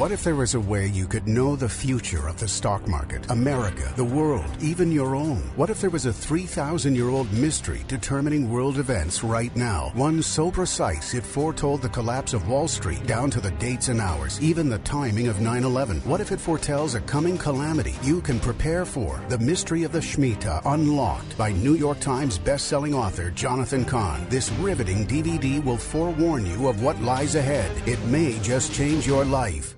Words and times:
What 0.00 0.12
if 0.12 0.24
there 0.24 0.34
was 0.34 0.54
a 0.54 0.60
way 0.60 0.86
you 0.86 1.06
could 1.06 1.28
know 1.28 1.56
the 1.56 1.68
future 1.68 2.26
of 2.26 2.40
the 2.40 2.48
stock 2.48 2.88
market, 2.88 3.30
America, 3.30 3.92
the 3.96 4.02
world, 4.02 4.50
even 4.58 4.90
your 4.90 5.14
own? 5.14 5.42
What 5.56 5.68
if 5.68 5.82
there 5.82 5.90
was 5.90 6.06
a 6.06 6.12
3,000 6.12 6.94
year 6.94 7.10
old 7.10 7.30
mystery 7.34 7.84
determining 7.86 8.50
world 8.50 8.78
events 8.78 9.22
right 9.22 9.54
now? 9.54 9.90
One 9.92 10.22
so 10.22 10.50
precise 10.50 11.12
it 11.12 11.22
foretold 11.22 11.82
the 11.82 11.90
collapse 11.90 12.32
of 12.32 12.48
Wall 12.48 12.66
Street 12.66 13.06
down 13.06 13.28
to 13.32 13.42
the 13.42 13.50
dates 13.50 13.88
and 13.88 14.00
hours, 14.00 14.40
even 14.40 14.70
the 14.70 14.78
timing 14.78 15.28
of 15.28 15.42
9 15.42 15.64
11. 15.64 16.00
What 16.08 16.22
if 16.22 16.32
it 16.32 16.40
foretells 16.40 16.94
a 16.94 17.02
coming 17.02 17.36
calamity 17.36 17.94
you 18.02 18.22
can 18.22 18.40
prepare 18.40 18.86
for? 18.86 19.20
The 19.28 19.38
Mystery 19.38 19.82
of 19.82 19.92
the 19.92 20.00
Shemitah 20.00 20.62
Unlocked 20.64 21.36
by 21.36 21.52
New 21.52 21.74
York 21.74 22.00
Times 22.00 22.38
bestselling 22.38 22.94
author 22.94 23.30
Jonathan 23.32 23.84
Cahn. 23.84 24.26
This 24.30 24.50
riveting 24.52 25.06
DVD 25.06 25.62
will 25.62 25.76
forewarn 25.76 26.46
you 26.46 26.68
of 26.68 26.82
what 26.82 26.98
lies 27.02 27.34
ahead. 27.34 27.70
It 27.86 28.02
may 28.06 28.38
just 28.38 28.72
change 28.72 29.06
your 29.06 29.26
life. 29.26 29.76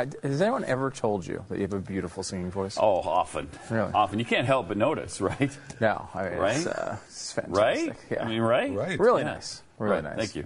I, 0.00 0.26
has 0.26 0.40
anyone 0.40 0.64
ever 0.64 0.90
told 0.90 1.26
you 1.26 1.44
that 1.48 1.56
you 1.56 1.62
have 1.62 1.72
a 1.74 1.78
beautiful 1.78 2.22
singing 2.22 2.50
voice? 2.50 2.76
Oh, 2.80 3.00
often. 3.00 3.48
Really? 3.70 3.92
Often. 3.92 4.18
You 4.18 4.24
can't 4.24 4.46
help 4.46 4.68
but 4.68 4.76
notice, 4.76 5.20
right? 5.20 5.50
No, 5.80 6.08
I 6.14 6.28
mean, 6.30 6.38
Right? 6.38 6.56
It's, 6.56 6.66
uh, 6.66 6.96
it's 7.06 7.32
fantastic. 7.32 7.56
Right? 7.88 7.96
Yeah. 8.10 8.24
I 8.24 8.28
mean, 8.28 8.40
right? 8.40 8.72
Right. 8.72 8.98
really 8.98 9.22
Yeah. 9.22 9.34
nice. 9.34 9.62
Really 9.78 9.94
Right, 10.02 10.04
nice. 10.16 10.32
Thank 10.32 10.36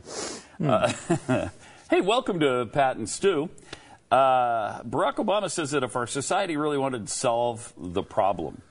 you. 0.60 0.68
Uh, 0.68 1.48
hey, 1.90 2.00
welcome 2.00 2.40
to 2.40 2.66
Pat 2.72 2.96
and 2.96 3.08
Stu. 3.08 3.48
Uh, 4.10 4.82
Barack 4.82 5.16
Obama 5.16 5.50
says 5.50 5.70
that 5.72 5.82
if 5.82 5.96
our 5.96 6.06
society 6.06 6.56
really 6.56 6.78
wanted 6.78 7.06
to 7.06 7.12
solve 7.12 7.72
the 7.76 8.02
problem, 8.02 8.62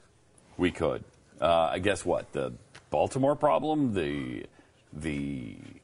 we 0.57 0.71
could. 0.71 1.03
Uh, 1.41 1.69
I 1.71 1.79
guess 1.79 2.05
what 2.05 2.31
the 2.33 2.53
Baltimore 2.89 3.35
problem, 3.35 3.93
the 3.93 4.45
the 4.93 5.55
c- 5.55 5.81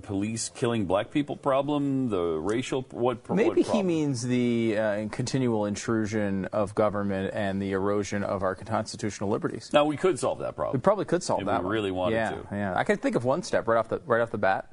police 0.00 0.48
killing 0.54 0.86
black 0.86 1.10
people 1.10 1.36
problem, 1.36 2.08
the 2.08 2.22
racial 2.22 2.86
what? 2.90 3.28
what 3.28 3.36
Maybe 3.36 3.62
he 3.62 3.82
means 3.82 4.22
the 4.22 4.78
uh, 4.78 5.08
continual 5.10 5.66
intrusion 5.66 6.46
of 6.46 6.74
government 6.74 7.32
and 7.34 7.60
the 7.60 7.72
erosion 7.72 8.22
of 8.24 8.42
our 8.42 8.54
constitutional 8.54 9.28
liberties. 9.30 9.70
Now 9.72 9.84
we 9.84 9.96
could 9.96 10.18
solve 10.18 10.38
that 10.38 10.56
problem. 10.56 10.78
We 10.78 10.82
probably 10.82 11.04
could 11.04 11.22
solve 11.22 11.40
If 11.40 11.46
that. 11.46 11.60
we 11.60 11.64
one. 11.66 11.72
really 11.72 11.90
wanted 11.90 12.16
yeah, 12.16 12.30
to. 12.30 12.46
Yeah, 12.52 12.74
I 12.76 12.84
can 12.84 12.96
think 12.96 13.16
of 13.16 13.24
one 13.24 13.42
step 13.42 13.68
right 13.68 13.78
off 13.78 13.88
the 13.88 14.00
right 14.06 14.20
off 14.20 14.30
the 14.30 14.38
bat. 14.38 14.72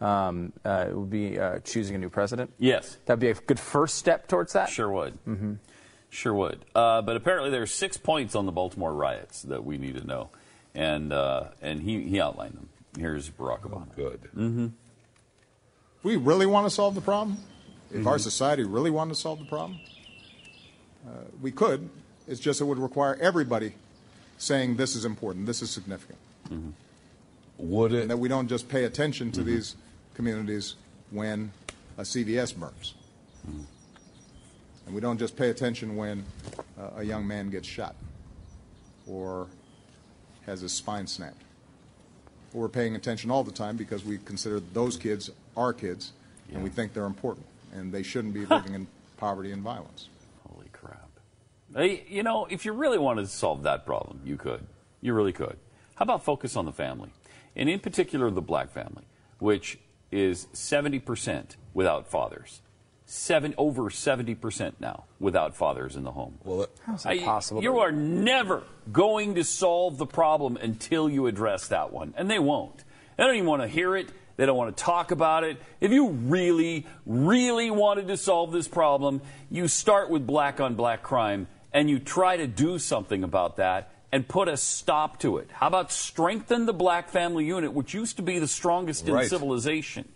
Um, 0.00 0.52
uh, 0.64 0.86
it 0.90 0.96
would 0.96 1.10
be 1.10 1.38
uh, 1.38 1.60
choosing 1.60 1.96
a 1.96 1.98
new 1.98 2.10
president. 2.10 2.52
Yes. 2.58 2.98
That'd 3.06 3.20
be 3.20 3.30
a 3.30 3.34
good 3.34 3.58
first 3.58 3.96
step 3.96 4.28
towards 4.28 4.52
that. 4.52 4.68
Sure 4.68 4.90
would. 4.90 5.14
Mm-hmm. 5.24 5.54
Sure 6.10 6.34
would. 6.34 6.64
Uh, 6.74 7.02
but 7.02 7.16
apparently 7.16 7.50
there 7.50 7.62
are 7.62 7.66
six 7.66 7.96
points 7.96 8.34
on 8.34 8.46
the 8.46 8.52
Baltimore 8.52 8.92
riots 8.94 9.42
that 9.42 9.64
we 9.64 9.78
need 9.78 9.96
to 9.96 10.06
know, 10.06 10.30
and 10.74 11.12
uh, 11.12 11.44
and 11.62 11.82
he, 11.82 12.02
he 12.02 12.20
outlined 12.20 12.54
them. 12.54 12.68
Here's 12.98 13.30
Barack 13.30 13.60
Obama. 13.60 13.94
Good. 13.94 14.28
If 15.98 16.04
we 16.04 16.16
really 16.16 16.46
want 16.46 16.66
to 16.66 16.70
solve 16.70 16.94
the 16.94 17.00
problem, 17.00 17.38
if 17.90 18.06
our 18.06 18.14
mm-hmm. 18.14 18.22
society 18.22 18.64
really 18.64 18.90
wanted 18.90 19.14
to 19.14 19.20
solve 19.20 19.38
the 19.38 19.44
problem, 19.44 19.78
uh, 21.06 21.10
we 21.40 21.50
could. 21.50 21.88
It's 22.26 22.40
just 22.40 22.60
it 22.60 22.64
would 22.64 22.78
require 22.78 23.16
everybody 23.20 23.74
saying 24.38 24.76
this 24.76 24.96
is 24.96 25.04
important, 25.04 25.46
this 25.46 25.62
is 25.62 25.70
significant, 25.70 26.18
mm-hmm. 26.50 26.70
Would 27.58 27.92
it? 27.92 28.02
and 28.02 28.10
that 28.10 28.18
we 28.18 28.28
don't 28.28 28.48
just 28.48 28.68
pay 28.68 28.84
attention 28.84 29.32
to 29.32 29.42
these 29.42 29.76
communities 30.14 30.74
when 31.10 31.52
a 31.96 32.02
CVS 32.02 32.56
burns. 32.56 32.94
And 34.86 34.94
we 34.94 35.00
don't 35.00 35.18
just 35.18 35.36
pay 35.36 35.50
attention 35.50 35.96
when 35.96 36.24
uh, 36.78 36.90
a 36.96 37.02
young 37.02 37.26
man 37.26 37.50
gets 37.50 37.66
shot 37.66 37.96
or 39.06 39.48
has 40.46 40.60
his 40.60 40.72
spine 40.72 41.06
snapped. 41.06 41.42
We're 42.56 42.70
paying 42.70 42.96
attention 42.96 43.30
all 43.30 43.44
the 43.44 43.52
time 43.52 43.76
because 43.76 44.02
we 44.02 44.16
consider 44.16 44.60
those 44.72 44.96
kids 44.96 45.30
our 45.58 45.74
kids, 45.74 46.12
and 46.50 46.64
we 46.64 46.70
think 46.70 46.94
they're 46.94 47.04
important, 47.04 47.44
and 47.74 47.92
they 47.92 48.02
shouldn't 48.02 48.32
be 48.32 48.46
living 48.46 48.72
in 48.72 48.86
poverty 49.18 49.52
and 49.52 49.62
violence. 49.62 50.08
Holy 50.48 50.68
crap! 50.72 51.10
Hey, 51.74 52.06
you 52.08 52.22
know, 52.22 52.46
if 52.48 52.64
you 52.64 52.72
really 52.72 52.96
wanted 52.96 53.22
to 53.22 53.28
solve 53.28 53.62
that 53.64 53.84
problem, 53.84 54.20
you 54.24 54.38
could. 54.38 54.66
You 55.02 55.12
really 55.12 55.34
could. 55.34 55.58
How 55.96 56.04
about 56.04 56.24
focus 56.24 56.56
on 56.56 56.64
the 56.64 56.72
family, 56.72 57.10
and 57.54 57.68
in 57.68 57.78
particular 57.78 58.30
the 58.30 58.40
black 58.40 58.70
family, 58.70 59.04
which 59.38 59.78
is 60.10 60.46
70% 60.54 61.56
without 61.74 62.08
fathers. 62.08 62.62
Seven 63.08 63.54
over 63.56 63.88
70% 63.88 64.74
now 64.80 65.04
without 65.20 65.54
fathers 65.54 65.94
in 65.94 66.02
the 66.02 66.10
home. 66.10 66.38
Well, 66.44 66.62
it- 66.62 66.70
How's 66.84 67.04
that 67.04 67.10
I- 67.12 67.18
possible? 67.20 67.62
You 67.62 67.78
are 67.78 67.92
never 67.92 68.64
going 68.92 69.36
to 69.36 69.44
solve 69.44 69.96
the 69.96 70.06
problem 70.06 70.56
until 70.56 71.08
you 71.08 71.28
address 71.28 71.68
that 71.68 71.92
one, 71.92 72.14
and 72.16 72.28
they 72.28 72.40
won't. 72.40 72.82
They 73.16 73.22
don't 73.24 73.36
even 73.36 73.46
want 73.48 73.62
to 73.62 73.68
hear 73.68 73.94
it. 73.96 74.08
They 74.36 74.44
don't 74.44 74.56
want 74.56 74.76
to 74.76 74.82
talk 74.82 75.12
about 75.12 75.44
it. 75.44 75.56
If 75.80 75.92
you 75.92 76.08
really, 76.08 76.84
really 77.06 77.70
wanted 77.70 78.08
to 78.08 78.16
solve 78.16 78.50
this 78.50 78.66
problem, 78.68 79.22
you 79.50 79.68
start 79.68 80.10
with 80.10 80.26
black 80.26 80.60
on 80.60 80.74
black 80.74 81.02
crime 81.04 81.46
and 81.72 81.88
you 81.88 81.98
try 82.00 82.36
to 82.36 82.46
do 82.48 82.78
something 82.78 83.22
about 83.22 83.56
that 83.56 83.90
and 84.12 84.26
put 84.26 84.48
a 84.48 84.56
stop 84.56 85.20
to 85.20 85.38
it. 85.38 85.48
How 85.52 85.68
about 85.68 85.92
strengthen 85.92 86.66
the 86.66 86.74
black 86.74 87.08
family 87.08 87.44
unit, 87.44 87.72
which 87.72 87.94
used 87.94 88.16
to 88.16 88.22
be 88.22 88.38
the 88.38 88.48
strongest 88.48 89.06
in 89.08 89.14
civilization 89.28 90.08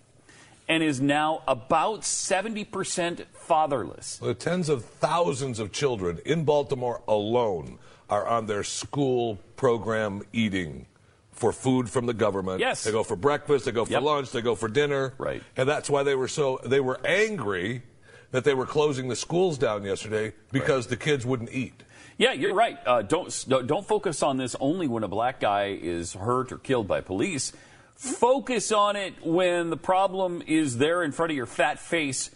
and 0.71 0.83
is 0.85 1.01
now 1.01 1.43
about 1.49 2.03
70% 2.03 3.27
fatherless? 3.33 4.19
the 4.19 4.35
tens 4.35 4.69
of 4.69 4.85
thousands 4.85 5.59
of 5.59 5.73
children 5.73 6.21
in 6.25 6.45
Baltimore 6.45 7.03
alone 7.09 7.79
are 8.09 8.27
on 8.27 8.47
their 8.47 8.63
school 8.63 9.39
program 9.57 10.23
eating 10.33 10.87
for 11.33 11.53
food 11.53 11.89
from 11.91 12.07
the 12.07 12.15
government. 12.15 12.61
Yes. 12.61 12.85
They 12.85 12.93
go 12.93 13.03
for 13.03 13.17
breakfast, 13.17 13.65
they 13.65 13.73
go 13.73 13.85
for 13.85 13.93
Yep. 13.93 14.03
lunch, 14.03 14.31
they 14.31 14.43
go 14.43 14.55
for 14.55 14.69
dinner. 14.69 15.15
Right. 15.19 15.43
And 15.57 15.69
that's 15.69 15.91
why 15.91 16.03
they 16.03 16.15
were 16.15 16.29
so 16.29 16.61
they 16.65 16.81
were 16.81 17.01
angry 17.05 17.83
that 18.31 18.45
they 18.45 18.55
were 18.55 18.67
closing 18.67 19.09
the 19.09 19.17
schools 19.17 19.59
down 19.59 19.85
yesterday 19.85 20.33
because 20.53 20.87
the 20.87 20.97
kids 20.97 21.27
wouldn't 21.27 21.53
eat. 21.53 21.83
Yeah, 22.19 22.33
you're 22.33 22.55
right. 22.55 22.79
Uh, 22.87 23.03
don't 23.03 23.33
don't 23.49 23.87
focus 23.87 24.23
on 24.23 24.37
this 24.37 24.55
only 24.61 24.87
when 24.87 25.03
a 25.03 25.09
black 25.09 25.41
guy 25.41 25.79
is 25.81 26.13
hurt 26.13 26.53
or 26.53 26.59
killed 26.59 26.87
by 26.87 27.01
police. 27.01 27.53
Focus 28.01 28.73
on 28.73 28.97
it 28.97 29.13
when 29.23 29.69
the 29.69 29.77
problem 29.77 30.43
is 30.47 30.79
there 30.79 31.03
in 31.03 31.13
front 31.13 31.33
of 31.33 31.37
your 31.37 31.45
fat 31.45 31.79
face, 31.79 32.31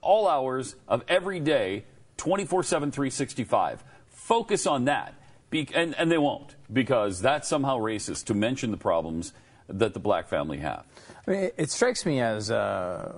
all 0.00 0.26
hours 0.26 0.76
of 0.88 1.04
every 1.08 1.40
day, 1.40 1.84
24/7, 2.16 2.90
365. 2.90 3.84
Focus 4.08 4.66
on 4.66 4.86
that, 4.86 5.12
Be- 5.50 5.68
and 5.74 5.94
and 5.98 6.10
they 6.10 6.16
won't 6.16 6.56
because 6.72 7.20
that's 7.20 7.46
somehow 7.48 7.76
racist 7.76 8.24
to 8.26 8.34
mention 8.34 8.70
the 8.70 8.78
problems 8.78 9.34
that 9.68 9.92
the 9.92 10.00
black 10.00 10.26
family 10.26 10.56
have. 10.56 10.86
I 11.26 11.30
mean, 11.30 11.40
it, 11.40 11.54
it 11.58 11.70
strikes 11.70 12.06
me 12.06 12.22
as 12.22 12.50
uh, 12.50 13.12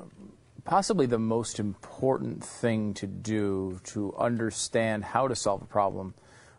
possibly 0.64 1.06
the 1.06 1.20
most 1.20 1.60
important 1.60 2.42
thing 2.42 2.94
to 2.94 3.06
do 3.06 3.78
to 3.84 4.12
understand 4.16 5.04
how 5.04 5.28
to 5.28 5.36
solve 5.36 5.62
a 5.62 5.66
problem 5.66 6.14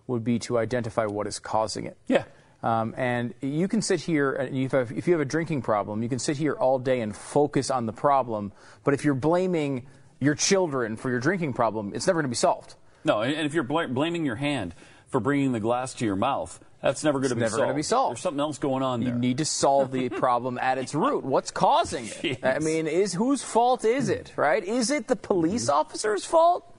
would 0.08 0.24
be 0.24 0.40
to 0.40 0.58
identify 0.58 1.06
what 1.06 1.28
is 1.28 1.38
causing 1.38 1.86
it. 1.86 1.98
Yeah. 2.08 2.24
Um, 2.64 2.94
and 2.98 3.34
you 3.42 3.68
can 3.68 3.82
sit 3.82 4.00
here, 4.02 4.32
and 4.32 4.56
if 4.56 4.56
you, 4.74 4.80
have, 4.80 4.92
if 4.94 5.06
you 5.06 5.14
have 5.14 5.22
a 5.22 5.26
drinking 5.26 5.62
problem, 5.64 6.02
you 6.02 6.08
can 6.10 6.18
sit 6.20 6.38
here 6.38 6.54
all 6.54 6.80
day 6.80 7.02
and 7.02 7.14
focus 7.16 7.70
on 7.70 7.86
the 7.86 7.94
problem. 7.94 8.54
But 8.86 8.94
if 8.94 9.04
you're 9.04 9.14
blaming 9.16 9.86
your 10.22 10.34
children 10.34 10.96
for 10.96 11.10
your 11.10 11.20
drinking 11.20 11.54
problem, 11.54 11.92
it's 11.94 12.08
never 12.08 12.20
going 12.22 12.30
to 12.30 12.30
be 12.30 12.36
solved. 12.36 12.76
No, 13.04 13.22
and 13.22 13.46
if 13.46 13.54
you're 13.54 13.64
bl- 13.66 13.88
blaming 13.90 14.26
your 14.26 14.38
hand 14.38 14.74
for 15.08 15.20
bringing 15.20 15.52
the 15.52 15.60
glass 15.60 15.94
to 15.96 16.06
your 16.06 16.16
mouth, 16.16 16.58
that's 16.82 17.04
never 17.04 17.20
going 17.20 17.30
to 17.30 17.36
be 17.36 17.42
never 17.42 17.52
solved. 17.52 17.64
gonna 17.64 17.74
be 17.74 17.84
solved. 17.84 18.16
There's 18.16 18.22
something 18.22 18.40
else 18.40 18.58
going 18.58 18.82
on 18.84 19.02
You 19.02 19.10
there. 19.10 19.18
need 19.18 19.38
to 19.40 19.46
solve 19.46 19.92
the 19.92 20.08
problem 20.26 20.58
at 20.58 20.78
its 20.78 20.96
root. 20.96 21.26
What's 21.26 21.52
causing 21.52 22.10
it? 22.24 22.40
I 22.44 22.60
mean, 22.60 22.88
is 22.88 23.14
whose 23.14 23.44
fault 23.44 23.84
is 23.84 24.08
it? 24.08 24.32
Right? 24.38 24.64
Is 24.64 24.90
it 24.90 25.08
the 25.10 25.16
police 25.18 25.68
officer's 25.70 26.24
fault, 26.26 26.74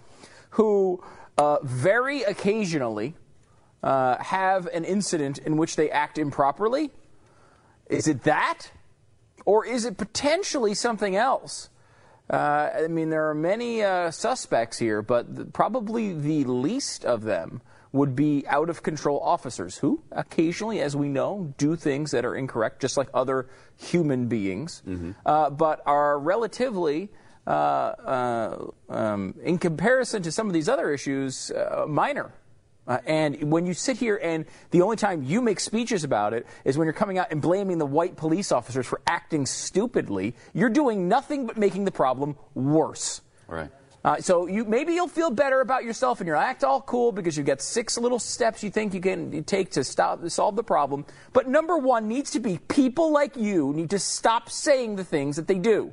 who 0.50 1.02
uh, 1.36 1.58
very 1.62 2.22
occasionally 2.22 3.14
uh, 3.84 4.16
have 4.22 4.66
an 4.68 4.84
incident 4.84 5.38
in 5.38 5.56
which 5.58 5.76
they 5.76 5.90
act 5.90 6.18
improperly? 6.18 6.90
Is 7.88 8.08
it 8.08 8.22
that? 8.24 8.70
Or 9.44 9.64
is 9.66 9.84
it 9.84 9.98
potentially 9.98 10.72
something 10.72 11.14
else? 11.14 11.68
Uh, 12.30 12.70
I 12.84 12.88
mean, 12.88 13.10
there 13.10 13.28
are 13.28 13.34
many 13.34 13.82
uh, 13.82 14.10
suspects 14.10 14.78
here, 14.78 15.02
but 15.02 15.36
th- 15.36 15.48
probably 15.52 16.14
the 16.14 16.44
least 16.44 17.04
of 17.04 17.22
them 17.24 17.60
would 17.92 18.16
be 18.16 18.44
out 18.48 18.70
of 18.70 18.82
control 18.82 19.20
officers 19.20 19.76
who 19.76 20.02
occasionally, 20.10 20.80
as 20.80 20.96
we 20.96 21.08
know, 21.08 21.52
do 21.58 21.76
things 21.76 22.10
that 22.12 22.24
are 22.24 22.34
incorrect, 22.34 22.80
just 22.80 22.96
like 22.96 23.08
other 23.12 23.46
human 23.76 24.26
beings, 24.28 24.82
uh, 25.26 25.50
but 25.50 25.82
are 25.86 26.18
relatively. 26.18 27.10
Uh, 27.46 27.50
uh, 27.50 28.66
um, 28.88 29.34
in 29.42 29.58
comparison 29.58 30.22
to 30.22 30.32
some 30.32 30.46
of 30.46 30.54
these 30.54 30.66
other 30.66 30.90
issues, 30.90 31.50
uh, 31.50 31.84
minor. 31.86 32.32
Uh, 32.86 32.98
and 33.06 33.50
when 33.50 33.64
you 33.66 33.72
sit 33.72 33.96
here 33.96 34.20
and 34.22 34.44
the 34.70 34.82
only 34.82 34.96
time 34.96 35.22
you 35.22 35.40
make 35.40 35.58
speeches 35.58 36.04
about 36.04 36.34
it 36.34 36.46
is 36.64 36.76
when 36.76 36.86
you're 36.86 36.92
coming 36.92 37.18
out 37.18 37.28
and 37.30 37.40
blaming 37.40 37.78
the 37.78 37.86
white 37.86 38.16
police 38.16 38.52
officers 38.52 38.86
for 38.86 39.00
acting 39.06 39.46
stupidly, 39.46 40.34
you're 40.52 40.68
doing 40.68 41.08
nothing 41.08 41.46
but 41.46 41.56
making 41.56 41.84
the 41.84 41.90
problem 41.90 42.36
worse. 42.54 43.22
Right. 43.48 43.70
Uh, 44.04 44.18
so 44.18 44.46
you 44.46 44.66
maybe 44.66 44.92
you'll 44.92 45.08
feel 45.08 45.30
better 45.30 45.62
about 45.62 45.82
yourself 45.82 46.20
and 46.20 46.28
you'll 46.28 46.36
act 46.36 46.62
all 46.62 46.82
cool 46.82 47.10
because 47.10 47.38
you've 47.38 47.46
got 47.46 47.62
six 47.62 47.96
little 47.96 48.18
steps 48.18 48.62
you 48.62 48.68
think 48.68 48.92
you 48.92 49.00
can 49.00 49.42
take 49.44 49.70
to 49.70 49.82
stop 49.82 50.28
solve 50.28 50.56
the 50.56 50.62
problem. 50.62 51.06
But 51.32 51.48
number 51.48 51.78
one 51.78 52.06
needs 52.06 52.32
to 52.32 52.40
be 52.40 52.58
people 52.68 53.12
like 53.12 53.34
you 53.36 53.72
need 53.72 53.90
to 53.90 53.98
stop 53.98 54.50
saying 54.50 54.96
the 54.96 55.04
things 55.04 55.36
that 55.36 55.48
they 55.48 55.58
do. 55.58 55.90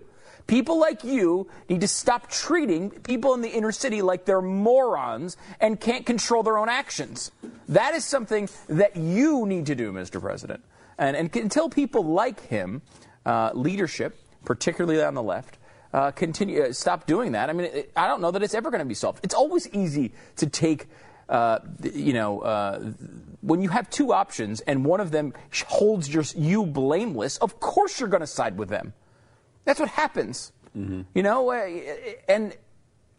People 0.51 0.81
like 0.81 1.05
you 1.05 1.47
need 1.69 1.79
to 1.79 1.87
stop 1.87 2.29
treating 2.29 2.89
people 2.89 3.33
in 3.33 3.39
the 3.39 3.47
inner 3.47 3.71
city 3.71 4.01
like 4.01 4.25
they're 4.25 4.41
morons 4.41 5.37
and 5.61 5.79
can't 5.79 6.05
control 6.05 6.43
their 6.43 6.57
own 6.57 6.67
actions. 6.67 7.31
That 7.69 7.93
is 7.93 8.03
something 8.03 8.49
that 8.67 8.97
you 8.97 9.45
need 9.45 9.67
to 9.67 9.75
do, 9.75 9.93
Mr. 9.93 10.19
President. 10.19 10.61
And, 10.97 11.15
and 11.15 11.33
until 11.37 11.69
people 11.69 12.03
like 12.03 12.47
him, 12.47 12.81
uh, 13.25 13.51
leadership, 13.53 14.19
particularly 14.43 15.01
on 15.01 15.13
the 15.13 15.23
left, 15.23 15.57
uh, 15.93 16.11
continue 16.11 16.63
uh, 16.63 16.73
stop 16.73 17.05
doing 17.05 17.31
that. 17.31 17.49
I 17.49 17.53
mean, 17.53 17.67
it, 17.67 17.91
I 17.95 18.07
don't 18.07 18.19
know 18.19 18.31
that 18.31 18.43
it's 18.43 18.53
ever 18.53 18.71
going 18.71 18.79
to 18.79 18.85
be 18.85 18.93
solved. 18.93 19.21
It's 19.23 19.33
always 19.33 19.69
easy 19.69 20.11
to 20.35 20.47
take, 20.47 20.89
uh, 21.29 21.59
you 21.81 22.11
know, 22.11 22.41
uh, 22.41 22.91
when 23.39 23.61
you 23.61 23.69
have 23.69 23.89
two 23.89 24.11
options 24.11 24.59
and 24.59 24.83
one 24.83 24.99
of 24.99 25.11
them 25.11 25.33
holds 25.67 26.13
your, 26.13 26.25
you 26.35 26.65
blameless. 26.65 27.37
Of 27.37 27.61
course, 27.61 28.01
you're 28.01 28.09
going 28.09 28.19
to 28.19 28.27
side 28.27 28.57
with 28.57 28.67
them. 28.67 28.91
That's 29.65 29.79
what 29.79 29.89
happens. 29.89 30.51
You 30.73 31.05
know, 31.15 31.49
uh, 31.51 31.67
and 32.29 32.55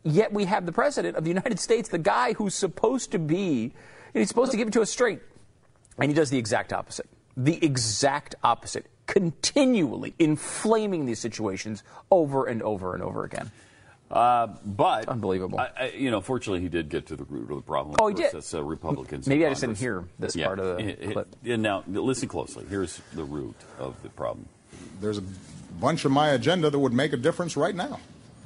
yet 0.04 0.32
we 0.32 0.46
have 0.46 0.64
the 0.64 0.72
president 0.72 1.16
of 1.18 1.24
the 1.24 1.28
United 1.28 1.60
States, 1.60 1.90
the 1.90 1.98
guy 1.98 2.32
who's 2.32 2.54
supposed 2.54 3.12
to 3.12 3.18
be, 3.18 3.74
he's 4.14 4.28
supposed 4.28 4.52
to 4.52 4.56
give 4.56 4.68
it 4.68 4.72
to 4.72 4.80
us 4.80 4.90
straight, 4.90 5.20
and 5.98 6.10
he 6.10 6.14
does 6.14 6.30
the 6.30 6.38
exact 6.38 6.72
opposite. 6.72 7.06
The 7.36 7.62
exact 7.62 8.36
opposite, 8.42 8.86
continually 9.06 10.14
inflaming 10.18 11.04
these 11.04 11.18
situations 11.18 11.82
over 12.10 12.46
and 12.46 12.62
over 12.62 12.94
and 12.94 13.02
over 13.02 13.24
again. 13.24 13.50
Uh, 14.10 14.46
but 14.64 15.08
Unbelievable. 15.08 15.58
I, 15.60 15.70
I, 15.78 15.88
you 15.90 16.10
know, 16.10 16.20
fortunately, 16.22 16.60
he 16.60 16.68
did 16.70 16.88
get 16.88 17.06
to 17.08 17.16
the 17.16 17.24
root 17.24 17.50
of 17.50 17.56
the 17.56 17.62
problem. 17.62 17.96
Oh, 17.98 18.06
he 18.08 18.12
Of 18.12 18.18
course, 18.18 18.30
did. 18.30 18.36
That's 18.38 18.54
uh, 18.54 18.62
Republicans. 18.62 19.26
Maybe 19.26 19.44
I 19.44 19.50
just 19.50 19.60
didn't 19.62 19.78
hear 19.78 20.04
this 20.18 20.36
Yeah. 20.36 20.46
part 20.46 20.58
of 20.58 20.66
the 20.78 20.84
It- 20.88 20.98
it- 21.02 21.12
clip. 21.12 21.36
And 21.44 21.62
now, 21.62 21.82
listen 21.86 22.28
closely. 22.28 22.64
Here's 22.68 23.00
the 23.14 23.24
root 23.24 23.56
of 23.78 24.02
the 24.02 24.08
problem. 24.10 24.46
There's 25.00 25.18
a 25.18 25.22
bunch 25.80 26.04
of 26.04 26.12
my 26.12 26.28
agenda 26.30 26.70
that 26.70 26.78
would 26.78 26.92
make 26.92 27.12
a 27.12 27.16
difference 27.16 27.56
right 27.56 27.74
now 27.74 27.98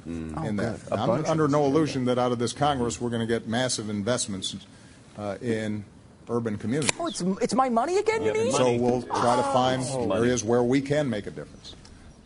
Mm. 0.07 0.45
in 0.47 0.55
that. 0.55 0.75
Oh, 0.75 0.89
good. 0.89 0.91
A 0.97 1.01
I'm 1.01 1.07
bunch 1.07 1.25
of 1.25 1.29
under 1.31 1.43
his 1.43 1.51
no 1.51 1.65
illusion 1.65 2.05
that 2.05 2.17
out 2.17 2.31
of 2.31 2.39
this 2.39 2.53
Congress 2.53 3.01
we're 3.01 3.09
going 3.09 3.19
to 3.19 3.27
get 3.27 3.47
massive 3.47 3.89
investments 3.89 4.55
uh, 5.17 5.35
in 5.41 5.83
urban 6.29 6.57
communities. 6.57 6.95
Oh, 6.99 7.07
it's, 7.07 7.19
it's 7.41 7.53
my 7.53 7.67
money 7.67 7.97
again, 7.97 8.21
you 8.21 8.27
Yeah, 8.33 8.43
mean? 8.43 8.51
So 8.53 8.73
we'll 8.77 9.01
try 9.01 9.35
to 9.35 9.43
find 9.43 9.81
Money. 9.83 10.13
areas 10.21 10.43
where 10.45 10.63
we 10.63 10.79
can 10.81 11.09
make 11.09 11.27
a 11.27 11.31
difference 11.31 11.75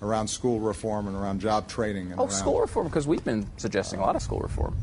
around 0.04 0.28
school 0.28 0.60
reform 0.60 1.08
and 1.08 1.16
around 1.16 1.42
job 1.42 1.68
training 1.68 2.12
and 2.12 2.20
Oh, 2.20 2.24
around 2.26 2.32
school 2.32 2.60
reform, 2.62 2.88
because 2.88 3.08
we've 3.08 3.24
been 3.26 3.48
suggesting 3.58 4.00
a 4.00 4.04
lot 4.04 4.16
of 4.16 4.22
school 4.22 4.40
reform. 4.40 4.76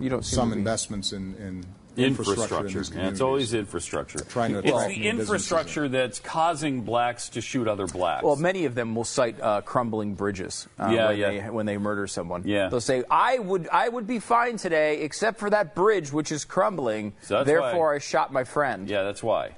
You 0.00 0.08
don't 0.10 0.24
seem 0.24 0.36
some 0.36 0.50
to 0.50 0.56
be- 0.56 0.60
investments 0.60 1.12
in, 1.12 1.34
in 1.36 1.64
infrastructure. 1.96 2.58
in 2.58 2.66
Infrastructure. 2.66 2.78
these 3.00 3.12
it's 3.12 3.20
always 3.20 3.54
infrastructure. 3.54 4.18
Trying 4.20 4.52
to 4.52 4.58
it's 4.58 4.68
attract 4.68 4.88
the 4.88 4.96
new 4.96 5.02
businesses 5.04 5.20
infrastructure 5.30 5.88
that's 5.88 6.18
causing 6.20 6.82
blacks 6.82 7.28
to 7.30 7.40
shoot 7.40 7.68
other 7.68 7.86
blacks. 7.86 8.24
Well, 8.24 8.36
many 8.36 8.64
of 8.64 8.74
them 8.74 8.94
will 8.94 9.04
cite 9.04 9.40
uh, 9.40 9.60
crumbling 9.62 10.14
bridges 10.14 10.68
uh, 10.78 10.90
Yeah, 10.94 11.08
when, 11.08 11.18
yeah. 11.18 11.30
They, 11.30 11.50
when 11.50 11.66
they 11.66 11.78
murder 11.78 12.06
someone. 12.06 12.42
Yeah. 12.44 12.68
They'll 12.68 12.80
say, 12.80 13.04
I 13.10 13.38
would, 13.38 13.68
I 13.68 13.88
would 13.88 14.06
be 14.06 14.18
fine 14.18 14.56
today 14.56 15.02
except 15.02 15.38
for 15.38 15.50
that 15.50 15.74
bridge 15.74 16.12
which 16.12 16.32
is 16.32 16.44
crumbling. 16.44 17.12
So 17.22 17.44
Therefore, 17.44 17.88
why- 17.88 17.94
I 17.96 17.98
shot 17.98 18.32
my 18.32 18.44
friend. 18.44 18.88
yeah, 18.88 19.02
that's 19.02 19.22
why. 19.22 19.56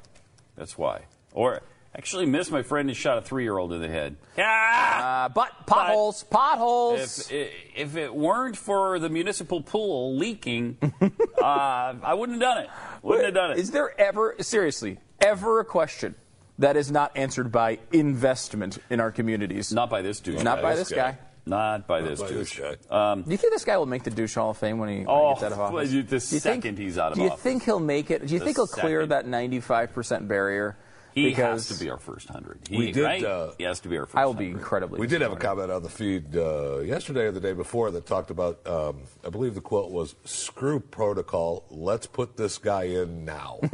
That's 0.56 0.76
why. 0.78 1.02
Or 1.32 1.60
actually, 1.96 2.26
missed 2.26 2.50
my 2.52 2.62
friend 2.62 2.88
and 2.88 2.96
shot 2.96 3.18
a 3.18 3.22
three-year-old 3.22 3.72
in 3.72 3.80
the 3.80 3.88
head. 3.88 4.16
Ah! 4.38 5.24
Uh, 5.24 5.28
but 5.30 5.66
potholes, 5.66 6.22
potholes. 6.24 7.30
If, 7.30 7.52
if 7.74 7.96
it 7.96 8.14
weren't 8.14 8.56
for 8.56 8.98
the 8.98 9.08
municipal 9.08 9.60
pool 9.62 10.16
leaking, 10.16 10.78
uh, 11.42 11.42
I 11.42 12.14
wouldn't 12.14 12.40
have 12.42 12.54
done 12.54 12.64
it. 12.64 12.70
Wouldn't 13.02 13.24
have 13.26 13.34
done 13.34 13.50
it. 13.52 13.58
Is 13.58 13.70
there 13.70 13.98
ever, 14.00 14.36
seriously, 14.40 14.98
ever 15.20 15.60
a 15.60 15.64
question 15.64 16.14
that 16.58 16.76
is 16.76 16.90
not 16.90 17.12
answered 17.16 17.50
by 17.52 17.78
investment 17.92 18.78
in 18.90 19.00
our 19.00 19.10
communities? 19.12 19.72
Not 19.72 19.90
by 19.90 20.02
this 20.02 20.20
dude. 20.20 20.42
Not 20.42 20.62
by 20.62 20.74
this 20.74 20.90
guy. 20.90 21.18
Not 21.48 21.86
by 21.86 22.00
this 22.02 22.20
by 22.20 22.26
dude. 22.28 22.38
this 22.38 22.58
guy. 22.58 23.14
Do 23.14 23.30
you 23.30 23.36
think 23.36 23.52
this 23.52 23.64
guy 23.64 23.76
will 23.76 23.86
make 23.86 24.02
the 24.02 24.10
douche 24.10 24.34
Hall 24.34 24.50
of 24.50 24.58
Fame 24.58 24.78
when 24.78 24.88
he, 24.88 24.96
when 24.98 25.06
Oh, 25.08 25.28
he 25.28 25.34
gets 25.34 25.44
out 25.44 25.52
of 25.52 25.60
office? 25.60 25.90
the 25.92 26.02
Do 26.02 26.14
you 26.14 26.18
second 26.20 26.62
think- 26.62 26.78
he's 26.78 26.98
out 26.98 27.12
of 27.12 27.18
Do 27.18 27.22
you 27.24 27.30
office. 27.30 27.40
think 27.42 27.62
he'll 27.62 27.78
make 27.78 28.10
it? 28.10 28.26
Do 28.26 28.32
you 28.34 28.40
The 28.40 28.44
think 28.46 28.56
he'll 28.56 28.66
clear 28.66 29.06
second. 29.06 29.32
that 29.32 29.50
95% 29.94 30.26
barrier? 30.26 30.76
He 31.16 31.30
because 31.30 31.66
has 31.66 31.78
to 31.78 31.82
be 31.82 31.90
our 31.90 31.96
first 31.98 32.28
hundred. 32.28 32.60
He, 32.68 32.76
We 32.76 32.92
did, 32.92 33.02
right? 33.02 33.24
uh, 33.24 33.52
he 33.56 33.64
has 33.64 33.80
to 33.80 33.88
be 33.88 33.96
our 33.96 34.04
first. 34.04 34.16
I 34.18 34.26
will 34.26 34.34
be 34.34 34.48
100. 34.48 34.58
incredibly. 34.58 35.00
We 35.00 35.06
did 35.06 35.22
have 35.22 35.32
a 35.32 35.36
comment 35.36 35.70
on 35.70 35.82
the 35.82 35.88
feed 35.88 36.36
uh, 36.36 36.80
yesterday 36.80 37.22
or 37.22 37.32
the 37.32 37.40
day 37.40 37.54
before 37.54 37.90
that 37.92 38.04
talked 38.04 38.30
about, 38.30 38.64
um, 38.66 39.00
I 39.24 39.30
believe 39.30 39.54
the 39.54 39.62
quote 39.62 39.90
was, 39.90 40.14
screw 40.26 40.78
protocol, 40.78 41.64
let's 41.70 42.06
put 42.06 42.36
this 42.36 42.58
guy 42.58 42.82
in 42.82 43.24
now. 43.24 43.60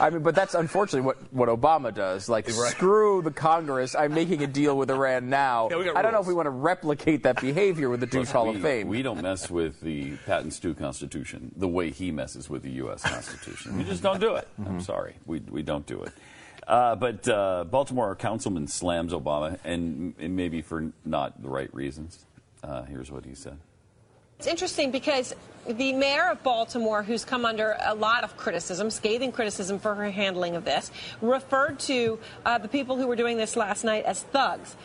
I 0.00 0.10
mean, 0.10 0.22
but 0.22 0.34
that's 0.34 0.54
unfortunately 0.54 1.02
what, 1.02 1.16
what 1.32 1.48
Obama 1.48 1.92
does. 1.94 2.28
Like, 2.28 2.46
Right. 2.48 2.70
screw 2.70 3.22
the 3.22 3.30
Congress. 3.30 3.94
I'm 3.94 4.14
making 4.14 4.42
a 4.42 4.46
deal 4.46 4.76
with 4.76 4.90
Iran 4.90 5.28
now. 5.28 5.68
Yeah, 5.70 5.92
I 5.94 6.02
don't 6.02 6.12
know 6.12 6.20
if 6.20 6.26
we 6.26 6.34
want 6.34 6.46
to 6.46 6.50
replicate 6.50 7.22
that 7.24 7.40
behavior 7.40 7.88
with 7.88 8.00
the 8.00 8.06
douche 8.06 8.30
Hall 8.30 8.48
we, 8.48 8.56
of 8.56 8.62
Fame. 8.62 8.88
We 8.88 9.02
don't 9.02 9.22
mess 9.22 9.50
with 9.50 9.80
the 9.80 10.16
Pat 10.26 10.42
and 10.42 10.52
Stu 10.52 10.74
Constitution 10.74 11.52
the 11.56 11.68
way 11.68 11.90
he 11.90 12.10
messes 12.10 12.48
with 12.48 12.62
the 12.62 12.70
U.S. 12.72 13.02
Constitution. 13.02 13.76
we 13.76 13.84
just 13.84 14.02
don't 14.02 14.20
do 14.20 14.34
it. 14.36 14.48
Mm-hmm. 14.60 14.70
I'm 14.70 14.80
sorry. 14.80 15.14
We, 15.26 15.40
we 15.40 15.62
don't 15.62 15.86
do 15.86 16.02
it. 16.02 16.12
Uh, 16.66 16.94
but 16.96 17.26
uh, 17.28 17.64
Baltimore 17.64 18.14
councilman 18.14 18.66
slams 18.68 19.12
Obama, 19.12 19.58
and, 19.64 20.14
and 20.18 20.36
maybe 20.36 20.60
for 20.60 20.92
not 21.04 21.40
the 21.42 21.48
right 21.48 21.72
reasons. 21.74 22.26
Uh, 22.62 22.82
here's 22.82 23.10
what 23.10 23.24
he 23.24 23.34
said. 23.34 23.58
It's 24.38 24.46
interesting 24.46 24.92
because 24.92 25.34
the 25.66 25.92
mayor 25.94 26.30
of 26.30 26.44
Baltimore, 26.44 27.02
who's 27.02 27.24
come 27.24 27.44
under 27.44 27.76
a 27.84 27.92
lot 27.94 28.22
of 28.22 28.36
criticism, 28.36 28.88
scathing 28.88 29.32
criticism 29.32 29.80
for 29.80 29.96
her 29.96 30.10
handling 30.12 30.54
of 30.54 30.64
this, 30.64 30.92
referred 31.20 31.80
to 31.80 32.20
uh, 32.46 32.56
the 32.58 32.68
people 32.68 32.96
who 32.96 33.08
were 33.08 33.16
doing 33.16 33.36
this 33.36 33.56
last 33.56 33.82
night 33.82 34.04
as 34.04 34.22
thugs. 34.22 34.76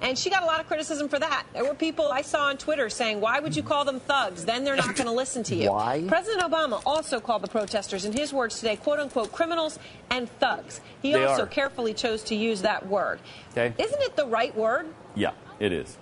And 0.00 0.18
she 0.18 0.30
got 0.30 0.42
a 0.42 0.46
lot 0.46 0.58
of 0.60 0.66
criticism 0.66 1.08
for 1.10 1.18
that. 1.18 1.44
There 1.52 1.64
were 1.64 1.74
people 1.74 2.10
I 2.10 2.22
saw 2.22 2.46
on 2.46 2.56
Twitter 2.56 2.88
saying, 2.88 3.20
Why 3.20 3.40
would 3.40 3.54
you 3.54 3.62
call 3.62 3.84
them 3.84 4.00
thugs? 4.00 4.46
Then 4.46 4.64
they're 4.64 4.74
not 4.74 4.96
going 4.96 5.06
to 5.06 5.12
listen 5.12 5.42
to 5.44 5.54
you. 5.54 5.70
Why? 5.70 6.02
President 6.08 6.42
Obama 6.42 6.82
also 6.86 7.20
called 7.20 7.42
the 7.42 7.48
protesters, 7.48 8.06
in 8.06 8.12
his 8.12 8.32
words 8.32 8.58
today, 8.58 8.76
quote 8.76 8.98
unquote, 9.00 9.32
criminals 9.32 9.78
and 10.10 10.30
thugs. 10.40 10.80
He 11.02 11.12
They 11.12 11.24
also 11.26 11.42
are. 11.44 11.46
carefully 11.46 11.92
chose 11.92 12.22
to 12.24 12.34
use 12.34 12.62
that 12.62 12.86
word. 12.86 13.20
Okay. 13.52 13.74
Isn't 13.82 14.02
it 14.02 14.16
the 14.16 14.26
right 14.26 14.54
word? 14.56 14.86
Yeah, 15.14 15.32
it 15.60 15.72
is. 15.72 15.96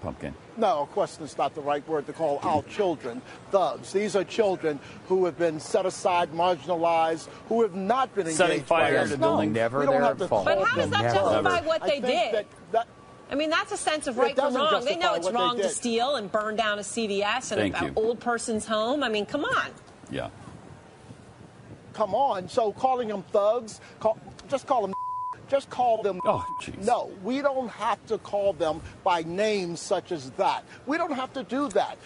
Pumpkin. 0.00 0.34
No, 0.56 0.80
of 0.80 0.92
course 0.92 1.18
it's 1.20 1.36
not 1.36 1.54
the 1.54 1.60
right 1.60 1.86
word 1.88 2.06
to 2.06 2.12
call 2.12 2.38
our 2.42 2.62
children 2.64 3.20
thugs. 3.50 3.92
These 3.92 4.14
are 4.14 4.22
children 4.24 4.78
who 5.08 5.24
have 5.24 5.36
been 5.36 5.58
set 5.58 5.86
aside, 5.86 6.30
marginalized, 6.32 7.28
who 7.48 7.62
have 7.62 7.74
not 7.74 8.14
been 8.14 8.22
engaged 8.26 8.36
Setting 8.38 8.62
fire 8.62 8.84
by 8.84 8.90
to 8.90 8.98
us. 9.04 9.10
the 9.10 9.18
building, 9.18 9.52
never 9.52 9.84
their 9.86 10.14
fault. 10.28 10.44
But 10.44 10.62
how 10.62 10.76
does 10.76 10.90
that 10.90 11.12
thugs. 11.12 11.14
justify 11.14 11.60
what 11.66 11.82
I 11.82 11.86
they 11.86 12.00
think 12.00 12.04
did? 12.06 12.34
that- 12.34 12.46
that- 12.72 12.86
I 13.30 13.34
mean, 13.34 13.50
that's 13.50 13.72
a 13.72 13.76
sense 13.76 14.06
of 14.06 14.16
right 14.16 14.34
from 14.34 14.54
wrong. 14.54 14.84
They 14.84 14.96
know 14.96 15.14
it's 15.14 15.30
wrong 15.30 15.56
to 15.58 15.68
steal 15.68 16.16
and 16.16 16.30
burn 16.32 16.56
down 16.56 16.78
a 16.78 16.82
CVS 16.82 17.52
and 17.52 17.74
an 17.74 17.92
old 17.96 18.20
person's 18.20 18.64
home. 18.66 19.02
I 19.02 19.08
mean, 19.08 19.26
come 19.26 19.44
on. 19.44 19.70
Yeah. 20.10 20.30
come 21.92 22.14
on. 22.14 22.48
So 22.48 22.70
calling 22.72 23.08
them 23.08 23.24
thugs, 23.32 23.80
call, 23.98 24.16
just 24.48 24.66
call 24.68 24.82
them. 24.82 24.94
Just 25.48 25.70
call 25.70 26.02
them. 26.02 26.20
Oh, 26.24 26.44
jeez. 26.62 26.84
No, 26.84 27.10
we 27.22 27.40
don't 27.40 27.68
have 27.68 28.04
to 28.06 28.18
call 28.18 28.52
them 28.52 28.80
by 29.02 29.22
names 29.22 29.80
such 29.80 30.12
as 30.12 30.30
that. 30.32 30.64
We 30.86 30.98
don't 30.98 31.12
have 31.12 31.32
to 31.32 31.42
do 31.42 31.68
that. 31.70 31.98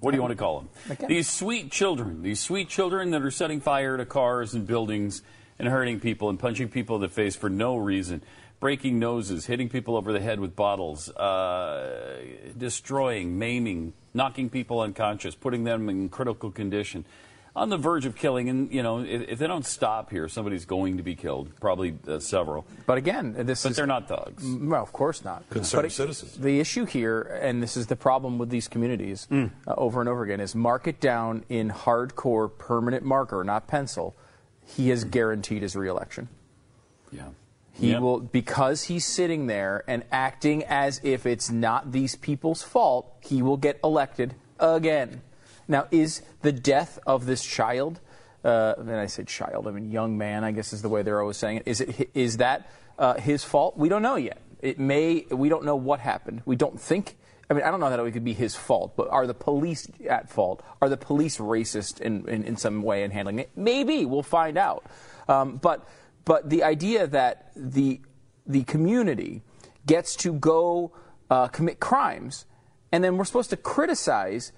What 0.00 0.10
do 0.10 0.16
you 0.16 0.22
want 0.22 0.32
to 0.32 0.36
call 0.36 0.60
them? 0.60 0.68
Okay. 0.90 1.06
These 1.06 1.28
sweet 1.28 1.70
children, 1.70 2.22
these 2.22 2.40
sweet 2.40 2.68
children 2.68 3.10
that 3.10 3.22
are 3.22 3.30
setting 3.30 3.60
fire 3.60 3.96
to 3.96 4.04
cars 4.04 4.54
and 4.54 4.66
buildings 4.66 5.22
and 5.58 5.68
hurting 5.68 6.00
people 6.00 6.28
and 6.28 6.38
punching 6.38 6.70
people 6.70 6.96
in 6.96 7.02
the 7.02 7.08
face 7.08 7.36
for 7.36 7.48
no 7.48 7.76
reason, 7.76 8.22
breaking 8.58 8.98
noses, 8.98 9.46
hitting 9.46 9.68
people 9.68 9.96
over 9.96 10.12
the 10.12 10.20
head 10.20 10.40
with 10.40 10.56
bottles, 10.56 11.08
uh, 11.10 12.20
destroying, 12.58 13.38
maiming, 13.38 13.92
knocking 14.12 14.50
people 14.50 14.80
unconscious, 14.80 15.36
putting 15.36 15.62
them 15.62 15.88
in 15.88 16.08
critical 16.08 16.50
condition. 16.50 17.04
On 17.54 17.68
the 17.68 17.76
verge 17.76 18.06
of 18.06 18.16
killing, 18.16 18.48
and 18.48 18.72
you 18.72 18.82
know, 18.82 19.00
if, 19.00 19.22
if 19.28 19.38
they 19.38 19.46
don't 19.46 19.66
stop 19.66 20.10
here, 20.10 20.26
somebody's 20.28 20.64
going 20.64 20.96
to 20.96 21.02
be 21.02 21.14
killed, 21.14 21.50
probably 21.60 21.94
uh, 22.08 22.18
several. 22.18 22.64
But 22.86 22.96
again, 22.98 23.34
this 23.46 23.62
But 23.62 23.70
is 23.72 23.76
they're 23.76 23.86
not 23.86 24.08
thugs. 24.08 24.42
Well, 24.44 24.82
of 24.82 24.92
course 24.92 25.22
not. 25.24 25.48
Concerned 25.50 25.82
But 25.82 25.84
it- 25.86 25.90
citizens. 25.92 26.38
The 26.38 26.60
issue 26.60 26.86
here, 26.86 27.20
and 27.42 27.62
this 27.62 27.76
is 27.76 27.88
the 27.88 27.96
problem 27.96 28.38
with 28.38 28.48
these 28.48 28.68
communities 28.68 29.26
Mm. 29.30 29.50
uh, 29.66 29.74
over 29.76 30.00
and 30.00 30.08
over 30.08 30.22
again, 30.22 30.40
is 30.40 30.54
mark 30.54 30.86
it 30.88 30.98
down 31.00 31.44
in 31.50 31.70
hardcore 31.70 32.50
permanent 32.56 33.04
marker, 33.04 33.44
not 33.44 33.66
pencil. 33.68 34.14
He 34.64 34.88
has 34.88 35.04
guaranteed 35.04 35.60
his 35.62 35.76
reelection. 35.76 36.28
Yeah. 37.10 37.28
He 37.74 37.90
Yep. 37.90 38.00
will 38.00 38.20
because 38.20 38.84
he's 38.84 39.04
sitting 39.04 39.46
there 39.46 39.82
and 39.86 40.04
acting 40.12 40.62
as 40.64 41.00
if 41.02 41.26
it's 41.26 41.50
not 41.50 41.92
these 41.92 42.16
people's 42.16 42.62
fault. 42.62 43.10
He 43.20 43.42
will 43.42 43.56
get 43.56 43.78
elected 43.84 44.34
again. 44.58 45.20
Now, 45.72 45.88
is 45.90 46.20
the 46.42 46.52
death 46.52 46.98
of 47.06 47.24
this 47.24 47.42
child? 47.42 47.98
Uh, 48.44 48.74
and 48.76 48.90
I 48.90 49.06
say 49.06 49.24
child, 49.24 49.66
I 49.66 49.70
mean 49.70 49.90
young 49.90 50.18
man. 50.18 50.44
I 50.44 50.50
guess 50.52 50.74
is 50.74 50.82
the 50.82 50.90
way 50.90 51.02
they're 51.02 51.20
always 51.20 51.38
saying 51.38 51.58
it. 51.58 51.62
Is 51.64 51.80
it 51.80 52.10
is 52.12 52.36
that 52.36 52.70
uh, 52.98 53.14
his 53.14 53.42
fault? 53.42 53.78
We 53.78 53.88
don't 53.88 54.02
know 54.02 54.16
yet. 54.16 54.38
It 54.60 54.78
may. 54.78 55.24
We 55.30 55.48
don't 55.48 55.64
know 55.64 55.76
what 55.76 55.98
happened. 56.00 56.42
We 56.44 56.56
don't 56.56 56.78
think. 56.78 57.16
I 57.48 57.54
mean, 57.54 57.64
I 57.64 57.70
don't 57.70 57.80
know 57.80 57.88
that 57.88 57.98
it 57.98 58.12
could 58.12 58.24
be 58.24 58.34
his 58.34 58.54
fault, 58.54 58.96
but 58.96 59.08
are 59.08 59.26
the 59.26 59.34
police 59.34 59.88
at 60.08 60.28
fault? 60.30 60.62
Are 60.82 60.88
the 60.90 60.96
police 60.96 61.38
racist 61.38 62.00
in, 62.00 62.28
in, 62.28 62.44
in 62.44 62.56
some 62.56 62.82
way 62.82 63.02
in 63.02 63.10
handling 63.10 63.38
it? 63.38 63.50
Maybe 63.56 64.04
we'll 64.04 64.22
find 64.22 64.58
out. 64.58 64.84
Um, 65.26 65.56
but 65.56 65.88
but 66.26 66.50
the 66.50 66.64
idea 66.64 67.06
that 67.06 67.50
the 67.56 68.02
the 68.46 68.64
community 68.64 69.42
gets 69.86 70.16
to 70.16 70.34
go 70.34 70.92
uh, 71.30 71.48
commit 71.48 71.80
crimes, 71.80 72.44
and 72.90 73.02
then 73.02 73.16
we're 73.16 73.24
supposed 73.24 73.50
to 73.50 73.56
criticize 73.56 74.52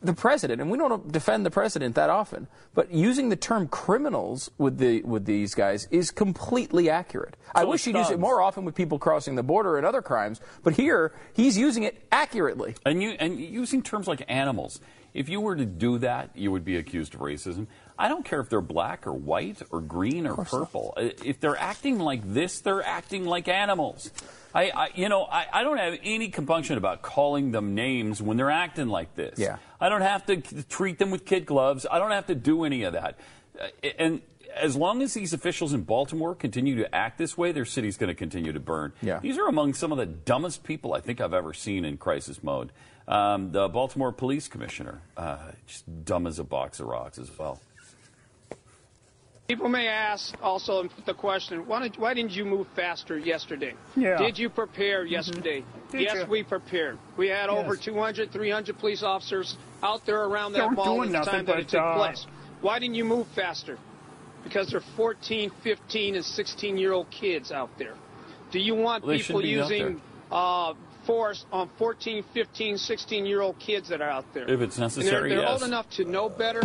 the 0.00 0.14
president, 0.14 0.60
and 0.60 0.70
we 0.70 0.78
don't 0.78 1.10
defend 1.12 1.44
the 1.44 1.50
president 1.50 1.94
that 1.94 2.10
often, 2.10 2.46
but 2.74 2.90
using 2.92 3.28
the 3.28 3.36
term 3.36 3.68
criminals 3.68 4.50
with 4.58 4.78
the 4.78 5.02
with 5.02 5.26
these 5.26 5.54
guys 5.54 5.86
is 5.90 6.10
completely 6.10 6.88
accurate. 6.88 7.36
I 7.54 7.64
wish 7.64 7.84
he'd 7.84 7.96
use 7.96 8.10
it 8.10 8.18
more 8.18 8.40
often 8.40 8.64
with 8.64 8.74
people 8.74 8.98
crossing 8.98 9.34
the 9.34 9.42
border 9.42 9.76
and 9.76 9.86
other 9.86 10.02
crimes, 10.02 10.40
but 10.62 10.74
here 10.74 11.12
he's 11.34 11.58
using 11.58 11.82
it 11.82 12.06
accurately. 12.10 12.74
And 12.86 13.02
you 13.02 13.10
and 13.18 13.38
using 13.38 13.82
terms 13.82 14.08
like 14.08 14.24
animals. 14.28 14.80
If 15.12 15.28
you 15.28 15.40
were 15.40 15.54
to 15.54 15.64
do 15.64 15.98
that, 15.98 16.30
you 16.34 16.50
would 16.50 16.64
be 16.64 16.76
accused 16.76 17.14
of 17.14 17.20
racism. 17.20 17.68
I 17.96 18.08
don't 18.08 18.24
care 18.24 18.40
if 18.40 18.48
they're 18.48 18.60
black 18.60 19.06
or 19.06 19.12
white 19.12 19.62
or 19.70 19.80
green 19.80 20.26
or 20.26 20.44
purple. 20.44 20.92
Uh, 20.96 21.10
If 21.24 21.38
they're 21.38 21.56
acting 21.56 22.00
like 22.00 22.34
this, 22.34 22.58
they're 22.60 22.82
acting 22.82 23.24
like 23.24 23.46
animals. 23.46 24.10
I, 24.54 24.70
I 24.70 24.88
you 24.94 25.08
know, 25.08 25.24
I, 25.24 25.46
I 25.52 25.62
don't 25.64 25.78
have 25.78 25.98
any 26.02 26.28
compunction 26.28 26.78
about 26.78 27.02
calling 27.02 27.50
them 27.50 27.74
names 27.74 28.22
when 28.22 28.36
they're 28.36 28.50
acting 28.50 28.88
like 28.88 29.14
this. 29.14 29.38
Yeah. 29.38 29.56
I 29.80 29.88
don't 29.88 30.02
have 30.02 30.24
to 30.26 30.36
treat 30.64 30.98
them 30.98 31.10
with 31.10 31.24
kid 31.24 31.44
gloves. 31.44 31.86
I 31.90 31.98
don't 31.98 32.12
have 32.12 32.26
to 32.26 32.34
do 32.34 32.64
any 32.64 32.84
of 32.84 32.92
that. 32.92 33.18
Uh, 33.60 33.66
and 33.98 34.22
as 34.54 34.76
long 34.76 35.02
as 35.02 35.14
these 35.14 35.32
officials 35.32 35.72
in 35.72 35.82
Baltimore 35.82 36.34
continue 36.34 36.76
to 36.76 36.94
act 36.94 37.18
this 37.18 37.36
way, 37.36 37.52
their 37.52 37.64
city's 37.64 37.96
going 37.96 38.08
to 38.08 38.14
continue 38.14 38.52
to 38.52 38.60
burn. 38.60 38.92
Yeah. 39.02 39.18
These 39.18 39.38
are 39.38 39.48
among 39.48 39.74
some 39.74 39.92
of 39.92 39.98
the 39.98 40.06
dumbest 40.06 40.62
people 40.62 40.94
I 40.94 41.00
think 41.00 41.20
I've 41.20 41.34
ever 41.34 41.52
seen 41.52 41.84
in 41.84 41.96
crisis 41.96 42.42
mode. 42.42 42.70
Um, 43.06 43.52
the 43.52 43.68
Baltimore 43.68 44.12
Police 44.12 44.48
Commissioner, 44.48 45.02
uh, 45.16 45.50
just 45.66 46.04
dumb 46.04 46.26
as 46.26 46.38
a 46.38 46.44
box 46.44 46.80
of 46.80 46.86
rocks 46.86 47.18
as 47.18 47.36
well. 47.36 47.60
People 49.46 49.68
may 49.68 49.88
ask 49.88 50.34
also 50.42 50.88
the 51.04 51.12
question, 51.12 51.66
why, 51.66 51.82
did, 51.82 51.98
why 51.98 52.14
didn't 52.14 52.34
you 52.34 52.46
move 52.46 52.66
faster 52.74 53.18
yesterday? 53.18 53.74
Yeah. 53.94 54.16
Did 54.16 54.38
you 54.38 54.48
prepare 54.48 55.04
yesterday? 55.04 55.62
Did 55.90 56.00
yes, 56.00 56.14
you? 56.16 56.26
we 56.26 56.42
prepared. 56.42 56.98
We 57.18 57.28
had 57.28 57.50
over 57.50 57.76
200, 57.76 58.32
300 58.32 58.78
police 58.78 59.02
officers 59.02 59.58
out 59.82 60.06
there 60.06 60.24
around 60.24 60.54
that 60.54 60.62
weren't 60.62 60.76
mall 60.76 60.96
doing 60.96 61.08
at 61.08 61.12
the 61.12 61.18
nothing 61.18 61.32
time 61.32 61.44
that 61.46 61.58
it 61.58 61.64
but, 61.64 61.68
took 61.68 61.80
uh, 61.80 61.94
place. 61.94 62.26
Why 62.62 62.78
didn't 62.78 62.94
you 62.94 63.04
move 63.04 63.26
faster? 63.34 63.78
Because 64.44 64.70
there 64.70 64.78
are 64.78 64.96
14, 64.96 65.50
15, 65.62 66.14
and 66.14 66.24
16 66.24 66.78
year 66.78 66.92
old 66.92 67.10
kids 67.10 67.52
out 67.52 67.70
there. 67.76 67.94
Do 68.50 68.58
you 68.58 68.74
want 68.74 69.04
Well, 69.04 69.18
people 69.18 69.40
shouldn't 69.40 69.42
be 69.42 69.60
out 69.60 69.70
using 69.70 70.00
uh, 70.32 70.72
force 71.06 71.44
on 71.52 71.68
14, 71.76 72.24
15, 72.32 72.78
16 72.78 73.26
year 73.26 73.42
old 73.42 73.58
kids 73.58 73.90
that 73.90 74.00
are 74.00 74.08
out 74.08 74.24
there? 74.32 74.50
If 74.50 74.62
it's 74.62 74.76
And 74.76 74.84
necessary, 74.84 75.28
they're, 75.28 75.38
they're 75.40 75.46
yes. 75.46 75.60
old 75.60 75.68
enough 75.68 75.90
to 75.90 76.06
know 76.06 76.30
better. 76.30 76.62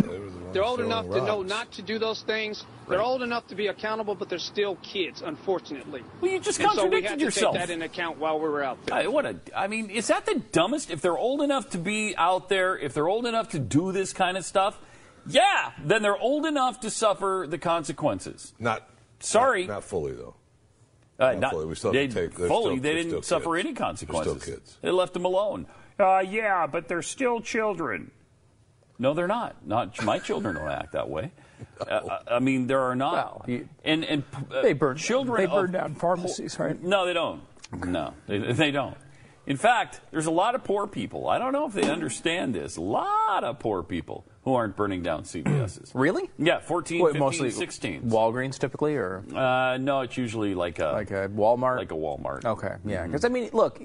They 0.52 0.60
were 0.60 0.64
the 0.64 0.70
ones 0.70 0.78
They're 0.84 0.86
old 0.86 0.90
throwing 0.90 0.90
enough 0.90 1.10
to 1.20 1.26
know 1.26 1.42
not 1.42 1.72
to 1.72 1.82
do 1.82 1.98
those 1.98 2.22
things. 2.22 2.64
They're 2.88 3.02
old 3.02 3.22
enough 3.22 3.46
to 3.48 3.54
be 3.54 3.68
accountable, 3.68 4.14
but 4.14 4.28
they're 4.28 4.38
still 4.38 4.76
kids, 4.82 5.22
unfortunately. 5.22 6.02
Well, 6.20 6.30
you 6.32 6.40
just 6.40 6.58
and 6.60 6.70
so 6.72 6.86
we 6.86 7.02
contradicted 7.02 7.10
had 7.10 7.18
to 7.20 7.24
yourself. 7.24 7.54
take 7.56 7.66
that 7.66 7.72
in 7.72 7.82
account 7.82 8.18
while 8.18 8.38
we 8.40 8.48
were 8.48 8.62
out 8.64 8.84
there. 8.86 8.96
I, 8.96 9.06
what 9.06 9.26
a, 9.26 9.36
I 9.56 9.66
mean, 9.68 9.90
is 9.90 10.08
that 10.08 10.26
the 10.26 10.42
dumbest? 10.52 10.90
If 10.90 11.00
they're 11.00 11.18
old 11.18 11.40
enough 11.42 11.70
to 11.70 11.78
be 11.78 12.14
out 12.16 12.48
there, 12.48 12.76
if 12.76 12.94
they're 12.94 13.08
old 13.08 13.26
enough 13.26 13.50
to 13.50 13.58
do 13.58 13.92
this 13.92 14.12
kind 14.12 14.36
of 14.36 14.44
stuff, 14.44 14.78
yeah, 15.26 15.72
then 15.84 16.02
they're 16.02 16.18
old 16.18 16.46
enough 16.46 16.80
to 16.80 16.90
suffer 16.90 17.46
the 17.48 17.58
consequences. 17.58 18.52
Not 18.58 18.88
Sorry. 19.20 19.66
Not, 19.66 19.74
not 19.74 19.84
fully 19.84 20.12
though. 20.12 20.34
Uh, 21.18 21.34
Not 21.34 21.50
fully. 21.52 21.66
We 21.66 21.74
still 21.74 21.92
they, 21.92 22.06
have 22.06 22.14
to 22.14 22.28
take- 22.28 22.38
fully, 22.48 22.76
still- 22.78 22.82
they 22.82 22.94
didn't 23.02 23.24
suffer 23.26 23.54
kids. 23.56 23.66
any 23.66 23.74
They're 23.74 23.84
consequences. 23.86 24.42
still 24.42 24.54
kids. 24.54 24.78
They 24.80 24.90
left 24.90 25.12
them 25.12 25.26
alone. 25.26 25.66
Uh, 25.98 26.20
yeah, 26.20 26.66
but 26.66 26.88
they're 26.88 27.02
still 27.02 27.40
children. 27.42 28.10
No, 29.00 29.14
they're 29.14 29.26
not. 29.26 29.56
Not 29.66 30.00
my 30.04 30.18
children 30.20 30.54
don't 30.56 30.70
act 30.70 30.92
that 30.92 31.08
way. 31.08 31.32
Uh, 31.80 32.18
I 32.30 32.38
mean, 32.38 32.66
there 32.66 32.80
are 32.80 32.94
not. 32.94 33.12
Well, 33.12 33.44
you- 33.46 33.68
and 33.84 34.02
and 34.04 34.22
uh, 34.50 34.62
They 34.62 34.72
burn 34.74 34.96
children. 34.96 35.38
They 35.38 35.44
of- 35.46 35.52
burn 35.62 35.72
down 35.72 35.94
pharmacies, 35.94 36.58
right? 36.58 36.80
No, 36.82 37.04
they 37.06 37.12
don't. 37.12 37.42
No, 37.86 38.14
they, 38.26 38.38
they 38.52 38.70
don't. 38.70 38.96
In 39.46 39.56
fact, 39.58 40.00
there's 40.10 40.24
a 40.26 40.30
lot 40.30 40.54
of 40.54 40.64
poor 40.64 40.86
people. 40.86 41.28
I 41.28 41.38
don't 41.38 41.52
know 41.52 41.66
if 41.66 41.72
they 41.74 41.90
understand 41.90 42.54
this. 42.54 42.76
A 42.76 42.80
lot 42.80 43.44
of 43.44 43.58
poor 43.58 43.82
people 43.82 44.24
who 44.44 44.54
aren't 44.54 44.74
burning 44.76 45.02
down 45.02 45.24
CVS's. 45.24 45.92
Really? 45.94 46.30
Yeah, 46.38 46.60
14, 46.60 47.02
Wait, 47.02 47.08
15, 47.12 47.20
mostly 47.20 47.50
16. 47.50 48.02
Walgreens 48.10 48.58
typically, 48.58 48.96
or 48.96 49.22
Uh, 49.34 49.76
no, 49.78 50.00
it's 50.02 50.16
usually 50.16 50.54
like 50.54 50.78
a 50.78 50.92
like 50.92 51.10
a 51.10 51.28
Walmart. 51.28 51.76
like 51.78 51.92
a 51.92 51.96
Walmart. 51.96 52.44
Okay, 52.44 52.74
yeah. 52.86 53.06
Because 53.06 53.24
I 53.24 53.28
mean, 53.28 53.50
look, 53.52 53.80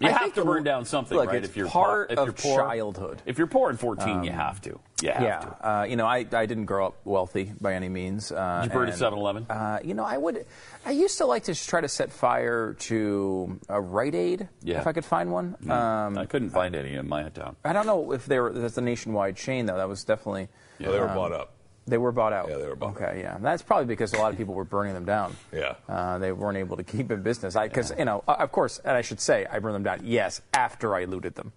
You 0.00 0.08
I 0.08 0.12
have 0.12 0.34
to 0.34 0.44
burn 0.44 0.62
down 0.62 0.84
something, 0.84 1.16
look, 1.16 1.28
right? 1.28 1.36
It's 1.36 1.48
if 1.48 1.56
you're 1.56 1.68
part 1.68 2.08
poor, 2.08 2.12
if 2.12 2.18
of 2.18 2.26
you're 2.26 2.32
poor, 2.54 2.62
childhood. 2.64 3.22
If 3.24 3.38
you're 3.38 3.46
poor 3.46 3.70
at 3.70 3.78
14, 3.78 4.24
you 4.24 4.30
have 4.30 4.60
to. 4.62 4.78
You 5.02 5.10
have 5.10 5.22
yeah, 5.22 5.38
to. 5.40 5.68
uh, 5.70 5.82
you 5.84 5.96
know, 5.96 6.06
I, 6.06 6.18
I 6.32 6.46
didn't 6.46 6.66
grow 6.66 6.86
up 6.86 6.96
wealthy 7.04 7.52
by 7.60 7.74
any 7.74 7.88
means. 7.88 8.30
Uh, 8.32 8.60
Did 8.62 8.70
you 8.72 8.78
burn 8.78 8.88
a 8.88 8.92
and, 8.92 9.00
7-Eleven? 9.00 9.46
Uh, 9.48 9.78
you 9.84 9.94
know, 9.94 10.04
I 10.04 10.16
would. 10.18 10.46
I 10.84 10.90
used 10.90 11.18
to 11.18 11.26
like 11.26 11.44
to 11.44 11.54
try 11.54 11.80
to 11.80 11.88
set 11.88 12.12
fire 12.12 12.74
to 12.80 13.58
a 13.68 13.80
Rite 13.80 14.14
Aid 14.14 14.48
Yeah. 14.62 14.80
if 14.80 14.86
I 14.86 14.92
could 14.92 15.04
find 15.04 15.32
one. 15.32 15.56
Um, 15.70 16.18
I 16.18 16.26
couldn't 16.26 16.50
find 16.50 16.74
any 16.74 16.94
in 16.94 17.08
my 17.08 17.28
town. 17.30 17.56
I 17.64 17.72
don't 17.72 17.86
know 17.86 18.12
if 18.12 18.26
they 18.26 18.38
were. 18.38 18.52
That's 18.52 18.78
a 18.78 18.82
nationwide 18.82 19.36
chain 19.36 19.66
though. 19.66 19.76
That 19.76 19.88
was 19.88 20.04
definitely. 20.04 20.48
Oh, 20.84 20.92
they 20.92 21.00
were 21.00 21.06
bought 21.08 21.32
up. 21.32 21.52
They 21.86 21.98
were 21.98 22.12
bought 22.12 22.32
out. 22.32 22.48
Yeah, 22.48 22.56
they 22.56 22.66
were 22.66 22.76
bought 22.76 22.96
Okay, 22.96 23.20
yeah. 23.20 23.38
That's 23.40 23.62
probably 23.62 23.86
because 23.86 24.12
a 24.12 24.18
lot 24.18 24.32
of 24.32 24.38
people 24.38 24.54
were 24.54 24.64
burning 24.64 24.94
them 24.94 25.04
down. 25.04 25.36
Yeah. 25.52 25.74
Uh, 25.88 26.18
they 26.18 26.32
weren't 26.32 26.58
able 26.58 26.76
to 26.76 26.84
keep 26.84 27.10
in 27.10 27.22
business. 27.22 27.54
Because, 27.54 27.92
you 27.96 28.04
know, 28.04 28.22
of 28.26 28.52
course, 28.52 28.78
and 28.84 28.96
I 28.96 29.00
should 29.00 29.20
say, 29.20 29.46
I 29.50 29.58
burned 29.58 29.76
them 29.76 29.84
down, 29.84 30.00
yes, 30.02 30.42
after 30.52 30.94
I 30.94 31.04
looted 31.04 31.34
them. 31.34 31.52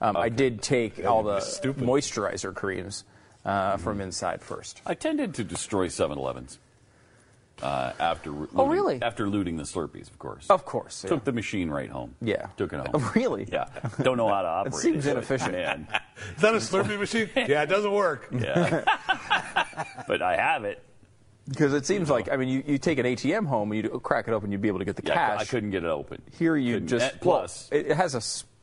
Um, 0.00 0.16
I 0.16 0.28
did 0.28 0.62
take 0.62 1.04
all 1.04 1.22
the 1.22 1.38
moisturizer 1.38 2.54
creams 2.54 3.04
uh, 3.44 3.76
from 3.76 4.00
inside 4.00 4.40
first. 4.42 4.80
I 4.86 4.94
tended 4.94 5.34
to 5.34 5.44
destroy 5.44 5.88
7-Elevens 5.88 6.58
uh, 7.62 7.92
after 7.98 8.30
looting, 8.30 8.58
Oh, 8.58 8.66
really? 8.66 9.00
after 9.02 9.28
looting 9.28 9.56
the 9.56 9.62
Slurpees, 9.62 10.10
of 10.10 10.18
course. 10.18 10.46
Of 10.50 10.64
course. 10.64 11.04
yeah. 11.04 11.10
Took 11.10 11.24
the 11.24 11.32
machine 11.32 11.70
right 11.70 11.88
home. 11.90 12.14
Yeah. 12.20 12.46
Took 12.56 12.72
it 12.72 12.76
home. 12.78 12.88
Oh, 12.94 13.12
really? 13.16 13.48
Yeah. 13.50 13.66
Don't 14.02 14.16
know 14.16 14.28
how 14.28 14.42
to 14.42 14.48
operate 14.48 14.74
seems 14.74 15.06
it, 15.06 15.10
but, 15.10 15.16
inefficient. 15.18 15.52
Man. 15.52 15.88
Is 16.36 16.42
that 16.42 16.54
a 16.54 16.58
Slurpee 16.58 16.98
machine? 16.98 17.28
Yeah, 17.36 17.62
it 17.62 17.66
doesn't 17.68 17.92
work. 17.92 18.28
Yeah. 18.32 18.84
but 20.08 20.22
I 20.22 20.36
have 20.36 20.64
it. 20.64 20.82
Because 21.48 21.74
it 21.74 21.84
seems 21.86 22.08
like, 22.08 22.30
I 22.30 22.36
mean, 22.36 22.48
you, 22.48 22.62
you 22.66 22.78
take 22.78 22.98
an 22.98 23.06
ATM 23.06 23.46
home 23.46 23.72
and 23.72 23.82
you 23.82 23.88
crack 24.00 24.28
it 24.28 24.32
open, 24.32 24.52
you'd 24.52 24.60
be 24.60 24.68
able 24.68 24.78
to 24.78 24.84
get 24.84 24.94
the 24.96 25.02
Yeah, 25.04 25.14
cash. 25.14 25.40
I 25.40 25.44
couldn't 25.44 25.70
get 25.70 25.82
it 25.84 25.88
open. 25.90 26.22
Here 26.38 26.56
you 26.56 26.74
Couldn't. 26.74 26.88
just. 26.88 27.20
Plus, 27.20 27.68
well, 27.70 27.80
it 27.80 27.86
it 27.88 27.96
has 27.96 28.14
a 28.14 28.20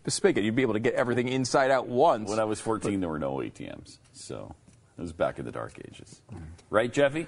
spigot. 0.10 0.44
You'd 0.46 0.56
be 0.56 0.62
able 0.62 0.74
to 0.76 0.80
get 0.80 0.94
everything 0.94 1.28
inside 1.28 1.72
out 1.72 1.88
once. 1.88 2.30
when 2.30 2.40
I 2.40 2.46
was 2.46 2.60
14, 2.62 3.00
there 3.02 3.10
were 3.10 3.20
no 3.20 3.36
ATMs. 3.36 3.98
So 4.14 4.56
it 4.98 5.02
was 5.02 5.12
back 5.12 5.40
in 5.40 5.46
the 5.46 5.52
dark 5.52 5.74
ages. 5.90 6.22
Right, 6.70 6.92
Jeffy? 6.92 7.28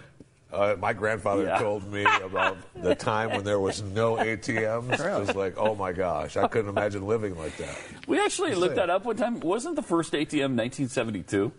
Uh, 0.52 0.76
my 0.80 0.92
grandfather 0.94 1.44
Yeah. 1.44 1.60
told 1.60 1.90
me 1.92 2.04
about 2.24 2.58
the 2.76 2.94
time 3.12 3.30
when 3.32 3.44
there 3.44 3.60
was 3.60 3.82
no 3.82 4.16
ATMs. 4.16 4.94
It 5.00 5.20
was 5.20 5.36
like, 5.36 5.56
oh 5.58 5.76
my 5.76 5.94
gosh, 5.94 6.36
I 6.38 6.48
couldn't 6.48 6.70
imagine 6.70 7.08
living 7.08 7.38
like 7.38 7.56
that. 7.58 7.76
We 8.08 8.20
actually 8.20 8.56
looked 8.56 8.76
saying. 8.76 8.88
that 8.88 8.90
up 8.90 9.06
one 9.06 9.16
time. 9.16 9.40
Wasn't 9.40 9.76
the 9.76 9.82
first 9.82 10.12
ATM 10.14 10.58
1972? 10.58 11.52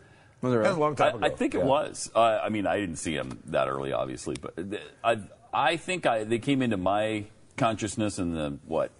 Was 0.42 0.52
it 0.54 0.56
That 0.58 0.68
was 0.68 0.76
a 0.76 0.80
long 0.80 0.96
time 0.96 1.14
I, 1.14 1.16
ago. 1.18 1.26
I 1.26 1.28
think 1.30 1.54
it 1.54 1.58
Yeah. 1.58 1.64
was. 1.64 2.11
Uh, 2.14 2.20
I 2.42 2.49
mean, 2.49 2.66
I 2.66 2.78
didn't 2.80 2.96
see 2.96 3.16
them 3.16 3.38
that 3.46 3.68
early, 3.68 3.92
obviously, 3.92 4.37
but 4.40 4.56
th- 4.56 4.82
I, 5.04 5.18
I 5.54 5.76
think 5.76 6.04
I, 6.04 6.25
they 6.25 6.38
came 6.38 6.61
into 6.62 6.76
my 6.76 7.25
consciousness 7.56 8.18
in 8.18 8.34
the 8.34 8.58
what 8.66 8.90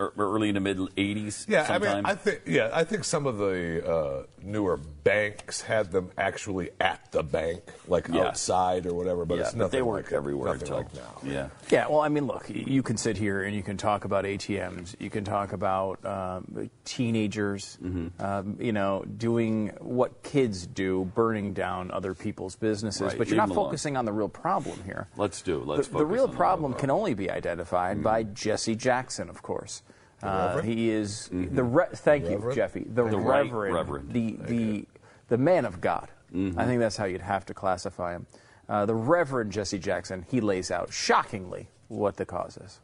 early 0.00 0.52
to 0.52 0.60
mid 0.60 0.78
80s. 0.78 1.48
Yeah, 1.48 1.66
sometime. 1.66 1.90
I 1.90 1.94
mean, 1.96 2.06
I 2.06 2.14
think 2.14 2.42
yeah, 2.46 2.70
I 2.72 2.84
think 2.84 3.04
some 3.04 3.26
of 3.26 3.38
the 3.38 3.88
uh, 3.88 4.22
newer 4.42 4.76
banks 4.76 5.60
had 5.60 5.92
them 5.92 6.10
actually 6.18 6.70
at 6.80 7.10
the 7.12 7.22
bank, 7.22 7.62
like 7.88 8.08
Yeah. 8.08 8.24
outside 8.28 8.86
or 8.86 8.94
whatever. 8.94 9.24
But 9.24 9.36
Yeah, 9.38 9.44
it's 9.44 9.54
but 9.54 9.70
they 9.70 9.82
weren't 9.82 10.06
like 10.06 10.12
everywhere 10.12 10.52
Nothing 10.54 10.60
until- 10.62 10.76
like 10.78 10.94
now. 10.94 11.30
yeah. 11.30 11.48
Yeah, 11.70 11.86
well, 11.88 12.00
I 12.00 12.08
mean, 12.08 12.26
look, 12.26 12.46
you 12.48 12.82
can 12.82 12.96
sit 12.96 13.16
here 13.16 13.42
and 13.44 13.54
you 13.54 13.62
can 13.62 13.76
talk 13.76 14.04
about 14.04 14.24
ATMs. 14.24 14.96
You 14.98 15.10
can 15.10 15.24
talk 15.24 15.52
about 15.52 16.04
um, 16.04 16.70
teenagers, 16.84 17.78
Mm-hmm. 17.82 18.22
um, 18.24 18.56
you 18.60 18.72
know, 18.72 19.04
doing 19.16 19.68
what 19.80 20.22
kids 20.22 20.66
do, 20.66 21.04
burning 21.14 21.52
down 21.52 21.90
other 21.90 22.14
people's 22.14 22.56
businesses. 22.56 23.02
Right, 23.02 23.18
But 23.18 23.28
you're 23.28 23.32
leave 23.34 23.36
not 23.36 23.48
them 23.48 23.56
alone. 23.58 23.66
focusing 23.68 23.96
on 23.96 24.04
the 24.04 24.12
real 24.12 24.28
problem 24.28 24.82
here. 24.84 25.08
Let's 25.16 25.42
do. 25.42 25.62
Let's 25.64 25.88
the, 25.88 25.98
the 25.98 26.06
real 26.06 26.24
on 26.24 26.30
the 26.30 26.36
problem 26.36 26.74
can 26.74 26.90
only 26.90 27.14
be 27.14 27.30
identified 27.30 28.02
by 28.02 28.22
Jesse 28.24 28.74
Jackson, 28.76 29.28
of 29.28 29.42
course. 29.42 29.82
Uh, 30.24 30.62
he 30.62 30.90
is 30.90 31.28
the 31.32 31.62
re- 31.62 31.86
thank 31.92 32.24
you, 32.24 32.36
Reverend? 32.36 32.56
Jeffy, 32.56 32.80
the, 32.88 33.04
The 33.04 33.18
right 33.18 33.44
reverend, 33.44 33.74
reverend. 33.74 34.12
the 34.12 34.36
the 34.46 34.86
the 35.28 35.38
man 35.38 35.64
of 35.64 35.80
God. 35.80 36.08
I 36.34 36.64
think 36.64 36.80
that's 36.80 36.96
how 36.96 37.04
you'd 37.04 37.20
have 37.20 37.46
to 37.46 37.54
classify 37.54 38.12
him. 38.16 38.26
Uh, 38.68 38.86
the 38.86 38.94
Reverend 38.94 39.52
Jesse 39.52 39.78
Jackson. 39.78 40.26
He 40.30 40.40
lays 40.40 40.70
out 40.70 40.92
shockingly 40.92 41.68
what 41.88 42.16
the 42.16 42.24
cause 42.26 42.56
is. 42.56 42.80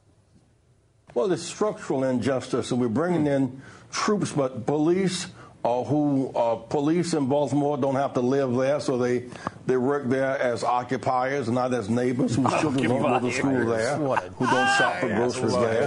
Well, 1.14 1.32
it's 1.32 1.42
structural 1.42 2.04
injustice, 2.04 2.70
and 2.70 2.80
we're 2.80 2.88
bringing 2.88 3.26
in 3.26 3.61
troops, 3.90 4.30
but 4.30 4.66
police 4.66 5.26
uh, 5.62 5.85
who 5.85 6.31
uh, 6.35 6.57
police 6.57 7.12
in 7.12 7.26
Baltimore 7.26 7.76
don't 7.76 7.95
have 7.97 8.14
to 8.14 8.21
live 8.21 8.55
there, 8.57 8.81
so 8.81 8.97
they 8.97 9.25
they 9.67 9.76
work 9.76 10.09
there 10.09 10.38
as 10.38 10.64
occupiers, 10.64 11.49
not 11.50 11.73
as 11.75 11.88
neighbors 11.90 12.35
whose 12.35 12.50
children 12.61 12.88
don't 12.88 13.02
go 13.02 13.21
to 13.21 13.33
school 13.33 13.67
there, 13.67 13.97
who 13.97 14.47
don't 14.47 14.69
shop 14.79 14.97
for 15.00 15.09
groceries 15.09 15.52
there. 15.61 15.81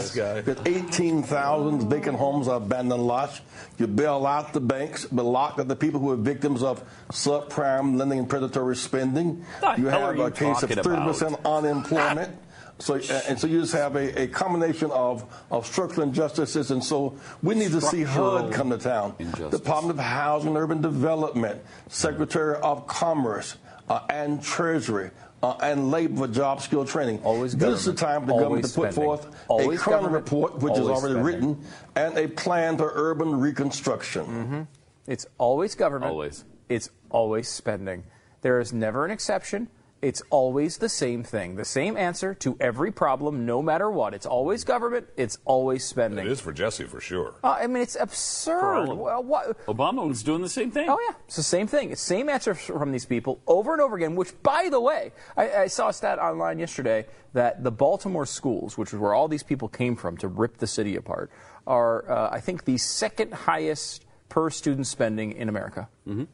There's 0.44 0.60
18,000 0.66 1.90
vacant 1.90 2.18
homes 2.18 2.48
are 2.48 2.58
abandoned 2.58 3.02
lots. 3.06 3.42
You 3.80 3.88
bail 3.88 4.26
out 4.28 4.54
the 4.54 4.62
banks, 4.62 5.06
but 5.12 5.24
lock 5.24 5.58
up 5.60 5.68
the 5.68 5.76
people 5.76 6.00
who 6.00 6.12
are 6.12 6.16
victims 6.18 6.62
of 6.64 6.84
subprime 7.12 7.98
lending 7.98 8.20
and 8.20 8.30
predatory 8.30 8.76
spending. 8.76 9.44
You 9.78 9.88
have 9.88 10.02
a 10.20 10.32
case 10.32 10.62
of 10.64 10.70
30% 10.70 11.44
unemployment. 11.46 12.38
So, 12.80 12.96
uh, 12.96 13.22
and 13.28 13.40
so 13.40 13.48
you 13.48 13.62
just 13.62 13.74
have 13.74 13.96
a, 13.96 14.24
a 14.24 14.28
combination 14.28 14.92
of, 14.92 15.24
of 15.52 15.66
structural 15.66 16.08
injustices, 16.08 16.72
and 16.72 16.84
so 16.84 17.18
we 17.42 17.56
need 17.56 17.72
to 17.72 17.80
see 17.82 18.04
HUD 18.04 18.52
come 18.52 18.70
to 18.72 18.78
town. 18.78 19.16
injustice. 19.20 19.60
Department 19.60 19.98
of 19.98 20.04
Housing 20.04 20.50
and 20.50 20.58
Urban 20.58 20.82
Development, 20.82 21.62
Secretary 21.88 22.56
of 22.58 22.86
Commerce, 22.88 23.56
uh, 23.90 24.02
and 24.10 24.42
Treasury, 24.44 25.12
uh, 25.44 25.56
and 25.62 25.92
Labor 25.92 26.26
for 26.26 26.28
Job 26.28 26.62
Skill 26.62 26.84
Training. 26.84 27.20
Always 27.24 27.56
this 27.56 27.80
is 27.80 27.86
the 27.86 27.94
time 27.94 28.22
for 28.22 28.28
the 28.28 28.34
government 28.34 28.50
always 28.50 28.72
to 28.74 28.80
put 28.82 28.94
forth 28.94 29.36
Always 29.48 29.80
a 29.80 29.84
current 29.84 30.02
government, 30.04 30.26
report, 30.26 30.58
which 30.60 30.74
is 30.74 30.80
already 30.88 31.14
spending. 31.14 31.24
written, 31.24 31.66
and 31.96 32.18
a 32.18 32.28
plan 32.28 32.78
for 32.78 32.92
urban 32.96 33.40
reconstruction. 33.40 34.68
It's 35.08 35.26
always 35.38 35.76
government. 35.76 36.12
Always. 36.12 36.44
It's 36.70 36.90
always 37.10 37.48
spending. 37.50 38.04
There 38.42 38.60
is 38.60 38.74
never 38.74 39.06
an 39.06 39.12
exception. 39.12 39.70
It's 40.04 40.22
always 40.30 40.78
the 40.80 40.90
same 40.90 41.24
thing. 41.24 41.56
The 41.56 41.64
same 41.66 41.96
answer 41.96 42.34
to 42.36 42.58
every 42.60 42.92
problem, 42.92 43.46
no 43.46 43.62
matter 43.62 43.90
what. 43.90 44.14
It's 44.14 44.26
always 44.26 44.64
government. 44.66 45.08
It's 45.16 45.38
always 45.46 45.86
spending. 45.86 46.26
It 46.26 46.32
is 46.32 46.42
for 46.42 46.52
Jesse 46.52 46.84
for 46.84 47.00
sure. 47.00 47.36
Uh, 47.44 47.58
I 47.62 47.68
mean, 47.68 47.82
it's 47.82 47.96
absurd. 47.96 48.88
them. 48.90 49.00
Well, 49.00 49.24
what? 49.24 49.66
Obama 49.66 50.06
was 50.08 50.22
doing 50.22 50.42
the 50.42 50.50
same 50.50 50.72
thing. 50.72 50.90
Oh 50.90 51.00
yeah, 51.10 51.16
it's 51.26 51.38
the 51.38 51.44
same 51.44 51.68
thing. 51.68 51.92
It's 51.92 52.02
same 52.02 52.28
answer 52.28 52.54
from 52.54 52.92
these 52.92 53.06
people 53.06 53.40
over 53.48 53.72
and 53.74 53.82
over 53.82 53.96
again. 53.96 54.16
Which, 54.16 54.34
by 54.44 54.68
the 54.70 54.82
way, 54.82 55.14
I, 55.38 55.52
I 55.52 55.68
saw 55.68 55.88
a 55.88 55.94
stat 55.94 56.20
online 56.20 56.60
yesterday 56.60 57.06
that 57.32 57.64
the 57.64 57.72
Baltimore 57.72 58.26
schools, 58.26 58.78
which 58.78 58.94
is 58.94 59.00
where 59.00 59.14
all 59.14 59.28
these 59.30 59.44
people 59.44 59.68
came 59.70 59.96
from 59.96 60.18
to 60.18 60.28
rip 60.28 60.58
the 60.58 60.68
city 60.68 60.98
apart, 60.98 61.32
are 61.66 62.12
uh, 62.12 62.30
I 62.30 62.42
think 62.42 62.66
the 62.66 62.78
second 62.78 63.34
highest 63.34 64.06
per 64.28 64.50
student 64.50 64.86
spending 64.88 65.32
in 65.32 65.48
America. 65.48 65.88
Mm-hmm. 66.08 66.26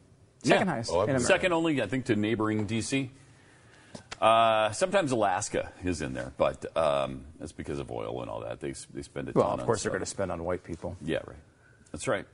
Second 0.42 0.66
Yeah. 0.66 0.72
highest 0.72 0.90
Oh, 0.92 1.02
in 1.02 1.10
America. 1.10 1.24
Second 1.26 1.52
only, 1.52 1.80
I 1.82 1.86
think, 1.86 2.06
to 2.06 2.16
neighboring 2.16 2.66
D.C. 2.66 3.10
Uh, 4.20 4.70
sometimes 4.72 5.12
Alaska 5.12 5.72
is 5.82 6.02
in 6.02 6.12
there, 6.12 6.32
but 6.36 6.76
um, 6.76 7.24
that's 7.38 7.52
because 7.52 7.78
of 7.78 7.90
oil 7.90 8.20
and 8.20 8.30
all 8.30 8.40
that. 8.40 8.60
They, 8.60 8.74
they 8.92 9.00
spend 9.02 9.30
a 9.30 9.32
ton 9.32 9.42
Well, 9.42 9.52
of 9.54 9.60
on 9.60 9.66
course 9.66 9.82
they're 9.82 9.90
going 9.90 10.00
to 10.00 10.06
spend 10.06 10.30
on 10.30 10.44
white 10.44 10.62
people. 10.62 10.96
Yeah, 11.02 11.20
right. 11.26 11.38
That's 11.90 12.06
right. 12.06 12.26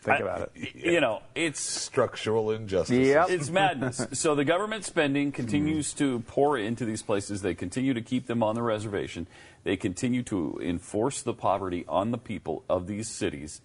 Think 0.00 0.20
I- 0.20 0.22
about 0.22 0.50
it. 0.54 0.74
You 0.74 1.00
know, 1.00 1.22
it's 1.34 1.60
Structural 1.60 2.50
injustice. 2.50 2.96
Yep. 3.06 3.30
it's 3.30 3.50
madness. 3.50 4.06
so 4.12 4.34
the 4.34 4.44
government 4.44 4.84
spending 4.84 5.30
continues 5.32 5.92
to 5.94 6.20
pour 6.20 6.56
into 6.58 6.84
these 6.84 7.02
places. 7.02 7.42
They 7.42 7.54
continue 7.54 7.92
to 7.94 8.02
keep 8.02 8.26
them 8.26 8.42
on 8.42 8.54
the 8.54 8.62
reservation. 8.62 9.26
They 9.62 9.76
continue 9.76 10.22
to 10.24 10.58
enforce 10.62 11.22
the 11.22 11.32
poverty 11.34 11.84
on 11.88 12.10
the 12.10 12.18
people 12.18 12.64
of 12.68 12.86
these 12.86 13.08
cities, 13.08 13.62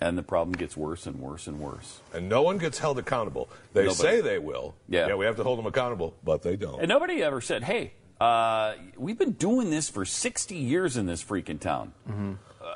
and 0.00 0.16
the 0.16 0.22
problem 0.22 0.52
gets 0.56 0.76
worse 0.76 1.06
and 1.06 1.18
worse 1.20 1.46
and 1.46 1.60
worse. 1.60 2.00
And 2.14 2.28
no 2.28 2.42
one 2.42 2.58
gets 2.58 2.78
held 2.78 2.98
accountable. 2.98 3.48
They 3.74 3.82
Nobody. 3.84 3.94
say 4.02 4.20
they 4.20 4.38
will. 4.38 4.74
Yeah. 4.88 5.08
Yeah, 5.08 5.14
we 5.16 5.26
have 5.26 5.36
to 5.36 5.42
hold 5.44 5.58
them 5.58 5.66
accountable, 5.66 6.14
but 6.24 6.42
they 6.42 6.56
don't. 6.56 6.80
And 6.80 6.88
nobody 6.88 7.22
ever 7.22 7.40
said, 7.40 7.62
"Hey, 7.64 7.92
uh, 8.20 8.74
we've 8.96 9.18
been 9.18 9.32
doing 9.32 9.70
this 9.70 9.88
for 9.90 10.04
60 10.04 10.54
years 10.56 10.96
in 10.96 11.06
this 11.06 11.22
freaking 11.22 11.58
town. 11.60 11.92
Uh, 12.08 12.34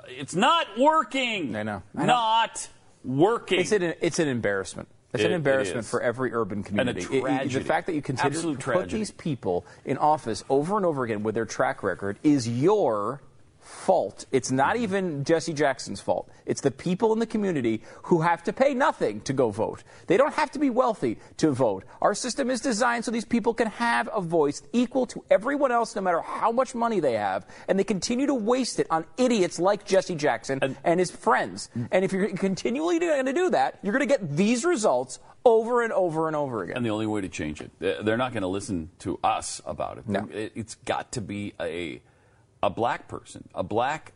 it's 0.08 0.34
not 0.34 0.66
working. 0.78 1.48
Mm-hmm. 1.48 1.56
I 1.56 1.62
know. 1.62 1.82
I 1.96 2.00
know. 2.00 2.06
Not 2.06 2.68
working. 3.04 3.60
It's 3.60 3.72
an 3.72 3.94
it's 4.00 4.18
an 4.18 4.28
embarrassment. 4.28 4.88
It's 5.12 5.22
It- 5.22 5.26
an 5.28 5.32
embarrassment 5.32 5.80
is. 5.84 5.90
for 5.90 6.00
every 6.02 6.32
urban 6.32 6.58
And 6.58 6.66
a 6.66 6.68
community. 6.68 7.00
It- 7.02 7.12
it- 7.18 7.20
tragedy. 7.20 7.58
the 7.60 7.64
fact 7.64 7.86
that 7.86 7.94
you 7.94 8.02
continue 8.02 8.40
to 8.40 8.48
put 8.48 8.60
tragedy. 8.60 8.98
these 8.98 9.10
people 9.12 9.64
in 9.84 9.96
office 9.98 10.42
over 10.48 10.76
and 10.76 10.84
over 10.84 11.04
again 11.04 11.22
with 11.22 11.34
their 11.36 11.44
track 11.46 11.82
record 11.84 12.18
is 12.24 12.48
your 12.48 13.20
fault. 13.64 14.26
It's 14.30 14.50
not 14.50 14.74
Mm-hmm. 14.74 14.82
even 14.84 15.24
Jesse 15.24 15.52
Jackson's 15.52 16.00
fault. 16.00 16.28
It's 16.46 16.60
the 16.60 16.70
people 16.70 17.12
in 17.12 17.18
the 17.18 17.26
community 17.26 17.82
who 18.04 18.20
have 18.22 18.42
to 18.44 18.52
pay 18.52 18.74
nothing 18.74 19.20
to 19.22 19.32
go 19.32 19.50
vote. 19.50 19.82
They 20.06 20.16
don't 20.16 20.34
have 20.34 20.50
to 20.52 20.58
be 20.58 20.68
wealthy 20.70 21.18
to 21.38 21.50
vote. 21.52 21.84
Our 22.02 22.14
system 22.14 22.50
is 22.50 22.60
designed 22.60 23.04
so 23.04 23.10
these 23.10 23.24
people 23.24 23.54
can 23.54 23.68
have 23.68 24.08
a 24.12 24.20
voice 24.20 24.62
equal 24.72 25.06
to 25.06 25.24
everyone 25.30 25.72
else 25.72 25.94
no 25.96 26.02
matter 26.02 26.20
how 26.20 26.52
much 26.52 26.74
money 26.74 27.00
they 27.00 27.14
have 27.14 27.46
and 27.68 27.78
they 27.78 27.84
continue 27.84 28.26
to 28.26 28.34
waste 28.34 28.78
it 28.78 28.86
on 28.90 29.04
idiots 29.16 29.58
like 29.58 29.84
Jesse 29.84 30.14
Jackson 30.14 30.76
and, 30.84 31.00
his 31.00 31.10
friends. 31.10 31.70
And 31.90 32.04
if 32.04 32.12
you're 32.12 32.28
continually 32.36 32.98
going 32.98 33.26
to 33.26 33.32
do 33.32 33.50
that, 33.50 33.78
you're 33.82 33.92
going 33.92 34.06
to 34.06 34.12
get 34.12 34.36
these 34.36 34.64
results 34.64 35.18
over 35.46 35.82
and 35.82 35.92
over 35.92 36.26
and 36.26 36.34
over 36.36 36.62
again. 36.62 36.76
And 36.76 36.84
the 36.86 36.90
only 36.90 37.06
way 37.06 37.20
to 37.20 37.28
change 37.28 37.60
it, 37.60 37.70
they- 37.78 37.98
they're 38.02 38.16
not 38.16 38.32
going 38.32 38.42
to 38.42 38.48
listen 38.48 38.90
to 39.00 39.18
us 39.22 39.60
about 39.66 39.98
it. 39.98 40.08
No. 40.08 40.28
It- 40.32 40.52
It's 40.54 40.74
got 40.74 41.12
to 41.12 41.20
be 41.20 41.52
a 41.60 42.00
a 42.66 42.70
black 42.70 43.08
person, 43.08 43.48
a 43.54 43.62
black 43.62 44.12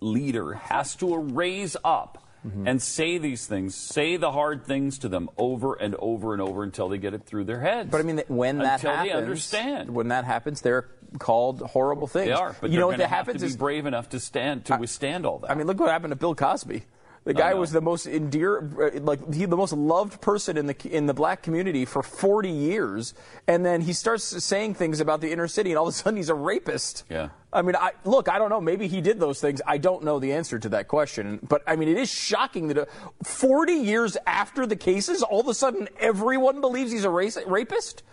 leader 0.00 0.52
has 0.54 0.94
to 0.96 1.16
raise 1.16 1.76
up 1.84 2.24
Mm-hmm. 2.46 2.68
and 2.68 2.80
say 2.80 3.18
these 3.18 3.46
things, 3.48 3.74
say 3.74 4.16
the 4.16 4.30
hard 4.30 4.64
things 4.64 5.00
to 5.00 5.08
them 5.08 5.28
over 5.36 5.74
and 5.74 5.96
over 5.98 6.32
and 6.34 6.40
over 6.40 6.62
until 6.62 6.88
they 6.88 6.96
get 6.96 7.12
it 7.12 7.24
through 7.26 7.44
their 7.44 7.58
heads. 7.60 7.90
But 7.90 7.98
I 8.00 8.04
mean, 8.04 8.22
when 8.28 8.58
that 8.58 8.74
until 8.74 8.92
happens, 8.92 9.12
they 9.12 9.18
understand. 9.18 9.90
when 9.90 10.08
that 10.08 10.24
happens, 10.24 10.60
they're 10.60 10.86
called 11.18 11.60
horrible 11.60 12.06
things. 12.06 12.26
They 12.28 12.32
are, 12.32 12.54
but 12.60 12.70
you 12.70 12.78
know 12.78 12.86
what 12.86 12.98
that 12.98 13.08
happens 13.08 13.40
to 13.40 13.46
be 13.46 13.50
is 13.50 13.56
brave 13.56 13.86
enough 13.86 14.10
to 14.10 14.20
stand 14.20 14.66
to 14.66 14.76
withstand 14.76 15.26
all 15.26 15.40
that. 15.40 15.50
I 15.50 15.54
mean, 15.54 15.66
look 15.66 15.80
what 15.80 15.90
happened 15.90 16.12
to 16.12 16.16
Bill 16.16 16.36
Cosby. 16.36 16.84
The 17.28 17.34
guy 17.34 17.52
was 17.52 17.72
the 17.72 17.82
most 17.82 18.06
endear, 18.06 18.56
uh, 18.80 19.00
like 19.00 19.34
he, 19.34 19.44
the 19.44 19.54
most 19.54 19.74
loved 19.74 20.22
person 20.22 20.56
in 20.56 20.64
the 20.64 20.74
in 20.90 21.04
the 21.04 21.12
black 21.12 21.42
community 21.42 21.84
for 21.84 22.02
40 22.02 22.48
years, 22.48 23.12
and 23.46 23.66
then 23.66 23.82
he 23.82 23.92
starts 23.92 24.24
saying 24.24 24.76
things 24.76 24.98
about 24.98 25.20
the 25.20 25.30
inner 25.30 25.46
city, 25.46 25.70
and 25.70 25.78
all 25.78 25.86
of 25.86 25.92
a 25.92 25.96
sudden 25.96 26.16
he's 26.16 26.30
a 26.30 26.34
rapist. 26.34 27.04
Yeah. 27.10 27.28
I 27.52 27.60
mean, 27.60 27.76
I, 27.76 27.90
look, 28.04 28.30
I 28.30 28.38
don't 28.38 28.48
know. 28.48 28.62
Maybe 28.62 28.88
he 28.88 29.02
did 29.02 29.20
those 29.20 29.42
things. 29.42 29.60
I 29.66 29.76
don't 29.76 30.04
know 30.04 30.18
the 30.18 30.32
answer 30.32 30.58
to 30.58 30.70
that 30.70 30.88
question. 30.88 31.38
But 31.46 31.62
I 31.66 31.76
mean, 31.76 31.90
it 31.90 31.98
is 31.98 32.10
shocking 32.10 32.68
that 32.68 32.78
uh, 32.78 32.86
40 33.22 33.74
years 33.74 34.16
after 34.26 34.64
the 34.64 34.76
cases, 34.76 35.22
all 35.22 35.40
of 35.40 35.48
a 35.48 35.54
sudden 35.54 35.86
everyone 36.00 36.62
believes 36.62 36.92
he's 36.92 37.04
a 37.04 37.10
race, 37.10 37.36
rapist. 37.46 38.04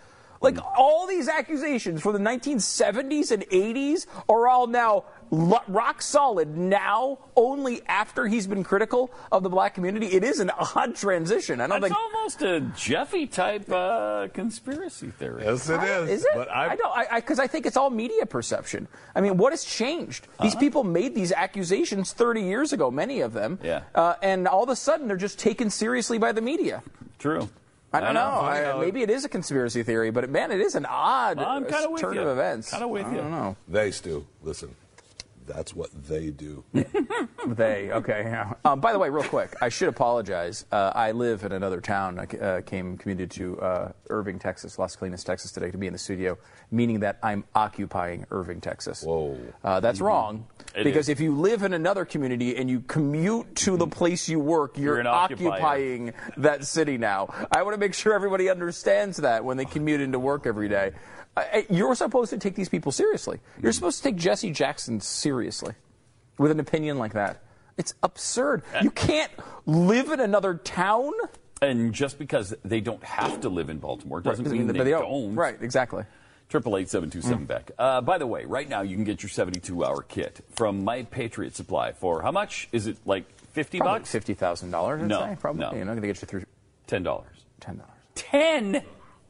Like 0.41 0.57
all 0.77 1.07
these 1.07 1.27
accusations 1.27 2.01
from 2.01 2.13
the 2.13 2.19
1970s 2.19 3.31
and 3.31 3.43
80s 3.43 4.05
are 4.27 4.47
all 4.47 4.67
now 4.67 5.05
rock 5.31 6.01
solid. 6.01 6.55
Now, 6.57 7.19
only 7.35 7.81
after 7.87 8.27
he's 8.27 8.47
been 8.47 8.63
critical 8.63 9.11
of 9.31 9.43
the 9.43 9.49
black 9.49 9.73
community, 9.73 10.07
it 10.07 10.23
is 10.23 10.39
an 10.39 10.51
odd 10.75 10.95
transition. 10.95 11.61
I 11.61 11.67
don't 11.67 11.81
That's 11.81 11.93
think. 11.93 12.13
almost 12.13 12.41
a 12.41 12.61
Jeffy 12.75 13.27
type 13.27 13.69
uh, 13.71 14.27
conspiracy 14.33 15.09
theory. 15.09 15.43
Yes, 15.43 15.69
it 15.69 15.81
is. 15.83 16.09
Is 16.09 16.25
it? 16.25 16.31
But 16.35 16.49
I, 16.51 16.69
I, 16.69 16.75
don't. 16.75 16.97
I 16.97 17.19
because 17.19 17.39
I, 17.39 17.47
think 17.47 17.65
it's 17.65 17.77
all 17.77 17.89
media 17.89 18.25
perception. 18.25 18.87
I 19.15 19.21
mean, 19.21 19.37
what 19.37 19.51
has 19.53 19.63
changed? 19.63 20.27
These 20.41 20.55
people 20.55 20.83
made 20.83 21.15
these 21.15 21.31
accusations 21.31 22.13
30 22.13 22.41
years 22.41 22.73
ago, 22.73 22.91
many 22.91 23.21
of 23.21 23.33
them. 23.33 23.59
Yeah. 23.63 23.81
Uh, 23.93 24.15
and 24.21 24.47
all 24.47 24.63
of 24.63 24.69
a 24.69 24.75
sudden, 24.75 25.07
they're 25.07 25.17
just 25.17 25.39
taken 25.39 25.69
seriously 25.69 26.17
by 26.17 26.31
the 26.31 26.41
media. 26.41 26.83
True. 27.19 27.49
I 27.93 27.99
don't 28.01 28.13
know. 28.13 28.41
I- 28.41 28.61
know. 28.61 28.79
maybe 28.79 29.01
it 29.01 29.09
is 29.09 29.25
a 29.25 29.29
conspiracy 29.29 29.83
theory, 29.83 30.11
but 30.11 30.29
man, 30.29 30.51
it 30.51 30.59
is 30.59 30.75
an 30.75 30.85
odd 30.85 31.39
I'm 31.39 31.63
uh, 31.63 31.89
with 31.89 32.01
turn 32.01 32.15
you. 32.15 32.21
of 32.21 32.27
events. 32.27 32.71
Kinda 32.71 32.87
with 32.87 33.05
I 33.05 33.13
don't 33.13 33.31
know. 33.31 33.55
they, 33.67 33.91
Stu, 33.91 34.25
listen. 34.43 34.75
That's 35.45 35.75
what 35.75 35.89
they 36.07 36.29
do. 36.31 36.63
They, 37.47 37.91
okay. 37.91 38.23
Yeah. 38.25 38.53
Um, 38.65 38.79
by 38.79 38.91
the 38.91 38.97
way, 38.97 39.09
real 39.09 39.23
quick, 39.23 39.55
I 39.61 39.69
should 39.69 39.87
apologize. 39.87 40.65
Uh, 40.71 40.91
I 40.95 41.11
live 41.11 41.43
in 41.43 41.51
another 41.51 41.79
town. 41.79 42.17
I 42.17 42.23
uh, 42.37 42.61
came 42.61 42.97
commuted 42.97 43.29
to 43.31 43.61
uh, 43.61 43.91
Irving, 44.09 44.39
Texas, 44.39 44.79
Las 44.79 44.95
Colinas, 44.95 45.23
Texas 45.23 45.51
today 45.51 45.69
to 45.69 45.77
be 45.77 45.85
in 45.85 45.93
the 45.93 45.99
studio, 45.99 46.39
meaning 46.71 47.01
that 47.01 47.19
I'm 47.21 47.43
occupying 47.53 48.25
Irving, 48.31 48.61
Texas. 48.61 49.03
Whoa. 49.03 49.37
Uh, 49.63 49.79
that's 49.79 50.01
wrong. 50.01 50.47
It 50.75 50.85
because 50.85 51.05
is. 51.05 51.09
if 51.09 51.19
you 51.19 51.35
live 51.35 51.61
in 51.61 51.73
another 51.73 52.03
community 52.03 52.55
and 52.57 52.67
you 52.67 52.79
commute 52.81 53.53
to 53.57 53.77
the 53.77 53.85
place 53.87 54.27
you 54.27 54.39
work, 54.39 54.77
you're, 54.77 54.93
You're 54.93 54.99
an 55.01 55.07
occupier. 55.07 55.51
occupying 55.51 56.13
that 56.37 56.65
city 56.65 56.97
now. 56.97 57.31
I 57.51 57.61
want 57.61 57.75
to 57.75 57.79
make 57.79 57.93
sure 57.93 58.13
everybody 58.15 58.49
understands 58.49 59.17
that 59.17 59.45
when 59.45 59.57
they 59.57 59.65
commute 59.65 60.01
into 60.01 60.17
work 60.17 60.47
every 60.47 60.67
day. 60.67 60.93
You're 61.69 61.95
supposed 61.95 62.29
to 62.31 62.37
take 62.37 62.55
these 62.55 62.69
people 62.69 62.91
seriously. 62.91 63.39
You're 63.61 63.73
supposed 63.73 63.97
to 63.97 64.03
take 64.03 64.15
Jesse 64.15 64.51
Jackson 64.51 64.99
seriously 65.01 65.73
with 66.37 66.51
an 66.51 66.59
opinion 66.59 66.97
like 66.97 67.13
that. 67.13 67.41
It's 67.77 67.93
absurd. 68.03 68.63
You 68.81 68.89
can't 68.91 69.31
live 69.65 70.11
in 70.11 70.19
another 70.21 70.55
town. 70.55 71.11
And 71.61 71.93
just 71.93 72.17
because 72.19 72.53
they 72.63 72.79
don't 72.79 73.03
have 73.03 73.41
to 73.41 73.49
live 73.49 73.69
in 73.69 73.79
Baltimore 73.79 74.21
doesn't 74.21 74.49
mean 74.49 74.67
but 74.67 74.77
they, 74.77 74.83
they 74.85 74.91
don't. 74.91 75.35
Right, 75.35 75.57
exactly. 75.61 76.03
Triple 76.47 76.77
eight 76.77 76.89
seven 76.89 77.09
two 77.09 77.21
seven 77.21 77.45
Beck. 77.45 77.71
Uh, 77.77 78.01
by 78.01 78.17
the 78.17 78.27
way, 78.27 78.45
right 78.45 78.69
now 78.69 78.81
you 78.81 78.95
can 78.95 79.03
get 79.03 79.23
your 79.23 79.29
seventy 79.31 79.59
two 79.59 79.83
hour 79.83 80.03
kit 80.03 80.45
from 80.55 80.83
My 80.83 81.03
Patriot 81.03 81.55
Supply 81.55 81.91
for 81.91 82.21
how 82.21 82.31
much? 82.31 82.69
Is 82.71 82.85
it 82.87 82.97
like 83.05 83.25
fifty 83.51 83.79
Probably 83.79 83.99
bucks? 84.01 84.11
fifty 84.11 84.35
thousand 84.35 84.69
dollars. 84.71 85.01
No, 85.01 85.21
say, 85.21 85.37
probably. 85.39 85.61
no. 85.61 85.73
You 85.73 85.79
know, 85.85 85.95
gonna 85.95 86.05
get 86.07 86.21
you 86.21 86.27
through 86.27 86.43
Ten 86.87 87.01
dollars. 87.03 87.35
ten 87.59 87.77
dollars. 87.77 87.91
Ten 88.13 88.83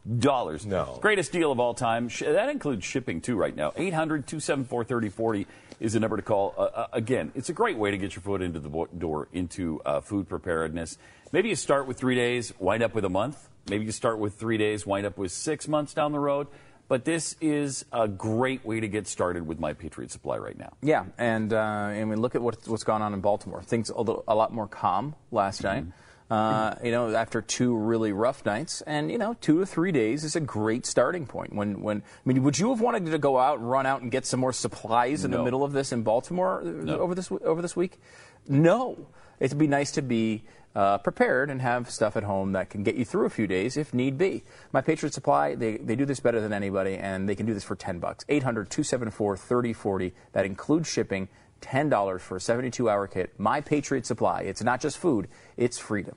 dollars. 0.06 0.66
No. 0.66 0.98
Greatest 1.02 1.32
deal 1.32 1.52
of 1.52 1.60
all 1.60 1.74
time. 1.74 2.10
That 2.20 2.50
includes 2.50 2.86
shipping 2.86 3.22
too 3.22 3.36
right 3.36 3.56
now. 3.56 3.72
800-274-3040 3.72 5.46
is 5.80 5.94
the 5.94 6.00
number 6.00 6.18
to 6.18 6.24
call. 6.24 6.54
Uh, 6.58 6.62
uh, 6.62 6.88
again, 6.94 7.32
it's 7.36 7.50
a 7.50 7.54
great 7.54 7.78
way 7.78 7.92
to 7.92 7.98
get 7.98 8.16
your 8.16 8.22
foot 8.22 8.42
into 8.42 8.60
the 8.60 8.88
door 8.98 9.28
into 9.34 9.82
uh, 9.86 10.02
food 10.02 10.30
preparedness. 10.30 10.98
Maybe 11.32 11.50
you 11.50 11.56
start 11.56 11.88
with 11.88 11.98
three 11.98 12.16
days, 12.16 12.54
wind 12.60 12.84
up 12.84 12.94
with 12.94 13.06
a 13.06 13.10
month. 13.10 13.50
Maybe 13.70 13.86
you 13.86 13.92
start 13.92 14.20
with 14.20 14.36
three 14.36 14.58
days, 14.58 14.86
wind 14.86 15.06
up 15.06 15.18
with 15.18 15.32
six 15.32 15.68
months 15.68 15.94
down 15.94 16.12
the 16.12 16.20
road. 16.20 16.48
But 16.88 17.04
this 17.04 17.36
is 17.42 17.84
a 17.92 18.08
great 18.08 18.64
way 18.64 18.80
to 18.80 18.88
get 18.88 19.08
started 19.08 19.48
with 19.48 19.60
My 19.60 19.74
Patriot 19.74 20.12
Supply 20.12 20.38
right 20.38 20.58
now. 20.58 20.74
Yeah, 20.84 21.06
and 21.18 21.52
uh, 21.52 21.90
and 21.92 22.12
we 22.12 22.16
look 22.16 22.36
at 22.36 22.44
what, 22.44 22.60
what's 22.68 22.84
gone 22.84 23.02
on 23.02 23.12
in 23.16 23.22
Baltimore. 23.22 23.64
Things 23.64 23.90
a, 23.90 23.98
little, 23.98 24.24
a 24.28 24.36
lot 24.36 24.54
more 24.54 24.68
calm 24.68 25.16
last 25.32 25.64
night. 25.64 25.86
Uh, 26.30 26.74
you 26.84 26.90
know, 26.90 27.14
after 27.16 27.40
two 27.40 27.76
really 27.76 28.12
rough 28.12 28.44
nights, 28.46 28.82
and 28.82 29.12
you 29.12 29.18
know, 29.18 29.36
two 29.42 29.60
to 29.60 29.66
three 29.66 29.92
days 29.92 30.24
is 30.24 30.36
a 30.36 30.40
great 30.40 30.86
starting 30.86 31.28
point. 31.28 31.54
When, 31.54 31.82
when 31.82 31.98
I 31.98 32.02
mean, 32.26 32.42
would 32.42 32.58
you 32.58 32.70
have 32.70 32.82
wanted 32.82 33.06
to 33.06 33.18
go 33.20 33.38
out 33.38 33.60
and 33.60 33.70
run 33.70 33.86
out 33.86 34.02
and 34.02 34.10
get 34.10 34.26
some 34.26 34.40
more 34.40 34.54
supplies 34.54 35.24
in 35.24 35.30
the 35.30 35.44
middle 35.44 35.64
of 35.64 35.72
this 35.72 35.92
in 35.92 36.02
Baltimore 36.02 36.64
uh, 36.64 36.92
over 36.94 37.14
this 37.14 37.32
over 37.32 37.62
this 37.62 37.76
week? 37.76 38.00
No, 38.48 39.08
it'd 39.40 39.58
be 39.58 39.68
nice 39.68 39.92
to 39.92 40.02
be 40.02 40.44
uh, 40.76 40.98
prepared 40.98 41.50
and 41.50 41.62
have 41.62 41.90
stuff 41.90 42.18
at 42.18 42.24
home 42.24 42.52
that 42.52 42.70
can 42.70 42.84
get 42.84 42.96
you 42.96 43.06
through 43.06 43.26
a 43.26 43.30
few 43.30 43.48
days 43.48 43.78
if 43.78 43.94
need 43.94 44.18
be. 44.18 44.44
My 44.74 44.82
Patriot 44.82 45.14
Supply, 45.14 45.56
they, 45.56 45.78
they 45.78 45.96
do 45.96 46.06
this 46.06 46.20
better 46.20 46.42
than 46.42 46.52
anybody, 46.52 46.96
and 46.96 47.30
they 47.30 47.36
can 47.36 47.46
do 47.46 47.54
this 47.54 47.64
for 47.64 47.76
10 47.76 48.00
bucks. 48.00 48.26
800 48.28 48.70
274 48.70 49.38
3040. 49.38 50.14
That 50.34 50.46
includes 50.46 50.90
shipping. 50.90 51.30
$10 51.66 52.22
for 52.22 52.38
a 52.38 52.42
72 52.42 52.90
hour 52.90 53.08
kit. 53.08 53.34
My 53.38 53.62
Patriot 53.62 54.06
Supply. 54.06 54.42
It's 54.42 54.64
not 54.64 54.82
just 54.82 54.98
food, 54.98 55.28
it's 55.58 55.78
freedom. 55.78 56.16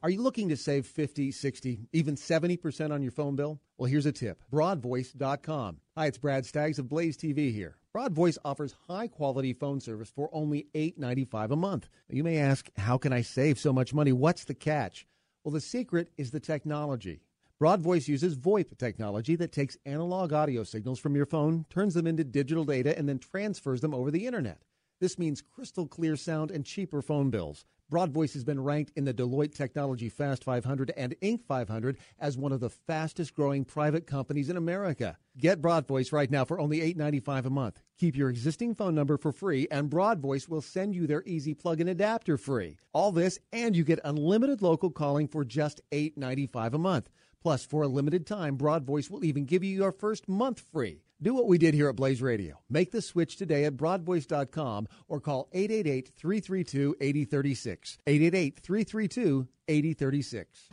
Are 0.00 0.10
you 0.10 0.22
looking 0.22 0.48
to 0.50 0.56
save 0.56 0.86
50, 0.86 1.32
60, 1.32 1.80
even 1.92 2.14
70% 2.14 2.92
on 2.92 3.02
your 3.02 3.10
phone 3.10 3.34
bill? 3.34 3.60
Well, 3.78 3.90
here's 3.90 4.06
a 4.06 4.12
tip 4.12 4.38
broadvoice.com. 4.52 5.78
Hi, 5.96 6.06
it's 6.06 6.18
Brad 6.18 6.46
Staggs 6.46 6.78
of 6.78 6.88
Blaze 6.88 7.16
TV 7.16 7.52
here. 7.52 7.76
Broadvoice 7.96 8.38
offers 8.44 8.76
high 8.86 9.08
quality 9.08 9.52
phone 9.52 9.80
service 9.80 10.08
for 10.08 10.30
only 10.32 10.68
$8.95 10.74 11.50
a 11.50 11.56
month. 11.56 11.88
You 12.08 12.22
may 12.22 12.38
ask, 12.38 12.70
how 12.76 12.96
can 12.96 13.12
I 13.12 13.22
save 13.22 13.58
so 13.58 13.72
much 13.72 13.92
money? 13.92 14.12
What's 14.12 14.44
the 14.44 14.54
catch? 14.54 15.06
Well, 15.42 15.52
the 15.52 15.60
secret 15.60 16.10
is 16.16 16.30
the 16.30 16.38
technology. 16.38 17.22
Broadvoice 17.60 18.06
uses 18.06 18.36
VoIP 18.36 18.78
technology 18.78 19.34
that 19.34 19.50
takes 19.50 19.76
analog 19.84 20.32
audio 20.32 20.62
signals 20.62 21.00
from 21.00 21.16
your 21.16 21.26
phone, 21.26 21.66
turns 21.68 21.92
them 21.92 22.06
into 22.06 22.22
digital 22.22 22.64
data, 22.64 22.96
and 22.96 23.08
then 23.08 23.18
transfers 23.18 23.80
them 23.80 23.92
over 23.92 24.12
the 24.12 24.26
internet. 24.26 24.62
This 25.00 25.18
means 25.18 25.42
crystal 25.42 25.88
clear 25.88 26.14
sound 26.14 26.52
and 26.52 26.64
cheaper 26.64 27.02
phone 27.02 27.30
bills. 27.30 27.64
Broadvoice 27.90 28.34
has 28.34 28.44
been 28.44 28.62
ranked 28.62 28.92
in 28.94 29.06
the 29.06 29.14
Deloitte 29.14 29.56
Technology 29.56 30.08
Fast 30.08 30.44
500 30.44 30.92
and 30.96 31.16
Inc. 31.20 31.42
500 31.42 31.98
as 32.20 32.38
one 32.38 32.52
of 32.52 32.60
the 32.60 32.70
fastest 32.70 33.34
growing 33.34 33.64
private 33.64 34.06
companies 34.06 34.50
in 34.50 34.56
America. 34.56 35.18
Get 35.36 35.60
Broadvoice 35.60 36.12
right 36.12 36.30
now 36.30 36.44
for 36.44 36.60
only 36.60 36.78
$8.95 36.94 37.46
a 37.46 37.50
month. 37.50 37.82
Keep 37.98 38.14
your 38.14 38.28
existing 38.28 38.76
phone 38.76 38.94
number 38.94 39.16
for 39.16 39.32
free, 39.32 39.66
and 39.72 39.90
Broadvoice 39.90 40.48
will 40.48 40.60
send 40.60 40.94
you 40.94 41.08
their 41.08 41.24
easy 41.26 41.54
plug 41.54 41.80
in 41.80 41.88
adapter 41.88 42.36
free. 42.36 42.76
All 42.92 43.10
this, 43.10 43.40
and 43.52 43.74
you 43.74 43.82
get 43.82 43.98
unlimited 44.04 44.62
local 44.62 44.90
calling 44.90 45.26
for 45.26 45.44
just 45.44 45.80
$8.95 45.90 46.74
a 46.74 46.78
month. 46.78 47.08
Plus, 47.42 47.64
for 47.64 47.82
a 47.82 47.88
limited 47.88 48.26
time, 48.26 48.58
Broadvoice 48.58 49.10
will 49.10 49.24
even 49.24 49.44
give 49.44 49.62
you 49.62 49.76
your 49.76 49.92
first 49.92 50.28
month 50.28 50.60
free. 50.72 51.02
Do 51.20 51.34
what 51.34 51.46
we 51.46 51.58
did 51.58 51.74
here 51.74 51.88
at 51.88 51.96
Blaze 51.96 52.22
Radio. 52.22 52.60
Make 52.70 52.92
the 52.92 53.02
switch 53.02 53.36
today 53.36 53.64
at 53.64 53.76
broadvoice.com 53.76 54.86
or 55.08 55.20
call 55.20 55.48
888 55.52 56.12
332 56.16 56.96
8036. 57.00 57.98
888 58.06 58.60
332 58.60 59.48
8036. 59.66 60.68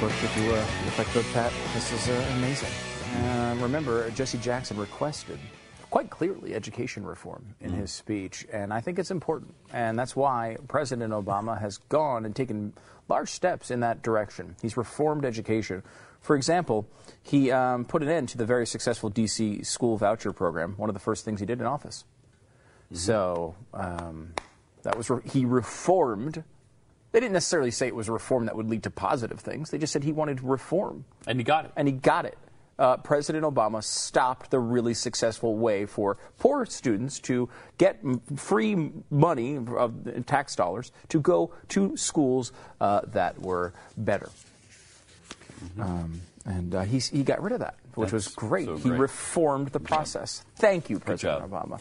If 0.00 0.36
you, 0.36 0.52
uh, 0.52 0.58
if 0.86 1.00
I 1.00 1.04
could, 1.04 1.24
Pat, 1.32 1.52
this 1.74 1.92
is 1.92 2.08
uh, 2.08 2.24
amazing. 2.36 2.68
Uh, 3.16 3.56
remember, 3.60 4.08
Jesse 4.10 4.38
Jackson 4.38 4.76
requested 4.76 5.40
quite 5.90 6.10
clearly 6.10 6.54
education 6.54 7.04
reform 7.04 7.54
in 7.60 7.72
his 7.72 7.90
speech, 7.90 8.46
and 8.52 8.72
I 8.72 8.80
think 8.80 8.98
it's 8.98 9.10
important. 9.10 9.54
And 9.72 9.98
that's 9.98 10.14
why 10.14 10.56
President 10.68 11.12
Obama 11.12 11.58
has 11.60 11.78
gone 11.88 12.24
and 12.24 12.34
taken 12.34 12.72
large 13.08 13.30
steps 13.30 13.70
in 13.70 13.80
that 13.80 14.02
direction. 14.02 14.56
He's 14.60 14.76
reformed 14.76 15.24
education. 15.24 15.82
For 16.20 16.36
example, 16.36 16.86
he 17.22 17.50
um, 17.50 17.84
put 17.84 18.02
an 18.02 18.08
end 18.08 18.28
to 18.30 18.38
the 18.38 18.44
very 18.44 18.66
successful 18.66 19.08
D.C. 19.08 19.62
school 19.62 19.96
voucher 19.96 20.32
program, 20.32 20.74
one 20.76 20.90
of 20.90 20.94
the 20.94 21.00
first 21.00 21.24
things 21.24 21.40
he 21.40 21.46
did 21.46 21.60
in 21.60 21.66
office. 21.66 22.04
So 22.92 23.54
um, 23.74 24.34
that 24.82 24.96
was 24.96 25.10
re- 25.10 25.22
he 25.24 25.44
reformed. 25.44 26.42
They 27.12 27.20
didn't 27.20 27.32
necessarily 27.32 27.70
say 27.70 27.86
it 27.86 27.94
was 27.94 28.08
a 28.08 28.12
reform 28.12 28.46
that 28.46 28.56
would 28.56 28.68
lead 28.68 28.82
to 28.82 28.90
positive 28.90 29.40
things. 29.40 29.70
They 29.70 29.78
just 29.78 29.92
said 29.92 30.04
he 30.04 30.12
wanted 30.12 30.42
reform. 30.42 31.04
And 31.26 31.38
he 31.38 31.44
got 31.44 31.66
it. 31.66 31.72
And 31.76 31.88
he 31.88 31.92
got 31.92 32.24
it. 32.26 32.36
Uh, 32.78 32.96
President 32.98 33.44
Obama 33.44 33.82
stopped 33.82 34.50
the 34.50 34.58
really 34.60 34.94
successful 34.94 35.56
way 35.56 35.84
for 35.84 36.16
poor 36.38 36.64
students 36.66 37.18
to 37.20 37.48
get 37.76 37.98
m- 38.04 38.20
free 38.36 38.92
money 39.10 39.56
of 39.56 40.24
tax 40.26 40.54
dollars 40.54 40.92
to 41.08 41.20
go 41.20 41.52
to 41.68 41.96
schools 41.96 42.52
uh, 42.80 43.00
that 43.06 43.40
were 43.40 43.74
better. 43.96 44.30
Um, 45.80 46.20
and 46.44 46.74
uh, 46.74 46.82
he, 46.82 46.98
he 46.98 47.22
got 47.24 47.42
rid 47.42 47.52
of 47.52 47.60
that, 47.60 47.74
which 47.94 48.12
was 48.12 48.28
great. 48.28 48.66
so 48.66 48.76
He 48.76 48.90
reformed 48.90 49.68
the 49.68 49.80
process. 49.80 50.44
Thank 50.56 50.88
you, 50.88 50.98
President. 51.00 51.50
Obama. 51.50 51.80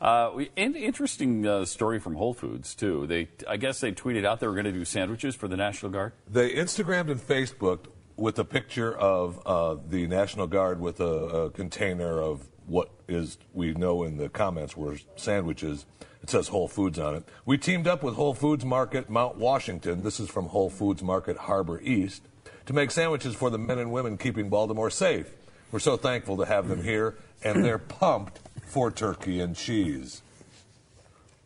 Uh, 0.00 0.30
we- 0.34 0.50
in, 0.56 0.74
interesting 0.76 1.46
uh, 1.46 1.64
story 1.64 1.98
from 1.98 2.14
Whole 2.16 2.34
Foods 2.34 2.74
too. 2.74 3.06
They, 3.06 3.28
I 3.48 3.56
guess, 3.56 3.80
they 3.80 3.92
tweeted 3.92 4.26
out 4.26 4.40
they 4.40 4.46
were 4.46 4.52
going 4.52 4.66
to 4.66 4.72
do 4.72 4.84
sandwiches 4.84 5.34
for 5.34 5.48
the 5.48 5.56
National 5.56 5.90
Guard. 5.90 6.12
They 6.30 6.50
Instagrammed 6.54 7.10
and 7.10 7.20
Facebooked 7.20 7.86
with 8.16 8.38
a 8.38 8.44
picture 8.44 8.96
of 8.96 9.40
uh, 9.46 9.76
the 9.88 10.06
National 10.06 10.46
Guard 10.46 10.80
with 10.80 11.00
a, 11.00 11.04
a 11.04 11.50
container 11.50 12.20
of 12.20 12.48
what 12.66 12.90
is 13.08 13.38
we 13.52 13.72
know 13.74 14.02
in 14.04 14.16
the 14.16 14.28
comments 14.28 14.76
were 14.76 14.96
sandwiches. 15.16 15.86
It 16.22 16.30
says 16.30 16.48
Whole 16.48 16.68
Foods 16.68 16.98
on 16.98 17.16
it. 17.16 17.24
We 17.44 17.58
teamed 17.58 17.86
up 17.86 18.02
with 18.02 18.14
Whole 18.14 18.32
Foods 18.32 18.64
Market 18.64 19.10
Mount 19.10 19.36
Washington. 19.36 20.02
This 20.02 20.18
is 20.18 20.30
from 20.30 20.46
Whole 20.46 20.70
Foods 20.70 21.02
Market 21.02 21.36
Harbor 21.36 21.80
East 21.82 22.22
to 22.64 22.72
make 22.72 22.90
sandwiches 22.90 23.34
for 23.34 23.50
the 23.50 23.58
men 23.58 23.78
and 23.78 23.92
women 23.92 24.16
keeping 24.16 24.48
Baltimore 24.48 24.90
safe. 24.90 25.30
We're 25.70 25.80
so 25.80 25.96
thankful 25.96 26.38
to 26.38 26.46
have 26.46 26.68
them 26.68 26.82
here, 26.82 27.16
and 27.42 27.64
they're 27.64 27.78
pumped 27.78 28.40
for 28.64 28.90
turkey 28.90 29.40
and 29.40 29.54
cheese. 29.54 30.22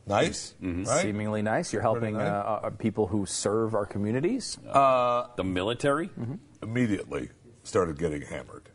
Nice, 0.06 0.54
right? 0.62 1.02
Seemingly 1.02 1.42
nice. 1.42 1.72
You're 1.72 1.82
helping 1.82 2.16
uh, 2.16 2.20
nice. 2.20 2.64
uh, 2.64 2.70
people 2.78 3.08
who 3.08 3.26
serve 3.26 3.74
our 3.74 3.84
communities. 3.84 4.58
The 5.36 5.44
military. 5.44 6.10
Immediately 6.62 7.30
started 7.62 7.98
getting 7.98 8.22
hammered. 8.22 8.68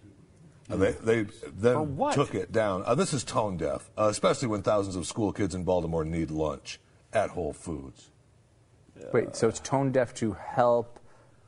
Uh, 0.70 0.78
they 0.78 0.92
they 0.94 1.26
then 1.56 1.98
took 2.14 2.34
it 2.36 2.52
down. 2.52 2.84
Uh, 2.86 2.96
this 2.96 3.14
is 3.14 3.24
tone 3.24 3.58
deaf, 3.58 3.90
uh, 3.98 4.08
especially 4.10 4.48
when 4.48 4.62
thousands 4.62 4.96
of 4.96 5.06
school 5.06 5.34
kids 5.34 5.54
in 5.54 5.64
Baltimore 5.64 6.06
need 6.06 6.32
lunch 6.32 6.80
at 7.12 7.32
Whole 7.32 7.54
Foods. 7.54 8.12
Wait, 9.12 9.36
so 9.36 9.48
it's 9.50 9.60
tone 9.60 9.92
deaf 9.92 10.14
to 10.16 10.34
help 10.34 11.00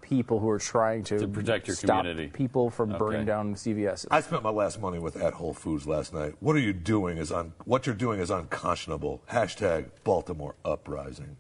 people 0.02 0.40
who 0.40 0.50
are 0.50 0.60
trying 0.60 1.04
to, 1.04 1.18
To 1.20 1.28
protect 1.28 1.68
your 1.68 1.76
stop 1.76 2.02
community. 2.04 2.28
people 2.28 2.70
from 2.70 2.96
burning 2.98 3.26
down 3.26 3.56
CVS. 3.56 4.06
I 4.12 4.22
spent 4.22 4.44
my 4.44 4.50
last 4.52 4.80
money 4.82 5.00
with 5.00 5.16
at 5.16 5.34
Whole 5.34 5.54
Foods 5.54 5.88
last 5.88 6.14
night. 6.14 6.34
What 6.42 6.56
are 6.56 6.60
you 6.60 6.74
doing 6.74 7.18
is 7.18 7.32
un- 7.32 7.54
what 7.64 7.86
you're 7.88 7.96
doing 7.96 8.20
is 8.20 8.30
unconscionable. 8.30 9.24
Hashtag 9.32 9.90
Baltimore 10.04 10.56
uprising. 10.66 11.38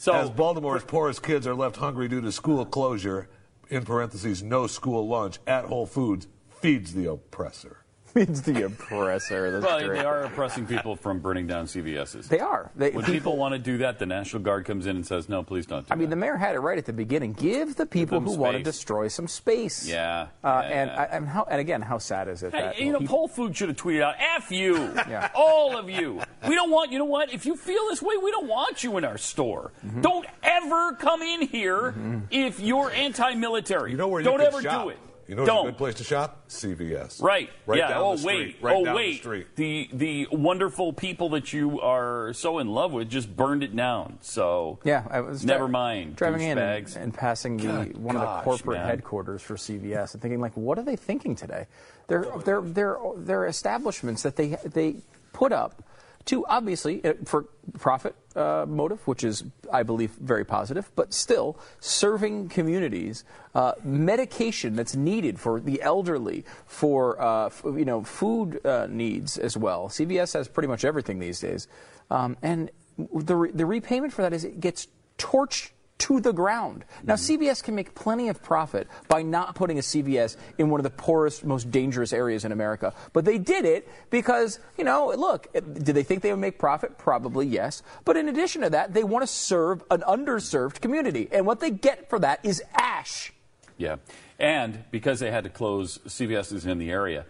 So 0.00 0.12
As 0.12 0.30
Baltimore's 0.30 0.84
poorest 0.84 1.24
kids 1.24 1.44
are 1.44 1.56
left 1.56 1.78
hungry 1.78 2.06
due 2.06 2.20
to 2.20 2.30
school 2.30 2.64
closure, 2.64 3.28
in 3.68 3.84
parentheses, 3.84 4.44
no 4.44 4.68
school 4.68 5.08
lunch 5.08 5.40
at 5.44 5.64
Whole 5.64 5.86
Foods 5.86 6.28
feeds 6.48 6.94
the 6.94 7.10
oppressor. 7.10 7.78
Feeds 8.14 8.42
the 8.42 8.64
oppressor. 8.66 9.50
That's 9.52 9.64
Well, 9.64 9.78
great. 9.86 9.98
they 9.98 10.04
are 10.04 10.22
oppressing 10.22 10.66
people 10.66 10.96
from 10.96 11.20
burning 11.20 11.46
down 11.46 11.66
CVS's. 11.66 12.28
They 12.28 12.40
are. 12.40 12.70
They, 12.76 12.90
when 12.90 13.04
people, 13.04 13.36
want 13.36 13.52
to 13.52 13.58
do 13.58 13.78
that, 13.78 13.98
the 13.98 14.06
National 14.06 14.42
Guard 14.42 14.64
comes 14.64 14.86
in 14.86 14.96
and 14.96 15.06
says, 15.06 15.28
"No, 15.28 15.42
please 15.42 15.66
don't." 15.66 15.86
Do 15.86 15.92
I 15.92 15.96
mean, 15.96 16.10
the 16.10 16.16
mayor 16.16 16.36
had 16.36 16.54
it 16.54 16.60
right 16.60 16.78
at 16.78 16.86
the 16.86 16.92
beginning. 16.92 17.32
Give 17.34 17.74
the 17.76 17.86
people 17.86 18.18
them 18.20 18.28
who 18.28 18.36
want 18.38 18.56
to 18.56 18.62
destroy 18.62 19.08
some 19.08 19.28
space. 19.28 19.86
Yeah, 19.86 20.28
Uh, 20.42 20.62
yeah, 20.64 20.68
and 20.82 20.90
yeah. 20.90 21.00
I, 21.00 21.04
and, 21.16 21.28
how, 21.28 21.44
and 21.50 21.60
again, 21.60 21.82
how 21.82 21.98
sad 21.98 22.28
is 22.28 22.42
it 22.42 22.52
Hey, 22.54 22.60
that 22.62 22.78
you 22.80 22.92
know, 22.92 22.98
people- 23.00 23.16
Whole 23.16 23.28
Food 23.28 23.56
should 23.56 23.68
have 23.68 23.76
tweeted 23.78 24.02
out, 24.02 24.14
"F 24.36 24.50
you, 24.50 24.76
Yeah. 25.08 25.30
all 25.34 25.76
of 25.76 25.88
you. 25.90 26.20
We 26.48 26.54
don't 26.54 26.70
want. 26.70 26.92
You 26.92 26.98
know 26.98 27.04
what? 27.04 27.32
If 27.32 27.46
you 27.46 27.56
feel 27.56 27.86
this 27.90 28.00
way, 28.02 28.16
we 28.16 28.30
don't 28.30 28.48
want 28.48 28.82
you 28.84 28.96
in 28.96 29.04
our 29.04 29.18
store. 29.18 29.72
Mm-hmm. 29.86 30.00
Don't 30.00 30.26
ever 30.42 30.94
come 30.94 31.22
in 31.22 31.42
here 31.42 31.94
if 32.30 32.58
you're 32.60 32.90
anti-military. 32.90 33.90
You 33.90 33.96
know 33.96 34.08
where 34.08 34.22
don't 34.22 34.34
you 34.34 34.46
can 34.46 34.46
ever 34.54 34.62
shop? 34.62 34.84
do 34.84 34.88
it. 34.90 34.98
You 35.28 35.34
know 35.34 35.42
what's 35.42 35.52
don't. 35.52 35.66
a 35.66 35.70
good 35.72 35.78
place 35.78 35.94
to 35.96 36.04
shop? 36.04 36.48
CVS. 36.48 37.20
Right. 37.20 37.50
Right 37.66 37.78
yeah. 37.80 37.88
down 37.88 38.02
oh 38.02 38.16
the 38.16 38.26
wait. 38.26 38.50
street. 38.52 38.56
Right 38.62 38.76
oh 38.76 38.84
down 38.84 38.94
the 38.94 38.96
wait. 38.96 39.16
street. 39.18 39.46
The 39.56 39.90
the 39.92 40.28
wonderful 40.32 40.94
people 40.94 41.28
that 41.30 41.52
you 41.52 41.80
are 41.82 42.32
so 42.32 42.58
in 42.60 42.68
love 42.68 42.92
with 42.92 43.10
just 43.10 43.36
burned 43.36 43.62
it 43.62 43.76
down. 43.76 44.16
So 44.22 44.78
Yeah, 44.84 45.06
I 45.10 45.20
was 45.20 45.44
never 45.44 45.64
dri- 45.66 45.72
mind. 45.72 46.16
Driving 46.16 46.40
in 46.40 46.56
and, 46.56 46.96
and 46.96 47.12
passing 47.14 47.58
the 47.58 47.62
Good 47.62 47.98
one 47.98 48.16
of 48.16 48.22
the 48.22 48.42
corporate 48.42 48.78
man. 48.78 48.88
headquarters 48.88 49.42
for 49.42 49.56
CVS 49.56 50.14
and 50.14 50.22
thinking 50.22 50.40
like, 50.40 50.56
what 50.56 50.78
are 50.78 50.84
they 50.84 50.96
thinking 50.96 51.36
today? 51.36 51.66
They're 52.06 52.24
they're 52.46 52.62
they're 52.62 52.98
they're 53.18 53.44
establishments 53.46 54.22
that 54.22 54.36
they 54.36 54.56
they 54.64 54.96
put 55.34 55.52
up 55.52 55.82
to 56.28 56.44
obviously 56.46 57.02
uh, 57.04 57.14
for 57.24 57.46
profit 57.78 58.14
uh, 58.36 58.66
motive, 58.68 59.06
which 59.06 59.24
is 59.24 59.44
I 59.72 59.82
believe 59.82 60.10
very 60.12 60.44
positive, 60.44 60.90
but 60.94 61.14
still 61.14 61.58
serving 61.80 62.50
communities 62.50 63.24
uh, 63.54 63.72
medication 63.82 64.76
that's 64.76 64.94
needed 64.94 65.40
for 65.40 65.58
the 65.58 65.80
elderly, 65.80 66.44
for 66.66 67.20
uh, 67.20 67.46
f- 67.46 67.62
you 67.64 67.84
know 67.86 68.04
food 68.04 68.64
uh, 68.66 68.86
needs 68.90 69.38
as 69.38 69.56
well. 69.56 69.88
CVS 69.88 70.34
has 70.34 70.48
pretty 70.48 70.68
much 70.68 70.84
everything 70.84 71.18
these 71.18 71.40
days, 71.40 71.66
um, 72.10 72.36
and 72.42 72.70
the 73.14 73.34
re- 73.34 73.50
the 73.50 73.64
repayment 73.66 74.12
for 74.12 74.20
that 74.22 74.34
is 74.34 74.44
it 74.44 74.60
gets 74.60 74.86
torched 75.16 75.70
to 75.98 76.20
the 76.20 76.32
ground. 76.32 76.84
Now, 77.02 77.14
CVS 77.14 77.62
can 77.62 77.74
make 77.74 77.94
plenty 77.94 78.28
of 78.28 78.42
profit 78.42 78.88
by 79.08 79.22
not 79.22 79.54
putting 79.54 79.78
a 79.78 79.82
CVS 79.82 80.36
in 80.56 80.70
one 80.70 80.80
of 80.80 80.84
the 80.84 80.90
poorest, 80.90 81.44
most 81.44 81.70
dangerous 81.70 82.12
areas 82.12 82.44
in 82.44 82.52
America. 82.52 82.94
But 83.12 83.24
they 83.24 83.38
did 83.38 83.64
it 83.64 83.88
because, 84.10 84.60
you 84.76 84.84
know, 84.84 85.12
look, 85.16 85.52
did 85.52 85.94
they 85.94 86.02
think 86.02 86.22
they 86.22 86.30
would 86.30 86.40
make 86.40 86.58
profit? 86.58 86.98
Probably 86.98 87.46
yes. 87.46 87.82
But 88.04 88.16
in 88.16 88.28
addition 88.28 88.62
to 88.62 88.70
that, 88.70 88.94
they 88.94 89.04
want 89.04 89.22
to 89.22 89.26
serve 89.26 89.82
an 89.90 90.02
underserved 90.02 90.80
community. 90.80 91.28
And 91.32 91.46
what 91.46 91.60
they 91.60 91.70
get 91.70 92.08
for 92.08 92.18
that 92.20 92.44
is 92.44 92.62
ash. 92.74 93.32
Yeah, 93.76 93.96
and 94.38 94.84
because 94.90 95.20
they 95.20 95.30
had 95.30 95.44
to 95.44 95.50
close 95.50 95.98
CVS's 95.98 96.66
in 96.66 96.78
the 96.78 96.90
area, 96.90 97.26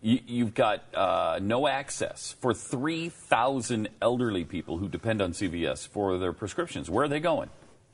you, 0.00 0.20
you've 0.26 0.54
got 0.54 0.84
uh, 0.94 1.38
no 1.42 1.66
access 1.66 2.36
for 2.40 2.54
3,000 2.54 3.88
elderly 4.00 4.44
people 4.44 4.78
who 4.78 4.88
depend 4.88 5.20
on 5.20 5.32
CVS 5.32 5.88
for 5.88 6.18
their 6.18 6.32
prescriptions. 6.32 6.88
Where 6.88 7.04
are 7.04 7.08
they 7.08 7.20
going? 7.20 7.50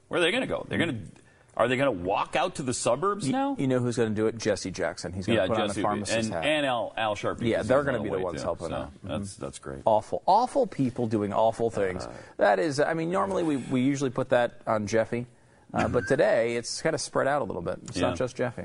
Where 0.08 0.20
are 0.20 0.22
they 0.22 0.30
going 0.30 0.42
to 0.42 0.46
go? 0.46 0.66
They're 0.68 0.78
going 0.78 0.90
to. 0.90 1.20
Are 1.56 1.68
they 1.68 1.76
going 1.76 1.96
to 1.96 2.04
walk 2.04 2.34
out 2.34 2.56
to 2.56 2.64
the 2.64 2.74
suburbs 2.74 3.28
now? 3.28 3.54
You 3.56 3.68
know 3.68 3.78
who's 3.78 3.96
going 3.96 4.08
to 4.08 4.14
do 4.14 4.26
it? 4.26 4.36
Jesse 4.38 4.72
Jackson. 4.72 5.12
He's 5.12 5.24
going 5.24 5.36
to 5.38 5.42
yeah, 5.44 5.48
put 5.48 5.56
Jesse 5.68 5.80
on 5.80 5.84
a 5.84 5.88
pharmacist 5.88 6.24
and, 6.24 6.34
hat. 6.34 6.44
and 6.44 6.66
Al, 6.66 6.92
Al 6.96 7.14
Sharpie. 7.14 7.42
Yeah, 7.48 7.62
they're 7.62 7.84
going 7.84 7.94
to 7.96 8.02
be 8.02 8.10
the 8.10 8.18
ones 8.18 8.40
too. 8.40 8.44
helping 8.44 8.68
So 8.70 8.74
out. 8.74 8.92
That's 9.04 9.36
that's 9.36 9.60
great. 9.60 9.82
awful, 9.84 10.22
awful 10.26 10.66
people 10.66 11.06
doing 11.06 11.32
awful 11.32 11.70
things. 11.70 12.08
that 12.38 12.58
is, 12.58 12.80
I 12.80 12.94
mean, 12.94 13.12
normally 13.12 13.44
we, 13.44 13.56
we 13.58 13.82
usually 13.82 14.10
put 14.10 14.30
that 14.30 14.62
on 14.66 14.88
Jeffy, 14.88 15.26
uh, 15.72 15.86
but 15.86 16.08
today 16.08 16.56
it's 16.56 16.82
kind 16.82 16.92
of 16.94 17.00
spread 17.00 17.28
out 17.28 17.40
a 17.40 17.44
little 17.44 17.62
bit. 17.62 17.78
It's 17.84 17.98
Yeah. 17.98 18.08
not 18.08 18.18
just 18.18 18.34
Jeffy. 18.34 18.64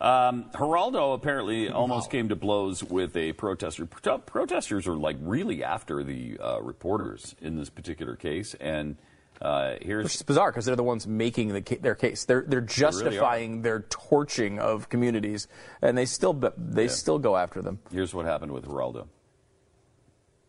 Um, 0.00 0.46
Geraldo 0.52 1.14
apparently 1.14 1.68
almost 1.70 2.10
came 2.10 2.28
to 2.30 2.36
blows 2.36 2.82
with 2.82 3.16
a 3.16 3.34
protester. 3.34 3.86
Pro- 3.86 4.18
protesters 4.18 4.88
are 4.88 4.96
like 4.96 5.16
really 5.20 5.62
after 5.62 6.02
the 6.02 6.38
uh, 6.40 6.60
reporters 6.60 7.36
in 7.40 7.56
this 7.56 7.70
particular 7.70 8.16
case, 8.16 8.54
and 8.54 8.96
uh, 9.42 9.72
Which 9.74 9.82
here's 9.86 10.14
is 10.14 10.22
bizarre 10.22 10.50
because 10.50 10.64
they're 10.64 10.76
the 10.76 10.82
ones 10.82 11.06
making 11.06 11.48
the 11.48 11.62
ca- 11.62 11.78
their 11.80 11.94
case. 11.94 12.24
They're 12.24 12.44
they're 12.46 12.60
justifying 12.60 13.62
their 13.62 13.80
torching 13.90 14.58
of 14.58 14.88
communities, 14.88 15.46
and 15.82 15.96
they 15.96 16.06
still 16.06 16.32
they 16.56 16.84
Yeah. 16.84 16.88
still 16.90 17.18
go 17.18 17.36
after 17.36 17.62
them. 17.62 17.80
here's 17.92 18.14
what 18.14 18.24
happened 18.26 18.52
with 18.52 18.64
Geraldo. 18.66 19.08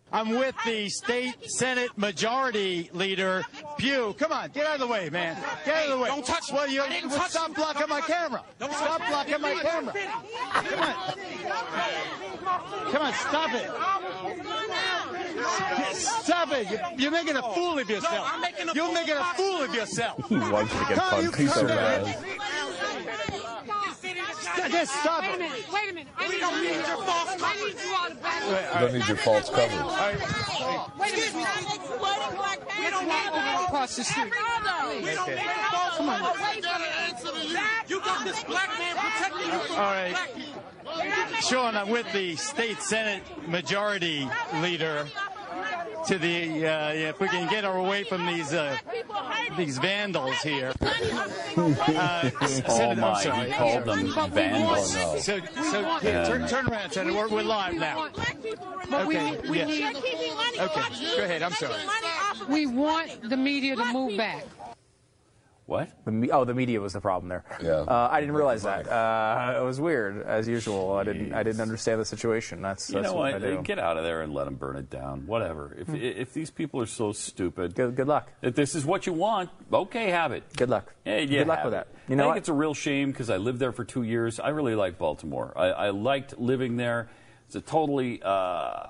I'm 0.10 0.30
with 0.30 0.56
the 0.66 0.88
state 0.88 1.36
Senate 1.52 1.90
Majority 1.98 2.90
Leader 2.94 3.44
Pugh. 3.78 4.16
Come 4.18 4.32
on, 4.32 4.50
get 4.52 4.66
out 4.66 4.76
of 4.76 4.80
the 4.80 4.88
way, 4.88 5.10
man. 5.10 5.36
Get 5.66 5.76
out 5.76 5.84
of 5.90 5.98
the 5.98 6.04
way. 6.04 6.08
Don't 6.08 6.26
touch 6.26 6.50
me. 6.50 6.56
Well, 6.58 6.70
you, 6.70 6.82
I 6.82 6.88
didn't 6.88 7.10
touch 7.10 7.32
stop 7.32 7.54
blocking 7.54 7.90
my 7.90 8.00
camera. 8.00 8.42
Stop 8.58 9.02
blocking 9.10 9.42
my 9.42 9.56
camera. 9.56 9.94
Come 10.54 10.80
on. 10.80 12.37
Come 12.48 13.02
on, 13.02 13.14
stop 13.14 13.54
it. 13.54 13.70
Stop 15.98 16.52
it. 16.54 16.70
You- 16.72 16.80
You're 16.98 17.12
making 17.12 17.36
a 17.36 17.42
fool 17.54 17.78
of 17.80 17.90
yourself. 17.90 18.14
No, 18.14 18.24
I'm 18.26 18.42
making 18.42 18.70
a 18.70 18.74
You're 18.74 18.94
making 18.94 19.16
a 19.18 19.24
fool 19.36 19.62
of 19.64 19.74
yourself. 19.76 20.28
He 20.30 20.38
wants 20.38 20.72
to 20.72 20.80
get 20.80 20.98
Come 20.98 21.14
on, 21.14 21.24
you 21.24 21.32
punked 21.32 21.50
so 21.54 21.68
bad. 21.68 22.16
Just 24.72 24.94
stop 25.00 25.22
Wait 25.22 25.30
a 25.30 25.34
it. 25.34 25.40
minute. 25.40 25.74
Wait 25.74 25.90
a 25.90 25.94
minute. 25.94 26.14
I 26.18 26.28
need, 26.28 26.40
don't 26.40 26.62
need 26.62 26.76
your 26.76 27.04
false 27.04 27.30
cover. 27.32 27.46
I 27.46 27.56
need 27.56 27.76
you 27.80 27.96
all 27.98 28.10
to 28.10 28.16
back 28.16 28.42
Wait, 28.48 28.66
You 28.74 28.80
don't 28.80 28.94
need 28.94 29.08
your 29.08 29.18
false 29.18 29.50
coverage. 29.50 29.72
Wait 29.72 31.14
a 31.14 31.18
minute. 31.18 31.34
We 32.78 32.90
don't 32.90 33.08
need 33.08 33.32
to 33.32 33.64
Across 33.68 33.96
the 33.98 34.04
street. 34.04 34.32
We 35.04 35.14
don't 35.14 35.28
need 35.30 35.40
false 35.72 35.98
Come 35.98 36.10
on. 36.10 36.20
cover. 36.20 36.40
Wait 36.44 36.66
a 36.66 36.68
minute. 36.80 37.88
You 37.88 38.00
got 38.02 38.24
this 38.26 38.44
black 38.44 38.70
man 38.80 38.96
protecting 38.98 39.52
you 39.54 39.60
from 39.60 39.76
black 39.76 40.34
people. 40.36 40.64
Sean, 41.42 41.76
I'm 41.76 41.90
with 41.90 42.12
the 42.14 42.36
state 42.36 42.82
Senate 42.82 43.22
Majority 43.48 44.28
Leader 44.62 45.08
to 46.08 46.18
the, 46.18 46.66
uh, 46.68 46.92
if 46.94 47.20
we 47.20 47.28
can 47.28 47.50
get 47.50 47.64
her 47.64 47.72
away 47.76 48.04
from 48.04 48.26
these 48.26 48.54
uh, 48.54 48.78
these 49.58 49.78
vandals 49.78 50.36
here. 50.42 50.74
Uh, 50.82 52.30
Oh 52.70 52.96
my, 52.96 53.12
I'm 53.14 53.24
sorry. 53.24 53.48
he 53.50 53.54
called 53.54 53.86
them 53.86 54.32
vandals. 54.32 54.92
So, 54.94 55.18
so 55.20 55.38
Yeah. 55.82 56.00
here, 56.00 56.26
turn, 56.26 56.48
turn 56.48 56.68
around, 56.68 56.92
Senator. 56.92 57.16
We're, 57.16 57.28
we're 57.30 57.42
live 57.44 57.76
now. 57.76 58.10
But 58.90 59.08
we 59.08 59.18
Okay, 59.18 59.32
need- 59.32 59.50
we 59.50 59.58
yeah. 59.60 59.66
need- 59.66 59.96
Okay, 60.60 61.16
go 61.18 61.24
ahead. 61.24 61.42
I'm 61.44 61.52
sorry. 61.54 61.74
We 62.50 62.68
want 62.68 63.30
the 63.30 63.38
media 63.38 63.76
to 63.76 63.86
move 63.94 64.18
back. 64.18 64.46
What? 65.68 65.90
The 66.06 66.12
me- 66.12 66.32
oh, 66.32 66.46
the 66.46 66.54
media 66.54 66.80
was 66.80 66.94
the 66.94 67.02
problem 67.02 67.28
there. 67.28 67.44
Yeah. 67.62 67.80
Uh, 67.82 68.08
I 68.10 68.22
didn't 68.22 68.36
realize 68.36 68.64
that. 68.64 68.88
Uh, 68.88 69.60
it 69.60 69.64
was 69.66 69.82
weird, 69.82 70.26
as 70.26 70.48
usual. 70.48 70.94
I 70.94 71.04
didn't. 71.04 71.34
I 71.34 71.44
didn't 71.44 71.60
understand 71.60 72.00
the 72.00 72.06
situation. 72.06 72.62
That's, 72.62 72.90
You 72.90 72.96
that's 72.96 73.08
know 73.08 73.14
what, 73.16 73.34
what? 73.34 73.44
I 73.44 73.56
do. 73.56 73.62
Get 73.64 73.78
out 73.78 73.98
of 73.98 74.06
there 74.06 74.22
and 74.22 74.34
let 74.34 74.46
them 74.46 74.56
burn 74.56 74.78
it 74.78 74.90
down. 74.90 75.28
Whatever. 75.28 75.76
If 75.78 75.94
if 75.94 76.34
these 76.34 76.50
people 76.52 76.80
are 76.82 76.86
so 76.86 77.12
stupid, 77.12 77.76
good, 77.76 77.96
good 77.98 78.08
luck. 78.08 78.32
If 78.42 78.56
this 78.56 78.76
is 78.76 78.86
what 78.86 79.06
you 79.08 79.12
want, 79.12 79.50
okay, 79.74 80.10
have 80.10 80.32
it. 80.32 80.44
Good 80.56 80.70
luck. 80.70 80.94
Yeah, 81.06 81.18
yeah, 81.18 81.40
Good 81.40 81.48
luck 81.48 81.58
have 81.58 81.66
with 81.66 81.74
it. 81.74 81.88
that. 81.94 82.10
You 82.10 82.16
know 82.16 82.24
I 82.24 82.26
think 82.28 82.32
what? 82.36 82.38
it's 82.40 82.50
a 82.50 82.54
real 82.54 82.74
shame 82.74 83.12
because 83.12 83.30
I 83.30 83.36
lived 83.36 83.60
there 83.60 83.74
for 83.74 83.84
two 83.84 84.04
years. 84.04 84.40
I 84.40 84.50
really 84.50 84.74
like 84.76 84.98
Baltimore. 84.98 85.52
I, 85.58 85.66
I 85.68 85.90
liked 85.90 86.40
living 86.40 86.78
there. 86.78 87.10
It's 87.48 87.56
a 87.58 87.62
totally 87.62 88.22
uh, 88.24 88.30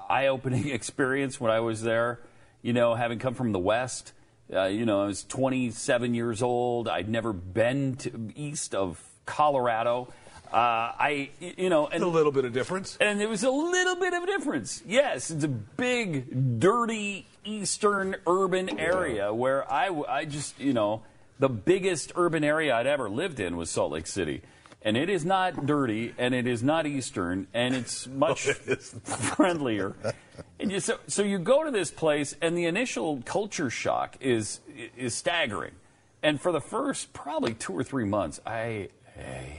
eye-opening 0.09 0.67
experience 0.79 1.41
when 1.41 1.51
I 1.51 1.59
was 1.61 1.81
there. 1.81 2.19
You 2.61 2.73
know, 2.73 2.93
having 2.93 3.17
come 3.17 3.33
from 3.33 3.51
the 3.51 3.59
West. 3.59 4.13
Uh, 4.53 4.65
you 4.65 4.85
know, 4.85 5.01
I 5.03 5.05
was 5.05 5.23
27 5.23 6.13
years 6.13 6.41
old. 6.41 6.87
I'd 6.87 7.09
never 7.09 7.33
been 7.33 7.95
to 7.97 8.31
east 8.35 8.73
of 8.73 9.01
Colorado. 9.25 10.13
Uh, 10.51 10.95
I, 10.97 11.29
you 11.39 11.69
know, 11.69 11.87
and 11.87 12.01
a 12.01 12.07
little 12.07 12.31
bit 12.31 12.45
of 12.45 12.53
difference. 12.53 12.97
and 13.01 13.21
it 13.21 13.27
was 13.27 13.43
a 13.43 13.49
little 13.49 13.97
bit 13.97 14.13
of 14.13 14.23
a 14.23 14.25
difference. 14.25 14.81
Yes, 14.85 15.29
it's 15.29 15.43
a 15.43 15.49
big, 15.49 16.59
dirty 16.59 17.27
eastern 17.43 18.15
urban 18.25 18.79
area 18.79 19.33
where 19.33 19.69
I, 19.69 19.89
I 20.07 20.23
just, 20.25 20.57
you 20.59 20.71
know, 20.71 21.03
the 21.39 21.49
biggest 21.49 22.13
urban 22.15 22.45
area 22.45 22.73
I'd 22.73 22.87
ever 22.87 23.09
lived 23.09 23.41
in 23.41 23.57
was 23.57 23.69
Salt 23.69 23.91
Lake 23.91 24.07
City. 24.07 24.41
And 24.87 24.95
it 24.95 25.09
is 25.09 25.25
not 25.25 25.65
dirty, 25.65 26.13
and 26.17 26.33
it 26.33 26.47
is 26.47 26.63
not 26.63 26.87
eastern, 26.87 27.47
and 27.53 27.75
it's 27.75 28.07
much 28.25 28.43
friendlier. 28.43 29.97
And 30.61 30.71
you, 30.71 30.79
so, 30.79 30.97
so 31.07 31.23
you 31.23 31.39
go 31.39 31.65
to 31.65 31.71
this 31.71 31.91
place, 31.91 32.37
and 32.41 32.57
the 32.57 32.63
initial 32.67 33.21
culture 33.25 33.69
shock 33.69 34.15
is 34.21 34.61
is 34.95 35.13
staggering. 35.13 35.73
And 36.23 36.39
for 36.39 36.53
the 36.53 36.61
first 36.61 37.11
probably 37.11 37.53
two 37.53 37.73
or 37.73 37.83
three 37.83 38.05
months, 38.05 38.39
I 38.45 38.87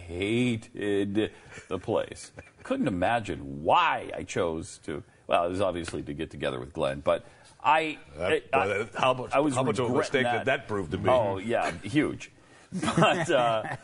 hated 0.06 1.30
the 1.68 1.78
place. 1.78 2.32
Couldn't 2.62 2.88
imagine 2.88 3.62
why 3.62 4.10
I 4.16 4.22
chose 4.22 4.78
to. 4.86 5.02
Well, 5.26 5.44
it 5.44 5.50
was 5.50 5.60
obviously 5.60 6.02
to 6.04 6.14
get 6.14 6.30
together 6.30 6.58
with 6.58 6.72
Glenn, 6.72 7.00
but 7.00 7.26
I. 7.62 7.98
That- 8.16 8.44
I, 8.54 8.66
boy, 8.66 8.78
that- 8.78 8.94
how 8.98 9.12
much- 9.12 9.32
I 9.34 9.40
was 9.40 9.54
how 9.54 9.62
much 9.62 9.78
of 9.78 9.90
a 9.90 9.94
mistake 9.94 10.26
did 10.32 10.46
that 10.46 10.66
prove 10.68 10.90
to 10.92 10.96
be? 10.96 11.10
Oh 11.10 11.36
yeah, 11.36 11.70
huge. 11.82 12.30
But. 12.72 13.30
Uh, 13.30 13.76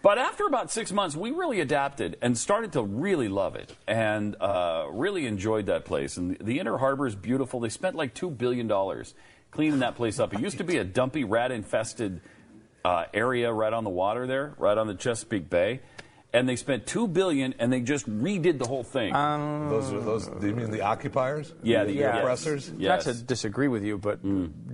But 0.00 0.18
after 0.18 0.46
about 0.46 0.70
six 0.70 0.92
months, 0.92 1.16
we 1.16 1.32
really 1.32 1.60
adapted 1.60 2.18
and 2.22 2.38
started 2.38 2.72
to 2.72 2.82
really 2.82 3.28
love 3.28 3.56
it 3.56 3.74
and 3.86 4.36
uh, 4.40 4.86
really 4.90 5.26
enjoyed 5.26 5.66
that 5.66 5.84
place. 5.84 6.16
And 6.16 6.38
the, 6.38 6.60
Inner 6.60 6.78
Harbor 6.78 7.06
is 7.06 7.16
beautiful. 7.16 7.58
They 7.60 7.68
spent 7.68 7.96
like 7.96 8.14
$2 8.14 8.36
billion 8.36 8.70
cleaning 9.50 9.80
that 9.80 9.96
place 9.96 10.20
up. 10.20 10.32
It 10.32 10.40
used 10.40 10.58
to 10.58 10.64
be 10.64 10.76
a 10.76 10.84
dumpy, 10.84 11.24
rat-infested 11.24 12.20
uh, 12.84 13.04
area 13.12 13.52
right 13.52 13.72
on 13.72 13.82
the 13.82 13.90
water 13.90 14.26
there, 14.26 14.54
right 14.56 14.78
on 14.78 14.86
the 14.86 14.94
Chesapeake 14.94 15.50
Bay. 15.50 15.80
And 16.30 16.46
they 16.46 16.56
spent 16.56 16.86
two 16.86 17.08
billion, 17.08 17.54
and 17.58 17.72
they 17.72 17.80
just 17.80 18.06
redid 18.06 18.58
the 18.58 18.66
whole 18.68 18.84
thing. 18.84 19.14
Um, 19.16 19.70
Those 19.70 19.90
are 19.94 20.00
those. 20.00 20.26
Do 20.26 20.46
you 20.46 20.54
mean 20.54 20.70
the 20.70 20.82
occupiers? 20.82 21.54
Yeah, 21.62 21.84
the, 21.84 21.92
the- 21.94 21.98
yes. 22.00 22.18
oppressors. 22.18 22.70
Not 22.72 23.00
to 23.02 23.14
disagree 23.14 23.68
with 23.68 23.82
you, 23.82 23.96
but 23.96 24.20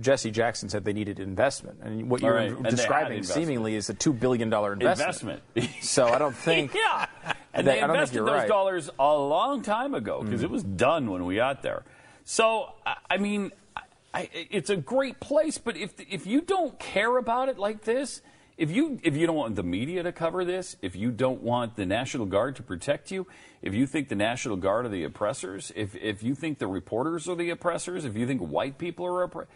Jesse 0.01 0.31
Jackson 0.31 0.67
said 0.67 0.83
they 0.83 0.91
needed 0.91 1.21
investment, 1.21 1.79
and 1.81 2.09
what 2.09 2.19
Mm. 2.19 2.23
All 2.25 2.29
you're 2.29 2.37
right, 2.37 2.51
and 2.51 2.65
describing 2.65 3.23
seemingly 3.23 3.75
is 3.75 3.89
a 3.89 3.93
two 3.93 4.11
billion 4.11 4.49
dollar 4.49 4.73
investment. 4.73 5.41
Investment. 5.55 5.83
so 5.83 6.07
I 6.09 6.17
don't 6.17 6.35
think. 6.35 6.73
yeah. 6.75 7.05
And 7.53 7.65
that- 7.65 7.71
they 7.75 7.81
I 7.81 7.87
don't 7.87 7.95
think 7.95 7.99
invested 7.99 8.19
those 8.19 8.29
right. 8.31 8.45
Mm. 8.45 8.49
dollars 8.49 8.89
a 8.99 9.13
long 9.17 9.61
time 9.61 9.93
ago 9.93 10.23
because 10.23 10.43
it 10.43 10.49
was 10.49 10.61
done 10.63 11.09
when 11.09 11.25
we 11.25 11.37
got 11.37 11.61
there. 11.61 11.83
So 12.25 12.73
I- 12.85 12.97
I 13.11 13.17
mean, 13.17 13.53
I, 13.77 13.81
I, 14.13 14.29
it's 14.51 14.69
a 14.69 14.75
great 14.75 15.21
place, 15.21 15.57
but 15.57 15.77
if 15.77 15.93
if 16.11 16.27
you 16.27 16.41
don't 16.41 16.77
care 16.79 17.15
about 17.17 17.47
it 17.47 17.57
like 17.57 17.83
this. 17.85 18.21
If 18.57 18.71
you 18.71 18.99
if 19.03 19.17
you 19.17 19.27
don't 19.27 19.35
want 19.35 19.55
the 19.55 19.63
media 19.63 20.01
to 20.03 20.13
cover 20.13 20.45
this, 20.45 20.77
if 20.81 20.95
you 20.95 21.11
don't 21.11 21.41
want 21.41 21.75
the 21.75 21.85
National 21.85 22.25
Guard 22.25 22.55
to 22.55 22.63
protect 22.63 23.11
you, 23.11 23.27
if 23.61 23.73
you 23.73 23.85
think 23.85 24.07
the 24.07 24.15
National 24.15 24.55
Guard 24.55 24.85
are 24.85 24.89
the 24.89 25.03
oppressors, 25.03 25.73
if 25.75 25.93
if 25.95 26.23
you 26.23 26.35
think 26.35 26.59
the 26.59 26.67
reporters 26.67 27.27
are 27.27 27.35
the 27.35 27.49
oppressors, 27.49 28.05
if 28.05 28.15
you 28.15 28.25
think 28.25 28.39
white 28.41 28.77
people 28.77 29.05
are 29.05 29.27
oppre- 29.27 29.47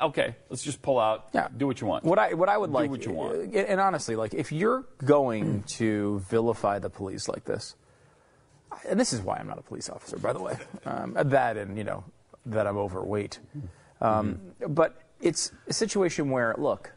okay, 0.00 0.36
let's 0.48 0.62
just 0.62 0.80
pull 0.80 1.00
out. 1.00 1.26
Yeah. 1.34 1.48
Do 1.56 1.66
what 1.66 1.80
you 1.80 1.88
want. 1.88 2.04
What 2.04 2.20
I 2.20 2.34
what 2.34 2.48
I 2.48 2.56
would 2.56 2.70
Do 2.70 2.74
like, 2.74 2.90
what 2.90 3.04
you 3.04 3.10
want. 3.12 3.52
uh, 3.52 3.58
and 3.58 3.80
honestly, 3.80 4.14
like 4.14 4.32
if 4.32 4.52
you're 4.52 4.84
going 5.04 5.64
to 5.78 6.20
vilify 6.30 6.78
the 6.78 6.90
police 6.90 7.28
like 7.28 7.44
this, 7.46 7.74
and 8.88 8.98
this 9.00 9.12
is 9.12 9.20
why 9.22 9.38
I'm 9.38 9.48
not 9.48 9.58
a 9.58 9.62
police 9.62 9.90
officer, 9.90 10.18
by 10.18 10.32
the 10.32 10.40
way, 10.40 10.56
um, 10.84 11.16
that 11.20 11.56
and 11.56 11.76
you 11.76 11.82
know 11.82 12.04
that 12.46 12.68
I'm 12.68 12.76
overweight, 12.76 13.40
um, 14.00 14.40
but 14.68 15.02
it's 15.20 15.50
a 15.66 15.72
situation 15.72 16.30
where 16.30 16.54
look. 16.58 16.92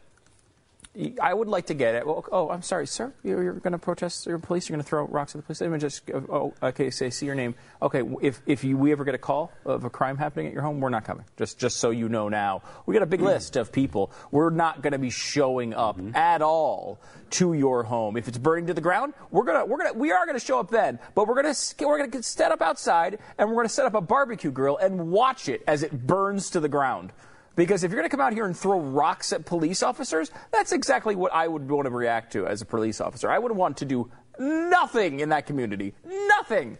I 1.22 1.32
would 1.32 1.46
like 1.46 1.66
to 1.66 1.74
get 1.74 1.94
it. 1.94 2.04
Well, 2.04 2.24
oh, 2.32 2.50
I'm 2.50 2.62
sorry, 2.62 2.84
sir. 2.88 3.12
You're, 3.22 3.44
you're 3.44 3.52
going 3.54 3.74
to 3.74 3.78
protest 3.78 4.26
your 4.26 4.40
police. 4.40 4.68
You're 4.68 4.74
going 4.74 4.82
to 4.82 4.88
throw 4.88 5.04
rocks 5.04 5.36
at 5.36 5.40
the 5.40 5.46
police. 5.46 5.60
Let 5.60 5.70
me 5.70 5.78
just. 5.78 6.10
Oh, 6.10 6.52
okay. 6.60 6.90
Say, 6.90 7.10
see 7.10 7.26
your 7.26 7.36
name. 7.36 7.54
Okay. 7.80 8.02
If 8.20 8.42
if 8.44 8.64
you, 8.64 8.76
we 8.76 8.90
ever 8.90 9.04
get 9.04 9.14
a 9.14 9.18
call 9.18 9.52
of 9.64 9.84
a 9.84 9.90
crime 9.90 10.16
happening 10.16 10.48
at 10.48 10.52
your 10.52 10.62
home, 10.62 10.80
we're 10.80 10.88
not 10.88 11.04
coming. 11.04 11.24
Just 11.36 11.60
just 11.60 11.76
so 11.76 11.90
you 11.90 12.08
know 12.08 12.28
now, 12.28 12.62
we 12.86 12.94
got 12.94 13.04
a 13.04 13.06
big 13.06 13.20
mm. 13.20 13.26
list 13.26 13.54
of 13.54 13.70
people. 13.70 14.10
We're 14.32 14.50
not 14.50 14.82
going 14.82 14.92
to 14.92 14.98
be 14.98 15.10
showing 15.10 15.74
up 15.74 15.96
mm-hmm. 15.96 16.16
at 16.16 16.42
all 16.42 16.98
to 17.30 17.52
your 17.52 17.84
home. 17.84 18.16
If 18.16 18.26
it's 18.26 18.38
burning 18.38 18.66
to 18.66 18.74
the 18.74 18.80
ground, 18.80 19.14
we're 19.30 19.44
gonna 19.44 19.64
we're 19.64 19.78
gonna 19.78 19.92
we 19.92 20.10
are 20.10 20.26
going 20.26 20.38
to 20.38 20.44
show 20.44 20.58
up 20.58 20.70
then. 20.70 20.98
But 21.14 21.28
we're 21.28 21.40
gonna 21.40 21.54
we're 21.80 22.04
gonna 22.04 22.22
set 22.24 22.50
up 22.50 22.60
outside 22.60 23.20
and 23.38 23.48
we're 23.48 23.54
going 23.54 23.68
to 23.68 23.72
set 23.72 23.86
up 23.86 23.94
a 23.94 24.00
barbecue 24.00 24.50
grill 24.50 24.76
and 24.76 25.12
watch 25.12 25.48
it 25.48 25.62
as 25.68 25.84
it 25.84 26.04
burns 26.04 26.50
to 26.50 26.58
the 26.58 26.68
ground. 26.68 27.12
Because 27.56 27.84
if 27.84 27.90
you're 27.90 28.00
going 28.00 28.08
to 28.08 28.16
come 28.16 28.24
out 28.24 28.32
here 28.32 28.46
and 28.46 28.56
throw 28.56 28.80
rocks 28.80 29.32
at 29.32 29.44
police 29.44 29.82
officers, 29.82 30.30
that's 30.50 30.72
exactly 30.72 31.14
what 31.14 31.32
I 31.32 31.48
would 31.48 31.68
want 31.68 31.86
to 31.86 31.90
react 31.90 32.32
to 32.34 32.46
as 32.46 32.62
a 32.62 32.66
police 32.66 33.00
officer. 33.00 33.30
I 33.30 33.38
would 33.38 33.52
want 33.52 33.76
to 33.78 33.84
do 33.84 34.10
nothing 34.38 35.20
in 35.20 35.28
that 35.28 35.46
community. 35.46 35.92
Nothing. 36.04 36.78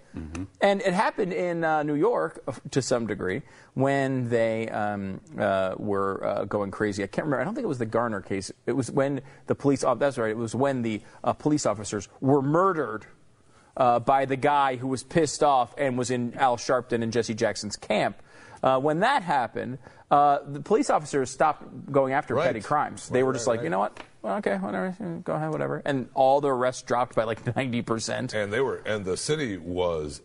And 0.61 0.81
it 0.81 0.95
happened 0.95 1.33
in 1.33 1.63
uh, 1.63 1.83
New 1.83 1.95
York 1.95 2.43
uh, 2.49 2.53
to 2.71 2.81
some 2.81 3.07
degree 3.07 3.43
when 3.75 4.29
they 4.31 4.69
um, 4.69 5.21
uh, 5.39 5.75
were 5.77 6.25
uh, 6.25 6.45
going 6.45 6.71
crazy. 6.71 7.03
I 7.03 7.07
can't 7.07 7.27
remember. 7.27 7.43
I 7.43 7.45
don't 7.45 7.55
think 7.55 7.65
it 7.65 7.69
was 7.69 7.79
the 7.79 7.87
Garner 7.87 8.23
case. 8.23 8.51
It 8.67 8.73
was 8.73 8.91
when 8.91 9.21
the 9.47 9.55
police. 9.55 9.85
Oh, 9.85 9.95
that's 9.95 10.17
right. 10.17 10.31
It 10.31 10.37
was 10.37 10.55
when 10.55 10.83
the 10.83 11.03
uh, 11.23 11.35
police 11.35 11.67
officers 11.67 12.09
were 12.21 12.41
murdered 12.41 13.07
uh, 13.77 13.99
by 13.99 14.25
the 14.25 14.37
guy 14.37 14.77
who 14.77 14.89
was 14.89 15.03
pissed 15.03 15.43
off 15.43 15.75
and 15.77 15.99
was 15.99 16.11
in 16.11 16.35
Al 16.35 16.57
Sharpton 16.57 17.03
and 17.03 17.13
Jesse 17.13 17.35
Jackson's 17.35 17.77
camp. 17.77 18.23
Uh, 18.63 18.79
when 18.79 19.01
that 19.01 19.23
happened, 19.23 19.79
uh, 20.11 20.39
the 20.47 20.61
police 20.61 20.91
officers 20.91 21.31
stopped 21.31 21.65
going 21.91 22.13
after 22.13 22.35
Right. 22.35 22.47
petty 22.47 22.61
crimes. 22.61 23.09
They 23.09 23.23
were 23.23 23.33
just 23.33 23.47
like, 23.47 23.63
you 23.63 23.71
know 23.71 23.79
what? 23.79 23.99
Well, 24.23 24.37
okay, 24.37 24.57
whatever, 24.57 24.95
go 25.25 25.33
ahead, 25.35 25.51
whatever. 25.51 25.81
And 25.85 26.09
all 26.15 26.41
the 26.43 26.49
arrests 26.49 26.83
dropped 26.83 27.15
by 27.15 27.25
like 27.25 27.43
90%. 27.57 28.35
And 28.35 28.53
they 28.53 28.61
were, 28.61 28.83
and 28.85 29.05
the 29.05 29.17
city 29.17 29.57
was 29.57 30.21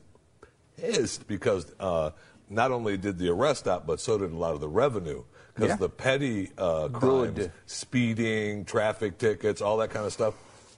pissed 0.77 1.27
because 1.27 1.71
uh, 1.79 2.11
not 2.49 2.71
only 2.71 2.97
did 2.97 3.17
the 3.17 3.29
arrest 3.29 3.61
stop, 3.61 3.87
but 3.87 3.99
so 3.99 4.17
did 4.17 4.31
a 4.31 4.37
lot 4.37 4.53
of 4.53 4.59
the 4.59 4.67
revenue. 4.69 5.23
Because 5.53 5.69
Yeah. 5.69 5.75
the 5.77 5.89
petty 5.89 6.51
uh, 6.57 6.89
crimes, 6.89 7.33
Good. 7.35 7.51
speeding, 7.65 8.65
traffic 8.65 9.17
tickets, 9.17 9.61
all 9.61 9.77
that 9.77 9.89
kind 9.91 10.05
of 10.05 10.11
stuff, 10.11 10.33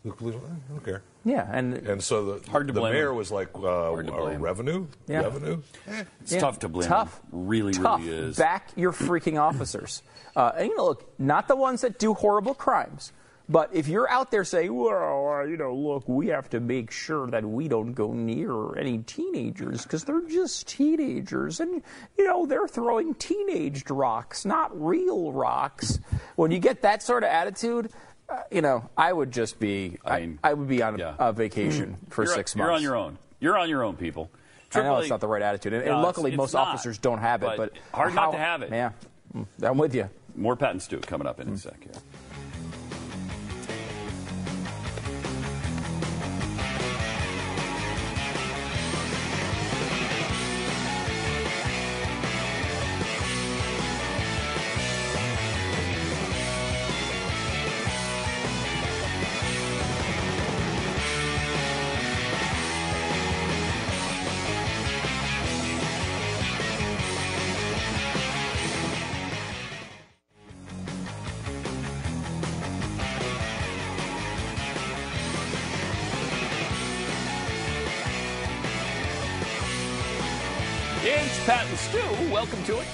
the 0.10 0.16
police, 0.16 0.36
"Eh, 0.36 0.40
I 0.40 0.72
don't 0.74 0.84
care. 0.86 1.04
Yeah, 1.26 1.48
and 1.52 1.74
And 1.76 2.02
so 2.04 2.38
the, 2.40 2.50
Hard 2.50 2.68
to 2.68 2.74
the 2.74 2.80
blame 2.80 2.94
mayor 2.94 3.08
them. 3.08 3.18
was 3.18 3.32
like, 3.32 3.50
uh, 3.56 3.60
to 3.62 3.66
uh, 3.66 4.02
blame. 4.02 4.42
revenue, 4.42 4.88
Yeah. 5.08 5.22
revenue. 5.22 5.62
Eh. 5.88 6.04
It's 6.22 6.32
Yeah. 6.34 6.40
tough 6.40 6.60
to 6.60 6.70
blame. 6.70 6.88
Tough. 6.88 7.22
them. 7.32 7.48
Really, 7.48 7.74
Tough. 7.74 8.00
really 8.02 8.16
is. 8.30 8.38
Back 8.38 8.70
your 8.76 8.94
freaking 8.94 9.40
officers. 9.40 10.04
Uh, 10.36 10.52
and 10.58 10.68
you 10.70 10.78
know, 10.78 10.86
look, 10.86 11.20
not 11.20 11.48
the 11.48 11.56
ones 11.56 11.82
that 11.82 12.00
do 12.00 12.14
horrible 12.14 12.54
crimes. 12.54 13.12
But 13.50 13.70
if 13.74 13.88
you're 13.88 14.10
out 14.10 14.30
there 14.30 14.44
saying, 14.44 14.76
well, 14.76 15.40
uh, 15.40 15.44
you 15.46 15.56
know, 15.56 15.74
look, 15.74 16.04
we 16.10 16.28
have 16.28 16.50
to 16.50 16.60
make 16.60 16.92
sure 16.92 17.28
that 17.28 17.46
we 17.46 17.70
don't 17.70 17.94
go 17.94 18.12
near 18.12 18.78
any 18.78 18.98
teenagers 19.00 19.84
because 19.84 20.04
they're 20.04 20.20
just 20.28 20.68
teenagers. 20.68 21.62
And, 21.62 21.82
you 22.18 22.26
know, 22.28 22.46
they're 22.46 22.68
throwing 22.68 23.14
teenaged 23.16 23.90
rocks, 23.90 24.44
not 24.44 24.70
real 24.80 25.32
rocks. 25.32 25.98
When 26.36 26.52
you 26.52 26.60
get 26.60 26.82
that 26.82 27.02
sort 27.02 27.24
of 27.24 27.30
attitude, 27.30 27.90
uh, 28.30 28.42
you 28.52 28.62
know, 28.62 28.90
I 28.98 29.12
would 29.12 29.32
just 29.32 29.60
be, 29.60 29.98
I, 30.06 30.34
I, 30.44 30.54
would 30.54 30.68
be 30.68 30.82
on 30.82 30.96
a, 30.96 30.98
yeah. 30.98 31.16
a 31.20 31.34
vacation 31.34 31.98
for 32.10 32.26
you're, 32.26 32.34
six 32.34 32.56
You're 32.56 32.72
on 32.72 32.82
your 32.82 32.96
own. 32.96 33.18
You're 33.40 33.58
on 33.58 33.70
your 33.70 33.84
own, 33.84 33.96
people. 33.96 34.30
I 34.74 34.82
know 34.82 34.98
it's 34.98 35.10
not 35.10 35.22
the 35.22 35.28
right 35.28 35.42
attitude, 35.42 35.74
and, 35.74 35.84
and 35.84 35.92
No, 35.92 36.00
it's- 36.00 36.06
luckily 36.06 36.32
it's 36.32 36.38
most 36.38 36.54
not. 36.54 36.68
officers 36.68 36.98
don't 36.98 37.20
have 37.20 37.42
it. 37.44 37.54
But, 37.56 37.74
hard 37.94 38.12
how- 38.12 38.26
not 38.26 38.32
to 38.32 38.38
have 38.38 38.62
it. 38.64 38.72
Yeah, 38.72 38.92
Mm, 39.36 39.46
I'm 39.62 39.78
with 39.78 39.94
you. 39.94 40.10
More 40.36 40.56
patents 40.56 40.88
and 40.92 41.02
Stu 41.02 41.08
coming 41.08 41.28
up 41.28 41.40
in 41.40 41.50
a 41.50 41.58
sec 41.58 41.82
here. 41.84 41.92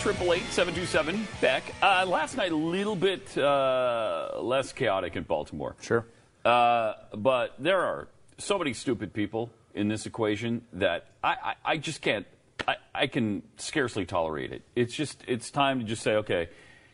888 0.06 0.52
727 0.52 1.28
Beck. 1.40 1.64
Uh, 1.82 2.06
last 2.06 2.36
night, 2.36 2.52
a 2.52 2.56
little 2.58 2.96
bit 2.96 3.38
uh, 3.38 4.32
less 4.42 4.74
chaotic 4.74 5.16
in 5.16 5.24
Baltimore. 5.24 5.78
Sure. 5.80 6.06
Uh, 6.44 6.96
but 7.16 7.56
there 7.58 7.80
are 7.80 8.10
so 8.38 8.58
many 8.58 8.74
stupid 8.74 9.14
people 9.14 9.50
in 9.74 9.88
this 9.88 10.06
equation 10.06 10.62
that 10.74 11.08
I, 11.24 11.30
I, 11.30 11.54
I 11.64 11.78
just 11.78 12.02
can't, 12.02 12.28
I, 12.68 12.76
I 12.94 13.08
can 13.08 13.44
scarcely 13.56 14.06
tolerate 14.06 14.52
it. 14.52 14.64
It's 14.76 14.94
just, 14.94 15.24
it's 15.26 15.50
time 15.50 15.80
to 15.80 15.86
just 15.86 16.02
say, 16.02 16.16
okay, 16.16 16.50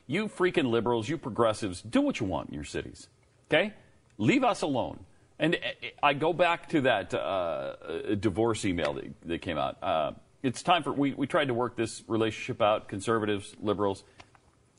you 0.05 0.27
freaking 0.27 0.69
liberals, 0.69 1.09
you 1.09 1.17
progressives, 1.17 1.81
do 1.81 2.01
what 2.01 2.19
you 2.19 2.27
want 2.27 2.49
in 2.49 2.53
your 2.53 2.63
cities. 2.63 3.07
Okay? 3.51 3.73
Leave 4.19 4.43
us 4.43 4.61
alone. 4.61 4.99
And 5.39 5.55
uh, 5.55 5.87
I 6.03 6.13
go 6.13 6.31
back 6.31 6.69
to 6.69 6.81
that 6.81 7.11
uh, 7.15 8.13
divorce 8.19 8.65
email 8.65 8.93
that, 8.93 9.05
that 9.25 9.41
came 9.41 9.57
out. 9.57 9.81
Uh, 9.81 10.11
it's 10.43 10.63
time 10.63 10.83
for 10.83 10.91
we, 10.91 11.13
we 11.13 11.27
tried 11.27 11.49
to 11.49 11.53
work 11.53 11.75
this 11.75 12.03
relationship 12.07 12.61
out, 12.61 12.87
conservatives, 12.87 13.55
liberals. 13.61 14.03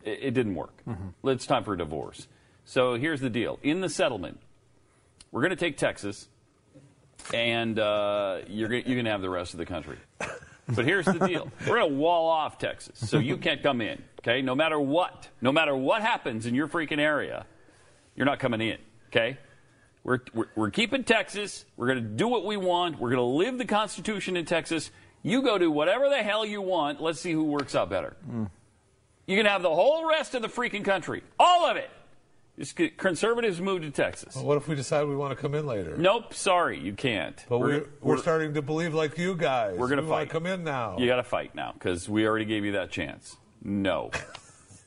It, 0.05 0.19
it 0.23 0.31
didn't 0.35 0.55
work. 0.55 0.83
It's 1.25 1.47
time 1.47 1.65
for 1.65 1.75
a 1.75 1.79
divorce. 1.79 2.27
So 2.65 2.95
here's 2.95 3.21
the 3.21 3.31
deal: 3.31 3.59
in 3.63 3.81
the 3.81 3.89
settlement, 3.89 4.41
we're 5.33 5.43
going 5.43 5.51
to 5.51 5.57
take 5.57 5.77
Texas, 5.77 6.29
and 7.35 7.79
uh, 7.79 8.41
you're 8.49 8.69
going 8.69 8.85
you're 8.87 8.97
going 8.97 9.05
to 9.07 9.11
have 9.11 9.23
the 9.23 9.31
rest 9.31 9.55
of 9.55 9.59
the 9.59 9.67
country. 9.67 9.99
But 10.69 10.85
here's 10.85 11.05
the 11.05 11.27
deal: 11.27 11.51
we're 11.67 11.79
going 11.79 11.91
to 11.91 11.97
wall 11.97 12.29
off 12.29 12.59
Texas, 12.59 13.09
so 13.09 13.19
you 13.19 13.37
can't 13.37 13.63
come 13.63 13.81
in. 13.81 14.03
Okay, 14.21 14.43
no 14.43 14.55
matter 14.55 14.79
what, 14.79 15.29
no 15.41 15.53
matter 15.53 15.75
what 15.75 16.03
happens 16.03 16.47
in 16.47 16.55
your 16.55 16.69
freaking 16.69 16.99
area, 16.99 17.47
you're 18.15 18.27
not 18.27 18.39
coming 18.39 18.61
in. 18.61 18.79
Okay. 19.09 19.39
We're, 20.03 20.21
we're, 20.33 20.47
we're 20.55 20.71
keeping 20.71 21.05
Texas. 21.05 21.67
We're 21.77 21.89
going 21.89 22.03
to 22.03 22.09
do 22.09 22.27
what 22.27 22.47
we 22.47 22.57
want. 22.57 22.99
We're 22.99 23.11
going 23.11 23.19
to 23.19 23.23
live 23.23 23.59
the 23.59 23.67
Constitution 23.67 24.35
in 24.35 24.47
Texas. 24.47 24.91
You 25.23 25.43
go 25.43 25.59
do 25.59 25.71
whatever 25.71 26.09
the 26.09 26.23
hell 26.23 26.45
you 26.45 26.63
want. 26.63 27.01
Let's 27.01 27.21
see 27.21 27.33
who 27.33 27.45
works 27.45 27.75
out 27.75 27.91
better. 27.91 28.17
You 29.27 29.37
can 29.37 29.47
have 29.47 29.63
the 29.63 29.75
whole 29.75 30.09
rest 30.09 30.35
of 30.35 30.43
the 30.43 30.49
freaking 30.49 30.85
country, 30.85 31.23
all 31.39 31.67
of 31.67 31.77
it. 31.77 31.91
Just 32.59 32.77
conservatives 32.99 33.61
move 33.61 33.83
to 33.83 33.91
Texas. 33.91 34.35
Well, 34.35 34.45
what 34.45 34.57
if 34.59 34.69
we 34.69 34.75
decide 34.75 35.07
we 35.07 35.17
want 35.17 35.35
to 35.35 35.41
come 35.41 35.55
in 35.55 35.67
later? 35.67 35.97
Nope, 35.97 36.35
sorry, 36.35 36.79
you 36.79 36.93
can't. 36.93 37.43
But 37.49 37.59
we're, 37.59 37.87
we're, 38.03 38.19
starting 38.19 38.53
to 38.55 38.61
believe 38.61 38.93
like 38.93 39.17
you 39.17 39.35
guys. 39.35 39.79
We're 39.79 39.87
going 39.87 39.99
to 39.99 40.05
we 40.05 40.11
fight. 40.11 40.25
to 40.27 40.31
come 40.31 40.47
in 40.47 40.63
now. 40.63 40.99
You 40.99 41.07
got 41.07 41.17
to 41.17 41.23
fight 41.23 41.55
now 41.55 41.73
because 41.73 42.07
we 42.07 42.27
already 42.27 42.45
gave 42.45 42.67
you 42.67 42.73
that 42.73 42.91
chance. 42.91 43.37
No. 43.63 44.11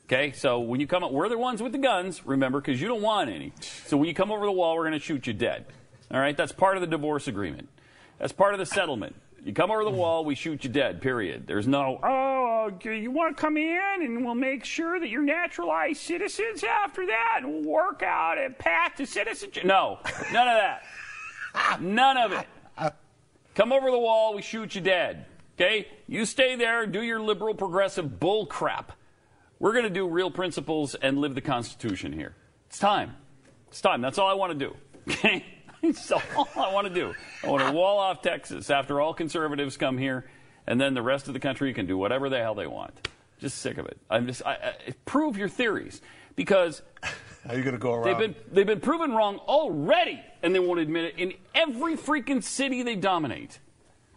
Okay, 0.06 0.32
so 0.32 0.60
when 0.60 0.80
you 0.80 0.86
come 0.86 1.02
up, 1.02 1.12
we're 1.12 1.30
the 1.30 1.38
ones 1.38 1.62
with 1.62 1.72
the 1.72 1.78
guns, 1.78 2.26
remember, 2.26 2.60
because 2.60 2.78
you 2.78 2.88
don't 2.88 3.00
want 3.00 3.30
any. 3.30 3.54
So 3.86 3.96
when 3.96 4.06
you 4.06 4.14
come 4.14 4.30
over 4.30 4.44
the 4.44 4.52
wall, 4.52 4.76
we're 4.76 4.82
going 4.82 4.92
to 4.92 4.98
shoot 4.98 5.26
you 5.26 5.32
dead. 5.32 5.64
All 6.10 6.20
right, 6.20 6.36
that's 6.36 6.52
part 6.52 6.76
of 6.76 6.82
the 6.82 6.86
divorce 6.86 7.26
agreement. 7.26 7.70
That's 8.18 8.32
part 8.32 8.52
of 8.52 8.60
the 8.60 8.66
settlement. 8.66 9.16
You 9.44 9.52
come 9.52 9.70
over 9.70 9.84
the 9.84 9.90
wall, 9.90 10.24
we 10.24 10.34
shoot 10.34 10.64
you 10.64 10.70
dead. 10.70 11.02
Period. 11.02 11.46
There's 11.46 11.68
no. 11.68 12.00
Oh, 12.02 12.72
you 12.82 13.10
want 13.10 13.36
to 13.36 13.40
come 13.40 13.58
in 13.58 13.98
and 14.00 14.24
we'll 14.24 14.34
make 14.34 14.64
sure 14.64 14.98
that 14.98 15.10
you're 15.10 15.22
naturalized 15.22 16.00
citizens 16.00 16.64
after 16.64 17.06
that 17.06 17.40
and 17.42 17.52
we'll 17.52 17.62
work 17.62 18.02
out 18.02 18.38
a 18.38 18.48
path 18.48 18.96
to 18.96 19.06
citizenship. 19.06 19.66
No, 19.66 19.98
none 20.32 20.48
of 20.48 20.56
that. 20.56 20.82
None 21.82 22.16
of 22.16 22.32
it. 22.32 22.46
Come 23.54 23.70
over 23.70 23.90
the 23.90 23.98
wall, 23.98 24.34
we 24.34 24.42
shoot 24.42 24.74
you 24.74 24.80
dead. 24.80 25.26
Okay? 25.56 25.88
You 26.08 26.24
stay 26.24 26.56
there, 26.56 26.86
do 26.86 27.02
your 27.02 27.20
liberal 27.20 27.54
progressive 27.54 28.18
bull 28.18 28.46
crap. 28.46 28.92
We're 29.60 29.72
going 29.72 29.84
to 29.84 29.90
do 29.90 30.08
real 30.08 30.30
principles 30.30 30.94
and 30.94 31.18
live 31.18 31.34
the 31.34 31.40
Constitution 31.40 32.12
here. 32.12 32.34
It's 32.66 32.78
time. 32.78 33.14
It's 33.68 33.80
time. 33.80 34.00
That's 34.00 34.18
all 34.18 34.28
I 34.28 34.34
want 34.34 34.58
to 34.58 34.58
do. 34.58 34.76
Okay? 35.06 35.44
That's 35.92 36.12
all 36.12 36.48
I 36.56 36.72
want 36.72 36.86
to 36.86 36.94
do. 36.94 37.14
I 37.42 37.48
want 37.48 37.66
to 37.66 37.72
wall 37.72 37.98
off 37.98 38.22
Texas 38.22 38.70
after 38.70 39.00
all 39.00 39.12
conservatives 39.12 39.76
come 39.76 39.98
here, 39.98 40.24
and 40.66 40.80
then 40.80 40.94
the 40.94 41.02
rest 41.02 41.28
of 41.28 41.34
the 41.34 41.40
country 41.40 41.72
can 41.74 41.86
do 41.86 41.98
whatever 41.98 42.30
the 42.30 42.38
hell 42.38 42.54
they 42.54 42.66
want. 42.66 43.08
Just 43.38 43.58
sick 43.58 43.76
of 43.76 43.86
it. 43.86 43.98
I'm 44.08 44.26
just 44.26 44.44
I, 44.46 44.52
I, 44.52 44.94
prove 45.04 45.36
your 45.36 45.48
theories 45.48 46.00
because 46.36 46.80
How 47.02 47.52
are 47.52 47.56
you 47.56 47.62
going 47.62 47.74
to 47.74 47.78
go 47.78 47.92
around? 47.92 48.04
They've 48.04 48.18
been 48.18 48.34
they've 48.50 48.66
been 48.66 48.80
proven 48.80 49.12
wrong 49.12 49.36
already, 49.38 50.22
and 50.42 50.54
they 50.54 50.58
won't 50.58 50.80
admit 50.80 51.04
it 51.04 51.18
in 51.18 51.34
every 51.54 51.96
freaking 51.96 52.42
city 52.42 52.82
they 52.82 52.96
dominate. 52.96 53.58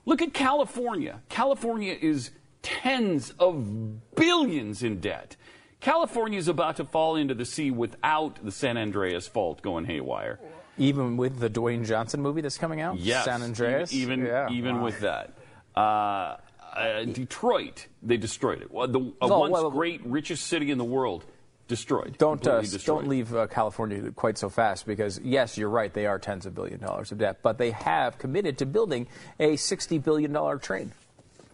Look 0.06 0.22
at 0.22 0.34
California. 0.34 1.22
California 1.28 1.98
is 2.00 2.32
tens 2.62 3.32
of 3.32 4.16
billions 4.16 4.84
in 4.84 5.02
debt. 5.02 5.36
California 5.82 6.40
is 6.40 6.48
about 6.48 6.78
to 6.78 6.86
fall 6.86 7.18
into 7.18 7.34
the 7.34 7.46
sea 7.46 7.72
without 7.72 8.44
the 8.44 8.52
San 8.52 8.78
Andreas 8.78 9.28
fault 9.28 9.62
going 9.62 9.84
haywire. 9.84 10.40
Even 10.78 11.18
with 11.18 11.40
the 11.40 11.50
Dwayne 11.50 11.86
Johnson 11.86 12.22
movie 12.22 12.42
that's 12.42 12.58
coming 12.58 12.82
out, 12.82 13.00
Yes, 13.00 13.26
San 13.26 13.42
Andreas. 13.42 13.94
Even 13.94 14.26
Yeah. 14.26 14.50
even 14.50 14.78
Wow. 14.78 14.84
with 14.84 15.00
that, 15.02 15.34
uh, 15.76 16.38
uh, 16.76 17.04
Detroit, 17.06 17.88
they 18.04 18.18
destroyed 18.18 18.62
it. 18.62 18.72
Well, 18.72 18.88
the 18.88 19.00
a 19.22 19.28
No, 19.28 19.40
once 19.40 19.52
well- 19.54 19.72
great 19.72 20.02
richest 20.06 20.48
city 20.48 20.70
in 20.72 20.78
the 20.78 20.84
world, 20.86 21.26
destroyed. 21.68 22.16
Don't 22.18 22.46
uh, 22.48 22.62
destroyed. 22.62 22.86
don't 22.86 23.08
leave 23.10 23.36
uh, 23.36 23.48
California 23.48 24.12
quite 24.12 24.38
so 24.38 24.50
fast 24.50 24.86
because 24.86 25.20
yes, 25.24 25.58
you're 25.58 25.70
right. 25.70 25.92
They 25.94 26.06
are 26.06 26.20
tens 26.20 26.46
of 26.46 26.54
billion 26.56 26.80
dollars 26.80 27.12
of 27.12 27.18
debt, 27.18 27.40
but 27.42 27.58
they 27.58 27.72
have 27.72 28.18
committed 28.20 28.58
to 28.60 28.66
building 28.66 29.08
a 29.40 29.56
sixty 29.56 29.98
billion 29.98 30.32
dollar 30.32 30.58
train. 30.58 30.92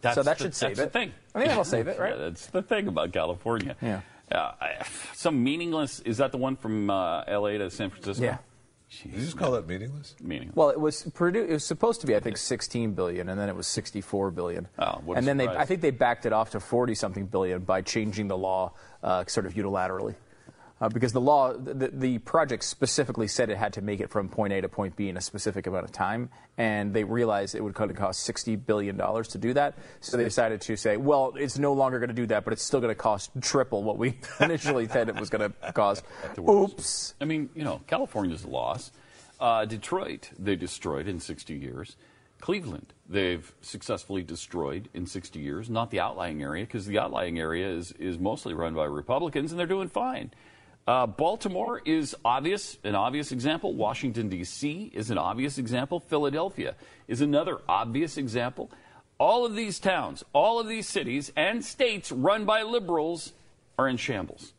That's 0.02 0.16
so 0.16 0.24
that 0.24 0.38
the- 0.38 0.44
should 0.46 0.56
save 0.56 0.76
that's 0.76 0.80
it. 0.88 0.94
The 0.94 1.00
thing. 1.00 1.12
I 1.34 1.40
think 1.40 1.50
that'll 1.50 1.64
save 1.64 1.88
it, 1.88 1.98
right? 1.98 2.12
Yeah, 2.18 2.24
that's 2.26 2.48
the 2.48 2.62
thing 2.62 2.88
about 2.90 3.14
California. 3.14 3.76
Yeah. 3.82 4.02
Uh, 4.32 4.52
some 5.14 5.44
meaningless. 5.44 6.00
Is 6.02 6.18
that 6.18 6.32
the 6.32 6.38
one 6.38 6.56
from 6.58 6.90
uh, 6.90 7.24
L.A. 7.28 7.58
to 7.60 7.70
San 7.70 7.90
Francisco? 7.90 8.24
Yeah. 8.24 8.38
Did 9.02 9.14
you 9.14 9.20
just 9.20 9.38
call 9.38 9.52
that 9.52 9.68
meaningless? 9.68 10.16
Meaningless. 10.22 10.56
Well, 10.56 10.70
it 10.70 10.80
was 10.80 11.04
produ- 11.04 11.48
it 11.48 11.54
was 11.54 11.66
supposed 11.66 12.02
to 12.02 12.08
be, 12.08 12.16
I 12.16 12.20
think, 12.20 12.38
16 12.38 12.94
billion, 12.94 13.30
and 13.30 13.40
then 13.40 13.50
it 13.50 13.56
was 13.56 13.68
64 13.68 14.32
billion. 14.32 14.68
Oh, 14.78 15.02
what 15.04 15.16
a 15.16 15.18
and 15.18 15.28
then 15.28 15.38
they. 15.38 15.48
I 15.48 15.66
think 15.66 15.82
they 15.82 15.92
backed 15.92 16.26
it 16.26 16.34
off 16.34 16.52
to 16.52 16.60
40 16.60 16.96
something 16.96 17.26
billion 17.26 17.62
by 17.62 17.82
changing 17.82 18.28
the 18.28 18.38
law, 18.38 18.74
uh, 19.02 19.26
sort 19.28 19.46
of 19.46 19.54
unilaterally, 19.54 20.16
uh, 20.84 20.90
because 20.90 21.14
the 21.14 21.22
law, 21.22 21.54
the, 21.54 21.92
the 21.94 22.18
project 22.20 22.62
specifically 22.62 23.26
said 23.26 23.50
it 23.50 23.56
had 23.56 23.72
to 23.72 23.82
make 23.82 24.02
it 24.02 24.10
from 24.10 24.28
point 24.28 24.52
A 24.52 24.60
to 24.60 24.68
point 24.68 24.98
B 24.98 25.08
in 25.08 25.16
a 25.16 25.22
specific 25.22 25.66
amount 25.66 25.86
of 25.86 25.94
time, 25.94 26.30
and 26.58 26.94
they 26.94 27.06
realized 27.06 27.56
it 27.56 27.64
would 27.64 27.74
kind 27.74 27.90
of 27.90 27.96
cost 27.96 28.24
60 28.24 28.58
billion 28.58 28.98
dollars 28.98 29.30
to 29.30 29.38
do 29.38 29.54
that. 29.54 29.76
So 30.02 30.18
they 30.18 30.26
decided 30.26 30.60
to 30.60 30.76
say, 30.76 30.98
well, 30.98 31.36
it's 31.38 31.58
no 31.58 31.72
longer 31.72 32.00
going 32.00 32.10
to 32.10 32.14
do 32.14 32.26
that, 32.26 32.44
but 32.44 32.52
it's 32.52 32.64
still 32.64 32.82
going 32.82 32.92
to 32.92 33.00
cost 33.00 33.32
triple 33.40 33.82
what 33.82 33.98
we 33.98 34.20
initially 34.42 34.90
said 34.90 35.08
it 35.08 35.18
was 35.18 35.30
going 35.30 35.54
to 35.54 35.72
cost. 35.72 36.04
Oops. 36.38 37.14
I 37.22 37.24
mean, 37.24 37.50
you 37.56 37.64
know, 37.64 37.80
California's 37.88 38.44
a 38.44 38.50
loss. 38.50 38.92
Uh, 39.40 39.64
Detroit, 39.64 40.32
they 40.38 40.58
destroyed 40.58 41.08
in 41.08 41.22
60 41.22 41.54
years. 41.54 41.96
Cleveland, 42.42 42.94
they've 43.08 43.54
successfully 43.62 44.22
destroyed 44.22 44.90
in 44.94 45.06
60 45.06 45.40
years. 45.40 45.70
Not 45.70 45.92
the 45.92 46.02
outlying 46.02 46.44
area, 46.44 46.66
because 46.66 46.86
the 46.88 47.00
outlying 47.00 47.40
area 47.40 47.70
is, 47.70 47.94
is 47.94 48.20
mostly 48.20 48.54
run 48.54 48.74
by 48.74 48.84
Republicans, 48.84 49.54
and 49.54 49.58
they're 49.58 49.66
doing 49.66 49.88
fine. 49.88 50.32
Uh, 50.86 51.08
Baltimore 51.08 51.82
is 51.86 52.14
obvious, 52.26 52.78
an 52.84 52.96
obvious 52.96 53.32
example. 53.32 53.74
Washington, 53.74 54.28
D.C. 54.28 54.92
is 54.94 55.10
an 55.12 55.18
obvious 55.18 55.58
example. 55.58 56.02
Philadelphia 56.02 56.76
is 57.08 57.22
another 57.22 57.60
obvious 57.70 58.18
example. 58.18 58.70
All 59.18 59.46
of 59.46 59.56
these 59.56 59.80
towns, 59.80 60.24
all 60.34 60.60
of 60.60 60.68
these 60.68 60.88
cities 60.90 61.32
and 61.38 61.64
states 61.64 62.12
run 62.12 62.44
by 62.44 62.64
liberals 62.64 63.32
are 63.80 63.88
in 63.88 63.96
shambles. 63.96 64.52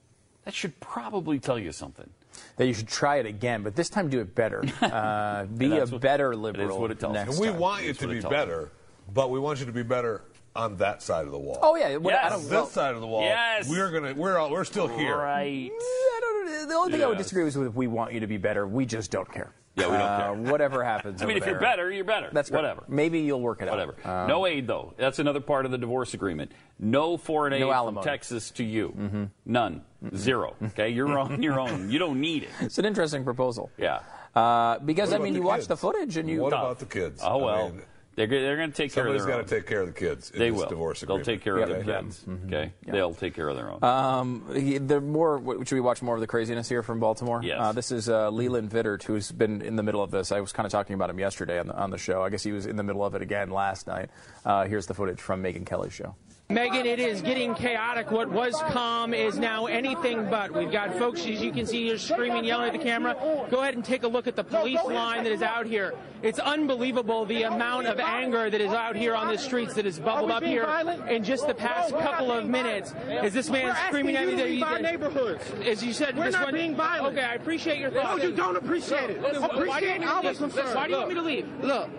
That 0.46 0.54
should 0.54 0.78
probably 0.80 1.38
tell 1.40 1.58
you 1.58 1.72
something. 1.72 2.08
That 2.56 2.66
you 2.66 2.74
should 2.74 2.88
try 2.88 3.16
it 3.16 3.26
again, 3.26 3.62
but 3.62 3.76
this 3.76 3.90
time 3.90 4.08
do 4.08 4.20
it 4.20 4.34
better. 4.34 4.64
Uh, 4.82 5.44
be 5.44 5.76
a 5.76 5.84
what- 5.86 6.00
better 6.00 6.34
liberal. 6.34 6.68
That's 6.68 6.78
what 6.80 6.90
it 6.90 7.00
tells 7.00 7.14
next 7.14 7.32
And 7.32 7.40
we 7.40 7.48
time. 7.48 7.58
want 7.58 7.84
you 7.84 7.92
to 7.92 8.06
be 8.08 8.20
tells 8.20 8.24
me. 8.24 8.30
better, 8.30 8.70
but 9.12 9.30
we 9.30 9.38
want 9.38 9.60
you 9.60 9.66
to 9.66 9.72
be 9.72 9.82
better 9.82 10.22
on 10.56 10.76
that 10.76 11.02
side 11.02 11.24
of 11.26 11.32
the 11.32 11.38
wall. 11.38 11.58
Oh 11.62 11.76
yeah, 11.76 11.96
well, 11.96 12.16
I 12.16 12.22
Yes. 12.24 12.32
don't, 12.32 12.42
this 12.42 12.50
well, 12.50 12.66
side 12.66 12.94
of 12.94 13.00
the 13.00 13.06
wall, 13.06 13.22
Yes. 13.22 13.68
we're 13.68 13.90
gonna 13.90 14.14
we're 14.14 14.38
all, 14.38 14.50
we're 14.50 14.64
still 14.64 14.86
here. 14.88 15.16
Right. 15.16 15.70
I 15.72 16.20
don't, 16.20 16.68
the 16.68 16.74
only 16.74 16.92
thing 16.92 17.02
I 17.02 17.06
would 17.06 17.18
disagree 17.18 17.44
with 17.44 17.56
is 17.56 17.66
if 17.66 17.74
we 17.74 17.86
want 17.86 18.12
you 18.12 18.20
to 18.20 18.26
be 18.26 18.36
better, 18.36 18.66
we 18.66 18.86
just 18.86 19.10
don't 19.10 19.30
care. 19.32 19.52
Yeah, 19.76 19.86
we 19.86 19.92
don't 19.96 20.02
Uh, 20.02 20.18
care. 20.18 20.52
Whatever 20.52 20.84
happens. 20.84 21.20
I 21.22 21.26
mean, 21.26 21.36
over 21.38 21.44
if 21.46 21.50
you're 21.50 21.60
better, 21.60 21.90
you're 21.90 22.04
better. 22.04 22.28
That's 22.32 22.48
right. 22.52 22.58
whatever. 22.62 22.84
Maybe 22.86 23.18
you'll 23.20 23.40
work 23.40 23.60
it 23.60 23.68
Whatever. 23.68 23.96
out. 24.04 24.22
Um, 24.22 24.28
no 24.28 24.46
aid, 24.46 24.68
though. 24.68 24.94
That's 24.96 25.18
another 25.18 25.40
part 25.40 25.64
of 25.64 25.72
the 25.72 25.78
divorce 25.78 26.14
agreement. 26.14 26.52
No 26.78 27.16
foreign 27.16 27.52
aid 27.54 27.60
No 27.60 27.72
from. 27.92 28.00
Texas 28.04 28.52
to 28.52 28.62
you. 28.62 29.28
None. 29.44 29.82
Zero. 30.14 30.54
Okay, 30.62 30.90
you're 30.90 31.18
on 31.18 31.42
your 31.42 31.58
own. 31.58 31.90
You 31.90 31.98
don't 31.98 32.20
need 32.20 32.44
it. 32.44 32.50
It's 32.60 32.78
an 32.78 32.84
interesting 32.84 33.24
proposal. 33.24 33.72
Yeah. 33.76 34.00
Uh, 34.36 34.78
because 34.78 35.12
I 35.12 35.18
mean, 35.18 35.32
the 35.32 35.40
you 35.40 35.44
watch 35.44 35.66
the 35.66 35.76
footage 35.76 36.16
and 36.18 36.28
you. 36.30 36.42
What 36.42 36.52
about 36.52 36.78
the 36.78 36.86
kids? 36.86 37.20
Oh 37.24 37.40
I 37.40 37.44
well, 37.44 37.68
mean, 37.70 37.82
they're 38.16 38.26
they're 38.26 38.56
going 38.56 38.70
to 38.70 38.76
take 38.76 38.92
care 38.92 39.02
of 39.06 39.06
somebody's 39.08 39.24
their 39.24 39.32
got 39.34 39.38
own. 39.40 39.44
to 39.46 39.54
take 39.56 39.66
care 39.66 39.80
of 39.80 39.86
the 39.88 39.92
kids. 39.92 40.30
In 40.30 40.38
They 40.38 40.50
this 40.50 40.58
will. 40.60 40.68
Divorce 40.68 41.00
They'll 41.00 41.20
take 41.20 41.42
care 41.42 41.56
of 41.56 41.68
Yeah, 41.68 41.76
their 41.76 41.84
yeah. 41.84 42.00
kids. 42.02 42.24
Okay, 42.46 42.72
they'll 42.86 43.14
take 43.14 43.34
care 43.34 43.48
of 43.48 43.56
their 43.56 43.70
own. 43.70 43.82
Um, 43.84 44.54
he- 44.54 44.78
the 44.78 45.00
more 45.00 45.42
should 45.64 45.72
we 45.74 45.80
watch 45.80 46.02
more 46.02 46.14
of 46.14 46.20
the 46.20 46.26
craziness 46.26 46.68
here 46.68 46.82
from 46.82 47.00
Baltimore? 47.00 47.40
Yes. 47.42 47.56
Uh, 47.60 47.72
this 47.72 47.90
is 47.92 48.08
uh, 48.08 48.30
Leland 48.30 48.70
Vittert, 48.70 49.02
who's 49.02 49.30
been 49.32 49.62
in 49.62 49.76
the 49.76 49.82
middle 49.82 50.02
of 50.02 50.10
this. 50.10 50.32
I 50.32 50.40
was 50.40 50.52
kind 50.52 50.66
of 50.66 50.72
talking 50.72 50.94
about 50.94 51.10
him 51.10 51.18
yesterday 51.18 51.58
on 51.58 51.66
the, 51.68 51.76
on 51.76 51.90
the 51.90 51.98
show. 51.98 52.22
I 52.22 52.30
guess 52.30 52.42
he 52.42 52.52
was 52.52 52.66
in 52.66 52.76
the 52.76 52.82
middle 52.82 53.04
of 53.04 53.14
it 53.14 53.22
again 53.22 53.50
last 53.50 53.86
night. 53.86 54.10
Uh, 54.44 54.64
here's 54.66 54.86
the 54.86 54.94
footage 54.94 55.20
from 55.20 55.42
Megyn 55.42 55.66
Kelly's 55.66 55.92
show. 55.92 56.14
Megyn, 56.50 56.84
it 56.84 57.00
is 57.00 57.22
getting 57.22 57.54
chaotic. 57.54 58.10
What 58.10 58.28
was 58.30 58.54
calm 58.68 59.14
is 59.14 59.38
now 59.38 59.64
anything 59.64 60.28
but. 60.28 60.52
We've 60.52 60.70
got 60.70 60.94
folks, 60.98 61.20
as 61.20 61.40
you 61.40 61.50
can 61.50 61.66
see 61.66 61.84
here, 61.86 61.96
screaming, 61.96 62.44
yelling 62.44 62.66
at 62.66 62.72
the 62.74 62.78
camera. 62.84 63.16
Go 63.50 63.62
ahead 63.62 63.74
and 63.74 63.84
take 63.84 64.02
a 64.02 64.08
look 64.08 64.26
at 64.26 64.36
the 64.36 64.44
police 64.44 64.84
line 64.84 65.24
that 65.24 65.32
is 65.32 65.40
out 65.40 65.64
here. 65.64 65.94
It's 66.22 66.38
unbelievable 66.38 67.24
the 67.24 67.44
amount 67.44 67.86
of 67.86 67.98
anger 67.98 68.50
that 68.50 68.60
is 68.60 68.72
out 68.72 68.94
here 68.94 69.14
on 69.14 69.28
the 69.28 69.38
streets 69.38 69.72
that 69.74 69.86
has 69.86 69.98
bubbled 69.98 70.30
up 70.30 70.42
here 70.42 70.64
in 71.08 71.24
just 71.24 71.46
the 71.46 71.54
past 71.54 71.92
couple 71.92 72.30
of 72.30 72.46
minutes. 72.46 72.94
Is 73.22 73.32
this 73.32 73.48
man 73.48 73.74
screaming 73.86 74.14
at 74.16 74.26
me 74.26 74.34
that 74.34 74.68
our 74.70 74.76
he, 74.76 74.82
neighborhoods. 74.82 75.50
as 75.66 75.82
you 75.82 75.94
said, 75.94 76.14
We're 76.16 76.28
not 76.28 76.44
one- 76.44 76.54
being 76.54 76.76
violent. 76.76 77.16
Okay, 77.16 77.26
I 77.26 77.34
appreciate 77.34 77.78
your 77.78 77.90
thoughts. 77.90 78.22
No, 78.22 78.28
you 78.28 78.36
don't 78.36 78.56
appreciate 78.56 79.08
it. 79.08 79.22
Listen, 79.22 79.40
why 79.40 79.48
do 79.48 79.54
you 79.56 79.60
Appreciate 79.62 80.00
want 80.00 80.00
me 80.00 80.06
to 80.06 80.28
our 80.28 80.34
concern. 80.34 80.74
Why 80.76 80.86
do 80.86 80.92
you 80.92 80.96
want 80.98 81.08
me 81.08 81.14
to 81.14 81.22
leave? 81.22 81.48
Look. 81.62 81.90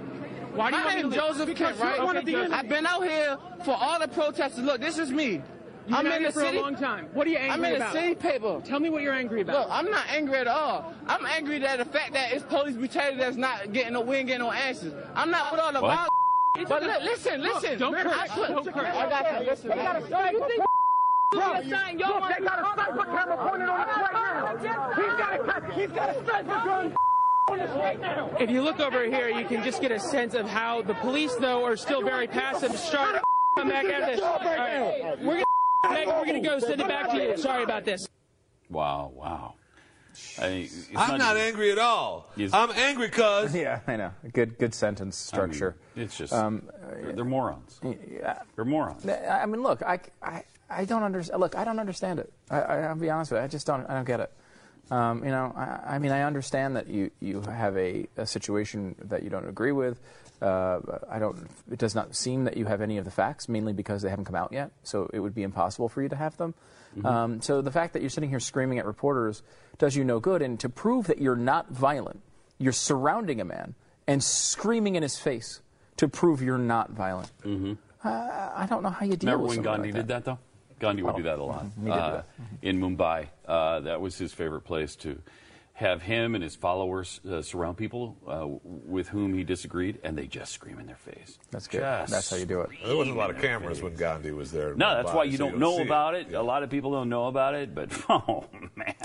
Why 0.55 0.71
do 0.71 0.77
you 0.77 0.83
My 0.83 0.85
want 0.85 0.95
me 0.95 1.01
to 1.01 1.07
name 1.07 1.09
leave? 1.09 1.19
Joseph 1.19 1.55
Kent, 1.57 1.77
you're 1.77 1.85
right? 1.87 2.03
one 2.03 2.17
of 2.17 2.25
the- 2.25 2.35
I've 2.53 2.69
been 2.69 2.85
out 2.85 3.03
here 3.03 3.37
for 3.63 3.75
all 3.79 3.99
the 3.99 4.07
protesters. 4.07 4.63
Look, 4.63 4.79
this 4.81 4.97
is 4.97 5.11
me. 5.11 5.41
You've 5.87 5.97
I'm 5.99 6.03
been 6.05 6.13
in 6.13 6.19
here 6.21 6.29
the 6.29 6.33
for 6.33 6.39
city. 6.39 6.57
a 6.57 6.61
long 6.61 6.75
time. 6.75 7.07
What 7.13 7.27
are 7.27 7.29
you 7.29 7.37
angry 7.37 7.53
about? 7.53 7.59
I'm 7.59 7.65
in 7.65 7.75
about? 7.81 7.93
the 7.93 7.99
city 8.01 8.15
paper. 8.15 8.61
Tell 8.65 8.79
me 8.79 8.89
what 8.89 9.03
you're 9.03 9.13
angry 9.13 9.41
about. 9.41 9.55
Look, 9.55 9.67
I'm 9.69 9.91
not 9.91 10.05
angry 10.09 10.37
at 10.39 10.47
all. 10.47 10.93
I'm 11.07 11.25
angry 11.27 11.59
that 11.59 11.77
the 11.77 11.85
fact 11.85 12.13
that 12.13 12.31
it's 12.33 12.43
police 12.45 12.75
brutality 12.75 13.17
that's 13.17 13.37
not 13.37 13.71
getting 13.71 13.93
no, 13.93 14.01
we 14.01 14.15
ain't 14.15 14.27
getting 14.27 14.41
no 14.41 14.51
answers. 14.51 14.93
I'm 15.15 15.29
not 15.29 15.51
with 15.51 15.61
all 15.61 15.71
the 15.71 15.81
What? 15.81 15.89
violence. 15.95 16.09
It's 16.57 16.69
But 16.69 16.83
a- 16.83 16.87
li- 16.87 17.03
listen, 17.03 17.41
Look, 17.43 17.61
listen. 17.61 17.77
don't 17.79 17.93
curse. 17.93 18.13
I 18.17 18.27
put- 18.29 18.47
Don't 18.47 18.73
curse. 18.73 18.95
I 18.95 19.09
got 19.09 19.41
you. 19.41 19.47
Listen. 19.49 19.69
They 19.69 19.75
got 19.75 19.95
a 19.97 20.07
sniper. 20.07 20.31
You 20.31 20.47
think 20.47 20.63
Bro, 21.31 21.41
you're 21.59 21.77
saying 21.77 21.99
y'all 21.99 22.19
look, 22.21 22.29
they 22.37 22.43
got 22.45 22.59
a 22.59 22.73
sniper 22.73 23.03
camera 23.05 23.49
pointed 23.49 23.69
on 23.69 23.79
us 23.81 23.97
right 23.97 24.13
now. 24.13 24.57
He's 24.95 25.05
got 25.17 25.33
a, 25.69 25.73
he's 25.75 25.91
got 25.91 26.09
a 26.09 26.23
sniper 26.23 26.65
gun 26.65 26.95
on 27.49 27.59
us 27.59 27.69
right 27.77 27.99
now. 27.99 28.29
If 28.39 28.49
you 28.49 28.61
look 28.61 28.79
over 28.79 29.03
here, 29.05 29.29
you 29.29 29.45
can 29.45 29.63
just 29.63 29.81
get 29.81 29.91
a 29.91 29.99
sense 29.99 30.33
of 30.33 30.47
how 30.47 30.81
the 30.81 30.93
police, 30.95 31.35
though, 31.35 31.63
are 31.63 31.77
still 31.77 32.01
very 32.01 32.27
passive. 32.27 32.75
Start 32.77 33.21
come 33.57 33.69
back 33.69 33.85
at 33.85 34.05
this. 34.11 34.21
All 34.21 34.39
right, 34.39 35.17
we're 35.21 35.33
gonna, 35.35 35.45
Megyn, 35.85 36.19
we're 36.19 36.25
gonna 36.25 36.41
go 36.41 36.59
send 36.59 36.81
it 36.81 36.87
back 36.87 37.09
to 37.11 37.17
you. 37.23 37.37
Sorry 37.37 37.63
about 37.63 37.85
this. 37.85 38.07
Wow, 38.69 39.11
wow. 39.15 39.53
I 40.41 40.49
mean, 40.49 40.69
I'm 40.95 41.17
not 41.17 41.35
even- 41.35 41.47
angry 41.47 41.71
at 41.71 41.77
all. 41.77 42.31
I'm 42.53 42.71
angry 42.71 43.07
because 43.07 43.53
Yeah, 43.55 43.81
I 43.85 43.97
know. 43.97 44.11
Good, 44.33 44.57
good 44.57 44.73
sentence 44.73 45.31
I 45.33 45.37
mean, 45.37 45.53
structure. 45.53 45.75
it's 45.95 46.17
just 46.17 46.31
Um, 46.31 46.63
they're, 47.01 47.13
they're 47.13 47.25
morons. 47.25 47.79
They're 47.83 48.65
morons. 48.65 49.05
I 49.07 49.45
mean, 49.45 49.61
look, 49.61 49.83
I, 49.83 49.99
I, 50.23 50.43
I 50.69 50.85
don't 50.85 51.03
understand. 51.03 51.41
Look, 51.41 51.55
I 51.55 51.65
don't 51.65 51.79
understand 51.79 52.19
it. 52.19 52.31
I, 52.49 52.61
I, 52.61 52.77
I'll 52.83 52.95
be 52.95 53.09
honest 53.09 53.31
with 53.31 53.39
you. 53.39 53.43
I 53.43 53.47
just 53.47 53.67
don't. 53.67 53.85
I 53.89 53.93
don't 53.93 54.05
get 54.05 54.21
it. 54.21 54.31
Um, 54.91 55.23
you 55.23 55.31
know, 55.31 55.51
I, 55.55 55.95
I 55.95 55.99
mean, 55.99 56.11
I 56.11 56.21
understand 56.23 56.75
that 56.75 56.87
you, 56.87 57.09
you 57.19 57.41
have 57.41 57.75
a, 57.77 58.07
a 58.17 58.25
situation 58.27 58.95
that 59.05 59.23
you 59.23 59.29
don't 59.29 59.47
agree 59.47 59.71
with. 59.71 59.99
Uh, 60.41 60.79
I 61.09 61.17
don't. 61.17 61.47
It 61.71 61.79
does 61.79 61.95
not 61.95 62.15
seem 62.15 62.43
that 62.43 62.57
you 62.57 62.65
have 62.65 62.81
any 62.81 62.97
of 62.97 63.05
the 63.05 63.11
facts, 63.11 63.47
mainly 63.49 63.73
because 63.73 64.01
they 64.01 64.09
haven't 64.09 64.25
come 64.25 64.35
out 64.35 64.51
yet. 64.51 64.71
So 64.83 65.09
it 65.13 65.19
would 65.19 65.33
be 65.33 65.43
impossible 65.43 65.89
for 65.89 66.01
you 66.03 66.09
to 66.09 66.15
have 66.15 66.35
them. 66.37 66.53
Mhm. 66.97 67.05
Um, 67.05 67.41
so 67.41 67.61
the 67.61 67.71
fact 67.71 67.93
that 67.93 68.01
you're 68.01 68.09
sitting 68.09 68.29
here 68.29 68.39
screaming 68.39 68.77
at 68.77 68.85
reporters 68.85 69.41
does 69.77 69.95
you 69.95 70.03
no 70.03 70.19
good. 70.19 70.41
And 70.41 70.59
to 70.59 70.69
prove 70.69 71.07
that 71.07 71.19
you're 71.19 71.35
not 71.35 71.69
violent, 71.71 72.21
you're 72.57 72.73
surrounding 72.73 73.41
a 73.41 73.45
man 73.45 73.75
and 74.07 74.23
screaming 74.23 74.95
in 74.95 75.03
his 75.03 75.17
face 75.17 75.61
to 75.97 76.07
prove 76.07 76.41
you're 76.41 76.57
not 76.57 76.91
violent. 76.91 77.31
Mm-hmm. 77.43 77.73
Uh, 78.03 78.51
I 78.55 78.67
don't 78.69 78.83
know 78.83 78.89
how 78.89 79.05
you 79.05 79.15
deal 79.15 79.31
Remember 79.31 79.47
with 79.47 79.57
when 79.57 79.63
Gandhi 79.63 79.87
like 79.91 79.95
did 79.95 80.07
that, 80.09 80.25
though? 80.25 80.37
Gandhi 80.79 81.03
would 81.03 81.13
Oh, 81.15 81.17
do 81.17 81.23
that 81.23 81.39
a 81.39 81.43
lot. 81.43 81.65
he 81.79 81.85
did 81.85 81.85
do 81.85 81.91
Uh, 81.91 82.11
that. 82.13 82.25
In 82.61 82.79
Mumbai, 82.79 83.27
uh, 83.47 83.79
that 83.81 84.01
was 84.01 84.17
his 84.17 84.33
favorite 84.33 84.61
place 84.61 84.95
to 84.97 85.21
have 85.73 86.01
him 86.01 86.35
and 86.35 86.43
his 86.43 86.55
followers 86.55 87.19
uh, 87.29 87.41
surround 87.41 87.75
people 87.75 88.15
uh, 88.25 88.47
with 88.63 89.09
whom 89.09 89.33
he 89.33 89.43
disagreed, 89.43 89.99
and 90.05 90.17
they 90.17 90.25
just 90.25 90.53
scream 90.53 90.79
in 90.79 90.85
their 90.87 90.95
face. 90.95 91.37
That's 91.51 91.67
good. 91.67 91.81
Just 91.81 92.11
That's 92.13 92.29
how 92.29 92.37
you 92.37 92.45
do 92.45 92.61
it. 92.61 92.69
There 92.85 92.95
wasn't 92.95 93.17
a 93.17 93.19
lot 93.19 93.29
of 93.29 93.41
cameras 93.41 93.81
when 93.81 93.93
Gandhi 93.95 94.31
was 94.31 94.53
there. 94.53 94.71
in 94.71 94.77
No, 94.77 94.95
that's 94.95 95.11
why 95.13 95.25
you 95.25 95.35
so 95.35 95.49
don't 95.49 95.59
know 95.59 95.81
about 95.81 96.15
it. 96.15 96.33
A 96.33 96.41
lot 96.41 96.63
of 96.63 96.69
people 96.69 96.91
don't 96.91 97.09
know 97.09 97.27
about 97.27 97.55
it, 97.55 97.75
but 97.75 97.89
oh 98.09 98.45
man, 98.77 98.95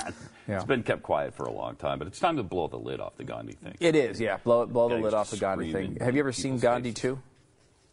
Yeah. 0.47 0.57
it's 0.57 0.65
been 0.65 0.85
kept 0.85 1.03
quiet 1.03 1.35
for 1.35 1.45
a 1.47 1.53
long 1.53 1.75
time. 1.75 1.99
But 1.99 2.07
it's 2.07 2.21
time 2.21 2.37
to 2.37 2.45
blow 2.45 2.69
the 2.69 2.79
lid 2.79 3.01
off 3.01 3.17
the 3.17 3.25
Gandhi 3.25 3.55
thing. 3.55 3.75
It 3.81 3.97
is, 3.97 4.21
yeah. 4.21 4.37
Blow, 4.45 4.65
blow 4.65 4.89
the 4.89 4.95
Yeah, 4.97 5.03
lid 5.03 5.15
off 5.15 5.31
the 5.31 5.39
Gandhi 5.39 5.73
thing. 5.73 5.97
Have 6.01 6.15
you 6.15 6.21
ever 6.21 6.31
seen 6.33 6.59
Gandhi 6.59 6.93
too? 6.93 7.19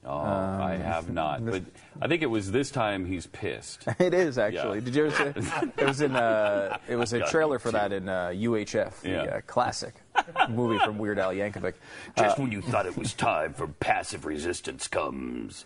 Oh, 0.05 0.11
I 0.19 0.75
Um, 0.75 0.81
have 0.81 1.09
not, 1.11 1.45
but 1.45 1.63
I 2.01 2.07
think 2.07 2.21
it 2.21 2.27
was 2.27 2.51
this 2.51 2.71
time 2.71 3.05
he's 3.05 3.27
pissed. 3.27 3.85
It 3.99 4.13
is 4.13 4.37
actually. 4.37 4.79
Yeah. 4.79 4.85
Did 4.85 4.95
you 4.95 5.05
ever 5.07 5.33
see? 5.41 5.49
It 5.77 5.85
was 5.85 6.01
in. 6.01 6.15
Uh, 6.15 6.77
it 6.87 6.95
was 6.95 7.11
a 7.13 7.21
trailer 7.27 7.59
for 7.59 7.71
that 7.71 7.91
in 7.91 8.07
uh, 8.07 8.27
UHF, 8.33 9.01
the 9.01 9.09
Yeah. 9.09 9.21
uh, 9.23 9.41
classic 9.47 9.95
movie 10.49 10.77
from 10.79 10.97
Weird 10.97 11.19
Al 11.19 11.31
Yankovic. 11.33 11.73
Just 12.17 12.37
Uh, 12.37 12.41
when 12.41 12.51
you 12.51 12.61
thought 12.61 12.85
it 12.85 12.95
was 12.95 13.13
time 13.13 13.53
for 13.53 13.67
passive 13.67 14.25
resistance 14.25 14.87
comes 14.87 15.65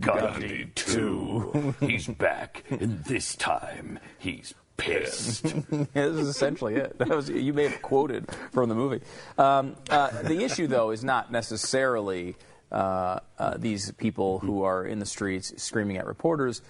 Gandhi 0.00 0.70
2. 0.76 1.74
He's 1.80 2.06
back, 2.06 2.62
and 2.70 3.02
this 3.04 3.34
time 3.36 3.98
he's 4.18 4.54
pissed. 4.76 5.42
this 5.70 5.88
is 6.16 6.28
essentially 6.28 6.76
it. 6.76 6.98
That 6.98 7.08
was 7.10 7.28
you 7.28 7.52
may 7.52 7.64
have 7.68 7.82
quoted 7.82 8.30
from 8.52 8.68
the 8.68 8.74
movie. 8.76 9.00
Um, 9.36 9.76
uh, 9.90 10.22
the 10.22 10.42
issue, 10.44 10.66
though, 10.68 10.92
is 10.92 11.02
not 11.04 11.30
necessarily 11.32 12.36
uh, 12.72 13.20
uh, 13.38 13.56
these 13.58 13.92
people 13.92 14.38
who 14.38 14.62
are 14.62 14.84
in 14.86 14.98
the 14.98 15.06
streets 15.06 15.52
screaming 15.62 15.98
at 15.98 16.06
reporters. 16.06 16.62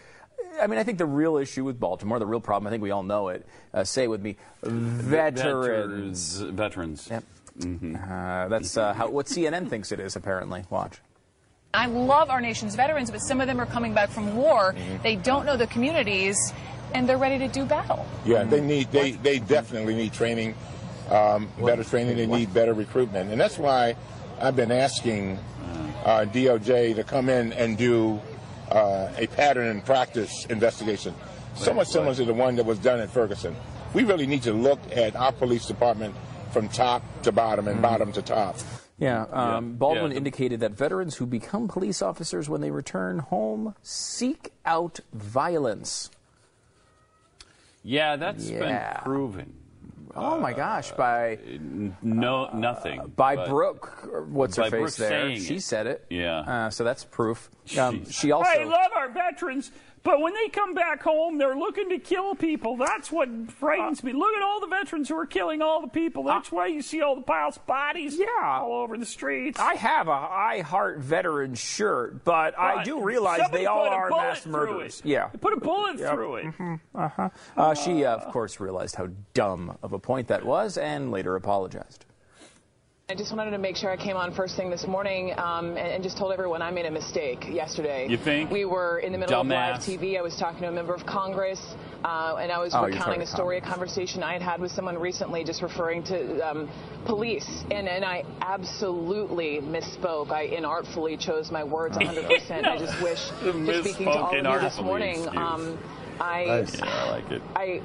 I 0.61 0.67
mean, 0.67 0.79
I 0.79 0.83
think 0.83 0.99
the 0.99 1.07
real 1.07 1.37
issue 1.37 1.65
with 1.65 1.79
Baltimore, 1.79 2.19
the 2.19 2.27
real 2.27 2.41
problem, 2.41 2.67
I 2.67 2.71
think 2.71 2.83
we 2.83 2.91
all 2.91 3.05
know 3.05 3.29
it. 3.29 3.47
Uh, 3.73 3.85
say 3.85 4.05
it 4.05 4.11
with 4.11 4.21
me, 4.21 4.37
veterans. 4.63 6.41
Veterans. 6.41 7.09
Yep. 7.11 7.25
Mm-hmm. 7.59 7.97
Uh, 7.97 8.49
that's 8.49 8.77
uh, 8.77 8.93
how, 8.93 9.09
what 9.09 9.27
CNN 9.27 9.69
thinks 9.69 9.93
it 9.93 10.01
is. 10.01 10.17
Apparently, 10.17 10.65
watch. 10.71 10.99
I 11.73 11.87
love 11.87 12.29
our 12.31 12.41
nation's 12.41 12.75
veterans, 12.75 13.11
but 13.11 13.19
some 13.19 13.41
of 13.41 13.47
them 13.47 13.61
are 13.61 13.67
coming 13.67 13.95
back 13.95 14.11
from 14.11 14.37
war. 14.37 14.75
Mm-hmm. 14.75 15.03
They 15.03 15.17
don't 15.17 15.47
know 15.47 15.57
the 15.57 15.69
communities, 15.69 16.37
and 16.95 17.09
they're 17.09 17.17
ready 17.17 17.39
to 17.39 17.49
do 17.49 17.65
battle. 17.65 18.05
Yeah, 18.27 18.45
they 18.45 18.61
need 18.61 18.91
they 18.91 19.13
they 19.13 19.39
definitely 19.39 19.95
need 19.95 20.13
training, 20.13 20.55
um, 21.11 21.49
better 21.65 21.85
training. 21.85 22.17
They 22.17 22.27
need 22.27 22.53
better 22.53 22.75
recruitment, 22.75 23.31
and 23.31 23.41
that's 23.41 23.57
why 23.57 23.97
I've 24.41 24.57
been 24.57 24.73
asking 24.73 25.39
uh, 26.05 26.25
DOJ 26.27 26.95
to 26.97 27.05
come 27.05 27.29
in 27.29 27.53
and 27.53 27.77
do 27.79 28.21
uh, 28.71 29.11
a 29.17 29.27
pattern 29.29 29.69
and 29.69 29.85
practice 29.85 30.47
investigation, 30.47 31.15
somewhat 31.55 31.87
similar 31.89 32.15
to 32.15 32.25
the 32.25 32.35
one 32.35 32.57
that 32.57 32.65
was 32.65 32.79
done 32.79 33.01
at 33.01 33.11
Ferguson. 33.11 33.55
We 33.95 34.05
really 34.05 34.27
need 34.27 34.43
to 34.45 34.53
look 34.53 34.81
at 34.95 35.15
our 35.17 35.33
police 35.33 35.67
department 35.67 36.15
from 36.51 36.69
top 36.69 37.03
to 37.23 37.33
bottom 37.33 37.69
and 37.69 37.81
bottom 37.83 38.13
to 38.13 38.23
top. 38.23 38.57
Yeah, 38.99 39.23
um, 39.33 39.49
Yeah. 39.49 39.61
Baldwin 39.79 40.11
Yeah, 40.13 40.17
indicated 40.19 40.61
that 40.61 40.73
veterans 40.73 41.17
who 41.17 41.27
become 41.27 41.67
police 41.69 42.03
officers 42.03 42.49
when 42.49 42.61
they 42.61 42.71
return 42.71 43.19
home 43.19 43.75
seek 43.83 44.53
out 44.65 45.01
violence. 45.13 46.11
Yeah, 47.83 48.17
that's 48.17 48.49
Yeah. 48.49 48.59
been 48.95 49.03
proven. 49.03 49.55
Oh 50.15 50.39
my 50.39 50.53
gosh! 50.53 50.93
By 50.93 51.39
no 52.03 52.51
nothing. 52.53 53.13
by 53.17 53.47
Brooke, 53.49 54.09
what's 54.29 54.57
by 54.57 54.65
her 54.65 54.71
face 54.71 54.97
Brooke 54.97 55.09
there? 55.09 55.37
She 55.37 55.57
it. 55.57 55.63
said 55.63 55.87
it. 55.87 56.05
Yeah. 56.11 56.41
Uh, 56.41 56.71
so 56.71 56.85
that's 56.85 57.05
proof. 57.05 57.51
Um, 57.79 58.05
she 58.11 58.31
also. 58.31 58.51
I 58.51 58.65
love 58.65 58.91
our 58.95 59.09
veterans, 59.09 59.71
but 60.05 60.21
when 60.21 60.35
they 60.35 60.49
come 60.49 60.75
back 60.75 61.03
home, 61.03 61.39
they're 61.39 61.57
looking 61.57 61.89
to 61.91 61.99
kill 61.99 62.35
people. 62.35 62.77
That's 62.77 63.11
what 63.13 63.29
frightens 63.53 64.03
me. 64.03 64.13
Look 64.13 64.35
at 64.37 64.43
all 64.43 64.61
the 64.61 64.67
veterans 64.67 65.09
who 65.09 65.17
are 65.17 65.27
killing 65.27 65.63
all 65.63 65.81
the 65.81 65.89
people. 65.89 66.23
That's 66.25 66.51
why 66.51 66.67
you 66.67 66.83
see 66.83 67.01
all 67.03 67.15
the 67.17 67.23
piles 67.23 67.57
of 67.57 67.67
bodies 67.67 68.19
yeah, 68.19 68.27
all 68.61 68.75
over 68.83 68.97
the 68.99 69.07
streets. 69.07 69.61
I 69.61 69.75
have 69.75 70.09
a 70.09 70.11
I 70.13 70.61
Heart 70.63 70.99
Veteran 70.99 71.55
shirt, 71.55 72.25
but 72.25 72.59
I 72.59 72.83
do 72.85 73.03
realize 73.03 73.43
they 73.53 73.67
all 73.67 73.87
are 73.87 74.11
mass 74.11 74.45
murderers. 74.47 75.01
it. 75.01 75.07
Yeah. 75.07 75.27
Put 75.41 75.53
a 75.53 75.61
bullet 75.61 75.99
Yep. 75.99 76.15
through 76.15 76.37
it. 76.37 76.55
Uh-huh. 76.95 77.29
Uh, 77.57 77.75
she, 77.75 78.05
uh, 78.05 78.17
of 78.17 78.33
course, 78.33 78.61
realized 78.61 78.97
how 78.97 79.09
dumb 79.35 79.77
of 79.83 79.93
a 79.93 79.99
point 79.99 80.29
that 80.29 80.45
was, 80.45 80.77
and 80.79 81.11
later 81.11 81.37
apologized. 81.37 82.05
I 83.13 83.15
just 83.15 83.37
wanted 83.37 83.51
to 83.51 83.59
make 83.59 83.77
sure 83.77 83.91
I 83.91 83.99
came 83.99 84.17
on 84.17 84.33
first 84.33 84.57
thing 84.57 84.71
this 84.71 84.87
morning 84.87 85.35
um, 85.37 85.77
and, 85.77 85.79
and 85.81 86.03
just 86.03 86.17
told 86.17 86.33
everyone 86.33 86.63
I 86.63 86.71
made 86.71 86.87
a 86.87 86.91
mistake 86.91 87.47
yesterday. 87.47 88.07
You 88.09 88.17
think? 88.17 88.51
We 88.51 88.65
were 88.65 89.01
in 89.01 89.13
the 89.13 89.19
middle 89.19 89.39
of 89.39 89.47
live 89.47 89.81
TV. 89.83 90.19
I 90.19 90.23
was 90.23 90.35
talking 90.35 90.63
to 90.63 90.69
a 90.69 90.73
member 90.73 90.95
of 90.95 91.05
Congress, 91.05 91.61
uh, 92.05 92.39
and 92.41 92.51
I 92.51 92.59
was 92.59 92.73
Oh, 92.75 92.87
recounting 92.87 93.21
a 93.21 93.27
to 93.27 93.31
story, 93.31 93.59
a 93.59 93.61
conversation 93.61 94.23
I 94.23 94.33
had 94.33 94.41
had 94.41 94.63
with 94.63 94.73
someone 94.73 94.97
recently, 94.97 95.45
just 95.45 95.61
referring 95.61 96.03
to 96.05 96.41
um, 96.41 96.71
police, 97.05 97.47
and, 97.71 97.87
and 97.87 98.03
I 98.03 98.25
absolutely 98.41 99.61
misspoke. 99.61 100.31
I 100.31 100.49
inartfully 100.49 101.21
chose 101.21 101.51
my 101.51 101.65
words 101.65 101.99
100%. 101.99 102.65
I 102.67 102.79
just 102.79 103.03
wish, 103.03 103.21
The 103.43 103.53
just 103.67 103.91
speaking 103.91 104.07
to 104.07 104.13
all 104.13 104.39
of 104.39 104.43
you 104.43 104.61
this 104.67 104.81
morning, 104.81 105.29
um, 105.37 105.79
I. 106.19 106.45
Nice. 106.47 106.79
Yeah, 106.79 106.87
I 106.87 107.11
like 107.11 107.31
it. 107.31 107.43
I 107.55 107.83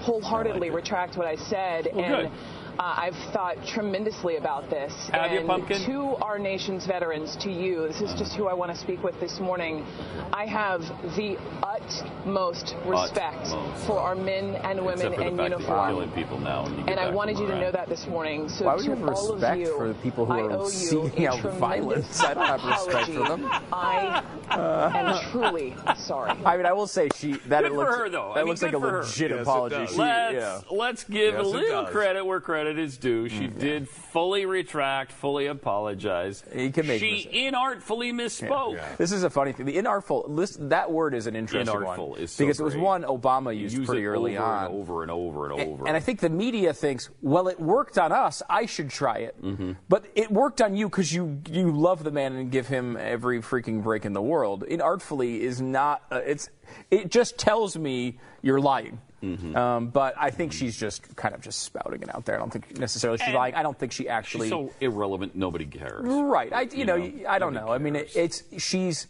wholeheartedly 0.00 0.70
retract 0.70 1.16
what 1.16 1.26
I 1.26 1.36
said, 1.36 1.88
Well, 1.94 2.04
and 2.04 2.28
good. 2.28 2.38
Uh, 2.78 2.94
I've 2.96 3.14
thought 3.32 3.56
tremendously 3.66 4.36
about 4.36 4.68
this. 4.70 4.92
Have 5.12 5.32
you, 5.32 5.38
and 5.40 5.48
Pumpkin? 5.48 5.84
To 5.86 6.16
our 6.22 6.38
nation's 6.38 6.86
veterans, 6.86 7.36
to 7.36 7.50
you, 7.50 7.86
this 7.88 8.00
is 8.00 8.12
just 8.18 8.34
who 8.34 8.46
I 8.48 8.54
want 8.54 8.72
to 8.72 8.78
speak 8.78 9.02
with 9.02 9.18
this 9.20 9.38
morning. 9.40 9.84
I 10.32 10.46
have 10.46 10.80
the 11.16 11.36
utmost 11.62 12.74
respect 12.86 13.36
Utmost. 13.46 13.86
for 13.86 13.98
our 14.00 14.14
men 14.14 14.56
and 14.56 14.80
women 14.80 14.92
Except 15.12 15.14
for 15.14 15.20
the 15.20 15.26
in 15.28 15.36
fact 15.36 15.36
that 15.36 15.50
you're 15.50 15.58
uniform. 15.60 15.90
killing 15.90 16.10
people 16.12 16.38
now. 16.40 16.64
When 16.64 16.72
you 16.78 16.84
get 16.84 16.90
And 16.90 17.00
I 17.00 17.10
wanted 17.10 17.36
from 17.36 17.46
you 17.46 17.52
to 17.52 17.60
know 17.60 17.70
that 17.72 17.88
this 17.88 18.06
morning. 18.06 18.48
So 18.48 18.64
Why 18.66 18.74
would 18.74 18.84
to 18.84 18.90
you 18.90 18.96
have 18.96 19.08
all 19.08 19.32
respect 19.34 19.52
of 19.54 19.58
you, 19.60 19.76
for 19.76 19.88
the 19.88 19.94
people 19.94 20.26
who 20.26 20.32
I 20.32 20.40
are 20.40 20.50
owe 20.52 20.64
you 20.64 20.70
seeking 20.70 21.26
a 21.26 21.30
out 21.30 21.42
violence? 21.58 22.20
I 22.22 22.34
don't 22.34 22.46
have 22.46 22.64
respect 22.64 23.06
for 23.06 23.28
them. 23.28 23.44
apology. 23.44 23.66
I 23.72 24.24
am 24.50 25.30
truly 25.30 25.76
sorry. 25.96 26.30
I 26.44 26.56
mean, 26.56 26.66
I 26.66 26.72
will 26.72 26.86
say 26.86 27.08
she 27.14 27.32
that 27.48 27.62
Good 27.62 27.66
it 27.66 27.68
for 27.70 27.76
looks, 27.76 27.96
her, 27.96 28.08
though. 28.08 28.32
That 28.34 28.40
I 28.40 28.42
mean, 28.42 28.48
looks 28.48 28.62
like 28.62 28.72
a 28.74 28.78
good 28.80 28.90
her. 28.90 29.02
legit 29.02 29.30
Yes, 29.30 29.40
apology. 29.42 29.86
She- 29.86 29.98
let's 29.98 30.34
yeah. 30.34 30.60
let's 30.70 31.04
give 31.04 31.34
Yes, 31.34 31.44
a 31.44 31.48
little 31.48 31.84
credit 31.86 32.24
where 32.24 32.40
credit 32.40 32.63
is 32.78 32.98
due. 32.98 33.28
She 33.28 33.46
did 33.46 33.88
fully 33.88 34.46
retract, 34.46 35.12
fully 35.12 35.46
apologize. 35.46 36.44
You 36.54 36.70
can 36.70 36.86
make 36.86 37.00
she 37.00 37.28
inartfully 37.32 38.12
misspoke. 38.12 38.80
This 38.96 39.12
is 39.12 39.22
a 39.22 39.30
funny 39.30 39.52
thing. 39.52 39.66
The 39.66 39.76
inartful. 39.76 40.24
Listen, 40.28 40.68
that 40.70 40.90
word 40.90 41.14
is 41.14 41.26
an 41.26 41.36
interesting 41.36 41.74
Inartful 41.74 42.08
one 42.10 42.20
is 42.20 42.32
so 42.32 42.44
because 42.44 42.60
it 42.60 42.64
was 42.64 42.76
one 42.76 43.02
Obama 43.02 43.56
used 43.56 43.76
use 43.76 43.86
pretty 43.86 44.06
early 44.06 44.36
over 44.36 44.46
on. 44.46 44.64
and 44.66 44.74
over 44.74 45.02
and 45.02 45.10
over 45.10 45.50
and 45.50 45.60
over. 45.60 45.86
And 45.86 45.96
I 45.96 46.00
think 46.00 46.20
the 46.20 46.30
media 46.30 46.72
thinks, 46.72 47.10
well, 47.22 47.48
it 47.48 47.60
worked 47.60 47.98
on 47.98 48.12
us. 48.12 48.42
I 48.48 48.66
should 48.66 48.90
try 48.90 49.18
it. 49.18 49.40
Mm-hmm. 49.42 49.72
But 49.88 50.06
it 50.14 50.30
worked 50.30 50.60
on 50.60 50.76
you 50.76 50.88
because 50.88 51.12
you 51.12 51.40
you 51.50 51.70
love 51.70 52.04
the 52.04 52.10
man 52.10 52.34
and 52.34 52.50
give 52.50 52.68
him 52.68 52.96
every 52.96 53.40
freaking 53.40 53.82
break 53.82 54.04
in 54.04 54.12
the 54.12 54.22
world. 54.22 54.64
Inartfully 54.66 55.40
is 55.40 55.60
not. 55.60 56.02
Uh, 56.10 56.20
it's. 56.24 56.48
It 56.90 57.10
just 57.10 57.38
tells 57.38 57.76
me 57.76 58.18
you're 58.42 58.60
lying. 58.60 59.00
Mm-hmm. 59.24 59.56
Um, 59.56 59.88
but 59.88 60.14
I 60.18 60.30
think 60.30 60.52
she's 60.52 60.76
just 60.78 61.16
kind 61.16 61.34
of 61.34 61.40
just 61.40 61.62
spouting 61.62 62.02
it 62.02 62.14
out 62.14 62.24
there. 62.24 62.36
I 62.36 62.38
don't 62.38 62.52
think 62.52 62.78
necessarily 62.78 63.18
she's 63.18 63.26
And 63.28 63.34
lying. 63.36 63.54
I 63.54 63.62
don't 63.62 63.78
think 63.78 63.92
she 63.92 64.08
actually. 64.08 64.46
She's 64.48 64.52
so 64.52 64.70
irrelevant, 64.80 65.34
nobody 65.34 65.66
cares. 65.66 66.04
Right. 66.04 66.52
I, 66.52 66.62
you, 66.62 66.84
know, 66.84 66.96
know, 66.96 67.28
I 67.28 67.38
don't 67.38 67.54
know. 67.54 67.68
I 67.68 67.78
mean, 67.78 67.96
it, 67.96 68.14
it's 68.14 68.42
she's. 68.58 69.06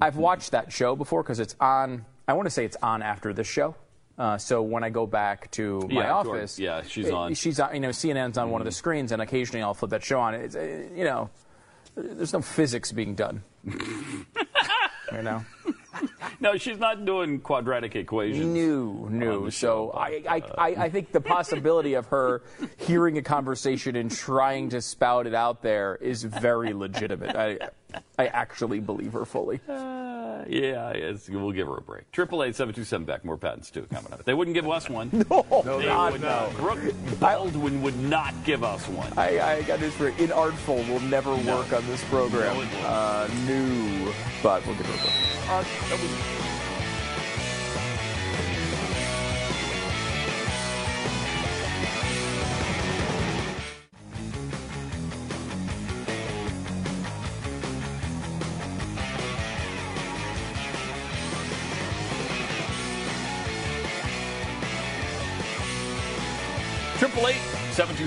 I've 0.00 0.16
watched 0.16 0.50
that 0.50 0.72
show 0.72 0.96
before 0.96 1.22
because 1.22 1.40
it's 1.40 1.56
on. 1.60 2.04
I 2.28 2.32
want 2.34 2.46
to 2.46 2.50
say 2.50 2.64
it's 2.64 2.76
on 2.82 3.02
after 3.02 3.32
this 3.32 3.46
show. 3.46 3.74
Uh, 4.16 4.38
so 4.38 4.62
when 4.62 4.84
I 4.84 4.90
go 4.90 5.06
back 5.06 5.50
to 5.52 5.80
my 5.88 5.94
Yeah, 5.94 6.02
to 6.02 6.08
our- 6.08 6.14
office, 6.20 6.58
yeah, 6.58 6.82
she's 6.82 7.06
it- 7.08 7.14
on. 7.14 7.30
Mm-hmm. 7.30 7.34
She's 7.34 7.58
on. 7.60 7.74
You 7.74 7.80
know, 7.80 7.88
CNN's 7.90 8.38
on 8.38 8.50
one 8.50 8.60
of 8.60 8.64
the 8.64 8.72
screens, 8.72 9.12
and 9.12 9.20
occasionally 9.22 9.62
I'll 9.62 9.74
flip 9.74 9.90
that 9.90 10.04
show 10.04 10.20
on. 10.20 10.34
It's, 10.34 10.54
uh, 10.54 10.84
you 10.94 11.04
know, 11.04 11.30
there's 11.96 12.32
no 12.32 12.40
physics 12.42 12.92
being 12.92 13.14
done. 13.14 13.42
you 13.64 15.22
know. 15.22 15.44
No, 16.40 16.56
she's 16.56 16.78
not 16.78 17.04
doing 17.04 17.40
quadratic 17.40 17.96
equations. 17.96 18.44
No, 18.44 19.08
no. 19.08 19.48
So 19.50 19.92
I, 19.92 20.22
I, 20.28 20.38
uh, 20.40 20.54
I, 20.58 20.68
I 20.84 20.90
think 20.90 21.12
the 21.12 21.20
possibility 21.20 21.94
of 21.94 22.06
her 22.06 22.42
hearing 22.76 23.16
a 23.18 23.22
conversation 23.22 23.96
and 23.96 24.10
trying 24.10 24.68
to 24.70 24.82
spout 24.82 25.26
it 25.26 25.34
out 25.34 25.62
there 25.62 25.96
is 25.96 26.24
very 26.24 26.74
legitimate. 26.74 27.36
I, 27.36 27.58
I 28.18 28.26
actually 28.26 28.80
believe 28.80 29.12
her 29.12 29.24
fully. 29.24 29.60
Uh, 29.68 30.13
Yeah, 30.48 30.96
yes, 30.96 31.28
we'll 31.28 31.52
give 31.52 31.66
her 31.66 31.76
a 31.76 31.80
break. 31.80 32.10
Triple 32.12 32.42
eight 32.42 32.56
seven 32.56 32.74
two 32.74 32.84
seven 32.84 33.04
Beck. 33.04 33.24
More 33.24 33.36
Pat 33.36 33.54
and 33.54 33.64
Stu 33.64 33.82
coming 33.82 34.12
up. 34.12 34.24
They 34.24 34.34
wouldn't 34.34 34.54
give 34.54 34.68
us 34.68 34.88
one. 34.88 35.10
No, 35.64 35.78
they 35.78 35.84
God, 35.86 36.12
would 36.12 36.20
no. 36.20 36.50
Brooke 36.56 36.94
Baldwin 37.20 37.82
would 37.82 37.98
not 37.98 38.34
give 38.44 38.62
us 38.64 38.86
one. 38.88 39.12
I, 39.16 39.40
I 39.40 39.62
got 39.62 39.80
news 39.80 39.94
for 39.94 40.08
you. 40.08 40.14
Inartful 40.28 40.88
will 40.88 41.00
never 41.00 41.34
work 41.34 41.72
on 41.72 41.86
this 41.86 42.02
program. 42.04 42.56
No, 42.56 42.86
uh, 42.86 43.28
new, 43.46 44.12
but 44.42 44.64
we'll 44.66 44.76
give 44.76 44.86
her 44.86 44.94
a 44.94 45.02
break. 45.02 45.14
Uh, 45.48 46.43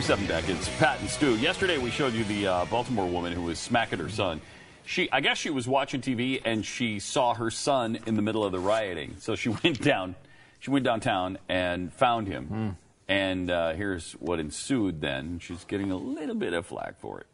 Seven 0.08 0.26
Beck. 0.26 0.48
It's 0.48 0.70
Pat 0.80 1.02
and 1.02 1.10
Stu. 1.10 1.36
Yesterday 1.36 1.78
we 1.78 1.92
showed 1.92 2.14
you 2.14 2.24
the 2.24 2.48
uh, 2.48 2.66
Baltimore 2.68 3.06
woman 3.06 3.34
who 3.34 3.42
was 3.42 3.60
smacking 3.60 4.00
her 4.00 4.08
son. 4.08 4.40
She, 4.86 5.12
I 5.12 5.20
guess 5.20 5.38
she 5.38 5.50
was 5.50 5.68
watching 5.68 6.00
TV 6.00 6.42
and 6.46 6.66
she 6.66 7.00
saw 7.00 7.34
her 7.34 7.52
son 7.52 8.00
in 8.06 8.16
the 8.16 8.22
middle 8.22 8.46
of 8.46 8.54
the 8.54 8.60
rioting. 8.60 9.18
So 9.20 9.36
she 9.36 9.50
went 9.64 9.82
down, 9.82 10.16
she 10.60 10.72
went 10.72 10.86
downtown 10.86 11.38
and 11.50 11.92
found 11.92 12.30
him. 12.30 12.48
Mm. 12.50 12.76
And 13.10 13.52
uh, 13.52 13.74
here's 13.74 14.14
what 14.14 14.40
ensued 14.40 15.02
then. 15.02 15.40
She's 15.40 15.66
getting 15.66 15.92
a 15.92 15.98
little 15.98 16.36
bit 16.36 16.54
of 16.54 16.66
flack 16.66 16.98
for 17.02 17.20
it. 17.20 17.28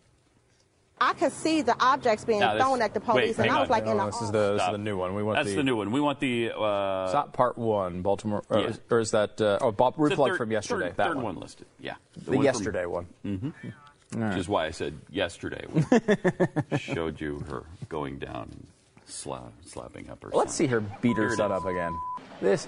I 1.04 1.14
could 1.14 1.32
see 1.32 1.62
the 1.62 1.76
objects 1.84 2.24
being 2.26 2.40
Now, 2.40 2.54
this- 2.54 2.64
thrown 2.64 2.82
at 2.82 2.94
the 2.94 3.00
police, 3.00 3.38
wait, 3.38 3.48
and 3.48 3.56
I 3.56 3.60
was 3.60 3.70
on. 3.70 3.72
like, 3.72 3.86
in 3.86 3.98
No, 3.98 4.06
the 4.06 4.12
this 4.12 4.22
is 4.22 4.32
the 4.32 4.54
this 4.54 4.62
is 4.64 4.72
the 4.72 4.78
new 4.78 4.98
one. 4.98 5.14
We 5.16 5.24
want 5.24 5.38
That's 5.38 5.50
the, 5.50 5.56
the, 5.58 5.64
new 5.64 5.76
one. 5.76 5.92
We 5.92 6.00
want 6.02 6.20
the. 6.20 6.52
Uh, 6.52 7.04
It's 7.06 7.14
not 7.14 7.34
part 7.34 7.58
one, 7.58 8.02
Baltimore, 8.02 8.42
or, 8.50 8.60
Yeah. 8.60 8.68
is, 8.68 8.80
or 8.90 9.00
is 9.00 9.12
that 9.12 9.40
uh, 9.42 9.58
oh 9.62 9.72
Bob 9.72 9.94
it's 9.94 9.98
the 9.98 10.04
Reflect 10.04 10.32
third- 10.34 10.38
from 10.38 10.52
yesterday? 10.52 10.88
Third, 10.90 10.98
that 10.98 11.08
third 11.08 11.16
one. 11.18 11.26
one. 11.26 11.40
listed. 11.40 11.68
Yeah, 11.80 11.96
The 12.16 12.32
one 12.32 12.38
from- 12.38 12.44
yesterday 12.46 12.86
one. 12.86 13.08
Mm-hmm. 13.26 14.30
Which 14.30 14.38
is 14.38 14.48
why 14.48 14.66
I 14.68 14.72
said 14.72 14.94
yesterday. 15.10 15.66
We 15.74 16.78
showed 16.78 17.20
you 17.20 17.40
her 17.50 17.64
going 17.90 18.20
down 18.20 18.50
and 18.52 18.68
sla- 19.10 19.50
slapping 19.66 20.10
up 20.10 20.22
her. 20.24 20.30
Let's 20.34 20.52
son. 20.54 20.58
see 20.58 20.68
her 20.68 20.80
beat 20.80 21.18
her 21.18 21.28
Here 21.30 21.36
son 21.36 21.52
up 21.52 21.66
again. 21.66 21.94
This. 22.40 22.68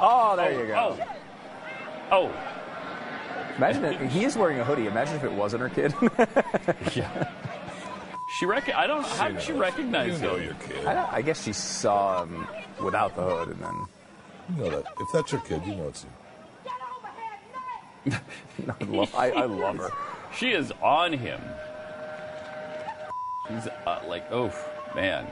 Oh, 0.00 0.36
there 0.36 0.52
Oh, 0.52 0.60
you 0.60 0.66
go. 0.66 1.06
Oh. 2.10 2.32
Imagine 3.58 3.84
it, 3.86 4.10
he 4.10 4.24
is 4.24 4.36
wearing 4.36 4.58
a 4.60 4.64
hoodie. 4.64 4.86
Imagine 4.86 5.16
if 5.16 5.24
it 5.24 5.32
wasn't 5.32 5.62
her 5.62 5.68
kid. 5.70 5.94
yeah. 6.94 7.30
She 8.38 8.44
rec- 8.44 8.74
I 8.74 8.86
don't. 8.86 9.04
How 9.04 9.28
did 9.28 9.40
she 9.40 9.52
recognize 9.52 10.20
You 10.20 10.26
know 10.26 10.36
him? 10.36 10.44
your 10.44 10.54
kid. 10.54 10.86
I, 10.86 10.94
don't, 10.94 11.12
I 11.12 11.22
guess 11.22 11.42
she 11.42 11.54
saw 11.54 12.24
him 12.24 12.46
without 12.82 13.16
the 13.16 13.22
hood, 13.22 13.48
and 13.48 13.60
then. 13.60 13.86
You 14.56 14.62
know 14.64 14.70
that. 14.70 14.84
If 15.00 15.08
that's 15.12 15.32
your 15.32 15.40
kid, 15.40 15.62
you 15.66 15.74
know 15.74 15.88
it's 15.88 16.04
you. 18.04 18.12
I 18.80 18.84
love, 18.84 19.14
I, 19.14 19.30
I 19.30 19.44
love 19.46 19.78
her. 19.78 19.90
She 20.36 20.50
is 20.50 20.70
on 20.82 21.12
him. 21.14 21.40
She's 23.48 23.68
uh, 23.86 24.02
like, 24.06 24.30
oh 24.30 24.52
man. 24.94 25.26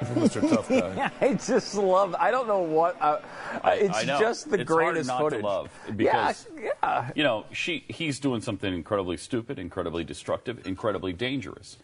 Mr. 0.00 0.40
Tough 0.48 0.68
Guy. 0.68 1.10
I 1.20 1.34
just 1.34 1.74
love. 1.74 2.14
I 2.18 2.30
don't 2.30 2.46
know 2.48 2.60
what. 2.60 3.00
Uh, 3.00 3.20
it's 3.66 3.96
I 3.98 4.04
just 4.04 4.50
the 4.50 4.60
It's 4.60 4.68
hard 4.70 4.84
greatest 4.84 5.08
not 5.08 5.20
footage. 5.20 5.40
To 5.40 5.46
love 5.46 5.70
because 5.96 6.46
yeah, 6.56 6.70
yeah. 6.82 7.10
you 7.14 7.22
know 7.22 7.44
she 7.52 7.84
he's 7.88 8.18
doing 8.20 8.40
something 8.40 8.72
incredibly 8.72 9.16
stupid, 9.16 9.58
incredibly 9.58 10.04
destructive, 10.04 10.66
incredibly 10.66 11.12
dangerous, 11.12 11.76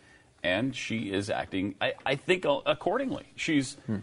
and 0.43 0.75
she 0.75 1.11
is 1.13 1.31
acting. 1.31 1.75
I, 1.81 1.95
I 2.05 2.15
think 2.17 2.47
uh, 2.47 2.61
accordingly. 2.67 3.25
She's 3.37 3.77
Hmm. 3.87 3.97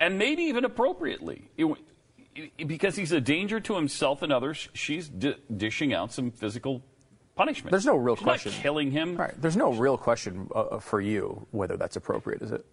and 0.00 0.18
maybe 0.18 0.42
even 0.44 0.64
appropriately. 0.64 1.48
It- 1.56 1.66
it- 2.58 2.66
because 2.66 2.96
he's 2.96 3.12
a 3.12 3.20
danger 3.20 3.60
to 3.60 3.76
himself 3.76 4.20
and 4.22 4.32
others, 4.32 4.68
she's 4.72 5.08
di- 5.08 5.36
dishing 5.56 5.94
out 5.94 6.12
some 6.12 6.32
physical 6.32 6.82
punishment. 7.36 7.70
There's 7.70 7.86
no 7.86 7.94
real 7.96 8.16
She's 8.16 8.24
question. 8.24 8.52
Killing 8.52 8.90
him. 8.90 9.16
Right. 9.16 9.40
There's 9.40 9.56
no 9.56 9.72
real 9.72 9.96
question 9.96 10.48
uh, 10.52 10.80
for 10.80 11.00
you 11.00 11.46
whether 11.52 11.76
that's 11.76 11.94
appropriate, 11.94 12.42
is 12.42 12.50
it? 12.50 12.64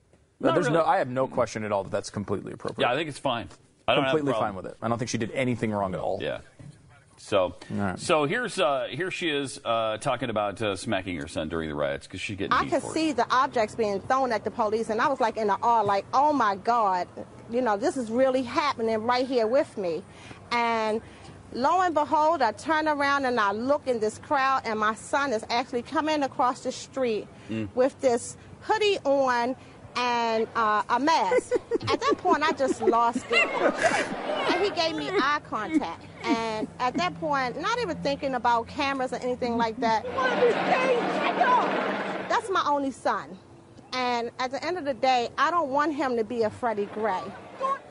Not 0.42 0.56
There's 0.56 0.70
no. 0.70 0.84
I 0.84 0.98
have 0.98 1.10
no 1.10 1.28
question 1.28 1.64
at 1.64 1.72
all 1.72 1.84
that 1.84 1.92
that's 1.92 2.10
completely 2.10 2.52
appropriate. 2.54 2.86
Yeah, 2.88 2.92
I 2.92 2.96
think 2.96 3.10
it's 3.10 3.20
fine. 3.20 3.48
I 3.88 3.96
don't 3.96 4.06
completely 4.06 4.32
problem. 4.32 4.54
fine 4.54 4.56
with 4.64 4.66
it. 4.72 4.78
I 4.82 4.88
don't 4.88 4.98
think 4.98 5.10
she 5.10 5.18
did 5.18 5.32
anything 5.32 5.72
wrong 5.72 5.94
at 5.94 6.00
all. 6.00 6.20
Yeah. 6.22 6.40
So, 7.18 7.56
so 7.98 8.26
here's 8.26 8.60
uh, 8.60 8.88
here 8.90 9.12
she 9.12 9.30
is 9.30 9.62
uh, 9.64 9.98
talking 9.98 10.32
about 10.32 10.60
uh, 10.60 10.76
smacking 10.76 11.18
her 11.18 11.28
son 11.28 11.50
during 11.50 11.70
the 11.70 11.76
riots 11.76 12.08
because 12.08 12.20
she 12.20 12.36
getting 12.36 12.52
I 12.52 12.64
beat 12.64 12.72
could 12.72 12.82
for 12.82 12.90
it. 12.90 12.94
see 12.94 13.12
the 13.12 13.28
objects 13.32 13.76
being 13.76 14.00
thrown 14.02 14.32
at 14.32 14.44
the 14.44 14.50
police, 14.50 14.90
and 14.90 15.00
I 15.00 15.08
was 15.08 15.20
like 15.20 15.38
in 15.38 15.48
the 15.48 15.58
awe, 15.62 15.82
like, 15.82 16.06
oh 16.16 16.34
my 16.34 16.56
God, 16.56 17.08
you 17.52 17.62
know, 17.62 17.78
this 17.78 17.96
is 17.96 18.10
really 18.10 18.42
happening 18.42 19.04
right 19.04 19.28
here 19.28 19.46
with 19.46 19.78
me. 19.78 20.02
And 20.52 21.00
lo 21.54 21.82
and 21.82 21.94
behold, 21.94 22.42
I 22.42 22.54
turn 22.54 22.88
around 22.88 23.26
and 23.26 23.40
I 23.40 23.52
look 23.52 23.86
in 23.88 24.00
this 24.00 24.18
crowd, 24.18 24.64
and 24.66 24.80
my 24.80 24.96
son 24.96 25.32
is 25.32 25.46
actually 25.52 25.84
coming 25.84 26.24
across 26.24 26.62
the 26.62 26.72
street 26.72 27.28
Mm. 27.52 27.70
with 27.76 28.00
this 28.02 28.36
hoodie 28.62 28.98
on 29.04 29.56
and 29.96 30.48
uh, 30.56 30.84
a 30.90 31.00
mask. 31.00 31.54
at 31.90 32.00
that 32.00 32.16
point, 32.18 32.44
I 32.44 32.52
just 32.54 32.82
lost 32.82 33.26
it. 33.30 33.50
And 34.52 34.64
he 34.64 34.70
gave 34.72 34.96
me 34.96 35.10
eye 35.18 35.40
contact. 35.44 36.04
And 36.24 36.68
at 36.80 36.96
that 36.98 37.20
point, 37.20 37.60
not 37.60 37.78
even 37.82 37.98
thinking 37.98 38.36
about 38.36 38.68
cameras 38.68 39.12
or 39.14 39.18
anything 39.18 39.58
like 39.58 39.80
that. 39.80 40.06
That's 42.30 42.50
my 42.50 42.64
only 42.68 42.92
son. 42.92 43.38
And 43.94 44.32
at 44.40 44.52
the 44.52 44.64
end 44.64 44.78
of 44.78 44.86
the 44.86 44.94
day, 44.94 45.30
I 45.38 45.52
don't 45.52 45.70
want 45.70 45.94
him 45.96 46.16
to 46.18 46.24
be 46.24 46.44
a 46.44 46.50
Freddie 46.50 46.86
Gray. 46.94 47.22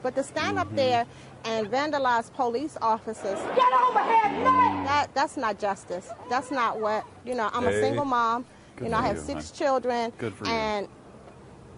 But 0.03 0.15
to 0.17 0.23
stand 0.23 0.59
up 0.59 0.75
there 0.75 1.07
and 1.45 1.67
vandalize 1.69 2.33
police 2.33 2.79
officers, 2.81 3.39
get 3.55 3.73
over 3.73 4.03
here, 4.03 4.43
that, 4.85 5.09
that's 5.15 5.37
not 5.37 5.59
justice. 5.59 6.09
That's 6.31 6.51
not 6.51 6.81
what, 6.81 7.05
you 7.27 7.35
know, 7.35 7.51
I'm 7.53 7.67
a 7.67 7.71
Hey. 7.71 7.81
single 7.83 8.07
mom. 8.07 8.47
Good 8.77 8.85
you 8.85 8.91
know, 8.93 8.97
I 8.99 9.03
have 9.03 9.17
you, 9.17 9.23
six 9.23 9.51
huh? 9.51 9.57
children. 9.57 10.13
Good 10.17 10.35
for 10.35 10.47
you. 10.47 10.51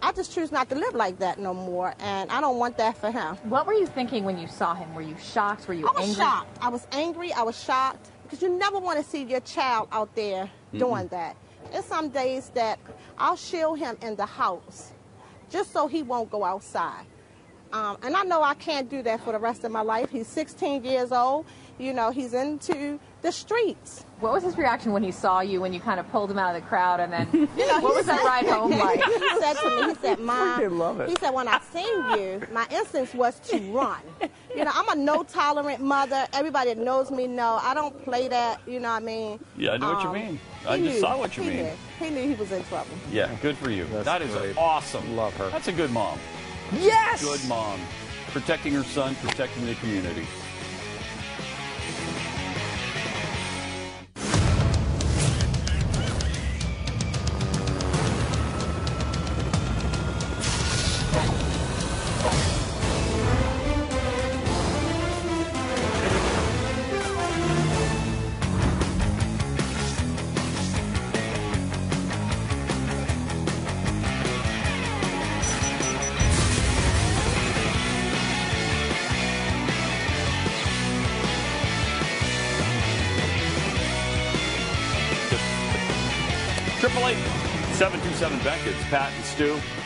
And 0.03 0.09
I 0.09 0.13
just 0.13 0.33
choose 0.33 0.51
not 0.53 0.69
to 0.71 0.75
live 0.75 0.95
like 0.95 1.19
that 1.21 1.39
no 1.39 1.55
more. 1.55 1.95
And 2.01 2.31
I 2.31 2.41
don't 2.41 2.59
want 2.59 2.77
that 2.79 2.97
for 2.99 3.11
him. 3.11 3.37
What 3.45 3.67
were 3.67 3.73
you 3.75 3.87
thinking 3.87 4.25
when 4.25 4.39
you 4.39 4.49
saw 4.49 4.75
him? 4.75 4.95
Were 4.95 5.03
you 5.03 5.17
shocked? 5.19 5.69
Were 5.69 5.75
you 5.75 5.89
I 5.89 5.93
was 5.93 6.01
angry? 6.09 6.15
shocked. 6.25 6.59
I 6.61 6.69
was 6.69 6.87
angry. 6.93 7.33
I 7.33 7.43
was 7.43 7.63
shocked 7.63 8.11
because 8.25 8.43
you 8.43 8.49
never 8.49 8.79
want 8.79 8.99
to 9.03 9.09
see 9.09 9.23
your 9.25 9.41
child 9.41 9.89
out 9.93 10.15
there 10.15 10.51
doing 10.77 11.07
Mm-mm. 11.07 11.11
that. 11.11 11.37
There's 11.71 11.85
some 11.85 12.09
days 12.09 12.51
that 12.55 12.79
I'll 13.19 13.37
shield 13.37 13.79
him 13.79 13.97
in 14.03 14.17
the 14.17 14.27
house 14.27 14.93
just 15.51 15.73
so 15.73 15.87
he 15.87 16.03
won't 16.03 16.31
go 16.31 16.45
outside. 16.45 17.07
Um, 17.73 17.97
and 18.03 18.15
I 18.17 18.23
know 18.25 18.43
I 18.43 18.55
can't 18.55 18.89
do 18.91 19.03
that 19.03 19.23
for 19.25 19.33
the 19.33 19.39
rest 19.39 19.65
of 19.65 19.73
my 19.73 19.81
life. 19.81 20.11
He's 20.11 20.27
16 20.27 20.85
years 20.85 21.13
old. 21.13 21.47
You 21.79 21.95
know, 21.95 22.11
he's 22.11 22.35
into 22.35 23.01
the 23.23 23.33
streets. 23.33 24.05
What 24.21 24.33
was 24.33 24.43
his 24.45 24.57
reaction 24.57 24.93
when 24.93 25.03
he 25.03 25.11
saw 25.11 25.41
you 25.41 25.61
when 25.61 25.73
you 25.73 25.81
kind 25.81 25.99
of 25.99 26.09
pulled 26.13 26.31
him 26.31 26.39
out 26.39 26.55
of 26.55 26.63
the 26.63 26.69
crowd 26.69 27.01
and 27.01 27.13
then 27.13 27.29
You 27.33 27.67
know, 27.67 27.81
what 27.81 27.95
was 27.97 28.07
that 28.07 28.23
ride 28.25 28.47
home 28.47 28.71
like? 28.71 29.03
he 29.03 29.29
said 29.41 29.55
to 29.55 29.71
me, 29.71 29.89
he 29.89 29.95
said, 30.01 30.19
Mom, 30.21 30.61
Freaking 30.61 30.79
love 30.79 31.01
it. 31.01 31.09
he 31.09 31.17
said, 31.17 31.31
when 31.31 31.49
I 31.49 31.61
seen 31.73 32.19
you, 32.19 32.43
my 32.53 32.67
instinct 32.71 33.15
was 33.17 33.39
to 33.51 33.59
run. 33.73 34.01
You 34.57 34.65
know, 34.65 34.71
I'm 34.75 34.89
a 34.91 34.95
no 35.01 35.23
tolerant 35.25 35.81
mother. 35.83 36.27
Everybody 36.33 36.75
that 36.75 36.83
knows 36.83 37.11
me 37.11 37.27
know 37.27 37.59
I 37.63 37.75
don't 37.75 38.01
play 38.05 38.29
that, 38.29 38.61
you 38.67 38.79
know 38.81 38.91
what 38.93 39.03
I 39.03 39.07
mean? 39.07 39.41
Yeah, 39.57 39.73
I 39.73 39.77
know 39.79 39.93
what 39.95 40.03
you 40.03 40.09
Um, 40.11 40.15
mean. 40.15 40.41
he 40.63 40.69
I 40.69 40.79
just 40.79 40.95
knew. 40.95 41.01
saw 41.01 41.19
what 41.19 41.37
you 41.37 41.43
He 41.45 41.49
mean. 41.51 41.63
Knew. 41.65 41.73
He 42.01 42.11
knew 42.11 42.29
he 42.29 42.35
was 42.35 42.53
in 42.53 42.63
trouble. 42.65 42.91
Yeah, 43.11 43.29
good 43.41 43.57
for 43.57 43.71
you. 43.71 43.85
That's 43.87 44.05
That 44.05 44.23
is 44.23 44.33
great. 44.35 44.57
awesome. 44.57 45.17
Love 45.17 45.35
her. 45.37 45.49
That's 45.51 45.69
a 45.69 45.73
good 45.73 45.91
mom. 45.91 46.19
Yes! 46.81 47.23
Good 47.25 47.45
mom. 47.49 47.81
Protecting 48.31 48.73
her 48.75 48.83
son, 48.85 49.15
protecting 49.17 49.67
the 49.67 49.75
community. 49.77 50.27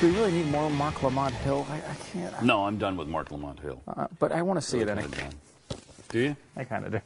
Do 0.01 0.13
we 0.13 0.19
really 0.19 0.33
need 0.33 0.47
more 0.49 0.69
Marc 0.71 1.03
Lamont 1.03 1.35
Hill? 1.37 1.67
I, 1.71 1.77
I 1.77 1.95
can't. 2.13 2.43
No, 2.43 2.65
I'm 2.67 2.77
done 2.77 2.97
with 2.99 3.09
Marc 3.09 3.31
Lamont 3.31 3.59
Hill. 3.61 3.83
Uh, 3.89 4.07
but 4.19 4.31
I 4.31 4.43
want 4.43 4.61
to 4.61 4.67
see 4.67 4.81
it 4.81 4.89
anyway. 4.91 5.09
Do 6.11 6.19
you? 6.19 6.37
I 6.55 6.65
kind 6.65 6.85
of 6.85 6.93
do. 6.93 7.01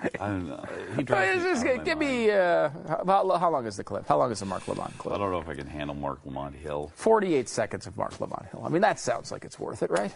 I 0.00 0.08
don't 0.26 0.48
know. 0.48 0.64
He 0.96 1.02
drives 1.04 1.42
me 1.42 1.50
just- 1.50 1.64
out 1.66 1.70
of 1.72 1.76
my 1.78 1.84
give 1.84 1.98
me 1.98 2.30
uh, 2.30 2.70
how, 3.06 3.38
how 3.38 3.50
long 3.50 3.66
is 3.66 3.76
the 3.76 3.84
clip? 3.84 4.06
How 4.08 4.16
long 4.18 4.30
is 4.32 4.40
the 4.40 4.46
Marc 4.46 4.66
Lamont 4.66 4.96
clip? 4.96 5.14
I 5.14 5.18
don't 5.18 5.30
know 5.30 5.40
if 5.40 5.48
I 5.48 5.54
can 5.54 5.66
handle 5.66 5.94
Marc 5.94 6.24
Lamont 6.24 6.54
Hill. 6.54 6.90
48 6.96 7.48
seconds 7.50 7.86
of 7.86 7.96
Marc 7.98 8.18
Lamont 8.18 8.46
Hill. 8.50 8.62
I 8.64 8.68
mean, 8.70 8.82
that 8.82 8.98
sounds 8.98 9.30
like 9.30 9.44
it's 9.44 9.58
worth 9.58 9.82
it, 9.82 9.90
right? 9.90 10.14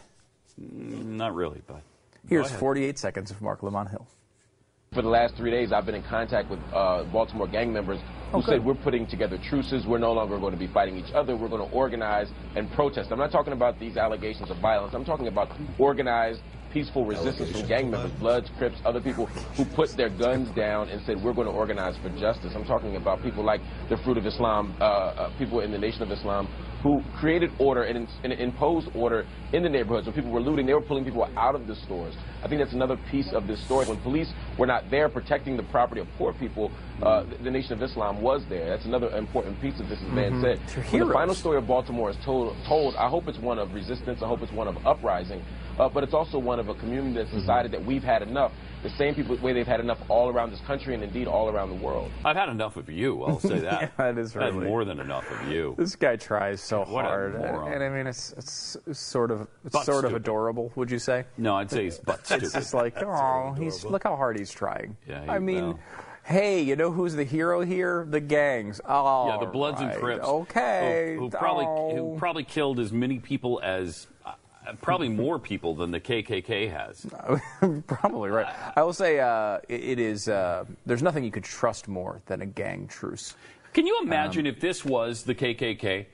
Mm, 0.61 1.05
Not 1.05 1.35
really, 1.35 1.61
but 1.67 1.83
Here's 2.29 2.51
48 2.51 2.99
seconds 2.99 3.31
of 3.31 3.41
Marc 3.43 3.63
Lamont 3.63 3.91
Hill. 3.91 4.07
For 4.93 5.03
the 5.03 5.09
last 5.09 5.37
three 5.37 5.53
days, 5.53 5.71
I've 5.71 5.87
been 5.87 5.95
in 5.95 6.03
contact 6.03 6.51
with 6.51 6.59
uh, 6.75 7.05
Baltimore 7.13 7.47
gang 7.47 7.73
members 7.73 8.01
who 8.33 8.39
Okay. 8.39 8.53
said 8.55 8.65
we're 8.65 8.75
putting 8.75 9.07
together 9.07 9.39
truces. 9.49 9.87
We're 9.87 9.99
no 9.99 10.13
longer 10.13 10.37
going 10.41 10.53
to 10.53 10.59
be 10.59 10.67
fighting 10.67 10.97
each 10.97 11.13
other. 11.15 11.37
We're 11.37 11.49
going 11.49 11.65
to 11.65 11.73
organize 11.73 12.29
and 12.57 12.69
protest. 12.73 13.13
I'm 13.13 13.19
not 13.21 13.31
talking 13.31 13.53
about 13.53 13.79
these 13.79 13.97
allegations 13.97 14.51
of 14.51 14.57
violence. 14.59 14.93
I'm 14.93 15.05
talking 15.05 15.29
about 15.29 15.49
organized, 15.79 16.41
peaceful 16.73 17.05
resistance 17.07 17.53
from 17.53 17.69
gang 17.69 17.89
members, 17.89 18.11
Bloods, 18.19 18.51
Crips, 18.59 18.79
other 18.85 19.01
people 19.01 19.27
who 19.57 19.65
put 19.77 19.97
their 19.97 20.09
guns 20.11 20.49
down 20.57 20.89
and 20.89 21.01
said 21.07 21.23
we're 21.23 21.35
going 21.35 21.47
to 21.47 21.53
organize 21.53 21.97
for 22.03 22.09
justice. 22.19 22.53
I'm 22.57 22.65
talking 22.65 22.97
about 22.97 23.23
people 23.23 23.45
like 23.45 23.61
the 23.91 23.97
Fruit 23.99 24.19
of 24.19 24.27
Islam, 24.27 24.75
uh, 24.81 24.85
uh, 24.85 25.39
people 25.39 25.61
in 25.61 25.71
the 25.71 25.79
Nation 25.79 26.03
of 26.03 26.11
Islam 26.11 26.49
who 26.83 27.03
created 27.19 27.51
order 27.59 27.83
and, 27.83 28.09
and 28.25 28.33
imposed 28.33 28.89
order 28.95 29.27
in 29.53 29.63
the 29.63 29.69
neighborhoods. 29.69 30.07
When 30.07 30.15
people 30.15 30.31
were 30.31 30.41
looting, 30.41 30.65
they 30.65 30.73
were 30.73 30.81
pulling 30.81 31.05
people 31.05 31.29
out 31.37 31.55
of 31.55 31.67
the 31.67 31.75
stores. 31.75 32.15
I 32.43 32.49
think 32.49 32.59
that's 32.63 32.73
another 32.73 32.97
piece 33.11 33.31
of 33.35 33.47
this 33.47 33.63
story. 33.67 33.87
When 33.87 34.01
police 34.01 34.33
were 34.61 34.67
not 34.67 34.91
there 34.91 35.09
protecting 35.09 35.57
the 35.57 35.63
property 35.65 36.03
of 36.03 36.07
poor 36.19 36.35
people, 36.35 36.71
uh, 37.03 37.23
the, 37.25 37.37
the 37.45 37.51
Nation 37.51 37.73
of 37.73 37.83
Islam 37.83 38.21
was 38.21 38.43
there. 38.51 38.67
That's 38.69 38.85
another 38.85 39.09
important 39.17 39.59
piece 39.63 39.81
of 39.81 39.89
this, 39.89 39.99
as 40.03 40.09
Van 40.09 40.35
Mhm. 40.35 40.43
said. 40.43 40.93
When 40.93 41.09
the 41.09 41.13
final 41.15 41.35
story 41.35 41.57
of 41.57 41.67
Baltimore 41.67 42.11
is 42.11 42.17
told, 42.25 42.55
told, 42.69 42.95
I 42.97 43.09
hope 43.09 43.27
it's 43.27 43.39
one 43.39 43.59
of 43.59 43.73
resistance. 43.75 44.23
I 44.23 44.29
hope 44.29 44.43
it's 44.43 44.53
one 44.53 44.69
of 44.69 44.87
uprising. 44.87 45.43
Uh, 45.79 45.89
but 45.89 46.05
it's 46.05 46.13
also 46.13 46.39
one 46.39 46.61
of 46.61 46.69
a 46.69 46.75
community 46.75 47.15
that's 47.15 47.31
decided 47.31 47.73
that 47.73 47.83
we've 47.83 48.03
had 48.05 48.21
enough. 48.21 48.53
The 48.83 48.91
same 48.91 49.15
people 49.15 49.37
way 49.39 49.53
they've 49.55 49.67
had 49.67 49.81
enough 49.81 49.99
all 50.09 50.29
around 50.29 50.51
this 50.51 50.61
country 50.67 50.93
and 50.95 51.03
indeed 51.03 51.27
all 51.27 51.49
around 51.49 51.69
the 51.71 51.83
world. 51.85 52.11
I've 52.25 52.37
had 52.37 52.49
enough 52.51 52.77
of 52.77 52.91
you. 52.91 53.23
I'll 53.25 53.39
say 53.39 53.59
that. 53.69 53.81
Yeah, 53.83 53.89
that 53.97 54.19
is 54.19 54.37
I've 54.37 54.43
had 54.43 54.55
really- 54.55 54.67
more 54.69 54.85
than 54.85 55.01
enough 55.01 55.25
of 55.31 55.49
you. 55.51 55.75
This 55.79 55.97
guy 55.97 56.17
tries 56.17 56.61
so 56.61 56.81
What 56.85 57.05
a 57.07 57.09
hard, 57.09 57.35
and, 57.35 57.45
moron. 57.45 57.73
and 57.73 57.83
I 57.83 57.89
mean, 57.89 58.07
it's 58.07 58.33
it's 58.87 58.99
sort 58.99 59.31
of 59.31 59.47
it's 59.65 59.73
Butt 59.75 59.87
sort 59.87 60.05
of 60.05 60.15
adorable. 60.15 60.71
Would 60.77 60.91
you 60.91 60.99
say? 60.99 61.25
No, 61.39 61.57
I'd 61.57 61.71
say 61.71 61.85
he's 61.85 61.99
butt 61.99 62.27
stupid. 62.27 62.43
It's 62.45 62.53
just 62.55 62.75
like, 62.75 63.03
oh, 63.03 63.55
he's 63.59 63.85
look 63.85 64.03
how 64.05 64.17
hard 64.17 64.39
he's 64.39 64.50
trying. 64.53 64.97
Yeah, 65.09 65.25
I 65.29 65.39
mean, 65.39 65.67
well. 65.69 65.79
hey, 66.25 66.63
you 66.63 66.77
know 66.77 66.91
who's 66.91 67.15
the 67.15 67.25
hero 67.25 67.61
here? 67.63 68.07
The 68.09 68.21
gangs. 68.21 68.81
Oh, 68.85 69.29
yeah, 69.29 69.39
the 69.39 69.47
Bloods 69.47 69.81
and 69.81 69.93
Crips. 69.95 70.25
Okay, 70.25 71.15
Who, 71.17 71.23
who 71.25 71.31
probably 71.31 71.67
Oh. 71.67 72.13
who 72.13 72.19
probably 72.19 72.45
killed 72.45 72.79
as 72.81 72.93
many 72.93 73.19
people 73.19 73.61
as 73.63 74.07
uh, 74.27 74.33
probably 74.83 75.09
more 75.09 75.39
people 75.39 75.75
than 75.75 75.91
the 75.91 76.01
KKK 76.01 76.71
has. 76.71 77.07
Probably 77.87 78.31
right. 78.31 78.47
I 78.77 78.83
will 78.83 78.93
say 78.93 79.19
uh, 79.19 79.59
it, 79.69 79.83
it 79.83 79.99
is. 79.99 80.29
Uh, 80.29 80.65
there's 80.87 81.03
nothing 81.03 81.25
you 81.25 81.31
could 81.31 81.45
trust 81.45 81.89
more 81.89 82.21
than 82.27 82.43
a 82.43 82.47
gang 82.47 82.87
truce. 82.87 83.35
Can 83.73 83.87
you 83.87 84.01
imagine 84.03 84.47
if 84.47 84.61
this 84.61 84.85
was 84.85 85.23
the 85.23 85.35
KKK 85.35 86.07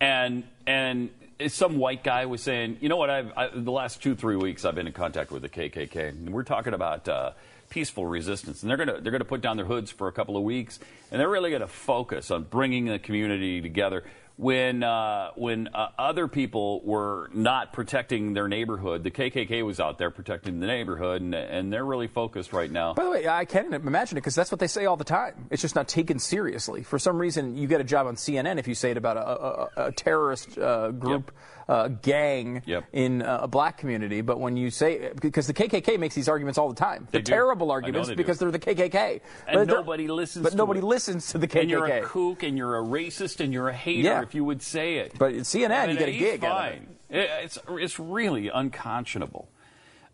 and 0.00 0.44
and 0.66 1.10
some 1.48 1.78
white 1.78 2.04
guy 2.04 2.26
was 2.26 2.42
saying, 2.42 2.76
you 2.80 2.88
know 2.88 2.96
what? 2.96 3.08
I've 3.10 3.32
I, 3.36 3.48
the 3.48 3.70
last 3.72 4.02
two 4.02 4.14
three 4.14 4.36
weeks 4.36 4.64
I've 4.64 4.74
been 4.74 4.86
in 4.86 4.92
contact 4.92 5.30
with 5.30 5.42
the 5.42 5.48
KKK, 5.48 6.08
and 6.10 6.30
we're 6.30 6.42
talking 6.44 6.74
about. 6.74 7.08
Uh, 7.08 7.32
Peaceful 7.74 8.06
resistance, 8.06 8.62
and 8.62 8.70
they're 8.70 8.76
gonna 8.76 9.00
they're 9.00 9.10
gonna 9.10 9.24
put 9.24 9.40
down 9.40 9.56
their 9.56 9.66
hoods 9.66 9.90
for 9.90 10.06
a 10.06 10.12
couple 10.12 10.36
of 10.36 10.44
weeks, 10.44 10.78
and 11.10 11.20
they're 11.20 11.28
really 11.28 11.50
gonna 11.50 11.66
focus 11.66 12.30
on 12.30 12.44
bringing 12.44 12.84
the 12.84 13.00
community 13.00 13.60
together. 13.60 14.04
When 14.36 14.84
uh, 14.84 15.30
when 15.34 15.66
uh, 15.74 15.88
other 15.98 16.28
people 16.28 16.82
were 16.84 17.30
not 17.34 17.72
protecting 17.72 18.32
their 18.32 18.46
neighborhood, 18.46 19.02
the 19.02 19.10
KKK 19.10 19.64
was 19.64 19.80
out 19.80 19.98
there 19.98 20.12
protecting 20.12 20.60
the 20.60 20.68
neighborhood, 20.68 21.20
and, 21.20 21.34
and 21.34 21.72
they're 21.72 21.84
really 21.84 22.06
focused 22.06 22.52
right 22.52 22.70
now. 22.70 22.94
By 22.94 23.04
the 23.04 23.10
way, 23.10 23.26
I 23.26 23.44
can 23.44 23.74
imagine 23.74 24.18
it 24.18 24.20
because 24.20 24.36
that's 24.36 24.52
what 24.52 24.60
they 24.60 24.68
say 24.68 24.86
all 24.86 24.96
the 24.96 25.02
time. 25.02 25.46
It's 25.50 25.62
just 25.62 25.74
not 25.74 25.88
taken 25.88 26.20
seriously. 26.20 26.84
For 26.84 27.00
some 27.00 27.18
reason, 27.18 27.56
you 27.56 27.66
get 27.66 27.80
a 27.80 27.84
job 27.84 28.06
on 28.06 28.14
CNN 28.14 28.58
if 28.58 28.68
you 28.68 28.76
say 28.76 28.92
it 28.92 28.96
about 28.96 29.16
a, 29.16 29.80
a, 29.80 29.86
a 29.88 29.92
terrorist 29.92 30.56
uh, 30.58 30.92
group, 30.92 31.32
uh, 31.68 31.88
gang 31.88 32.62
Yep. 32.66 32.84
in 32.92 33.22
uh, 33.22 33.40
a 33.42 33.48
black 33.48 33.78
community. 33.78 34.20
But 34.20 34.38
when 34.40 34.56
you 34.56 34.70
say, 34.70 35.12
because 35.20 35.46
the 35.46 35.54
KKK 35.54 35.98
makes 35.98 36.14
these 36.14 36.28
arguments 36.28 36.58
all 36.58 36.68
the 36.68 36.74
time, 36.74 37.08
They 37.10 37.18
the 37.18 37.22
do. 37.24 37.32
terrible 37.32 37.70
arguments 37.70 38.08
they 38.08 38.14
do. 38.14 38.16
because 38.16 38.38
they're 38.38 38.50
the 38.50 38.58
KKK. 38.58 39.20
And 39.46 39.56
But 39.56 39.66
nobody 39.68 40.08
listens 40.08 40.42
But 40.42 40.50
to 40.50 40.56
nobody 40.56 40.80
it. 40.80 40.84
listens 40.84 41.28
to 41.32 41.38
the 41.38 41.48
KKK. 41.48 41.60
And 41.62 41.70
you're 41.70 41.86
a 41.86 42.02
kook, 42.02 42.42
and 42.42 42.58
you're 42.58 42.76
a 42.78 42.82
racist, 42.82 43.40
and 43.40 43.52
you're 43.52 43.68
a 43.68 43.72
hater 43.74 44.00
Yeah. 44.08 44.22
if 44.22 44.34
you 44.34 44.44
would 44.44 44.62
say 44.62 44.96
it. 44.96 45.12
But 45.18 45.32
at 45.34 45.46
CNN, 45.46 45.70
I 45.72 45.86
mean, 45.86 45.96
you 45.96 45.98
get 46.00 46.08
a 46.08 46.12
gig 46.18 46.40
fine. 46.42 46.86
It- 47.10 47.30
It's 47.44 47.58
it's 47.68 47.98
really 47.98 48.48
unconscionable. 48.48 49.48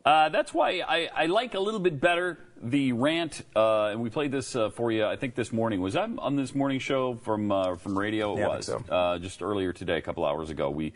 Uh, 0.04 0.28
that's 0.30 0.54
why 0.54 0.82
I, 0.86 1.08
I 1.14 1.26
like 1.26 1.54
a 1.54 1.60
little 1.60 1.80
bit 1.80 2.00
better 2.00 2.38
the 2.62 2.92
rant, 2.92 3.42
uh, 3.56 3.86
and 3.86 4.00
we 4.00 4.08
played 4.10 4.32
this 4.32 4.54
uh, 4.56 4.70
for 4.70 4.90
you. 4.92 5.04
I 5.04 5.16
think 5.16 5.34
this 5.34 5.52
morning 5.52 5.80
was 5.80 5.94
that 5.94 6.08
on 6.18 6.36
this 6.36 6.54
morning 6.54 6.78
show 6.78 7.14
from 7.16 7.50
uh, 7.52 7.76
from 7.76 7.98
radio. 7.98 8.34
It 8.36 8.40
Yeah, 8.40 8.48
was 8.48 8.66
so. 8.66 8.82
uh, 8.90 9.18
just 9.18 9.42
earlier 9.42 9.72
today, 9.72 9.98
a 9.98 10.02
couple 10.02 10.24
hours 10.24 10.48
ago. 10.50 10.70
We 10.70 10.92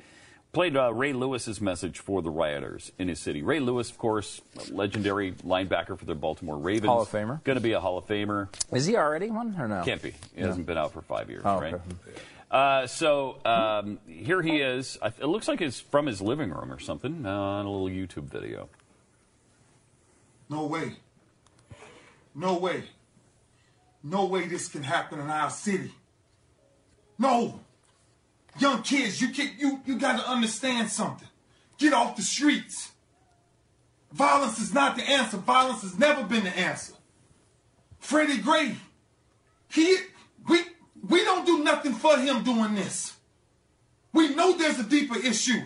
played 0.55 0.77
uh, 0.77 0.93
Ray 0.95 1.13
Lewis's 1.13 1.61
message 1.61 1.99
for 1.99 2.23
the 2.23 2.31
rioters 2.31 2.93
in 2.99 3.09
his 3.09 3.19
city. 3.21 3.43
Ray 3.43 3.61
Lewis, 3.61 3.91
of 3.91 3.99
course, 3.99 4.41
legendary 4.71 5.33
linebacker 5.33 5.99
for 5.99 6.05
the 6.07 6.15
Baltimore 6.15 6.57
Ravens, 6.57 6.87
Hall 6.87 7.03
of 7.03 7.09
Famer. 7.11 7.43
going 7.45 7.57
to 7.57 7.63
be 7.63 7.73
a 7.73 7.81
Hall 7.81 7.99
of 7.99 8.07
Famer. 8.07 8.49
Is 8.73 8.87
he 8.87 8.97
already 8.97 9.31
one 9.31 9.55
or 9.59 9.69
no? 9.69 9.83
Can't 9.85 10.01
be. 10.01 10.13
He 10.35 10.41
No. 10.41 10.47
hasn't 10.47 10.67
been 10.67 10.79
out 10.79 10.93
for 10.93 11.03
five 11.03 11.29
years, 11.29 11.43
Oh, 11.45 11.61
right? 11.61 11.75
okay. 11.75 11.83
Uh, 12.51 12.87
so 12.87 13.39
um, 13.45 13.99
here 14.07 14.41
he 14.41 14.61
is. 14.61 14.97
It 15.21 15.27
looks 15.27 15.49
like 15.49 15.61
it's 15.61 15.81
from 15.81 16.07
his 16.07 16.21
living 16.23 16.51
room 16.51 16.73
or 16.73 16.79
something 16.79 17.27
uh, 17.27 17.31
on 17.31 17.67
a 17.67 17.71
little 17.71 17.89
YouTube 17.89 18.25
video. 18.31 18.69
No 20.49 20.67
way. 20.67 20.93
No 22.35 22.57
way. 22.59 22.85
No 24.03 24.27
way 24.27 24.47
this 24.47 24.69
can 24.69 24.83
happen 24.85 25.19
in 25.19 25.31
our 25.31 25.51
city. 25.51 25.91
No. 27.19 27.61
Young 28.59 28.83
kids, 28.83 29.21
you 29.21 29.29
can, 29.29 29.51
you 29.59 29.81
you 29.85 29.99
got 29.99 30.19
to 30.19 30.29
understand 30.29 30.89
something. 30.89 31.29
Get 31.79 31.93
off 31.93 32.17
the 32.17 32.23
streets. 32.23 32.93
Violence 34.13 34.61
is 34.61 34.73
not 34.73 34.97
the 34.97 35.03
answer. 35.03 35.39
Violence 35.39 35.83
has 35.83 35.99
never 35.99 36.23
been 36.23 36.45
the 36.45 36.57
answer. 36.57 36.95
Freddie 37.99 38.39
Gray, 38.39 38.77
he 39.69 39.97
we 40.49 40.61
we 41.09 41.25
don't 41.25 41.45
do 41.45 41.65
nothing 41.65 41.95
for 41.95 42.17
him 42.17 42.45
doing 42.45 42.75
this. 42.75 43.17
We 44.13 44.35
know 44.35 44.57
there's 44.57 44.79
a 44.79 44.85
deeper 44.85 45.19
issue. 45.19 45.63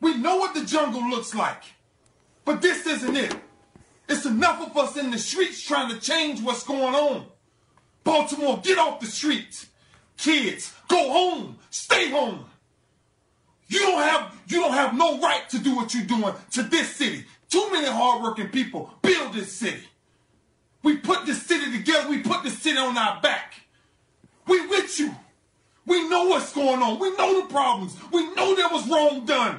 We 0.00 0.16
know 0.16 0.36
what 0.36 0.54
the 0.54 0.64
jungle 0.64 1.08
looks 1.08 1.34
like. 1.34 1.62
But 2.44 2.60
this 2.60 2.86
isn't 2.86 3.16
it. 3.16 3.34
It's 4.08 4.26
enough 4.26 4.60
of 4.60 4.76
us 4.76 4.96
in 4.96 5.10
the 5.10 5.18
streets 5.18 5.62
trying 5.62 5.88
to 5.88 5.98
change 5.98 6.42
what's 6.42 6.64
going 6.64 6.94
on. 6.94 7.26
Baltimore, 8.04 8.60
get 8.62 8.78
off 8.78 9.00
the 9.00 9.06
streets. 9.06 9.68
Kids, 10.22 10.72
go 10.86 11.10
home. 11.10 11.58
Stay 11.70 12.08
home. 12.10 12.44
You 13.66 13.80
don't 13.80 14.00
have 14.02 14.32
you 14.46 14.60
don't 14.60 14.72
have 14.72 14.96
no 14.96 15.18
right 15.18 15.48
to 15.50 15.58
do 15.58 15.74
what 15.74 15.92
you're 15.94 16.04
doing 16.04 16.32
to 16.52 16.62
this 16.62 16.94
city. 16.94 17.24
Too 17.48 17.68
many 17.72 17.88
hardworking 17.88 18.48
people 18.50 18.94
build 19.02 19.32
this 19.34 19.52
city. 19.52 19.82
We 20.84 20.98
put 20.98 21.26
this 21.26 21.42
city 21.42 21.76
together. 21.76 22.08
We 22.08 22.18
put 22.20 22.44
this 22.44 22.56
city 22.56 22.78
on 22.78 22.96
our 22.96 23.20
back. 23.20 23.54
We 24.46 24.64
with 24.68 25.00
you. 25.00 25.12
We 25.86 26.08
know 26.08 26.26
what's 26.28 26.52
going 26.52 26.80
on. 26.80 27.00
We 27.00 27.10
know 27.16 27.40
the 27.42 27.48
problems. 27.48 27.96
We 28.12 28.32
know 28.34 28.54
there 28.54 28.68
was 28.68 28.88
wrong 28.88 29.26
done. 29.26 29.58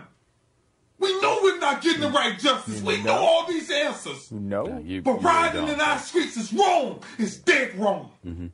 We 0.97 1.19
know 1.19 1.39
we're 1.43 1.59
not 1.59 1.81
getting 1.81 1.99
the 2.01 2.09
right 2.09 2.39
justice. 2.39 2.81
We 2.81 3.03
know 3.03 3.15
all 3.17 3.45
these 3.47 3.69
answers. 3.69 4.31
No. 4.31 4.79
You, 4.85 5.01
But 5.01 5.15
you 5.15 5.27
riding 5.27 5.61
really 5.63 5.73
in 5.73 5.81
our 5.81 5.99
streets 5.99 6.37
is 6.37 6.53
wrong. 6.53 7.03
It's 7.17 7.35
dead 7.35 7.77
wrong. 7.77 8.11
Mhm. 8.25 8.51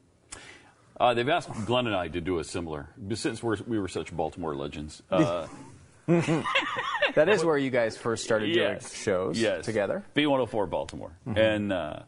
Uh, 0.99 1.13
they've 1.13 1.29
asked 1.29 1.49
Glenn 1.65 1.87
and 1.87 1.95
I 1.95 2.09
to 2.09 2.21
do 2.21 2.39
a 2.39 2.43
similar, 2.43 2.89
since 3.13 3.41
we're, 3.41 3.57
we 3.67 3.79
were 3.79 3.87
such 3.87 4.15
Baltimore 4.15 4.55
legends. 4.55 5.01
Uh, 5.09 5.47
that 6.07 7.29
is 7.29 7.43
where 7.45 7.57
you 7.57 7.69
guys 7.69 7.95
first 7.97 8.23
started 8.23 8.53
doing 8.53 8.79
shows 8.93 9.39
yes. 9.39 9.63
together. 9.65 10.03
B104 10.15 10.69
Baltimore. 10.69 11.11
Mhm. 11.27 11.37
And, 11.37 11.73
uh, 11.73 11.99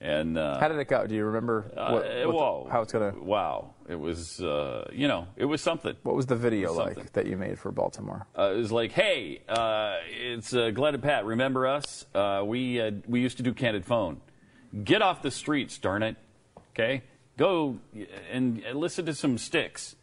and 0.00 0.36
uh, 0.36 0.58
How 0.60 0.68
did 0.68 0.78
it 0.78 0.88
go? 0.88 1.06
Do 1.06 1.14
you 1.14 1.24
remember 1.24 1.72
uh, 1.76 1.92
what, 1.92 2.34
what 2.34 2.64
the- 2.64 2.70
how 2.70 2.82
it's 2.82 2.92
gonna? 2.92 3.14
Wow. 3.18 3.70
It 3.88 3.94
was, 3.98 4.40
uh, 4.40 4.90
you 4.92 5.08
know, 5.08 5.28
it 5.36 5.44
was 5.46 5.62
something. 5.62 5.94
What 6.02 6.14
was 6.14 6.26
the 6.26 6.36
video 6.36 6.74
was 6.74 6.96
like 6.96 7.12
that 7.12 7.26
you 7.26 7.36
made 7.38 7.58
for 7.58 7.70
Baltimore? 7.70 8.26
Uh, 8.36 8.52
it 8.54 8.56
was 8.56 8.72
like, 8.72 8.92
hey, 8.92 9.40
uh, 9.48 9.96
it's 10.08 10.52
uh, 10.52 10.70
Glenn 10.70 10.94
and 10.94 11.02
Pat. 11.02 11.24
Remember 11.24 11.66
us? 11.66 12.04
Uh, 12.14 12.42
we 12.44 12.80
uh, 12.80 12.90
we 13.06 13.20
used 13.20 13.36
to 13.38 13.42
do 13.42 13.54
Candid 13.54 13.84
Phone. 13.86 14.20
Get 14.82 15.00
off 15.00 15.22
the 15.22 15.30
streets, 15.30 15.78
darn 15.78 16.02
it. 16.02 16.16
Okay, 16.72 17.02
go 17.36 17.78
and, 18.30 18.62
listen 18.74 19.06
to 19.06 19.14
some 19.14 19.38
Styx. 19.38 19.96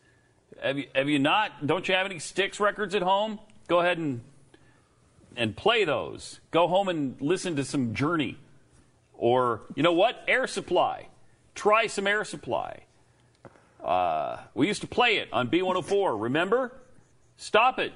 Have 0.62 0.78
you 0.78 0.88
have 0.94 1.10
you 1.10 1.20
not? 1.20 1.66
Don't 1.66 1.88
you 1.88 1.96
have 1.96 2.06
any 2.06 2.20
Styx 2.20 2.60
records 2.60 2.94
at 2.94 3.02
home? 3.02 3.40
Go 3.68 3.80
ahead 3.80 3.98
and 3.98 4.22
and 5.36 5.56
play 5.56 5.86
those. 5.86 6.40
Go 6.52 6.68
home 6.68 6.90
and 6.90 7.20
listen 7.20 7.56
to 7.56 7.64
some 7.64 7.94
Journey, 7.94 8.38
or 9.14 9.62
you 9.76 9.84
know 9.84 9.94
what? 9.94 10.24
Air 10.28 10.48
Supply. 10.48 11.08
Try 11.56 11.88
some 11.88 12.08
Air 12.08 12.24
Supply. 12.24 12.82
Uh, 13.84 14.38
we 14.54 14.68
used 14.68 14.82
to 14.82 14.88
play 14.88 15.18
it 15.18 15.30
on 15.34 15.50
B104. 15.50 16.22
Remember? 16.22 16.72
Stop 17.38 17.80
it, 17.80 17.94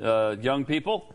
uh, 0.00 0.36
young 0.40 0.64
people. 0.64 1.12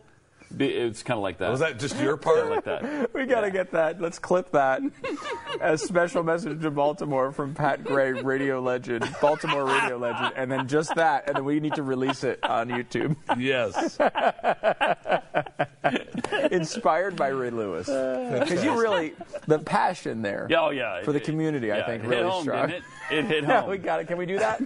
It's 0.58 1.02
kind 1.04 1.16
of 1.16 1.22
like 1.22 1.38
that. 1.38 1.50
Was 1.50 1.60
that 1.60 1.78
just 1.78 1.96
your 2.00 2.16
part? 2.16 2.48
like 2.50 2.64
that. 2.64 3.10
We 3.14 3.26
got 3.26 3.42
to 3.42 3.50
get 3.50 3.70
that. 3.72 4.00
Let's 4.00 4.18
clip 4.18 4.50
that 4.52 4.80
as 5.60 5.82
special 5.82 6.22
message 6.22 6.60
to 6.62 6.70
Baltimore 6.70 7.30
from 7.32 7.54
Pat 7.54 7.84
Gray, 7.84 8.12
radio 8.12 8.60
legend, 8.60 9.08
Baltimore 9.20 9.64
radio 9.66 9.96
legend, 9.96 10.32
and 10.36 10.50
then 10.50 10.66
just 10.66 10.94
that, 10.96 11.28
and 11.28 11.36
then 11.36 11.44
we 11.44 11.60
need 11.60 11.74
to 11.74 11.82
release 11.82 12.24
it 12.24 12.42
on 12.42 12.68
YouTube. 12.68 13.16
Yes. 13.38 13.98
Inspired 16.50 17.16
by 17.16 17.28
Ray 17.28 17.50
Lewis, 17.50 17.86
because 17.86 18.62
you 18.64 18.80
really 18.80 19.12
the 19.46 19.58
passion 19.58 20.22
there. 20.22 20.46
Yeah, 20.50 20.62
oh, 20.62 20.70
yeah. 20.70 21.02
for 21.02 21.12
the 21.12 21.18
It- 21.20 21.24
community, 21.24 21.70
I 21.72 21.78
yeah, 21.78 21.86
think 21.86 22.04
it 22.04 22.06
hit 22.06 22.10
really 22.16 22.30
home, 22.30 22.42
strong. 22.42 22.68
didn't 22.68 22.84
it? 23.10 23.14
It 23.18 23.24
hit 23.26 23.44
Yeah, 23.44 23.60
home. 23.62 23.70
we 23.70 23.78
got 23.78 24.00
it. 24.00 24.08
Can 24.08 24.18
we 24.18 24.26
do 24.26 24.38
that? 24.38 24.60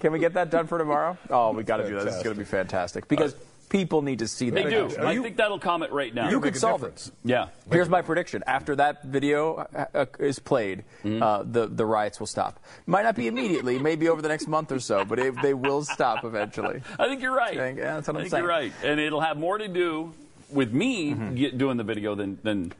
Can 0.00 0.12
we 0.12 0.18
get 0.18 0.34
that 0.34 0.50
done 0.50 0.66
for 0.66 0.78
tomorrow? 0.78 1.16
Oh, 1.30 1.52
we 1.52 1.62
got 1.62 1.78
to 1.78 1.88
do 1.88 1.94
that. 1.96 2.04
This 2.04 2.16
is 2.16 2.22
going 2.22 2.34
to 2.34 2.38
be 2.38 2.44
fantastic 2.46 3.08
because 3.08 3.34
uh, 3.34 3.38
people 3.68 4.02
need 4.02 4.18
to 4.20 4.28
see 4.28 4.50
that. 4.50 4.64
They 4.64 4.70
that. 4.70 4.96
do. 4.96 5.06
I 5.06 5.16
think 5.18 5.36
that'll 5.36 5.58
come 5.58 5.82
it 5.82 5.92
right 5.92 6.14
now. 6.14 6.30
You 6.30 6.40
could 6.40 6.56
solve 6.56 6.84
it. 6.84 7.10
Yeah. 7.24 7.48
Here's 7.70 7.88
my 7.88 8.02
prediction: 8.02 8.42
after 8.46 8.76
that 8.76 9.04
video 9.04 9.54
uh, 9.74 9.84
uh, 9.94 10.06
is 10.18 10.38
played, 10.38 10.84
Mm-hmm. 11.04 11.22
uh, 11.22 11.42
the 11.44 11.66
the 11.66 11.84
riots 11.86 12.18
will 12.20 12.26
stop. 12.26 12.58
Might 12.86 13.02
not 13.02 13.14
be 13.16 13.26
immediately, 13.26 13.78
maybe 13.90 14.08
over 14.08 14.22
the 14.22 14.28
next 14.28 14.46
month 14.48 14.72
or 14.72 14.80
so, 14.80 15.04
but 15.04 15.18
it, 15.18 15.34
they 15.42 15.54
will 15.54 15.84
stop 15.84 16.24
eventually. 16.24 16.82
I 16.98 17.06
think 17.08 17.22
you're 17.22 17.34
right. 17.36 17.56
I 17.58 17.60
think- 17.60 17.78
yeah, 17.78 17.94
that's 17.94 18.08
what 18.08 18.16
I 18.16 18.18
I'm 18.20 18.24
think 18.24 18.30
saying. 18.32 18.42
you're 18.44 18.50
right, 18.50 18.72
and 18.84 19.00
it'll 19.00 19.20
have 19.20 19.36
more 19.36 19.58
to 19.58 19.68
do 19.68 20.12
with 20.50 20.72
me 20.72 21.12
Mm-hmm. 21.12 21.34
get, 21.34 21.58
doing 21.58 21.76
the 21.76 21.84
video 21.84 22.14
than 22.14 22.38
than 22.42 22.72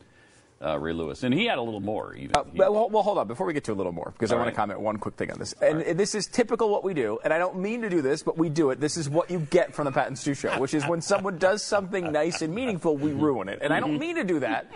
uh, 0.65 0.79
Ray 0.79 0.93
Lewis, 0.93 1.23
and 1.23 1.35
he 1.35 1.47
had 1.47 1.59
a 1.59 1.63
little 1.63 1.81
more. 1.81 2.15
Even. 2.15 2.35
Uh, 2.37 2.45
well, 2.55 2.73
well, 2.73 2.89
well, 2.91 3.03
hold 3.03 3.19
on. 3.19 3.29
Before 3.29 3.47
we 3.47 3.53
get 3.53 3.65
to 3.65 3.73
a 3.73 3.75
little 3.75 3.93
more, 3.93 4.11
because 4.13 4.33
I 4.33 4.37
All 4.37 4.43
want 4.43 4.53
to 4.53 4.57
comment 4.57 4.81
one 4.81 4.97
quick 4.97 5.17
thing 5.17 5.31
on 5.31 5.39
this. 5.39 5.53
And 5.61 5.83
this 5.99 6.15
is 6.15 6.27
typical 6.27 6.71
what 6.71 6.85
we 6.85 6.95
do, 6.95 7.19
and 7.25 7.33
I 7.33 7.39
don't 7.39 7.59
mean 7.59 7.83
to 7.83 7.91
do 7.91 8.03
this, 8.03 8.23
but 8.23 8.39
we 8.39 8.49
do 8.49 8.71
it. 8.71 8.81
This 8.81 8.97
is 8.97 9.09
what 9.09 9.31
you 9.31 9.41
get 9.51 9.75
from 9.75 9.85
the 9.85 9.93
Pat 9.93 10.07
and 10.09 10.19
Stu 10.19 10.35
Show, 10.35 10.59
which 10.59 10.75
is 10.75 10.85
when 10.87 11.01
someone 11.01 11.39
does 11.39 11.63
something 11.63 12.11
nice 12.13 12.43
and 12.43 12.55
meaningful, 12.55 12.97
we 12.97 13.13
ruin 13.13 13.49
it. 13.49 13.59
And 13.63 13.73
I 13.73 13.81
don't 13.81 13.99
mean 13.99 14.17
to 14.17 14.25
do 14.25 14.41
that. 14.41 14.71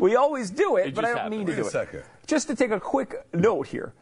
We 0.00 0.16
always 0.16 0.50
do 0.50 0.76
it, 0.76 0.88
It 0.88 0.94
but 0.94 1.04
I 1.04 1.14
don't 1.14 1.30
mean 1.30 1.46
to 1.46 1.52
Wait 1.52 1.56
do 1.56 1.62
a 1.64 1.66
it. 1.66 1.70
second. 1.70 2.02
Just 2.26 2.48
to 2.48 2.56
take 2.56 2.70
a 2.70 2.80
quick 2.80 3.26
note 3.34 3.66
here. 3.66 3.92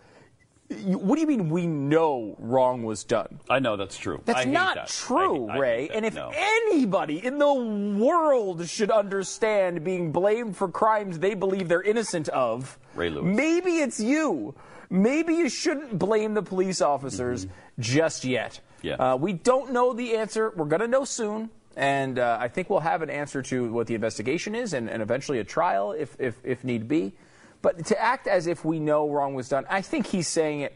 What 0.85 1.17
do 1.17 1.21
you 1.21 1.27
mean 1.27 1.51
we 1.51 1.67
know 1.67 2.37
wrong 2.39 2.85
was 2.85 3.03
done? 3.03 3.41
I 3.51 3.59
know 3.59 3.77
that's 3.77 3.97
true. 3.99 4.23
That's 4.25 4.41
I 4.41 4.45
not 4.45 4.77
that. 4.77 4.89
true, 4.89 5.49
I 5.49 5.59
Ray. 5.59 5.89
that. 5.89 5.97
And 5.97 6.07
if 6.07 6.15
No. 6.15 6.31
anybody 6.33 7.25
in 7.25 7.39
the 7.39 7.53
world 7.53 8.69
should 8.69 8.91
understand 8.91 9.83
being 9.83 10.13
blamed 10.13 10.57
for 10.57 10.69
crimes 10.69 11.19
they 11.19 11.35
believe 11.35 11.69
they're 11.69 11.83
innocent 11.83 12.29
of, 12.29 12.79
Ray 12.95 13.11
Lewis. 13.11 13.25
maybe 13.37 13.79
it's 13.79 13.99
you. 13.99 14.55
Maybe 14.89 15.35
you 15.35 15.49
shouldn't 15.49 15.99
blame 15.99 16.35
the 16.35 16.43
police 16.43 16.81
officers 16.81 17.47
just 17.79 18.25
yet. 18.25 18.61
Mm-hmm. 18.79 18.87
Yeah. 18.87 18.95
Uh, 18.95 19.17
we 19.17 19.33
don't 19.33 19.73
know 19.73 19.93
the 19.93 20.17
answer. 20.17 20.53
We're 20.57 20.65
going 20.67 20.81
to 20.81 20.89
know 20.89 21.05
soon. 21.05 21.51
And 21.77 22.19
uh, 22.19 22.39
I 22.41 22.49
think 22.49 22.69
we'll 22.71 22.81
have 22.81 23.03
an 23.03 23.11
answer 23.11 23.43
to 23.43 23.73
what 23.73 23.87
the 23.87 23.95
investigation 23.95 24.55
is 24.55 24.73
and, 24.73 24.89
and 24.91 25.03
eventually 25.03 25.39
a 25.39 25.45
trial 25.45 25.93
if, 25.93 26.17
if, 26.19 26.35
if 26.45 26.65
need 26.65 26.89
be. 26.89 27.13
But 27.63 27.87
to 27.87 28.01
act 28.01 28.27
as 28.27 28.47
if 28.47 28.65
we 28.65 28.81
know 28.81 29.09
wrong 29.09 29.35
was 29.35 29.49
done, 29.49 29.67
I 29.69 29.83
think 29.83 30.07
he's 30.07 30.29
saying 30.29 30.61
it. 30.61 30.75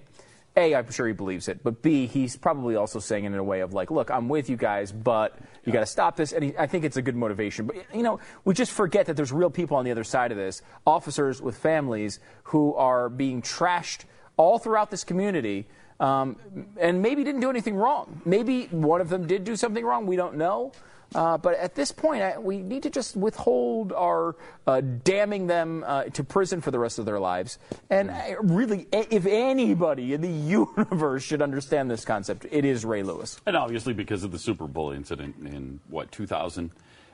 A, 0.56 0.72
I'm 0.76 0.88
sure 0.92 1.08
he 1.08 1.12
believes 1.12 1.48
it, 1.48 1.64
but 1.64 1.82
B, 1.82 2.06
he's 2.06 2.36
probably 2.36 2.76
also 2.76 3.00
saying 3.00 3.24
it 3.24 3.32
in 3.32 3.34
a 3.34 3.42
way 3.42 3.60
of 3.60 3.72
like, 3.72 3.90
look, 3.90 4.08
I'm 4.08 4.28
with 4.28 4.48
you 4.48 4.56
guys, 4.56 4.92
but 4.92 5.36
you 5.64 5.72
got 5.72 5.80
to 5.80 5.86
stop 5.86 6.14
this. 6.14 6.32
And 6.32 6.44
he, 6.44 6.56
I 6.56 6.68
think 6.68 6.84
it's 6.84 6.96
a 6.96 7.02
good 7.02 7.16
motivation. 7.16 7.66
But 7.66 7.76
you 7.92 8.04
know, 8.04 8.20
we 8.44 8.54
just 8.54 8.70
forget 8.70 9.06
that 9.06 9.16
there's 9.16 9.32
real 9.32 9.50
people 9.50 9.76
on 9.76 9.84
the 9.84 9.90
other 9.90 10.04
side 10.04 10.30
of 10.30 10.38
this, 10.38 10.62
officers 10.86 11.42
with 11.42 11.56
families 11.56 12.20
who 12.44 12.72
are 12.74 13.08
being 13.08 13.42
trashed 13.42 14.04
all 14.36 14.60
throughout 14.60 14.92
this 14.92 15.02
community, 15.02 15.66
um, 15.98 16.36
and 16.78 17.02
maybe 17.02 17.24
didn't 17.24 17.40
do 17.40 17.50
anything 17.50 17.74
wrong. 17.74 18.22
Maybe 18.24 18.66
one 18.66 19.00
of 19.00 19.08
them 19.08 19.26
did 19.26 19.42
do 19.42 19.56
something 19.56 19.84
wrong. 19.84 20.06
We 20.06 20.14
don't 20.14 20.36
know. 20.36 20.70
Uh, 21.14 21.38
but 21.38 21.54
at 21.58 21.74
this 21.74 21.92
point, 21.92 22.22
I, 22.22 22.38
we 22.38 22.58
need 22.58 22.82
to 22.84 22.90
just 22.90 23.16
withhold 23.16 23.92
our 23.92 24.36
uh, 24.66 24.80
damning 24.80 25.46
them 25.46 25.84
uh, 25.86 26.04
to 26.04 26.24
prison 26.24 26.60
for 26.60 26.70
the 26.70 26.78
rest 26.78 26.98
of 26.98 27.04
their 27.06 27.20
lives. 27.20 27.58
And 27.90 28.10
I 28.10 28.36
really, 28.40 28.86
a- 28.92 29.14
if 29.14 29.26
anybody 29.26 30.12
in 30.14 30.20
the 30.20 30.28
universe 30.76 31.22
should 31.22 31.42
understand 31.42 31.90
this 31.90 32.04
concept, 32.04 32.46
it 32.50 32.64
is 32.64 32.84
Ray 32.84 33.02
Lewis. 33.02 33.40
And 33.46 33.56
obviously, 33.56 33.92
because 33.92 34.24
of 34.24 34.32
the 34.32 34.38
Super 34.38 34.66
Bowl 34.66 34.90
incident 34.90 35.36
in 35.44 35.80
what 35.88 36.10
2000 36.12 36.70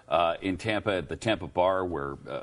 uh, 0.08 0.34
in 0.42 0.56
Tampa 0.56 0.94
at 0.96 1.08
the 1.08 1.14
Tampa 1.14 1.46
bar, 1.46 1.84
where 1.84 2.16
uh, 2.28 2.42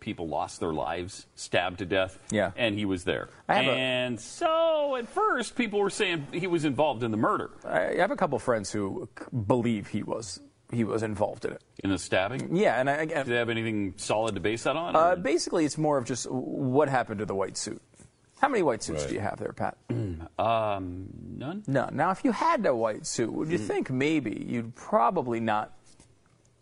people 0.00 0.26
lost 0.26 0.58
their 0.58 0.72
lives, 0.72 1.26
stabbed 1.36 1.78
to 1.78 1.86
death. 1.86 2.18
Yeah. 2.32 2.50
and 2.56 2.76
he 2.76 2.84
was 2.86 3.04
there. 3.04 3.28
Have 3.48 3.66
a- 3.66 3.70
and 3.70 4.18
so 4.20 4.96
at 4.96 5.06
first, 5.08 5.54
people 5.54 5.78
were 5.78 5.90
saying 5.90 6.26
he 6.32 6.48
was 6.48 6.64
involved 6.64 7.04
in 7.04 7.12
the 7.12 7.16
murder, 7.16 7.50
I 7.64 7.94
have 7.98 8.10
a 8.10 8.16
couple 8.16 8.36
friends 8.40 8.72
who 8.72 9.08
believe 9.46 9.86
he 9.88 10.02
was 10.02 10.40
he 10.74 10.84
was 10.84 11.02
involved 11.02 11.44
in 11.44 11.52
it. 11.52 11.62
in 11.82 11.90
the 11.90 11.98
stabbing. 11.98 12.54
Yeah, 12.56 12.78
and 12.80 12.88
I, 12.90 13.00
I, 13.02 13.04
Do 13.06 13.24
they 13.24 13.36
have 13.36 13.48
anything 13.50 13.94
solid 13.96 14.34
to 14.34 14.40
base 14.40 14.64
that 14.64 14.76
on? 14.76 14.94
uh, 14.96 15.16
basically, 15.16 15.64
it's 15.64 15.78
more 15.78 15.96
of 15.98 16.04
just 16.04 16.30
what 16.30 16.88
happened 16.88 17.20
to 17.20 17.26
the 17.26 17.34
white 17.34 17.56
suit. 17.56 17.80
How 18.40 18.48
many 18.48 18.62
white 18.62 18.82
suits 18.82 19.02
Right. 19.02 19.08
do 19.08 19.14
you 19.14 19.20
have 19.20 19.38
there, 19.38 19.52
Pat? 19.52 19.76
um, 20.38 21.06
none. 21.38 21.62
No. 21.66 21.88
Now, 21.92 22.10
if 22.10 22.24
you 22.24 22.32
had 22.32 22.66
a 22.66 22.74
white 22.74 23.06
suit, 23.06 23.32
would 23.32 23.48
you 23.50 23.58
think 23.58 23.90
maybe 23.90 24.44
you'd 24.48 24.74
probably 24.74 25.40
not 25.40 25.72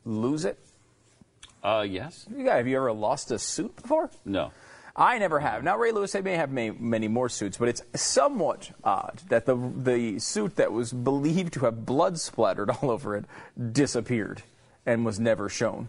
lose 0.05 0.45
it? 0.45 0.59
Uh, 1.63 1.85
yes. 1.89 2.27
You 2.37 2.45
guys, 2.45 2.59
have 2.59 2.67
you 2.69 2.77
ever 2.77 2.93
lost 2.93 3.31
a 3.31 3.39
suit 3.39 3.75
before? 3.77 4.11
No. 4.25 4.51
I 4.95 5.19
never 5.19 5.41
have. 5.41 5.65
Now, 5.65 5.79
Ray 5.79 5.91
Lewis, 5.93 6.15
I 6.15 6.21
may 6.21 6.35
have 6.37 6.51
may, 6.51 6.71
many 6.71 7.09
more 7.09 7.29
suits, 7.31 7.57
but 7.57 7.69
it's 7.69 7.83
somewhat 7.95 8.71
odd 8.85 9.23
that 9.29 9.47
the 9.47 9.57
the 9.57 10.19
suit 10.19 10.57
that 10.57 10.71
was 10.73 10.93
believed 10.93 11.55
to 11.55 11.61
have 11.61 11.87
blood 11.87 12.19
splattered 12.21 12.69
all 12.83 12.91
over 12.91 13.17
it 13.17 13.25
disappeared 13.73 14.43
and 14.85 15.05
was 15.05 15.19
never 15.19 15.49
shown. 15.49 15.89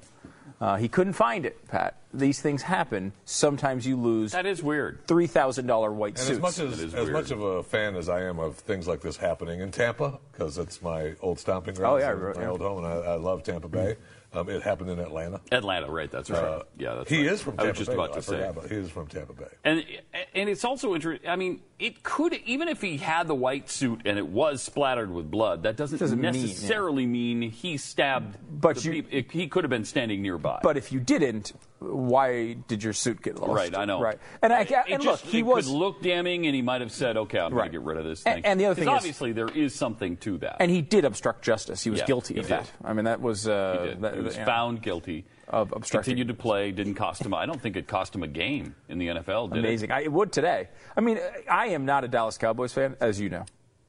Uh, 0.62 0.78
he 0.78 0.88
couldn't 0.88 1.14
find 1.14 1.46
it, 1.46 1.68
Pat. 1.68 1.98
These 2.14 2.40
things 2.40 2.62
happen. 2.62 3.12
Sometimes 3.26 3.86
you 3.86 3.98
lose. 3.98 4.32
That 4.32 4.46
is 4.46 4.64
weird. 4.64 5.00
Three 5.08 5.28
thousand 5.28 5.68
dollar 5.68 5.92
white 5.92 6.12
And 6.12 6.20
suits. 6.20 6.30
as 6.38 6.40
much 6.40 6.60
as, 6.60 6.94
as 6.94 7.10
much 7.10 7.32
of 7.32 7.42
a 7.42 7.64
fan 7.64 7.96
as 7.98 8.08
I 8.08 8.22
am 8.22 8.40
of 8.40 8.56
things 8.56 8.88
like 8.88 9.02
this 9.02 9.18
happening 9.18 9.60
in 9.60 9.72
Tampa, 9.72 10.20
because 10.32 10.58
it's 10.58 10.82
my 10.82 11.16
old 11.22 11.40
stomping 11.40 11.74
ground, 11.74 11.96
Oh, 11.96 11.98
yeah, 11.98 12.14
my 12.14 12.42
yeah. 12.42 12.50
old 12.50 12.62
home, 12.62 12.78
and 12.86 12.88
I, 12.88 12.92
I 12.92 13.16
love 13.16 13.44
Tampa 13.44 13.68
Bay. 13.68 13.98
Um, 14.34 14.50
it 14.50 14.64
happened 14.64 14.90
in 14.90 15.00
Atlanta. 15.00 15.40
Atlanta, 15.52 15.92
right? 15.92 16.10
That's 16.10 16.30
right. 16.30 16.44
Uh, 16.44 16.64
yeah, 16.78 16.96
that's 16.96 17.10
he 17.10 17.18
right. 17.18 17.34
is 17.34 17.42
from 17.42 17.58
Tampa 17.58 17.66
I 17.66 17.70
was 17.70 17.78
just 17.78 17.90
Bay. 17.90 17.94
about 17.96 18.12
to 18.14 18.18
I 18.18 18.22
say. 18.22 18.48
forgot 18.54 18.70
he 18.70 18.76
is 18.78 18.90
from 18.90 19.08
Tampa 19.08 19.34
Bay. 19.34 19.46
And 19.64 19.86
and 20.34 20.50
it's 20.50 20.66
also 20.66 20.96
interesting. 20.96 21.30
I 21.30 21.36
mean, 21.36 21.62
it 21.84 22.02
could 22.04 22.34
even 22.46 22.68
if 22.70 22.82
he 22.82 22.98
had 22.98 23.28
the 23.28 23.36
white 23.36 23.70
suit 23.70 24.02
and 24.06 24.18
it 24.18 24.28
was 24.28 24.62
splattered 24.62 25.12
with 25.12 25.30
blood, 25.30 25.64
that 25.64 25.76
doesn't, 25.76 25.98
Doesn't 26.00 26.20
mean, 26.22 26.34
yeah. 26.34 26.42
necessarily 26.42 27.06
mean, 27.06 27.42
he 27.52 27.76
stabbed. 27.78 28.38
But 28.50 28.84
you- 28.86 29.04
it- 29.12 29.32
he 29.32 29.48
could 29.48 29.64
have 29.64 29.70
been 29.70 29.84
standing 29.86 30.22
nearby. 30.22 30.60
But 30.64 30.78
if 30.78 30.92
you 30.92 31.00
didn't, 31.02 31.52
why 31.80 32.54
did 32.54 32.82
your 32.84 32.94
suit 32.94 33.22
get 33.22 33.38
lost? 33.38 33.52
right, 33.54 33.76
I 33.78 33.84
know. 33.84 34.00
Right, 34.02 34.18
and 34.42 34.54
I 34.54 34.62
It 34.62 34.72
and 34.90 35.04
just- 35.04 35.26
look, 35.26 35.32
he 35.32 35.40
it 35.40 35.46
was 35.46 35.66
could 35.66 35.74
look 35.76 36.02
damning, 36.02 36.46
and 36.46 36.56
he 36.56 36.62
might 36.62 36.80
have 36.80 36.92
said, 36.94 37.18
"Okay, 37.18 37.38
I'm 37.40 37.52
going 37.52 37.66
to 37.66 37.72
get 37.72 37.82
rid 37.82 37.98
of 37.98 38.06
this 38.06 38.24
thing." 38.24 38.46
and 38.46 38.58
the 38.60 38.66
other 38.68 38.76
thing 38.76 38.86
is- 38.86 38.90
obviously, 38.96 39.34
there 39.34 39.50
is 39.50 39.76
something 39.76 40.16
to 40.18 40.38
that. 40.38 40.56
And 40.60 40.72
he 40.72 40.82
did 40.82 41.04
obstruct 41.04 41.44
justice. 41.44 41.84
He 41.84 41.90
was 41.90 42.00
Yeah, 42.00 42.06
guilty 42.06 42.36
he 42.36 42.40
of 42.40 42.48
did. 42.48 42.60
that. 42.60 42.72
I 42.86 42.94
mean, 42.94 43.06
that 43.06 43.20
was. 43.22 43.48
Uh, 43.48 43.88
he, 43.96 44.02
that- 44.02 44.14
He 44.16 44.22
was 44.22 44.38
yeah. 44.38 44.46
found 44.46 44.82
guilty 44.82 45.26
of 45.54 45.72
obstructing. 45.72 46.12
Continued 46.12 46.36
to 46.36 46.42
play. 46.42 46.72
Didn't 46.72 46.96
cost 46.96 47.24
him. 47.24 47.34
I 47.34 47.46
don't 47.46 47.62
think 47.62 47.78
it 47.78 47.88
cost 47.88 48.16
him 48.16 48.24
a 48.24 48.28
game 48.28 48.76
in 48.90 48.98
the 48.98 49.08
NFL. 49.08 49.52
Did 49.52 49.60
Amazing. 49.60 49.92
I, 49.92 50.02
it 50.02 50.12
would 50.12 50.32
today. 50.32 50.70
I 50.98 51.02
mean, 51.02 51.20
I 51.50 51.68
am 51.68 51.86
not 51.86 52.04
a 52.04 52.08
Dallas 52.08 52.38
Cowboys 52.38 52.74
fan, 52.74 52.98
as 53.00 53.22
you 53.22 53.30
know. 53.30 53.46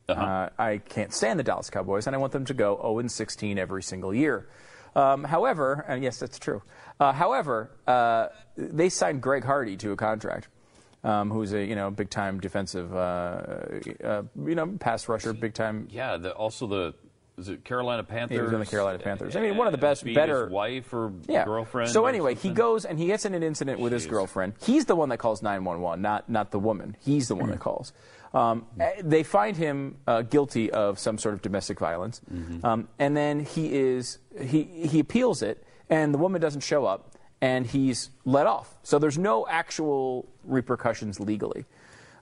Uh-huh. 0.09 0.21
Uh, 0.21 0.49
I 0.59 0.79
can't 0.79 1.15
stand 1.15 1.39
the 1.39 1.43
Dallas 1.43 1.71
Cowboys, 1.71 2.07
and 2.07 2.15
I 2.15 2.19
want 2.19 2.33
them 2.33 2.45
to 2.45 2.55
go 2.55 2.79
0 2.83 3.09
16 3.09 3.59
every 3.59 3.83
single 3.83 4.15
year. 4.15 4.47
Um, 4.95 5.25
however, 5.25 5.85
and 5.89 6.05
yes, 6.05 6.19
that's 6.19 6.39
true. 6.39 6.62
Uh, 7.01 7.12
however, 7.12 7.71
uh, 7.87 8.29
they 8.57 8.91
signed 8.91 9.23
Greg 9.23 9.45
Hardy 9.45 9.77
to 9.79 9.93
a 9.93 9.97
contract, 9.97 10.49
um, 11.03 11.31
who's 11.31 11.53
a 11.55 11.65
you 11.65 11.75
know 11.75 11.91
big 11.91 12.11
time 12.11 12.39
defensive, 12.39 12.95
uh, 12.95 12.99
uh, 14.05 14.23
you 14.45 14.55
know 14.55 14.77
pass 14.79 15.09
rusher, 15.09 15.33
big 15.33 15.55
time. 15.55 15.89
Yeah. 15.91 16.19
The, 16.19 16.33
also 16.33 16.67
the 16.67 16.95
is 17.37 17.49
it 17.49 17.64
Carolina 17.64 18.05
Panthers? 18.05 18.37
He 18.37 18.43
was 18.43 18.53
on 18.53 18.61
the 18.61 18.66
Carolina 18.66 18.99
Panthers. 18.99 19.35
I 19.35 19.41
mean, 19.41 19.57
one 19.57 19.66
of 19.66 19.72
the 19.72 19.78
best, 19.78 20.05
better 20.14 20.45
his 20.45 20.53
wife 20.53 20.93
or 20.93 21.12
yeah. 21.26 21.45
girlfriend. 21.45 21.91
So 21.91 22.07
anyway, 22.07 22.35
he 22.35 22.51
goes 22.51 22.85
and 22.85 22.99
he 22.99 23.07
gets 23.07 23.24
in 23.24 23.35
an 23.35 23.43
incident 23.43 23.80
with 23.80 23.93
his 23.93 24.07
girlfriend. 24.07 24.55
He's 24.62 24.85
the 24.85 24.95
one 24.95 25.09
that 25.09 25.18
calls 25.18 25.43
911, 25.43 26.01
not 26.01 26.28
not 26.28 26.51
the 26.51 26.59
woman. 26.61 26.97
He's 27.01 27.28
the 27.28 27.35
one 27.35 27.51
that 27.51 27.61
calls. 27.61 27.93
Um, 28.32 28.66
eh, 28.80 29.01
they 29.03 29.22
find 29.22 29.57
him 29.57 29.97
uh, 30.07 30.22
guilty 30.22 30.70
of 30.70 30.99
some 30.99 31.18
sort 31.18 31.35
of 31.35 31.43
domestic 31.43 31.78
violence, 31.78 32.20
um, 32.62 32.89
and 32.99 33.16
then 33.16 33.41
he 33.41 33.72
is 33.74 34.18
he 34.41 34.62
he 34.62 35.01
appeals 35.01 35.43
it, 35.43 35.64
and 35.91 36.14
the 36.14 36.18
woman 36.18 36.41
doesn't 36.41 36.62
show 36.62 36.85
up, 36.85 37.14
and 37.41 37.66
he's 37.66 38.11
let 38.24 38.47
off. 38.47 38.76
So 38.82 38.99
there's 38.99 39.18
no 39.18 39.47
actual 39.49 40.28
repercussions 40.45 41.20
legally. 41.20 41.64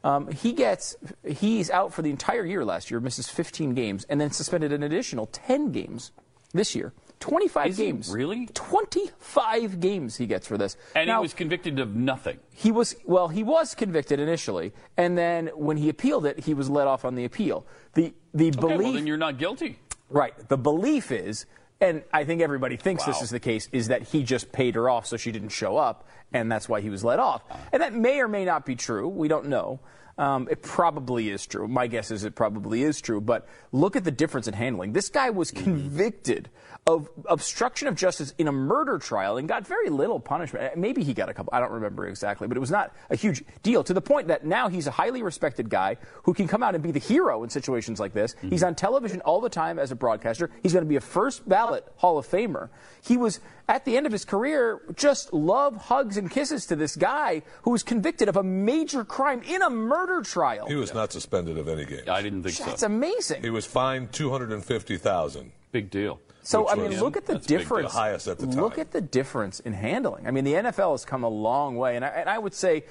Um, 0.04 0.30
he 0.32 0.52
gets 0.52 0.96
he's 1.26 1.70
out 1.70 1.92
for 1.94 2.02
the 2.02 2.10
entire 2.10 2.44
year 2.44 2.64
last 2.64 2.90
year, 2.90 3.00
misses 3.00 3.28
15 3.28 3.74
games, 3.74 4.04
and 4.08 4.20
then 4.20 4.30
suspended 4.30 4.72
an 4.72 4.82
additional 4.82 5.26
10 5.26 5.70
games 5.72 6.10
this 6.52 6.74
year. 6.74 6.92
25 7.20 7.66
Is 7.70 7.76
games. 7.76 8.08
really? 8.10 8.46
25 8.52 9.78
games 9.78 10.16
he 10.16 10.26
gets 10.26 10.46
for 10.46 10.58
this. 10.58 10.76
And 10.96 11.06
Now, 11.06 11.20
he 11.20 11.22
was 11.22 11.34
convicted 11.34 11.78
of 11.78 11.94
nothing. 11.94 12.38
he 12.52 12.72
was 12.72 12.96
well, 13.04 13.28
he 13.28 13.44
was 13.44 13.74
convicted 13.76 14.18
initially, 14.18 14.72
and 14.96 15.16
then 15.16 15.46
when 15.54 15.76
he 15.76 15.88
appealed 15.88 16.26
it, 16.26 16.40
he 16.40 16.52
was 16.54 16.68
let 16.68 16.86
off 16.88 17.04
on 17.04 17.14
the 17.14 17.24
appeal. 17.24 17.64
The 17.94 18.12
the 18.34 18.48
Okay, 18.48 18.58
belief 18.60 18.78
well 18.82 18.92
then 18.94 19.06
you're 19.06 19.16
not 19.16 19.38
guilty. 19.38 19.78
Right. 20.10 20.34
The 20.48 20.58
belief 20.58 21.10
is 21.12 21.46
and 21.82 22.02
I 22.12 22.24
think 22.24 22.40
everybody 22.40 22.76
thinks 22.76 23.04
this 23.04 23.20
is 23.20 23.30
the 23.30 23.40
case, 23.40 23.68
is 23.72 23.88
that 23.88 24.02
he 24.02 24.22
just 24.22 24.52
paid 24.52 24.76
her 24.76 24.88
off 24.88 25.04
so 25.06 25.16
she 25.16 25.32
didn't 25.32 25.48
show 25.48 25.76
up, 25.76 26.08
and 26.32 26.50
that's 26.50 26.68
why 26.68 26.80
he 26.80 26.88
was 26.88 27.02
let 27.02 27.18
off. 27.18 27.42
Uh-huh. 27.50 27.58
And 27.72 27.82
that 27.82 27.92
may 27.92 28.20
or 28.20 28.28
may 28.28 28.44
not 28.44 28.64
be 28.64 28.76
true. 28.76 29.08
We 29.08 29.26
don't 29.26 29.48
know. 29.48 29.80
Um, 30.18 30.48
it 30.50 30.62
probably 30.62 31.30
is 31.30 31.46
true. 31.46 31.66
My 31.68 31.86
guess 31.86 32.10
is 32.10 32.24
it 32.24 32.34
probably 32.34 32.82
is 32.82 33.00
true. 33.00 33.20
But 33.20 33.48
look 33.72 33.96
at 33.96 34.04
the 34.04 34.10
difference 34.10 34.46
in 34.46 34.54
handling. 34.54 34.92
This 34.92 35.08
guy 35.08 35.30
was 35.30 35.50
convicted 35.50 36.50
of 36.86 37.08
obstruction 37.26 37.86
of 37.86 37.94
justice 37.94 38.34
in 38.38 38.48
a 38.48 38.52
murder 38.52 38.98
trial 38.98 39.36
and 39.36 39.48
got 39.48 39.64
very 39.66 39.88
little 39.88 40.18
punishment. 40.18 40.64
Uh, 40.64 40.76
Maybe 40.76 41.04
he 41.04 41.14
got 41.14 41.28
a 41.28 41.34
couple. 41.34 41.50
I 41.54 41.60
don't 41.60 41.70
remember 41.70 42.08
exactly, 42.08 42.48
but 42.48 42.56
it 42.56 42.60
was 42.60 42.72
not 42.72 42.92
a 43.08 43.14
huge 43.14 43.44
deal 43.62 43.84
to 43.84 43.94
the 43.94 44.00
point 44.00 44.28
that 44.28 44.44
now 44.44 44.68
he's 44.68 44.88
a 44.88 44.90
highly 44.90 45.22
respected 45.22 45.70
guy 45.70 45.96
who 46.24 46.34
can 46.34 46.48
come 46.48 46.62
out 46.62 46.74
and 46.74 46.82
be 46.82 46.90
the 46.90 46.98
hero 46.98 47.44
in 47.44 47.50
situations 47.50 48.00
like 48.00 48.12
this. 48.12 48.34
He's 48.42 48.64
on 48.64 48.74
television 48.74 49.20
all 49.20 49.40
the 49.40 49.48
time 49.48 49.78
as 49.78 49.92
a 49.92 49.96
broadcaster. 49.96 50.50
He's 50.62 50.72
going 50.72 50.84
to 50.84 50.88
be 50.88 50.96
a 50.96 51.00
first 51.00 51.48
ballot 51.48 51.86
Hall 51.96 52.18
of 52.18 52.26
Famer. 52.26 52.68
He 53.00 53.16
was 53.16 53.38
at 53.72 53.86
the 53.86 53.96
end 53.96 54.04
of 54.04 54.12
his 54.12 54.26
career 54.26 54.82
just 54.94 55.32
love 55.32 55.74
hugs 55.76 56.18
and 56.18 56.30
kisses 56.30 56.66
to 56.66 56.76
this 56.76 56.94
guy 56.94 57.40
who 57.62 57.70
was 57.70 57.82
convicted 57.82 58.28
of 58.28 58.36
a 58.36 58.42
major 58.42 59.02
crime 59.02 59.40
in 59.48 59.62
a 59.62 59.70
murder 59.70 60.20
trial. 60.20 60.66
He 60.66 60.74
was 60.74 60.92
not 60.92 61.10
suspended 61.10 61.56
of 61.56 61.68
any 61.68 61.86
games. 61.86 62.06
I 62.06 62.20
didn't 62.20 62.42
think 62.42 62.58
That's 62.58 62.82
amazing. 62.82 63.42
He 63.42 63.48
was 63.48 63.64
fined 63.64 64.12
two 64.12 64.30
hundred 64.30 64.52
and 64.52 64.62
fifty 64.62 64.98
thousand. 64.98 65.52
Big 65.72 65.90
deal. 65.90 66.20
So 66.42 66.64
Which 66.64 66.72
I 66.72 66.74
mean, 66.74 67.00
look 67.00 67.16
at 67.16 67.24
the 67.24 67.34
that's 67.34 67.46
a 67.46 67.48
big 67.48 67.48
deal. 67.48 67.58
difference. 67.60 67.92
The 67.92 67.98
highest 67.98 68.28
at 68.28 68.38
the 68.38 68.46
time. 68.46 68.56
Look 68.56 68.78
at 68.78 68.90
the 68.90 69.00
difference 69.00 69.60
in 69.60 69.72
handling. 69.72 70.26
I 70.26 70.32
mean, 70.32 70.44
the 70.44 70.54
NFL 70.54 70.90
has 70.90 71.06
come 71.06 71.24
a 71.24 71.28
long 71.28 71.76
way, 71.76 71.96
and 71.96 72.04
I, 72.04 72.08
and 72.08 72.28
I 72.28 72.38
would 72.38 72.52
say, 72.52 72.84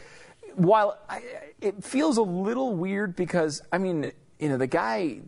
while 0.55 0.97
I, 1.07 1.21
it 1.61 1.83
feels 1.83 2.17
a 2.17 2.23
little 2.23 2.73
weird 2.75 3.15
because 3.15 3.61
I 3.71 3.77
mean, 3.77 4.11
you 4.39 4.49
know, 4.49 4.57
the 4.57 4.65
guy 4.65 5.19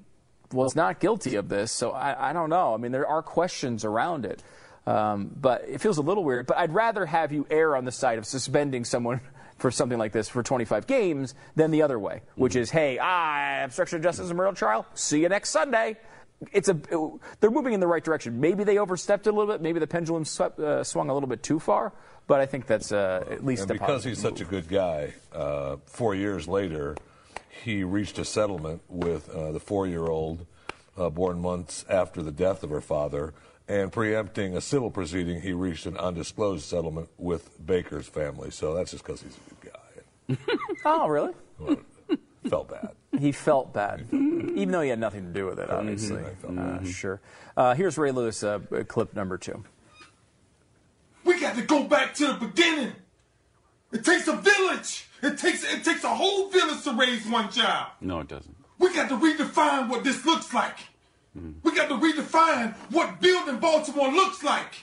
was 0.52 0.76
not 0.76 1.00
guilty 1.00 1.36
of 1.36 1.48
this, 1.50 1.72
so 1.72 1.92
I, 1.92 2.30
I 2.30 2.34
don't 2.34 2.50
know. 2.50 2.74
I 2.74 2.78
mean, 2.78 2.92
there 2.92 3.08
are 3.08 3.22
questions 3.22 3.86
around 3.86 4.26
it, 4.26 4.42
um, 4.86 5.32
but 5.40 5.66
it 5.68 5.82
feels 5.82 5.98
a 5.98 6.02
little 6.02 6.24
weird. 6.24 6.48
But 6.48 6.58
I'd 6.58 6.74
rather 6.74 7.06
have 7.06 7.32
you 7.32 7.46
err 7.50 7.76
on 7.76 7.86
the 7.86 7.92
side 7.92 8.18
of 8.18 8.26
suspending 8.26 8.86
someone. 8.86 9.22
For 9.60 9.70
something 9.72 10.00
like 10.00 10.12
this 10.12 10.28
for 10.28 10.44
25 10.44 10.88
games, 10.88 11.36
than 11.56 11.72
the 11.72 11.84
other 11.84 11.98
way, 11.98 12.24
which 12.36 12.56
is, 12.56 12.70
hey, 12.70 12.98
ah, 13.00 13.64
obstruction 13.64 13.98
of 13.98 14.04
justice 14.04 14.28
and 14.28 14.36
murder 14.36 14.58
trial. 14.58 14.86
See 14.94 15.22
you 15.22 15.30
next 15.30 15.52
Sunday 15.52 15.96
it's 16.52 16.70
a 16.70 16.78
they're 17.40 17.52
moving 17.52 17.74
in 17.74 17.80
the 17.80 17.88
right 17.88 18.04
direction. 18.04 18.40
Maybe 18.40 18.64
they 18.64 18.78
overstepped 18.78 19.28
a 19.28 19.32
little 19.32 19.52
bit. 19.52 19.62
Maybe 19.62 19.80
the 19.80 19.88
pendulum 19.88 20.26
swept, 20.26 20.60
uh, 20.60 20.84
swung 20.84 21.10
a 21.10 21.14
little 21.14 21.30
bit 21.30 21.44
too 21.44 21.60
far. 21.60 21.94
But 22.28 22.40
I 22.40 22.46
think 22.46 22.68
that's 22.68 22.92
uh, 22.92 23.26
at 23.30 23.46
least 23.46 23.64
And 23.64 23.72
a 23.72 23.74
because 23.74 24.04
he's 24.04 24.20
such 24.20 24.42
a 24.42 24.46
good 24.46 24.68
guy, 24.68 25.14
uh, 25.34 25.78
four 25.86 26.16
years 26.16 26.48
later, 26.48 26.96
he 27.64 27.84
reached 27.84 28.18
a 28.18 28.26
settlement 28.26 28.82
with 28.88 29.30
uh, 29.30 29.52
the 29.52 29.60
four-year-old, 29.60 30.46
uh, 30.98 31.10
born 31.10 31.40
months 31.42 31.86
after 31.90 32.22
the 32.22 32.32
death 32.32 32.64
of 32.64 32.70
her 32.70 32.82
father, 32.82 33.34
and 33.68 33.92
preempting 33.92 34.56
a 34.56 34.62
civil 34.62 34.92
proceeding, 34.92 35.42
he 35.42 35.54
reached 35.54 35.86
an 35.86 35.98
undisclosed 35.98 36.66
settlement 36.66 37.10
with 37.18 37.66
Baker's 37.66 38.08
family. 38.08 38.52
So 38.52 38.74
that's 38.74 38.92
just 38.92 39.06
because 39.06 39.22
he's 39.22 39.38
a 39.38 39.66
good 39.66 39.74
guy. 39.74 40.56
oh, 40.86 41.08
really? 41.08 41.34
Felt 42.50 42.70
bad. 42.70 42.90
He 43.18 43.32
felt 43.32 43.74
bad, 43.74 44.06
even 44.12 44.72
though 44.72 44.82
he 44.82 44.90
had 44.90 45.00
nothing 45.00 45.24
to 45.24 45.32
do 45.32 45.46
with 45.46 45.60
it. 45.60 45.70
Obviously, 45.70 46.24
uh, 46.58 46.84
sure. 46.84 47.22
Uh, 47.56 47.74
here's 47.74 47.98
Ray 47.98 48.12
Lewis, 48.12 48.44
uh, 48.44 48.60
clip 48.88 49.16
number 49.16 49.38
two. 49.38 49.64
We 51.24 51.40
got 51.40 51.56
to 51.56 51.62
go 51.62 51.84
back 51.84 52.16
to 52.16 52.28
the 52.28 52.34
beginning. 52.34 52.94
It 53.94 54.04
takes 54.04 54.28
a 54.28 54.36
village. 54.36 55.08
It 55.22 55.38
takes 55.38 55.64
it 55.64 55.86
takes 55.86 56.04
a 56.04 56.10
whole 56.14 56.50
village 56.50 56.84
to 56.84 56.94
raise 56.94 57.26
one 57.26 57.50
child. 57.50 57.92
No, 58.02 58.20
it 58.20 58.28
doesn't. 58.28 58.56
We 58.78 58.94
got 58.94 59.08
to 59.10 59.16
redefine 59.16 59.88
what 59.88 60.04
this 60.04 60.26
looks 60.26 60.54
like. 60.54 60.80
We 61.36 61.76
got 61.76 61.90
to 61.90 61.96
redefine 61.96 62.76
what 62.92 63.20
building 63.20 63.58
Baltimore 63.58 64.12
looks 64.12 64.44
like. 64.44 64.76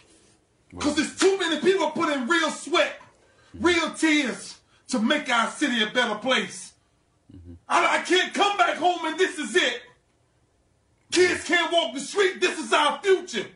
Because 0.70 0.96
there's 0.96 1.16
too 1.16 1.38
many 1.38 1.60
people 1.60 1.90
putting 1.90 2.26
real 2.28 2.50
sweat, 2.50 3.00
real 3.54 3.92
tears 3.94 4.58
to 4.88 5.00
make 5.00 5.28
our 5.28 5.50
city 5.50 5.82
a 5.82 5.86
better 5.86 6.16
place. 6.16 6.72
Mm-hmm. 7.34 7.54
I, 7.68 7.98
I 7.98 8.02
can't 8.02 8.34
come 8.34 8.56
back 8.56 8.76
home 8.76 9.04
and 9.04 9.18
this 9.18 9.38
is 9.38 9.54
it. 9.54 9.82
Kids 11.10 11.44
can't 11.44 11.72
walk 11.72 11.94
the 11.94 12.00
street. 12.00 12.40
This 12.40 12.58
is 12.58 12.72
our 12.72 13.00
future. 13.02 13.46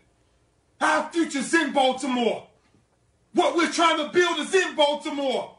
Our 0.81 1.09
future's 1.13 1.55
in 1.55 1.73
Baltimore. 1.73 2.49
What 3.33 3.57
we're 3.57 3.71
trying 3.71 3.99
to 3.99 4.13
build 4.13 4.39
is 4.41 4.55
in 4.55 4.75
Baltimore. 4.75 5.57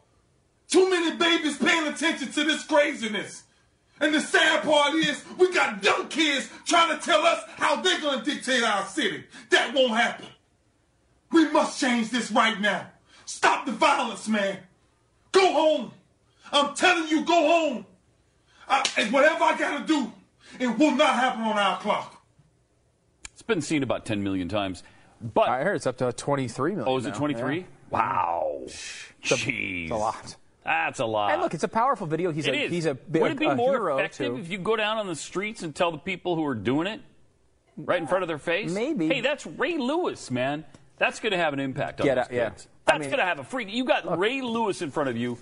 Too 0.68 0.90
many 0.90 1.16
babies 1.16 1.58
paying 1.58 1.88
attention 1.88 2.32
to 2.32 2.44
this 2.44 2.66
craziness. 2.66 3.44
And 4.02 4.14
the 4.14 4.20
sad 4.20 4.64
part 4.64 4.94
is, 4.96 5.24
we 5.38 5.54
got 5.54 5.84
young 5.84 6.08
kids 6.10 6.50
trying 6.66 6.98
to 6.98 7.04
tell 7.04 7.26
us 7.26 7.44
how 7.56 7.82
they're 7.82 8.02
going 8.02 8.20
to 8.20 8.26
dictate 8.26 8.64
our 8.64 8.86
city. 8.86 9.24
That 9.52 9.74
won't 9.74 9.92
happen. 9.92 10.26
We 11.32 11.50
must 11.52 11.80
change 11.80 12.10
this 12.10 12.32
right 12.32 12.60
now. 12.60 12.88
Stop 13.26 13.66
the 13.66 13.72
violence, 13.72 14.28
man. 14.28 14.60
Go 15.32 15.52
home. 15.54 15.92
I'm 16.52 16.76
telling 16.76 17.08
you, 17.10 17.26
go 17.26 17.34
home. 17.34 17.86
I, 18.68 18.88
and 18.98 19.14
whatever 19.14 19.44
I 19.44 19.58
got 19.58 19.80
to 19.80 19.86
do, 19.86 20.12
it 20.60 20.68
will 20.78 20.96
not 20.96 21.16
happen 21.16 21.42
on 21.44 21.58
our 21.58 21.78
clock. 21.80 22.24
It's 23.34 23.42
been 23.42 23.62
seen 23.62 23.84
about 23.84 24.06
10 24.06 24.24
million 24.24 24.50
times. 24.50 24.84
But 25.22 25.50
I 25.50 25.64
heard 25.64 25.78
it's 25.78 25.88
up 25.88 25.98
to 25.98 26.12
23 26.12 26.72
million. 26.72 26.88
Oh, 26.88 26.98
is 26.98 27.06
it 27.06 27.16
23? 27.16 27.58
Yeah. 27.58 27.64
Wow. 27.90 28.62
Jeez. 29.22 29.84
It's 29.84 29.92
a 29.92 29.96
lot. 29.96 30.36
That's 30.66 31.00
a 31.00 31.06
lot. 31.06 31.32
And 31.32 31.42
look, 31.42 31.54
it's 31.54 31.64
a 31.64 31.68
powerful 31.68 32.08
video. 32.08 32.32
He's 32.32 32.48
It 32.48 32.56
a 32.56 32.64
is. 32.66 32.72
he's 32.72 32.86
a, 32.88 32.98
Would 33.10 33.34
it 33.34 33.40
be 33.40 33.46
a 33.46 33.56
more 33.56 33.72
hero 33.74 33.98
effective 33.98 34.34
too. 34.34 34.40
if 34.40 34.50
you 34.50 34.58
go 34.58 34.76
down 34.76 34.98
on 34.98 35.06
the 35.08 35.16
streets 35.16 35.62
and 35.64 35.76
tell 35.76 35.92
the 35.92 35.98
people 36.00 36.36
who 36.36 36.44
are 36.46 36.56
doing 36.56 36.88
it 36.88 37.02
right 37.78 38.02
in 38.02 38.08
front 38.08 38.24
of 38.24 38.28
their 38.28 38.40
face? 38.40 38.72
Maybe. 38.74 39.08
Hey, 39.08 39.22
that's 39.22 39.46
Ray 39.46 39.78
Lewis, 39.78 40.32
man. 40.32 40.66
That's 40.98 41.20
going 41.20 41.32
to 41.32 41.38
have 41.38 41.54
an 41.54 41.60
impact 41.60 42.02
on 42.02 42.06
Get 42.08 42.16
those 42.16 42.26
out- 42.26 42.32
yeah. 42.34 42.50
kids. 42.50 42.68
That's 42.86 43.06
going 43.08 43.18
to 43.20 43.26
have 43.26 43.40
a 43.40 43.44
freak. 43.44 43.72
You 43.72 43.84
got 43.86 44.18
Ray 44.18 44.42
Lewis 44.42 44.82
in 44.82 44.90
front 44.92 45.10
of 45.10 45.18
you, 45.18 45.38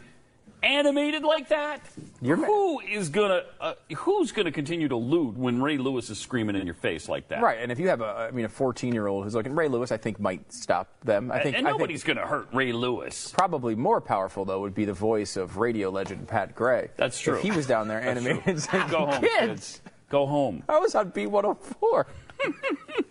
animated 0.64 1.24
like 1.24 1.49
that. 1.49 1.82
who 2.22 2.80
is 2.80 3.09
gonna 3.09 3.43
uh, 3.59 3.74
Who's 3.97 4.32
gonna 4.32 4.51
continue 4.51 4.88
to 4.88 4.95
loot 4.95 5.36
when 5.38 5.61
Ray 5.61 5.78
Lewis 5.78 6.09
is 6.09 6.18
screaming 6.18 6.55
in 6.55 6.66
your 6.66 6.74
face 6.76 7.09
like 7.09 7.28
that? 7.28 7.41
Right, 7.41 7.59
and 7.59 7.72
if 7.72 7.80
you 7.80 7.89
have 7.89 8.01
a, 8.01 8.05
I 8.05 8.32
mean, 8.32 8.45
a 8.45 8.49
14 8.49 8.93
year 8.93 9.07
old 9.07 9.24
who's 9.24 9.36
looking, 9.36 9.53
Ray 9.55 9.68
Lewis, 9.68 9.91
I 9.91 9.97
think 9.97 10.20
might 10.20 10.51
stop 10.53 10.88
them. 11.03 11.32
I 11.32 11.36
think 11.43 11.57
and 11.57 11.66
think 11.66 11.78
nobody's 11.78 12.03
going 12.03 12.18
to 12.18 12.26
hurt 12.26 12.47
Ray 12.53 12.72
Lewis. 12.72 13.32
Probably 13.32 13.76
more 13.76 14.01
powerful 14.01 14.45
though 14.45 14.61
would 14.61 14.74
be 14.76 14.86
the 14.86 14.93
voice 14.93 15.36
of 15.38 15.57
radio 15.57 15.89
legend 15.89 16.28
Pat 16.28 16.55
Gray. 16.55 16.89
That's 16.97 17.20
true. 17.20 17.36
If 17.36 17.41
he 17.43 17.51
was 17.51 17.68
down 17.68 17.88
there 17.88 18.01
animated, 18.01 18.61
saying, 18.61 18.88
Go 18.89 19.05
home, 19.05 19.22
kids. 19.22 19.39
kids. 19.39 19.82
Go 20.09 20.26
home. 20.26 20.64
I 20.70 20.80
was 20.80 20.95
on 20.95 21.11
B104. 21.11 22.05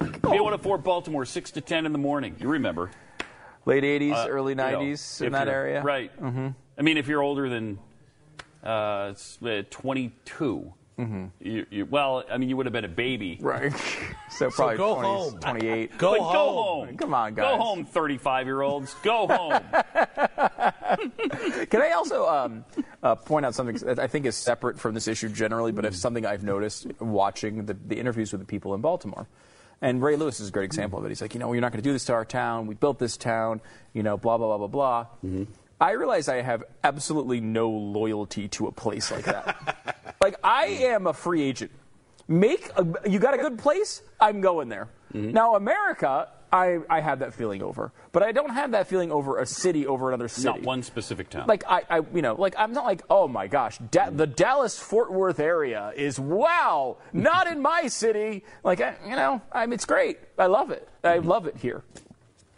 B104 0.01 0.83
Baltimore, 0.83 1.25
6 1.25 1.51
to 1.53 1.61
10 1.61 1.87
in 1.87 1.93
the 1.93 1.99
morning. 1.99 2.37
You 2.39 2.49
remember. 2.49 2.91
Late 3.65 3.85
80s, 3.85 4.13
Uh, 4.15 4.29
early 4.29 4.53
you 4.53 4.57
know, 4.57 4.65
90s 4.65 5.23
in 5.25 5.33
that 5.33 5.49
area. 5.49 5.83
Right. 5.83 6.11
hmm 6.13 6.49
I 6.79 6.83
mean, 6.83 6.97
if 6.97 7.07
you're 7.09 7.23
older 7.23 7.49
than 7.49 7.79
uh, 8.65 9.15
uh, 9.45 9.63
22, 9.71 10.73
Mm-hmm. 10.99 11.25
you, 11.41 11.67
you, 11.71 11.87
well, 11.87 12.23
I 12.31 12.37
mean, 12.37 12.51
you 12.51 12.57
would 12.59 12.67
have 12.67 12.73
been 12.75 12.85
a 12.85 12.89
baby. 12.89 13.39
Right. 13.41 13.73
So 14.31 14.51
probably 14.51 14.77
go 14.79 14.95
20, 14.95 15.09
home. 15.09 15.39
28. 15.41 15.99
Go 15.99 16.11
But 16.13 16.19
go 16.19 16.23
home. 16.25 16.87
home. 16.89 16.97
Come 16.97 17.13
on, 17.15 17.35
guys. 17.35 17.45
Go 17.55 17.63
home, 17.63 17.85
35 17.85 18.47
year 18.47 18.63
olds. 18.63 18.95
Go 19.03 19.27
home. 19.27 19.61
Can 21.71 21.83
I 21.83 21.91
also 21.95 22.27
um, 22.27 22.65
uh, 23.03 23.15
point 23.15 23.45
out 23.45 23.55
something 23.55 23.77
that 23.87 23.99
I 23.99 24.07
think 24.07 24.25
is 24.25 24.35
separate 24.37 24.79
from 24.81 24.95
this 24.95 25.07
issue 25.07 25.29
generally, 25.29 25.71
but 25.71 25.85
it's 25.85 25.99
something 25.99 26.25
I've 26.25 26.43
noticed 26.45 26.87
watching 26.99 27.67
the, 27.67 27.75
the 27.75 27.99
interviews 27.99 28.33
with 28.33 28.41
the 28.41 28.47
people 28.47 28.75
in 28.75 28.81
Baltimore. 28.81 29.27
And 29.83 30.03
Ray 30.03 30.17
Lewis 30.17 30.41
is 30.41 30.49
a 30.49 30.53
great 30.53 30.65
example 30.65 30.99
of 30.99 31.05
it. 31.05 31.09
He's 31.11 31.21
like, 31.21 31.35
you 31.35 31.41
know, 31.41 31.53
you're 31.53 31.61
not 31.61 31.73
going 31.73 31.83
to 31.83 31.89
do 31.89 31.93
this 31.93 32.07
to 32.07 32.15
our 32.15 32.25
town. 32.25 32.67
We 32.67 32.75
built 32.75 32.99
this 32.99 33.17
town. 33.19 33.61
You 33.93 34.03
know, 34.03 34.17
blah 34.17 34.39
blah 34.39 34.57
blah 34.57 34.67
blah 34.67 35.07
blah. 35.23 35.47
I 35.83 35.93
realize 35.93 36.29
I 36.29 36.43
have 36.43 36.63
absolutely 36.85 37.41
no 37.41 37.69
loyalty 37.69 38.47
to 38.51 38.69
a 38.69 38.73
place 38.73 39.11
like 39.11 39.25
that. 39.25 40.07
like 40.23 40.37
I 40.45 40.67
am 40.67 41.09
a 41.09 41.13
free 41.13 41.43
agent. 41.43 41.73
Make 42.29 42.71
a, 42.77 42.87
you 43.11 43.19
got 43.19 43.35
a 43.35 43.39
good 43.39 43.59
place? 43.59 44.01
I'm 44.21 44.41
going 44.41 44.69
there. 44.69 44.91
Mm-hmm. 45.13 45.33
Now 45.33 45.57
America, 45.57 46.29
I, 46.53 46.79
I 46.89 47.01
have 47.01 47.19
that 47.19 47.35
feeling 47.35 47.63
over, 47.63 47.91
but 48.13 48.23
I 48.23 48.31
don't 48.31 48.51
have 48.51 48.71
that 48.71 48.87
feeling 48.87 49.11
over 49.11 49.41
a 49.41 49.47
city 49.47 49.85
over 49.85 50.09
another 50.11 50.29
city. 50.29 50.45
Not 50.45 50.63
one 50.63 50.85
specific 50.85 51.31
town. 51.31 51.49
Like 51.49 51.65
I, 51.69 51.83
I, 51.91 52.01
you 52.15 52.23
know, 52.23 52.37
like 52.37 52.55
I'm 52.57 52.73
not 52.73 52.85
like, 52.85 53.03
oh 53.11 53.27
my 53.27 53.49
gosh, 53.49 53.79
da- 53.79 54.07
mm-hmm. 54.07 54.19
the 54.19 54.29
Dallas 54.29 54.79
Fort 54.79 55.13
Worth 55.13 55.41
area 55.41 55.93
is 55.97 56.21
wow, 56.21 56.99
not 57.13 57.49
in 57.49 57.61
my 57.61 57.89
city. 57.89 58.45
Like 58.63 58.81
I, 58.81 58.95
you 59.05 59.17
know, 59.17 59.43
I'm, 59.51 59.73
it's 59.73 59.87
great. 59.87 60.21
I 60.39 60.47
love 60.47 60.71
it. 60.71 60.89
I 61.03 61.19
mm-hmm. 61.19 61.29
love 61.29 61.49
it 61.49 61.57
here. 61.57 61.83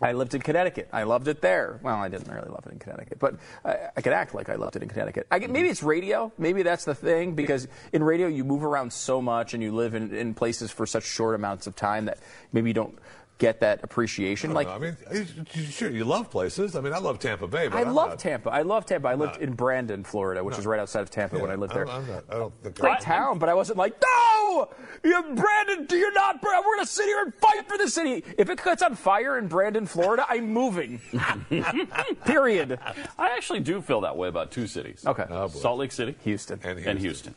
I 0.02 0.12
lived 0.12 0.34
in 0.34 0.42
Connecticut. 0.42 0.88
I 0.92 1.04
loved 1.04 1.28
it 1.28 1.40
there. 1.40 1.78
Well, 1.82 1.96
I 1.96 2.08
didn't 2.08 2.32
really 2.32 2.48
love 2.48 2.64
it 2.66 2.72
in 2.72 2.78
Connecticut, 2.78 3.18
but 3.20 3.36
I, 3.64 3.90
I 3.96 4.00
could 4.00 4.12
act 4.12 4.34
like 4.34 4.48
I 4.48 4.56
loved 4.56 4.74
it 4.76 4.82
in 4.82 4.88
Connecticut. 4.88 5.26
I, 5.30 5.38
maybe 5.38 5.68
it's 5.68 5.82
radio. 5.82 6.32
Maybe 6.36 6.62
that's 6.62 6.84
the 6.84 6.94
thing 6.94 7.34
because 7.34 7.68
in 7.92 8.02
radio 8.02 8.26
you 8.26 8.44
move 8.44 8.64
around 8.64 8.92
so 8.92 9.22
much 9.22 9.54
and 9.54 9.62
you 9.62 9.72
live 9.72 9.94
in, 9.94 10.12
in 10.14 10.34
places 10.34 10.70
for 10.72 10.84
such 10.84 11.04
short 11.04 11.34
amounts 11.34 11.66
of 11.66 11.76
time 11.76 12.06
that 12.06 12.18
maybe 12.52 12.70
you 12.70 12.74
don't 12.74 12.98
get 13.38 13.60
that 13.60 13.82
appreciation. 13.82 14.50
I 14.52 14.54
Like 14.54 14.66
don't 14.68 14.80
know. 14.80 14.86
I 15.10 15.12
mean, 15.14 15.26
you- 15.54 15.62
you- 15.62 15.66
sure, 15.66 15.90
you 15.90 16.04
love 16.04 16.30
places. 16.30 16.76
I 16.76 16.80
mean, 16.80 16.92
I 16.92 16.98
love 16.98 17.18
Tampa 17.18 17.48
Bay, 17.48 17.66
but 17.68 17.76
I 17.76 17.80
I'm 17.80 17.92
love 17.94 18.10
not- 18.10 18.18
Tampa. 18.20 18.50
I 18.50 18.62
love 18.62 18.86
Tampa. 18.86 19.08
I 19.08 19.14
lived 19.14 19.34
not- 19.34 19.42
in 19.42 19.54
Brandon, 19.54 20.04
Florida, 20.04 20.44
which 20.44 20.54
No. 20.54 20.58
is 20.60 20.66
right 20.66 20.78
outside 20.78 21.00
of 21.00 21.10
Tampa 21.10 21.38
when 21.38 21.50
I 21.50 21.56
lived 21.56 21.72
I'm- 21.72 21.86
there. 21.86 21.94
I'm 21.96 22.06
not- 22.06 22.24
I 22.30 22.34
don't 22.34 22.54
think 22.62 22.78
Great 22.78 22.92
I- 22.92 22.98
town, 23.00 23.38
but 23.40 23.48
I 23.48 23.54
wasn't 23.54 23.76
like, 23.78 23.94
no, 24.00 24.68
you 25.02 25.20
Brandon, 25.34 25.84
do 25.86 25.96
you're 25.96 26.12
not. 26.12 26.40
We're 26.42 26.76
gonna 26.76 26.86
sit 26.86 27.06
here 27.06 27.22
and 27.24 27.34
fight 27.34 27.68
for 27.68 27.76
the 27.76 27.88
city. 27.88 28.24
If 28.38 28.48
it 28.50 28.62
gets 28.62 28.82
on 28.82 28.94
fire 28.94 29.36
in 29.38 29.48
Brandon, 29.48 29.84
Florida, 29.86 30.24
I'm 30.28 30.52
moving. 30.52 31.00
Period. 32.24 32.78
I 33.18 33.30
actually 33.30 33.60
do 33.60 33.80
feel 33.80 34.00
that 34.02 34.16
way 34.16 34.28
about 34.28 34.50
two 34.50 34.66
cities. 34.66 35.04
Okay. 35.06 35.24
Oh. 35.28 35.48
Salt 35.48 35.78
Lake 35.78 35.92
City 35.92 36.16
Houston. 36.22 36.60
And 36.62 36.78
and 36.78 36.98
Houston. 36.98 37.00
Houston. 37.00 37.34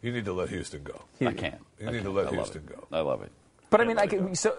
You 0.00 0.12
need 0.12 0.24
to 0.24 0.32
let 0.32 0.48
Houston 0.48 0.82
go. 0.82 1.02
I 1.20 1.32
can't. 1.32 1.60
You 1.78 1.88
I 1.88 1.90
need 1.92 1.98
to 1.98 2.04
can't. 2.04 2.14
let 2.14 2.26
I 2.28 2.30
Houston 2.30 2.64
go. 2.66 2.86
I 2.92 3.00
love 3.00 3.22
it. 3.22 3.30
But 3.70 3.80
I 3.80 3.84
mean, 3.84 3.96
like, 3.96 4.14
so 4.34 4.56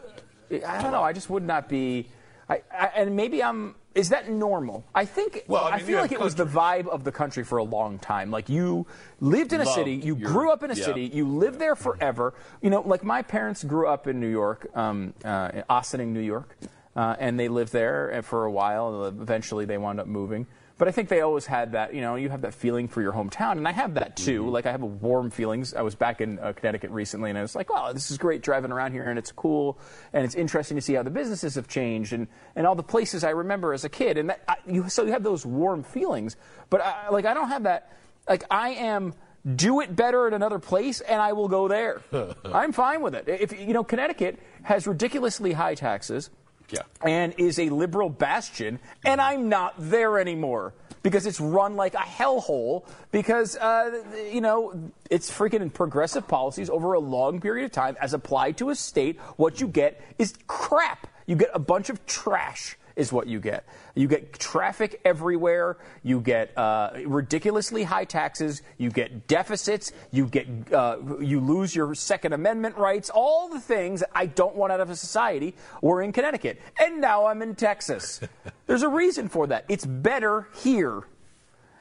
I 0.62 0.82
don't 0.82 0.92
know. 0.92 1.04
I 1.04 1.14
just 1.14 1.30
would 1.30 1.44
not 1.44 1.70
be. 1.70 2.08
I, 2.50 2.62
I, 2.72 2.86
and 2.96 3.16
maybe 3.16 3.42
I'm. 3.42 3.76
Is 3.96 4.10
that 4.10 4.30
normal? 4.30 4.84
I 4.94 5.06
think. 5.06 5.44
Well, 5.48 5.64
I 5.64 5.68
I, 5.68 5.72
mean, 5.72 5.80
you 5.82 5.86
feel 5.86 6.02
like 6.02 6.12
it 6.12 6.20
was 6.20 6.36
the 6.36 6.46
vibe 6.46 6.88
of 6.88 7.04
the 7.04 7.12
country 7.12 7.44
for 7.44 7.58
a 7.58 7.64
long 7.64 8.00
time. 8.00 8.32
Like 8.32 8.50
you 8.50 8.86
lived 9.20 9.54
in 9.54 9.62
a 9.62 9.66
Loved 9.66 9.76
city, 9.76 9.94
you 9.94 10.16
your- 10.16 10.30
grew 10.30 10.52
up 10.52 10.64
in 10.64 10.72
a 10.72 10.76
yeah. 10.76 10.86
city, 10.86 11.06
you 11.14 11.28
lived 11.28 11.60
there 11.60 11.76
forever. 11.76 12.34
You 12.62 12.70
know, 12.70 12.82
like 12.82 13.04
my 13.04 13.22
parents 13.22 13.64
grew 13.64 13.88
up 13.88 14.08
in 14.08 14.20
New 14.20 14.30
York, 14.30 14.68
um, 14.76 15.14
uh, 15.24 15.52
in 15.54 15.64
Ossining, 15.70 16.12
New 16.14 16.22
York, 16.22 16.58
uh, 16.96 17.16
and 17.20 17.40
they 17.40 17.48
lived 17.48 17.72
there 17.72 18.22
for 18.24 18.46
a 18.46 18.52
while. 18.52 19.06
Eventually, 19.06 19.66
they 19.66 19.78
wound 19.78 20.00
up 20.00 20.08
moving. 20.08 20.48
But 20.78 20.88
I 20.88 20.92
think 20.92 21.10
they 21.10 21.22
always 21.22 21.46
had 21.46 21.74
that, 21.74 21.94
you 21.94 22.02
know, 22.02 22.16
you 22.16 22.30
have 22.30 22.42
that 22.42 22.56
feeling 22.56 22.88
for 22.88 23.02
your 23.02 23.14
hometown, 23.14 23.54
and 23.54 23.68
I 23.68 23.72
have 23.72 23.94
that 23.94 24.18
too. 24.18 24.42
Mm-hmm. 24.42 24.52
Like 24.52 24.66
I 24.66 24.72
have 24.72 24.82
a 24.82 24.88
warm 24.88 25.30
feelings. 25.30 25.76
I 25.76 25.84
was 25.84 25.94
back 25.94 26.20
in 26.20 26.40
uh, 26.40 26.54
Connecticut 26.54 26.90
recently, 26.90 27.30
and 27.30 27.38
I 27.38 27.44
was 27.44 27.56
like, 27.56 27.72
"Wow, 27.72 27.94
this 27.94 28.10
is 28.10 28.18
great 28.18 28.42
driving 28.42 28.72
around 28.72 28.92
here, 28.92 29.04
and 29.04 29.20
it's 29.20 29.32
cool, 29.32 29.78
and 30.14 30.26
it's 30.26 30.34
interesting 30.34 30.76
to 30.76 30.82
see 30.82 30.96
how 30.96 31.04
the 31.04 31.12
businesses 31.12 31.56
have 31.56 31.68
changed, 31.68 32.12
and, 32.12 32.28
and 32.56 32.66
all 32.66 32.74
the 32.74 32.84
places 32.84 33.24
I 33.24 33.30
remember 33.30 33.72
as 33.74 33.86
a 33.86 33.90
kid." 33.90 34.18
And 34.18 34.30
that, 34.30 34.42
I, 34.48 34.56
you, 34.66 34.90
so 34.90 35.04
you 35.04 35.12
have 35.12 35.24
those 35.24 35.46
warm 35.46 35.84
feelings. 35.84 36.36
But 36.72 36.82
I, 36.82 37.10
like 37.10 37.26
I 37.26 37.36
don't 37.36 37.50
have 37.50 37.64
that. 37.64 37.96
Like 38.28 38.44
I 38.50 38.70
am 38.70 39.14
do 39.56 39.82
it 39.82 39.96
better 39.96 40.26
at 40.26 40.34
another 40.34 40.58
place, 40.58 41.02
and 41.02 41.22
I 41.22 41.34
will 41.34 41.50
go 41.50 41.68
there. 41.68 42.02
I'm 42.46 42.72
fine 42.72 43.02
with 43.02 43.14
it. 43.14 43.28
If 43.28 43.60
you 43.60 43.74
know, 43.74 43.84
Connecticut 43.84 44.40
has 44.64 44.88
ridiculously 44.88 45.54
high 45.54 45.76
taxes 45.76 46.32
Yeah. 46.70 46.82
and 47.04 47.34
is 47.38 47.60
a 47.60 47.70
liberal 47.70 48.10
bastion, 48.10 48.80
and 49.06 49.22
I'm 49.22 49.50
not 49.50 49.76
there 49.78 50.18
anymore 50.20 50.74
because 51.04 51.26
it's 51.26 51.40
run 51.40 51.76
like 51.76 51.94
a 51.94 51.98
hellhole 51.98 52.86
because, 53.12 53.58
uh, 53.58 54.04
you 54.32 54.42
know, 54.42 54.92
it's 55.10 55.30
freaking 55.30 55.72
progressive 55.72 56.28
policies 56.28 56.70
over 56.70 56.94
a 56.94 57.00
long 57.00 57.42
period 57.42 57.66
of 57.66 57.72
time 57.72 57.96
as 58.02 58.14
applied 58.14 58.58
to 58.58 58.70
a 58.70 58.76
state. 58.76 59.20
What 59.36 59.62
you 59.62 59.68
get 59.68 60.02
is 60.18 60.34
crap. 60.48 61.08
You 61.28 61.36
get 61.36 61.50
a 61.54 61.60
bunch 61.60 61.90
of 61.90 62.06
trash. 62.06 62.78
Is 62.96 63.12
what 63.12 63.26
you 63.26 63.40
get. 63.40 63.66
You 63.96 64.08
get 64.08 64.34
traffic 64.34 65.02
everywhere. 65.04 65.78
You 66.04 66.20
get 66.20 66.56
uh, 66.56 66.92
ridiculously 67.06 67.84
high 67.84 68.06
taxes. 68.06 68.62
You 68.78 68.92
get 68.92 69.28
deficits. 69.28 69.92
You 70.12 70.28
get 70.28 70.48
uh, 70.72 70.98
you 71.20 71.40
lose 71.40 71.76
your 71.76 71.96
Second 71.96 72.34
Amendment 72.34 72.78
rights. 72.78 73.10
All 73.10 73.50
the 73.50 73.60
things 73.60 74.04
I 74.14 74.28
don't 74.28 74.56
want 74.56 74.72
out 74.72 74.80
of 74.80 74.92
a 74.92 74.96
society 74.96 75.56
were 75.82 76.04
in 76.04 76.12
Connecticut, 76.12 76.62
and 76.80 77.02
now 77.02 77.26
I'm 77.26 77.42
in 77.42 77.56
Texas. 77.56 78.22
There's 78.68 78.84
a 78.84 78.90
reason 78.90 79.28
for 79.28 79.48
that. 79.48 79.66
It's 79.70 79.86
better 79.86 80.48
here. 80.62 81.04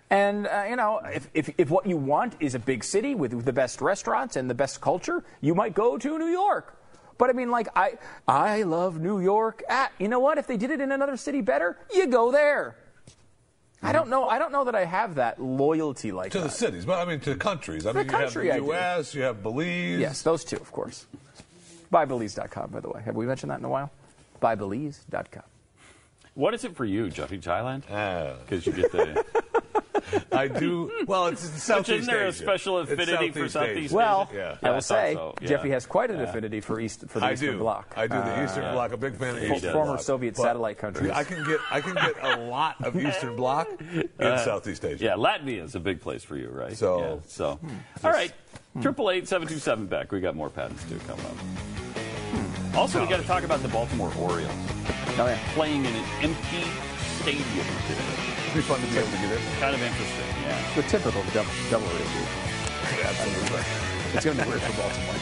And 0.09 0.47
uh, 0.47 0.65
you 0.69 0.77
know, 0.77 1.01
if, 1.05 1.29
if, 1.33 1.51
if 1.57 1.71
what 1.71 1.87
you 1.87 1.97
want 1.97 2.37
is 2.39 2.55
a 2.55 2.59
big 2.59 2.85
city 2.85 3.15
with, 3.15 3.33
with 3.33 3.47
the 3.47 3.53
best 3.53 3.81
restaurants 3.81 4.37
and 4.37 4.49
the 4.49 4.55
best 4.55 4.81
culture, 4.81 5.25
you 5.41 5.55
might 5.55 5.75
go 5.75 5.97
to 5.97 6.19
New 6.19 6.27
York. 6.27 6.82
But 7.19 7.31
I 7.31 7.33
mean, 7.35 7.51
like 7.51 7.69
I 7.77 7.99
I 8.27 8.63
love 8.63 9.01
New 9.01 9.21
York. 9.21 9.63
Ah, 9.69 9.91
you 9.99 10.09
know 10.09 10.21
what? 10.21 10.39
If 10.39 10.47
they 10.47 10.57
did 10.57 10.71
it 10.71 10.81
in 10.81 10.93
another 10.93 11.17
city 11.17 11.41
better, 11.41 11.79
you 11.95 12.07
go 12.07 12.33
there. 12.33 12.77
I 13.85 13.91
don't 13.93 14.09
know. 14.09 14.29
I 14.29 14.39
don't 14.39 14.53
know 14.53 14.63
that 14.65 14.75
I 14.77 14.85
have 14.85 15.17
that 15.17 15.43
loyalty 15.43 16.13
like 16.13 16.31
To 16.33 16.39
that. 16.39 16.45
the 16.45 16.51
cities, 16.51 16.85
but 16.85 17.01
I 17.01 17.05
mean 17.11 17.19
to 17.21 17.35
countries. 17.35 17.85
I 17.85 17.93
The 17.93 18.01
mean, 18.01 18.09
country 18.09 18.47
you 18.47 18.53
have 18.53 18.61
do. 18.61 18.67
the 18.67 18.73
U.S., 18.73 19.15
you 19.15 19.23
have 19.23 19.43
Belize. 19.43 19.99
Yes, 19.99 20.23
those 20.23 20.45
two, 20.45 20.55
of 20.57 20.71
course. 20.71 21.07
BuyBelize.com, 21.93 22.71
by 22.71 22.79
the 22.81 22.89
way. 22.89 23.03
Have 23.05 23.17
we 23.17 23.27
mentioned 23.27 23.51
that 23.51 23.59
in 23.59 23.65
a 23.65 23.69
while? 23.69 23.91
BuyBelize.com. 24.41 25.43
What 26.35 26.55
is 26.55 26.65
it 26.65 26.77
for 26.77 26.85
you, 26.85 27.11
Jeffy? 27.11 27.39
Thailand? 27.39 27.83
Ah. 27.91 28.35
Because 28.45 28.65
you 28.67 28.73
get 28.73 28.93
the. 28.93 29.25
I 30.33 30.49
do. 30.49 30.91
Well, 31.07 31.27
it's 31.29 31.45
in 31.45 31.51
Southeast 31.59 31.91
Isn't 32.03 32.13
there 32.13 32.27
a 32.27 32.33
special 32.33 32.79
It's 32.81 32.91
affinity 32.91 33.31
for 33.31 33.49
Southeast 33.49 33.53
Southeast 33.53 33.77
Asia. 33.77 33.85
Asia? 33.87 33.95
Well, 33.97 34.31
Yeah. 34.33 34.41
I 34.41 34.43
Yeah, 34.43 34.57
I 34.63 34.71
will 34.71 34.75
thought 34.81 34.85
say, 34.85 35.15
so, 35.15 35.35
yeah. 35.41 35.49
Jeffy 35.49 35.71
has 35.71 35.87
quite 35.87 36.11
an 36.11 36.17
Yeah. 36.19 36.23
affinity 36.25 36.61
for 36.61 36.81
East 36.81 37.05
for 37.09 37.21
the 37.21 37.27
I 37.27 37.33
Eastern 37.33 37.53
do. 37.53 37.59
Bloc. 37.59 37.93
I 37.97 38.07
do 38.07 38.15
the 38.15 38.41
Uh, 38.41 38.45
Eastern 38.45 38.73
Bloc. 38.73 38.93
A 38.93 38.97
big 38.97 39.17
fan 39.17 39.35
of 39.35 39.41
the 39.41 39.55
Eastern 39.55 39.73
former 39.73 39.93
Bloc. 39.93 40.01
Soviet 40.01 40.35
But 40.37 40.43
satellite 40.43 40.79
countries. 40.79 41.11
I 41.13 41.25
can 41.25 41.45
get 41.45 41.61
I 41.71 41.81
can 41.81 41.95
get 41.95 42.15
a 42.23 42.37
lot 42.41 42.77
of 42.85 42.97
Eastern 42.97 43.37
Bloc 43.37 43.69
in 43.93 44.09
Uh, 44.21 44.39
Southeast 44.45 44.85
Asia. 44.85 45.05
Yeah, 45.05 45.15
Latvia 45.15 45.63
is 45.65 45.75
a 45.75 45.81
big 45.81 46.01
place 46.01 46.25
for 46.25 46.37
you, 46.37 46.49
right? 46.51 46.77
So- 46.77 46.99
yeah, 47.01 47.17
so. 47.27 47.59
All 48.05 48.11
right, 48.11 48.33
triple 48.81 49.11
eight 49.11 49.29
seven 49.29 49.47
two 49.49 49.59
seven 49.59 49.87
back. 49.87 50.13
We 50.13 50.21
got 50.21 50.35
more 50.37 50.51
Pat 50.51 50.71
and 50.71 50.79
Stu 50.81 50.99
coming 51.07 51.25
up. 51.27 51.37
Also, 52.77 53.03
we 53.03 53.07
got 53.09 53.21
to 53.21 53.27
talk 53.27 53.43
about 53.45 53.61
the 53.63 53.69
Baltimore 53.69 54.11
Orioles 54.19 54.51
Oh, 55.19 55.27
yeah. 55.27 55.39
playing 55.53 55.85
in 55.85 55.95
an 55.95 56.05
empty 56.23 56.65
stadium 57.21 57.67
today. 57.87 58.32
It'd 58.53 58.65
be 58.65 58.69
fun 58.69 58.81
to 58.83 58.87
be 58.93 58.99
able 58.99 59.09
to 59.09 59.17
get 59.17 59.33
in. 59.33 59.39
Kind 59.61 59.75
of 59.75 59.81
interesting, 59.81 60.27
yeah. 60.43 60.75
The 60.77 60.83
typical 60.83 61.23
double, 61.33 61.51
double 61.71 61.87
review. 61.87 62.27
Absolutely. 63.03 63.63
It's 64.13 64.25
going 64.27 64.37
to 64.37 64.43
be 64.45 64.51
weird 64.51 64.61
for 64.61 64.77
Baltimore. 64.77 65.15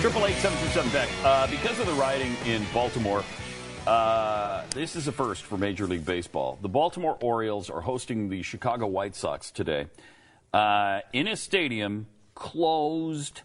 Triple 0.00 0.26
eight 0.26 0.36
seven 0.36 0.56
two 0.60 0.68
seven 0.68 0.92
back. 0.92 1.08
Uh, 1.24 1.48
because 1.48 1.80
of 1.80 1.86
the 1.86 1.94
rioting 1.94 2.36
in 2.46 2.64
Baltimore, 2.72 3.24
uh, 3.86 4.62
this 4.70 4.96
is 4.96 5.08
a 5.08 5.12
first 5.12 5.42
for 5.42 5.56
Major 5.56 5.86
League 5.86 6.04
Baseball. 6.04 6.58
The 6.62 6.68
Baltimore 6.68 7.18
Orioles 7.20 7.70
are 7.70 7.80
hosting 7.80 8.28
the 8.28 8.42
Chicago 8.42 8.86
White 8.86 9.14
Sox 9.14 9.50
today 9.50 9.86
uh, 10.52 11.00
in 11.12 11.26
a 11.26 11.36
stadium 11.36 12.06
closed 12.34 13.42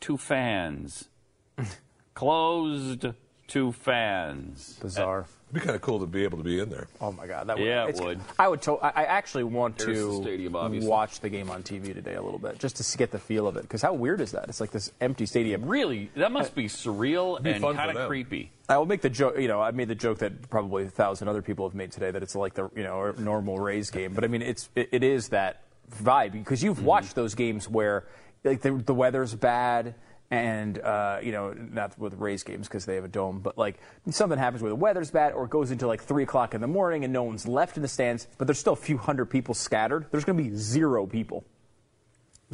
to 0.00 0.16
fans. 0.16 1.08
closed 2.14 3.06
to 3.48 3.72
fans. 3.72 4.78
Bizarre. 4.82 5.26
It'd 5.50 5.62
be 5.62 5.66
kind 5.66 5.74
of 5.74 5.82
cool 5.82 5.98
to 5.98 6.06
be 6.06 6.22
able 6.22 6.38
to 6.38 6.44
be 6.44 6.60
in 6.60 6.70
there. 6.70 6.86
Oh 7.00 7.10
my 7.10 7.26
God, 7.26 7.48
that 7.48 7.58
would. 7.58 7.66
Yeah, 7.66 7.88
it 7.88 7.98
would. 7.98 8.20
I 8.38 8.46
would. 8.46 8.62
To, 8.62 8.74
I 8.74 8.90
I 8.90 9.04
actually 9.06 9.42
want 9.42 9.78
There's 9.78 9.98
to 9.98 10.06
the 10.06 10.22
stadium, 10.22 10.52
watch 10.86 11.18
the 11.18 11.28
game 11.28 11.50
on 11.50 11.64
TV 11.64 11.92
today 11.92 12.14
a 12.14 12.22
little 12.22 12.38
bit, 12.38 12.60
just 12.60 12.76
to 12.76 12.98
get 12.98 13.10
the 13.10 13.18
feel 13.18 13.48
of 13.48 13.56
it. 13.56 13.62
Because 13.62 13.82
how 13.82 13.92
weird 13.92 14.20
is 14.20 14.30
that? 14.30 14.48
It's 14.48 14.60
like 14.60 14.70
this 14.70 14.92
empty 15.00 15.26
stadium. 15.26 15.66
Really, 15.66 16.08
that 16.14 16.30
must 16.30 16.54
be 16.54 16.66
surreal 16.66 17.42
be 17.42 17.50
and 17.50 17.64
kind 17.64 17.98
of 17.98 18.06
creepy. 18.06 18.52
I 18.68 18.78
will 18.78 18.86
make 18.86 19.00
the 19.00 19.10
joke. 19.10 19.38
You 19.38 19.48
know, 19.48 19.60
I 19.60 19.72
made 19.72 19.88
the 19.88 19.96
joke 19.96 20.18
that 20.18 20.48
probably 20.50 20.84
a 20.84 20.88
thousand 20.88 21.26
other 21.26 21.42
people 21.42 21.68
have 21.68 21.74
made 21.74 21.90
today 21.90 22.12
that 22.12 22.22
it's 22.22 22.36
like 22.36 22.54
the 22.54 22.70
you 22.76 22.84
know 22.84 23.10
normal 23.18 23.58
Rays 23.58 23.90
game. 23.90 24.14
But 24.14 24.22
I 24.22 24.28
mean, 24.28 24.42
it's 24.42 24.68
it, 24.76 24.90
it 24.92 25.02
is 25.02 25.30
that 25.30 25.64
vibe 26.00 26.30
because 26.32 26.62
you've 26.62 26.76
mm-hmm. 26.76 26.86
watched 26.86 27.16
those 27.16 27.34
games 27.34 27.68
where 27.68 28.06
like 28.44 28.60
the, 28.60 28.70
the 28.72 28.94
weather's 28.94 29.34
bad. 29.34 29.96
And 30.32 30.78
uh, 30.78 31.18
you 31.22 31.32
know, 31.32 31.52
not 31.52 31.98
with 31.98 32.14
Rays 32.14 32.44
games 32.44 32.68
because 32.68 32.84
they 32.86 32.94
have 32.94 33.04
a 33.04 33.08
dome, 33.08 33.40
but 33.40 33.58
like 33.58 33.78
something 34.10 34.38
happens 34.38 34.62
where 34.62 34.68
the 34.68 34.76
weather's 34.76 35.10
bad, 35.10 35.32
or 35.32 35.44
it 35.46 35.50
goes 35.50 35.72
into 35.72 35.88
like 35.88 36.02
three 36.02 36.22
o'clock 36.22 36.54
in 36.54 36.60
the 36.60 36.68
morning 36.68 37.02
and 37.02 37.12
no 37.12 37.24
one's 37.24 37.48
left 37.48 37.76
in 37.76 37.82
the 37.82 37.88
stands, 37.88 38.28
but 38.38 38.46
there's 38.46 38.58
still 38.60 38.74
a 38.74 38.76
few 38.76 38.96
hundred 38.96 39.26
people 39.26 39.54
scattered. 39.54 40.06
There's 40.12 40.24
going 40.24 40.38
to 40.38 40.44
be 40.44 40.54
zero 40.56 41.04
people, 41.04 41.44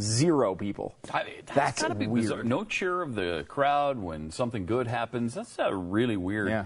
zero 0.00 0.54
people. 0.54 0.94
I- 1.12 1.24
That's, 1.44 1.54
That's 1.54 1.82
gotta 1.82 1.94
be 1.94 2.06
weird. 2.06 2.24
bizarre. 2.24 2.42
No 2.44 2.64
cheer 2.64 3.02
of 3.02 3.14
the 3.14 3.44
crowd 3.48 3.98
when 3.98 4.30
something 4.30 4.64
good 4.66 4.86
happens. 4.86 5.34
That's 5.34 5.58
uh, 5.58 5.72
really 5.74 6.16
weird. 6.16 6.48
Yeah. 6.48 6.64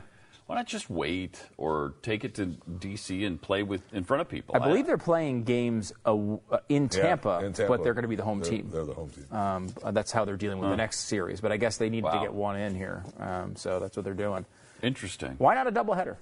Why 0.51 0.57
not 0.57 0.66
just 0.66 0.90
wait 0.90 1.40
or 1.59 1.94
take 2.03 2.24
it 2.24 2.34
to 2.34 2.46
D.C. 2.46 3.24
and 3.24 3.40
play 3.40 3.62
with 3.62 3.82
in 3.94 4.03
front 4.03 4.20
of 4.22 4.28
people? 4.28 4.57
I 4.57 4.59
believe 4.59 4.84
they're 4.84 4.98
playing 4.98 5.44
games 5.44 5.92
uh, 6.05 6.11
w- 6.11 6.40
uh, 6.51 6.59
in, 6.68 6.90
Yeah, 6.92 7.03
Tampa, 7.03 7.38
in 7.44 7.53
Tampa. 7.53 7.68
but 7.72 7.84
they're 7.84 7.94
going 7.94 8.03
to 8.03 8.09
be 8.09 8.16
the 8.16 8.24
home 8.24 8.40
They're- 8.40 8.51
team. 8.51 8.68
they're 8.72 8.84
the 8.84 8.92
home 8.92 9.11
team. 9.11 9.26
Um, 9.30 9.68
uh, 9.84 9.92
that's 9.92 10.11
how 10.11 10.24
they're 10.24 10.36
dealing 10.36 10.59
with 10.59 10.66
Huh. 10.66 10.70
the 10.72 10.76
next 10.78 11.03
series. 11.03 11.40
But 11.40 11.53
I 11.53 11.57
guess 11.57 11.76
they 11.76 11.88
need 11.88 12.03
to 12.03 12.18
get 12.20 12.34
one 12.34 12.57
in 12.57 12.74
here, 12.74 13.05
um, 13.20 13.55
so 13.55 13.78
that's 13.78 13.96
what 13.96 14.03
they're 14.03 14.12
doing. 14.12 14.44
Interesting. 14.82 15.36
Why 15.38 15.55
not 15.55 15.68
a 15.68 15.70
doubleheader? 15.70 16.16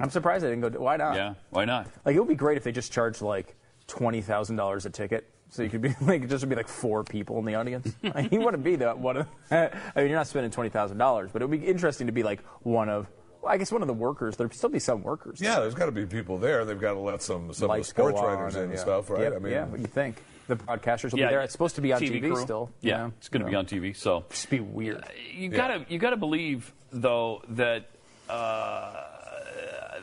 I'm 0.00 0.10
surprised 0.10 0.44
they 0.44 0.50
didn't 0.50 0.72
go. 0.72 0.80
Why 0.80 0.96
not? 0.96 1.14
Yeah. 1.14 1.34
Why 1.50 1.66
not? 1.66 1.86
Like 2.04 2.16
it 2.16 2.18
would 2.18 2.26
be 2.28 2.34
great 2.34 2.56
if 2.56 2.64
they 2.64 2.72
just 2.72 2.90
charged 2.92 3.22
like 3.22 3.54
twenty 3.86 4.22
thousand 4.22 4.56
dollars 4.56 4.86
a 4.86 4.90
ticket, 4.90 5.30
so 5.54 5.62
you 5.62 5.70
could 5.70 5.82
be 5.82 5.94
like 6.00 6.28
just 6.28 6.42
would 6.42 6.50
be 6.50 6.56
like 6.56 6.68
four 6.68 7.04
people 7.04 7.38
in 7.38 7.44
the 7.44 7.54
audience. 7.54 7.94
you 8.02 8.40
wouldn't 8.40 8.64
be 8.64 8.74
the 8.74 8.90
one 8.90 9.16
of. 9.18 9.28
I 9.52 9.70
mean, 9.96 10.08
you're 10.08 10.18
not 10.18 10.26
spending 10.26 10.50
twenty 10.50 10.68
thousand 10.70 10.98
dollars, 10.98 11.30
but 11.32 11.42
it 11.42 11.48
would 11.48 11.60
be 11.60 11.66
interesting 11.66 12.08
to 12.08 12.12
be 12.12 12.24
like 12.24 12.44
one 12.62 12.88
of. 12.88 13.06
Well, 13.40 13.52
I 13.52 13.56
guess 13.56 13.70
one 13.70 13.80
of 13.82 13.88
the 13.88 13.94
workers. 13.94 14.36
There'd 14.36 14.52
still 14.52 14.68
be 14.68 14.80
some 14.80 15.02
workers. 15.02 15.40
Yeah, 15.40 15.60
there's 15.60 15.74
got 15.74 15.86
to 15.86 15.92
be 15.92 16.06
people 16.06 16.38
there. 16.38 16.64
They've 16.64 16.80
got 16.80 16.94
to 16.94 16.98
let 16.98 17.22
some 17.22 17.52
some 17.52 17.70
of 17.70 17.76
the 17.76 17.84
sports 17.84 18.18
on 18.18 18.24
writers 18.24 18.56
in 18.56 18.64
and 18.64 18.72
yeah. 18.72 18.78
stuff, 18.80 19.10
right? 19.10 19.22
Yep, 19.22 19.34
I 19.36 19.38
mean, 19.38 19.52
yeah, 19.52 19.64
what 19.66 19.80
you 19.80 19.86
think? 19.86 20.16
The 20.48 20.56
broadcasters 20.56 21.12
will 21.12 21.20
Yeah, 21.20 21.28
be 21.28 21.34
there. 21.34 21.40
It's 21.42 21.52
supposed 21.52 21.76
to 21.76 21.80
be 21.80 21.92
on 21.92 22.00
TV 22.00 22.20
TV, 22.20 22.36
still. 22.42 22.70
Yeah, 22.80 22.90
you 22.90 22.98
know? 23.04 23.12
it's 23.18 23.28
going 23.28 23.44
to 23.44 23.48
be 23.50 23.54
on 23.54 23.64
TV. 23.66 23.96
So 23.96 24.24
just 24.28 24.50
be 24.50 24.60
weird. 24.60 25.04
you 25.32 25.50
Yeah. 25.50 25.56
gotta 25.56 25.86
you 25.88 25.98
gotta 25.98 26.16
believe 26.16 26.72
though 26.90 27.42
that 27.50 27.90
uh, 28.28 28.92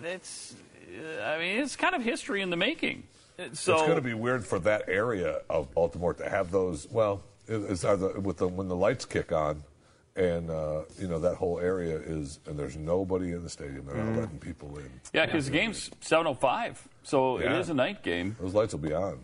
it's 0.03 0.55
uh, 0.97 1.23
I 1.23 1.37
mean 1.39 1.59
it's 1.59 1.75
kind 1.75 1.93
of 1.93 2.03
history 2.03 2.41
in 2.41 2.49
the 2.49 2.57
making. 2.57 3.03
So 3.53 3.73
it's 3.73 3.81
going 3.83 3.95
to 3.95 4.01
be 4.01 4.13
weird 4.13 4.45
for 4.45 4.59
that 4.59 4.83
area 4.87 5.41
of 5.49 5.73
Baltimore 5.73 6.13
to 6.15 6.29
have 6.29 6.51
those. 6.51 6.87
Well, 6.91 7.23
it's 7.47 7.83
either 7.83 8.19
with 8.19 8.37
the 8.37 8.47
when 8.47 8.67
the 8.67 8.75
lights 8.75 9.05
kick 9.05 9.31
on, 9.31 9.63
and 10.15 10.49
uh, 10.49 10.81
you 10.99 11.07
know 11.07 11.19
that 11.19 11.35
whole 11.35 11.59
area 11.59 11.97
is, 11.97 12.39
and 12.45 12.57
there's 12.57 12.75
nobody 12.77 13.31
in 13.31 13.43
the 13.43 13.49
stadium. 13.49 13.85
They're 13.85 13.95
not 13.97 14.13
Mhm. 14.13 14.19
letting 14.19 14.39
people 14.39 14.77
in. 14.77 14.89
yeah, 15.13 15.25
because 15.25 15.45
the 15.45 15.51
game's 15.51 15.89
7:05, 16.01 16.87
so 17.03 17.37
it 17.37 17.45
Yeah. 17.45 17.59
is 17.59 17.69
a 17.69 17.73
night 17.73 18.03
game. 18.03 18.35
Those 18.39 18.53
lights 18.53 18.73
will 18.73 18.81
be 18.81 18.93
on. 18.93 19.19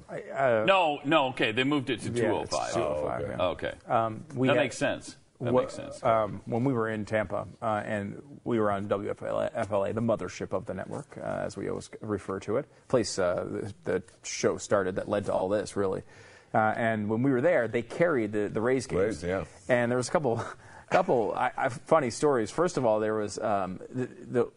no, 0.66 1.00
no, 1.06 1.28
okay, 1.30 1.52
they 1.52 1.64
moved 1.64 1.90
it 1.90 2.00
to 2.02 2.10
Yeah, 2.12 2.42
it's 2.42 2.50
2:05. 2.56 2.74
2:05, 2.74 3.22
okay. 3.22 3.36
yeah. 3.38 3.46
okay. 3.48 3.74
Um, 3.88 4.26
we 4.36 4.48
that 4.48 4.56
had- 4.56 4.64
makes 4.64 4.78
sense. 4.78 5.16
That 5.40 5.54
makes 5.54 5.76
sense. 5.76 6.04
Um, 6.04 6.42
when 6.46 6.64
we 6.64 6.74
were 6.74 6.90
in 6.90 7.06
Tampa 7.06 7.48
uh, 7.62 7.84
and 7.86 8.22
we 8.44 8.60
were 8.60 8.72
on 8.72 8.88
WFLA, 8.88 9.68
FLA, 9.68 9.94
the 9.94 10.02
mothership 10.02 10.52
of 10.52 10.66
the 10.66 10.74
network, 10.74 11.18
uh, 11.18 11.44
as 11.46 11.56
we 11.56 11.70
always 11.70 11.90
refer 12.02 12.40
to 12.42 12.58
it, 12.58 12.66
place 12.88 13.20
uh, 13.20 13.46
the, 13.50 13.74
the 13.84 14.04
show 14.24 14.58
started 14.58 14.96
that 14.96 15.08
led 15.08 15.26
to 15.26 15.34
all 15.34 15.48
this, 15.48 15.76
really. 15.76 16.02
Uh, 16.54 16.74
and 16.76 17.08
when 17.08 17.22
we 17.22 17.30
were 17.30 17.42
there, 17.42 17.68
they 17.68 17.84
carried 17.84 18.32
the, 18.32 18.50
the 18.50 18.62
Rays 18.62 18.88
games. 18.88 19.24
yeah. 19.24 19.44
And 19.70 19.92
there 19.92 19.98
was 19.98 20.08
a 20.08 20.12
couple, 20.12 20.44
couple 20.90 21.34
I, 21.36 21.52
I, 21.56 21.70
funny 21.70 22.10
stories. 22.10 22.50
First 22.50 22.78
of 22.78 22.86
all, 22.86 23.00
there 23.00 23.16
was 23.16 23.38
um, 23.38 23.80
the, 23.94 24.10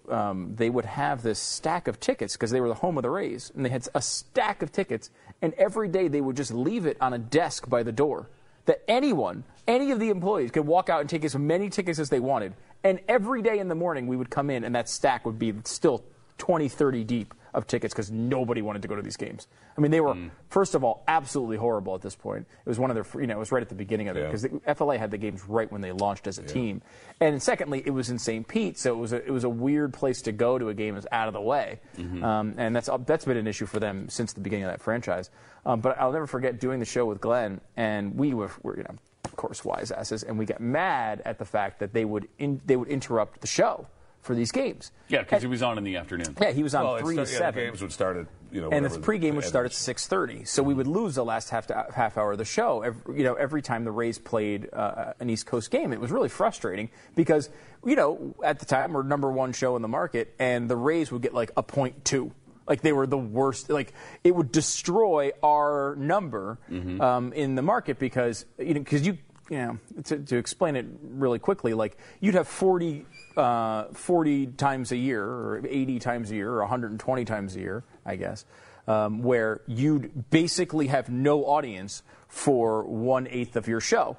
the, 0.09 0.15
um, 0.15 0.55
they 0.57 0.71
would 0.71 0.87
have 0.87 1.23
this 1.23 1.39
stack 1.39 1.89
of 1.89 2.01
tickets 2.01 2.35
because 2.35 2.51
they 2.53 2.61
were 2.61 2.69
the 2.69 2.75
home 2.75 2.97
of 2.97 3.03
the 3.03 3.11
Rays, 3.11 3.53
and 3.55 3.67
they 3.67 3.71
had 3.71 3.87
a 3.95 4.01
stack 4.01 4.63
of 4.63 4.73
tickets, 4.73 5.11
and 5.43 5.53
every 5.55 5.89
day 5.89 6.09
they 6.09 6.23
would 6.23 6.37
just 6.37 6.53
leave 6.53 6.87
it 6.87 6.97
on 7.03 7.13
a 7.13 7.19
desk 7.19 7.69
by 7.69 7.83
the 7.83 7.93
door 7.93 8.31
that 8.67 8.83
anyone, 8.89 9.45
any 9.67 9.91
of 9.91 10.01
the 10.01 10.11
employees, 10.11 10.51
could 10.51 10.67
walk 10.67 10.89
out 10.89 11.01
and 11.01 11.09
take 11.09 11.25
as 11.25 11.37
many 11.37 11.71
tickets 11.71 11.99
as 11.99 12.11
they 12.11 12.21
wanted. 12.21 12.55
And 12.83 13.01
every 13.09 13.43
day 13.43 13.59
in 13.59 13.69
the 13.69 13.75
morning, 13.75 14.07
we 14.07 14.17
would 14.17 14.31
come 14.31 14.51
in, 14.51 14.65
and 14.65 14.75
that 14.75 14.89
stack 14.89 15.27
would 15.27 15.39
be 15.39 15.53
still 15.65 16.05
20, 16.39 16.69
30 16.69 17.05
deep 17.05 17.35
of 17.55 17.67
tickets 17.67 17.93
because 17.93 18.11
nobody 18.11 18.63
wanted 18.63 18.83
to 18.83 18.89
go 18.89 18.95
to 18.97 19.03
these 19.03 19.17
games. 19.17 19.47
I 19.77 19.81
mean, 19.81 19.91
they 19.91 20.01
were, 20.01 20.17
first 20.49 20.75
of 20.75 20.85
all, 20.85 21.03
absolutely 21.09 21.57
horrible 21.57 21.95
at 21.95 22.01
this 22.03 22.15
point. 22.15 22.47
It 22.65 22.69
was 22.69 22.79
one 22.79 22.91
of 22.91 22.95
their, 22.95 23.21
you 23.21 23.27
know, 23.27 23.37
it 23.37 23.39
was 23.39 23.51
right 23.53 23.63
at 23.63 23.69
the 23.69 23.75
beginning 23.75 24.09
of 24.09 24.17
it 24.17 24.21
because 24.27 24.43
the 24.43 24.75
FLA 24.75 24.99
had 24.99 25.11
the 25.11 25.19
games 25.19 25.45
right 25.49 25.71
when 25.71 25.81
they 25.81 25.93
launched 25.93 26.27
as 26.27 26.39
a 26.39 26.43
team. 26.43 26.83
And 27.21 27.43
secondly, 27.43 27.83
it 27.85 27.91
was 27.91 28.11
in 28.11 28.19
St. 28.19 28.47
Pete, 28.47 28.79
so 28.79 28.93
it 28.95 28.99
was 28.99 29.13
a, 29.13 29.25
it 29.25 29.31
was 29.31 29.45
a 29.45 29.49
weird 29.49 29.93
place 29.93 30.23
to 30.23 30.33
go 30.33 30.59
to 30.59 30.69
a 30.69 30.75
game 30.75 30.95
that's 30.95 31.07
out 31.13 31.29
of 31.29 31.35
the 31.35 31.41
way. 31.41 31.81
Mhm. 31.99 32.23
Um, 32.23 32.55
and 32.57 32.75
that's 32.75 32.89
that's 33.07 33.25
been 33.25 33.37
an 33.37 33.47
issue 33.47 33.67
for 33.67 33.81
them 33.81 34.09
since 34.09 34.33
the 34.33 34.41
beginning 34.41 34.65
of 34.65 34.71
that 34.71 34.81
franchise. 34.81 35.31
Um, 35.67 35.81
but 35.81 35.99
I'll 36.01 36.13
never 36.13 36.27
forget 36.27 36.61
doing 36.61 36.79
the 36.81 36.87
show 36.87 37.05
with 37.07 37.21
Glenn, 37.21 37.61
and 37.77 38.17
we 38.17 38.33
were, 38.33 38.51
were 38.63 38.77
you 38.79 38.83
know, 38.85 38.95
of 39.25 39.37
course, 39.37 39.65
wise 39.65 39.91
asses, 39.91 40.23
and 40.23 40.39
we 40.39 40.47
got 40.47 40.61
mad 40.61 41.21
at 41.25 41.39
the 41.39 41.45
fact 41.45 41.81
that 41.81 41.93
they 41.93 42.05
would 42.05 42.29
in, 42.39 42.61
they 42.65 42.77
would 42.77 42.89
interrupt 42.89 43.41
the 43.41 43.47
show 43.47 43.87
for 44.23 44.35
these 44.35 44.53
games. 44.53 44.93
yeah, 45.09 45.23
because 45.23 45.41
he 45.43 45.49
was 45.49 45.63
on 45.63 45.79
in 45.79 45.85
the 45.85 45.97
afternoon. 45.97 46.37
Yeah, 46.41 46.51
he 46.53 46.63
was 46.63 46.75
on 46.75 46.85
Well, 46.85 46.99
three 46.99 47.15
start- 47.15 47.29
to 47.29 47.33
yeah, 47.33 47.39
the 47.39 47.45
seven. 47.45 47.65
games 47.65 47.83
would 47.83 47.93
start 47.93 48.17
at 48.19 48.27
you 48.53 48.61
know. 48.61 48.69
and 48.71 48.85
the 48.85 48.91
whatever 48.91 49.13
pregame 49.13 49.35
would 49.37 49.45
start 49.45 49.65
at 49.67 49.73
6:30, 49.73 50.47
so 50.47 50.63
we 50.63 50.75
would 50.75 50.87
lose 50.87 51.15
the 51.15 51.25
last 51.25 51.51
half 51.51 51.67
to, 51.69 51.87
half 51.95 52.19
hour 52.19 52.33
of 52.33 52.39
the 52.39 52.45
show. 52.45 52.83
Every, 52.83 53.17
you 53.19 53.25
know, 53.25 53.35
every 53.35 53.63
time 53.63 53.85
the 53.85 53.93
Rays 53.93 54.19
played 54.19 54.69
uh, 54.73 55.15
an 55.21 55.31
East 55.31 55.47
Coast 55.47 55.71
game, 55.71 55.93
it 55.93 56.01
was 56.01 56.11
really 56.13 56.29
frustrating 56.29 56.91
because 57.15 57.49
you 57.85 57.97
know 57.97 58.35
at 58.45 58.59
the 58.59 58.67
time 58.67 58.93
we're 58.93 59.03
number 59.05 59.31
one 59.33 59.53
show 59.53 59.75
in 59.77 59.83
the 59.83 59.89
market, 59.89 60.35
and 60.39 60.69
the 60.69 60.77
Rays 60.77 61.11
would 61.13 61.23
get 61.23 61.33
like 61.33 61.51
a 61.57 61.63
point 61.63 62.05
two. 62.05 62.33
Like 62.69 62.83
they 62.83 62.93
were 62.93 63.07
the 63.07 63.19
worst. 63.19 63.71
Like 63.71 63.95
it 64.23 64.35
would 64.35 64.53
destroy 64.53 65.31
our 65.43 65.97
number 65.97 66.59
Mm-hmm. 66.71 67.01
um, 67.01 67.33
in 67.33 67.55
the 67.57 67.63
market 67.63 67.99
because 67.99 68.45
you 68.59 68.75
know 68.75 68.81
because 68.81 69.07
you 69.07 69.17
you 69.51 69.59
know 69.59 69.79
to, 70.05 70.19
to 70.19 70.37
explain 70.37 70.77
it 70.77 70.87
really 71.03 71.39
quickly, 71.39 71.75
like 71.75 71.99
you'd 72.21 72.35
have 72.35 72.49
40 72.49 73.05
uh, 73.37 73.85
40 73.93 74.47
times 74.47 74.93
a 74.93 74.97
year, 74.97 75.25
or 75.25 75.63
80 75.67 75.99
times 75.99 76.31
a 76.31 76.35
year, 76.35 76.51
or 76.51 76.61
120 76.61 77.25
times 77.25 77.57
a 77.57 77.61
year, 77.61 77.85
I 78.05 78.17
guess, 78.17 78.45
um, 78.89 79.23
where 79.23 79.61
you'd 79.67 80.31
basically 80.31 80.89
have 80.89 81.09
no 81.09 81.45
audience 81.45 82.03
for 82.29 82.85
one 82.85 83.27
eighth 83.29 83.57
of 83.57 83.69
your 83.69 83.81
show, 83.81 84.17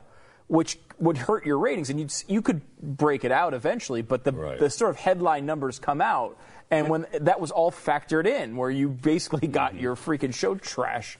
which 0.47 0.77
would 0.99 1.17
hurt 1.17 1.45
your 1.45 1.57
ratings. 1.57 1.89
And 1.89 1.99
you'd, 1.99 2.13
you 2.27 2.41
could 2.41 2.61
break 2.81 3.23
it 3.23 3.31
out 3.31 3.53
eventually, 3.53 4.01
but 4.01 4.23
the, 4.23 4.31
the 4.59 4.69
sort 4.69 4.91
of 4.91 4.97
headline 4.97 5.45
numbers 5.45 5.79
come 5.79 6.01
out. 6.01 6.37
And 6.69 6.87
when 6.87 7.05
that 7.19 7.41
was 7.41 7.51
all 7.51 7.69
factored 7.69 8.25
in, 8.25 8.55
where 8.55 8.69
you 8.69 8.87
basically 8.89 9.47
got 9.47 9.75
your 9.75 9.95
freaking 9.95 10.33
show 10.33 10.55
trash. 10.55 11.17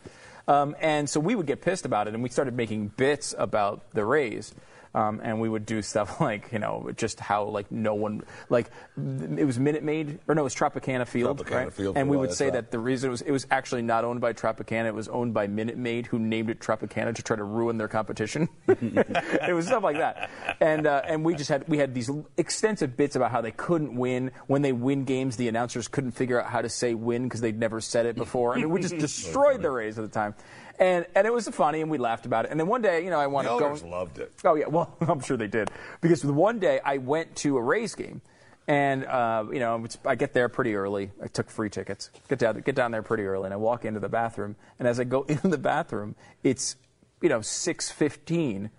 Um, 0.48 0.76
and 0.80 1.10
so 1.10 1.20
we 1.20 1.36
would 1.36 1.46
get 1.46 1.62
pissed 1.62 1.86
about 1.86 2.08
it, 2.08 2.14
and 2.14 2.24
we 2.24 2.30
started 2.30 2.56
making 2.56 2.90
bits 2.90 3.36
about 3.38 3.92
the 3.92 4.06
Rays. 4.06 4.54
Um, 4.94 5.22
and 5.24 5.40
we 5.40 5.48
would 5.48 5.66
do 5.66 5.82
stuff 5.82 6.20
like, 6.22 6.52
you 6.52 6.60
know, 6.60 6.92
just 6.96 7.20
how 7.20 7.46
like 7.46 7.72
no 7.72 7.96
one 7.96 8.24
like 8.50 8.70
it 8.98 9.46
was 9.46 9.58
Minute 9.58 9.84
Maid 9.84 10.20
or 10.28 10.36
no, 10.36 10.42
it 10.42 10.44
was 10.44 10.56
Tropicana 10.56 11.08
Field, 11.08 11.46
Tropicana 11.46 11.56
right? 11.56 11.74
Field 11.74 11.98
and 11.98 12.10
we 12.10 12.18
would 12.18 12.34
say 12.34 12.50
that 12.50 12.72
the 12.72 12.80
reason 12.80 13.10
it 13.10 13.12
was 13.12 13.22
it 13.22 13.32
was 13.32 13.48
actually 13.52 13.82
not 13.82 14.04
owned 14.04 14.22
by 14.22 14.34
Tropicana, 14.34 14.88
it 14.88 14.94
was 14.94 15.08
owned 15.08 15.34
by 15.34 15.48
Minute 15.48 15.78
Maid, 15.78 16.08
who 16.08 16.20
named 16.20 16.50
it 16.50 16.60
Tropicana 16.60 17.16
to 17.16 17.24
try 17.24 17.36
to 17.36 17.44
ruin 17.44 17.78
their 17.78 17.88
competition. 17.88 18.50
it 18.68 19.54
was 19.54 19.68
stuff 19.68 19.84
like 19.84 19.98
that, 19.98 20.30
and 20.60 20.86
uh, 20.88 21.02
and 21.06 21.24
we 21.24 21.36
just 21.36 21.50
had 21.50 21.68
we 21.68 21.78
had 21.78 21.94
these 21.94 22.10
extensive 22.38 22.98
bits 22.98 23.16
about 23.16 23.32
how 23.32 23.42
they 23.42 23.52
couldn't 23.52 23.96
win 23.96 24.32
when 24.48 24.62
they 24.62 24.74
win 24.74 25.06
games. 25.06 25.38
The 25.38 25.48
announcers 25.48 25.88
couldn't 25.88 26.12
figure 26.12 26.42
out 26.42 26.50
how 26.50 26.62
to 26.62 26.70
say 26.70 26.94
win 26.94 27.24
because 27.24 27.42
they'd 27.42 27.60
never 27.60 27.82
said 27.82 28.06
it 28.06 28.16
before. 28.16 28.54
I 28.54 28.58
mean, 28.58 28.70
we 28.70 28.82
just 28.82 28.98
destroyed 28.98 29.62
the 29.62 29.72
Rays 29.72 29.98
at 29.98 30.04
the 30.04 30.12
time. 30.12 30.36
And, 30.82 31.06
and 31.14 31.28
it 31.28 31.32
was 31.32 31.48
funny, 31.50 31.82
and 31.82 31.92
we 31.92 32.00
laughed 32.00 32.26
about 32.26 32.46
it. 32.46 32.52
And 32.52 32.60
then 32.60 32.66
one 32.68 32.82
day, 32.82 33.04
you 33.04 33.12
know, 33.12 33.20
I 33.20 33.28
wanted 33.28 33.50
The 33.50 33.54
to 33.54 33.60
go. 33.60 33.66
owners 33.68 33.84
loved 33.84 34.18
it. 34.18 34.34
Oh 34.44 34.56
yeah, 34.56 34.66
well, 34.66 34.98
I'm 35.08 35.20
sure 35.22 35.38
they 35.38 35.48
did 35.48 35.70
because 36.02 36.26
one 36.26 36.58
day 36.58 36.80
I 36.84 36.98
went 36.98 37.36
to 37.38 37.58
a 37.58 37.62
Rays 37.62 37.94
game, 37.94 38.20
and 38.68 39.06
uh, 39.06 39.46
you 39.54 39.60
know 39.60 39.86
it's, 39.86 40.00
I 40.06 40.16
get 40.16 40.34
there 40.34 40.50
pretty 40.50 40.74
early. 40.74 41.12
I 41.24 41.28
took 41.28 41.52
free 41.52 41.70
tickets. 41.70 42.10
Get 42.28 42.40
down, 42.40 42.60
get 42.62 42.74
down 42.74 42.90
there 42.90 43.04
pretty 43.04 43.24
early, 43.26 43.46
and 43.46 43.54
I 43.54 43.58
walk 43.58 43.86
into 43.86 44.00
the 44.00 44.10
bathroom. 44.10 44.56
And 44.80 44.88
as 44.88 45.00
I 45.00 45.04
go 45.04 45.22
into 45.30 45.48
the 45.50 45.58
bathroom, 45.60 46.16
it's 46.44 46.76
you 47.22 47.30
know 47.30 47.40
6:15, 47.42 48.72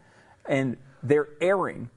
and 0.46 0.76
they're 1.04 1.28
airing 1.40 1.88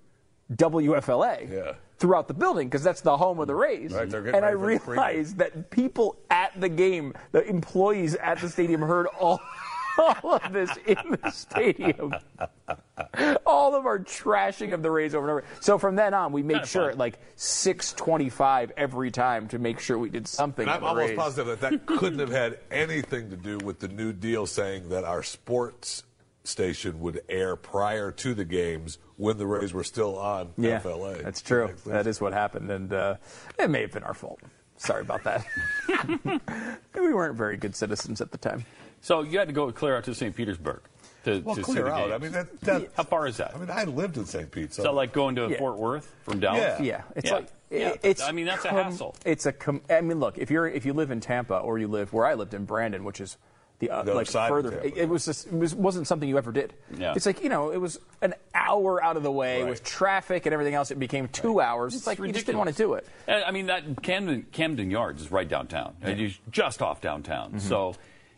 WFLA. 0.53 1.51
Yeah 1.51 1.73
Throughout 1.97 2.27
the 2.27 2.33
building 2.33 2.67
because 2.67 2.83
that's 2.83 2.99
the 2.99 3.15
home 3.15 3.39
of 3.39 3.47
the 3.47 3.55
Rays, 3.55 3.93
Right, 3.93 4.13
and 4.13 4.43
I 4.45 4.51
ready 4.51 4.77
for 4.79 4.87
the 4.87 4.91
realized 4.91 5.37
that 5.37 5.69
people 5.71 6.17
at 6.29 6.51
the 6.59 6.67
game, 6.67 7.13
the 7.31 7.41
employees 7.47 8.15
at 8.15 8.37
the 8.41 8.49
stadium, 8.49 8.81
heard 8.81 9.07
all, 9.17 9.39
all 9.97 10.35
of 10.35 10.53
this 10.53 10.69
in 10.85 10.97
the 11.21 11.29
stadium. 11.31 12.13
all 13.45 13.75
of 13.75 13.85
our 13.85 13.99
trashing 13.99 14.73
of 14.73 14.81
the 14.83 14.91
Rays 14.91 15.15
over 15.15 15.25
and 15.25 15.31
over. 15.31 15.43
So 15.61 15.77
from 15.77 15.95
then 15.95 16.13
on, 16.13 16.31
we 16.31 16.43
made 16.43 16.65
sure 16.67 16.89
at 16.89 16.97
like 16.97 17.19
6:25 17.37 18.71
every 18.77 19.11
time 19.11 19.47
to 19.49 19.59
make 19.59 19.79
sure 19.79 19.97
we 19.97 20.09
did 20.09 20.27
something. 20.27 20.63
And 20.67 20.71
I'm 20.71 20.83
almost 20.83 21.09
Rays. 21.09 21.17
positive 21.17 21.59
that 21.59 21.69
that 21.71 21.85
couldn't 21.85 22.19
have 22.19 22.31
had 22.31 22.59
anything 22.71 23.29
to 23.29 23.35
do 23.35 23.57
with 23.63 23.79
the 23.79 23.87
new 23.87 24.13
deal 24.13 24.45
saying 24.45 24.89
that 24.89 25.03
our 25.03 25.23
sports 25.23 26.03
station 26.43 26.99
would 26.99 27.21
air 27.27 27.55
prior 27.55 28.11
to 28.11 28.33
the 28.35 28.45
games 28.45 28.99
when 29.17 29.37
the 29.37 29.47
Rays 29.47 29.73
were 29.73 29.83
still 29.83 30.17
on 30.17 30.51
Yeah, 30.57 30.79
FLA. 30.79 31.15
that's 31.23 31.41
true. 31.41 31.73
That 31.87 32.05
is 32.05 32.21
what 32.21 32.33
happened, 32.33 32.69
and 32.69 32.93
uh, 32.93 33.15
it 33.57 33.69
may 33.69 33.81
have 33.81 33.91
been 33.91 34.03
our 34.03 34.13
fault. 34.13 34.39
Sorry 34.77 35.01
about 35.01 35.23
that. 35.23 35.43
we 36.93 37.13
weren't 37.13 37.35
very 37.35 37.57
good 37.57 37.75
citizens 37.75 38.21
at 38.21 38.31
the 38.31 38.37
time. 38.37 38.65
So 39.05 39.21
you 39.21 39.37
had 39.37 39.47
to 39.49 39.53
go 39.53 39.71
clear 39.71 39.95
out 39.95 40.03
to 40.05 40.15
St. 40.15 40.35
Petersburg 40.35 40.81
to, 41.25 41.39
Well, 41.41 41.53
to 41.55 41.61
clear 41.61 41.87
out. 41.89 42.09
games. 42.09 42.13
I 42.13 42.17
mean, 42.17 42.31
that, 42.31 42.59
that, 42.61 42.89
How 42.97 43.03
far 43.03 43.27
is 43.27 43.37
that? 43.37 43.53
I 43.55 43.59
mean, 43.59 43.69
I 43.69 43.83
lived 43.83 44.17
in 44.17 44.25
St. 44.25 44.49
Pete. 44.49 44.73
So, 44.73 44.81
Is 44.81 44.83
that 44.85 44.93
like 44.95 45.13
going 45.13 45.35
to 45.35 45.47
Yeah. 45.47 45.59
Fort 45.59 45.77
Worth 45.77 46.11
from 46.23 46.39
Dallas? 46.39 46.79
Yeah. 46.79 46.83
Yeah, 46.83 47.01
it's 47.15 47.27
Yeah. 47.29 47.35
like 47.35 47.47
Yeah, 47.69 47.93
it's. 48.01 48.23
I 48.23 48.31
mean, 48.31 48.47
that's 48.47 48.65
a 48.65 48.69
hassle. 48.69 49.15
It's 49.23 49.45
a. 49.45 49.51
Com- 49.53 49.81
I 49.91 50.01
mean, 50.01 50.19
look, 50.19 50.39
if 50.39 50.49
you're 50.49 50.67
if 50.67 50.87
you 50.87 50.93
live 50.93 51.11
in 51.11 51.19
Tampa 51.19 51.57
or 51.57 51.77
you 51.77 51.87
live 51.87 52.13
where 52.13 52.25
I 52.25 52.33
lived 52.33 52.55
in 52.55 52.65
Brandon, 52.65 53.03
which 53.03 53.21
is 53.21 53.37
the, 53.77 53.91
uh, 53.91 53.97
The 53.97 54.11
other 54.11 54.13
like 54.15 54.25
side 54.27 54.47
of 54.51 54.55
further, 54.55 54.71
Tampa. 54.71 54.87
it, 54.87 54.97
it 54.97 55.09
was 55.09 55.25
just, 55.25 55.45
it 55.45 55.53
was 55.53 55.75
wasn't 55.75 56.07
something 56.07 56.27
you 56.27 56.39
ever 56.39 56.51
did. 56.51 56.73
Yeah. 56.97 57.13
It's 57.15 57.27
like 57.27 57.43
you 57.43 57.49
know, 57.49 57.69
it 57.69 57.77
was 57.77 57.99
an 58.23 58.33
hour 58.55 59.03
out 59.03 59.17
of 59.17 59.21
the 59.23 59.31
way 59.31 59.61
Right. 59.61 59.69
with 59.69 59.83
traffic 59.83 60.47
and 60.47 60.53
everything 60.53 60.73
else. 60.73 60.89
It 60.89 60.97
became 60.97 61.27
two 61.27 61.61
hours. 61.61 61.93
It's, 61.93 62.07
like 62.07 62.17
you 62.17 62.31
just 62.31 62.47
didn't 62.47 62.57
want 62.57 62.71
to 62.71 62.75
do 62.75 62.95
it. 62.95 63.07
Uh, 63.27 63.41
I 63.45 63.51
mean, 63.51 63.67
that 63.67 64.01
Camden, 64.01 64.47
Camden 64.51 64.89
Yards 64.89 65.21
is 65.21 65.31
right 65.31 65.47
downtown. 65.47 65.93
It 66.01 66.19
is 66.19 66.35
just 66.49 66.81
off 66.81 67.01
downtown. 67.01 67.49
Mm-hmm. 67.49 67.59
So, 67.59 67.95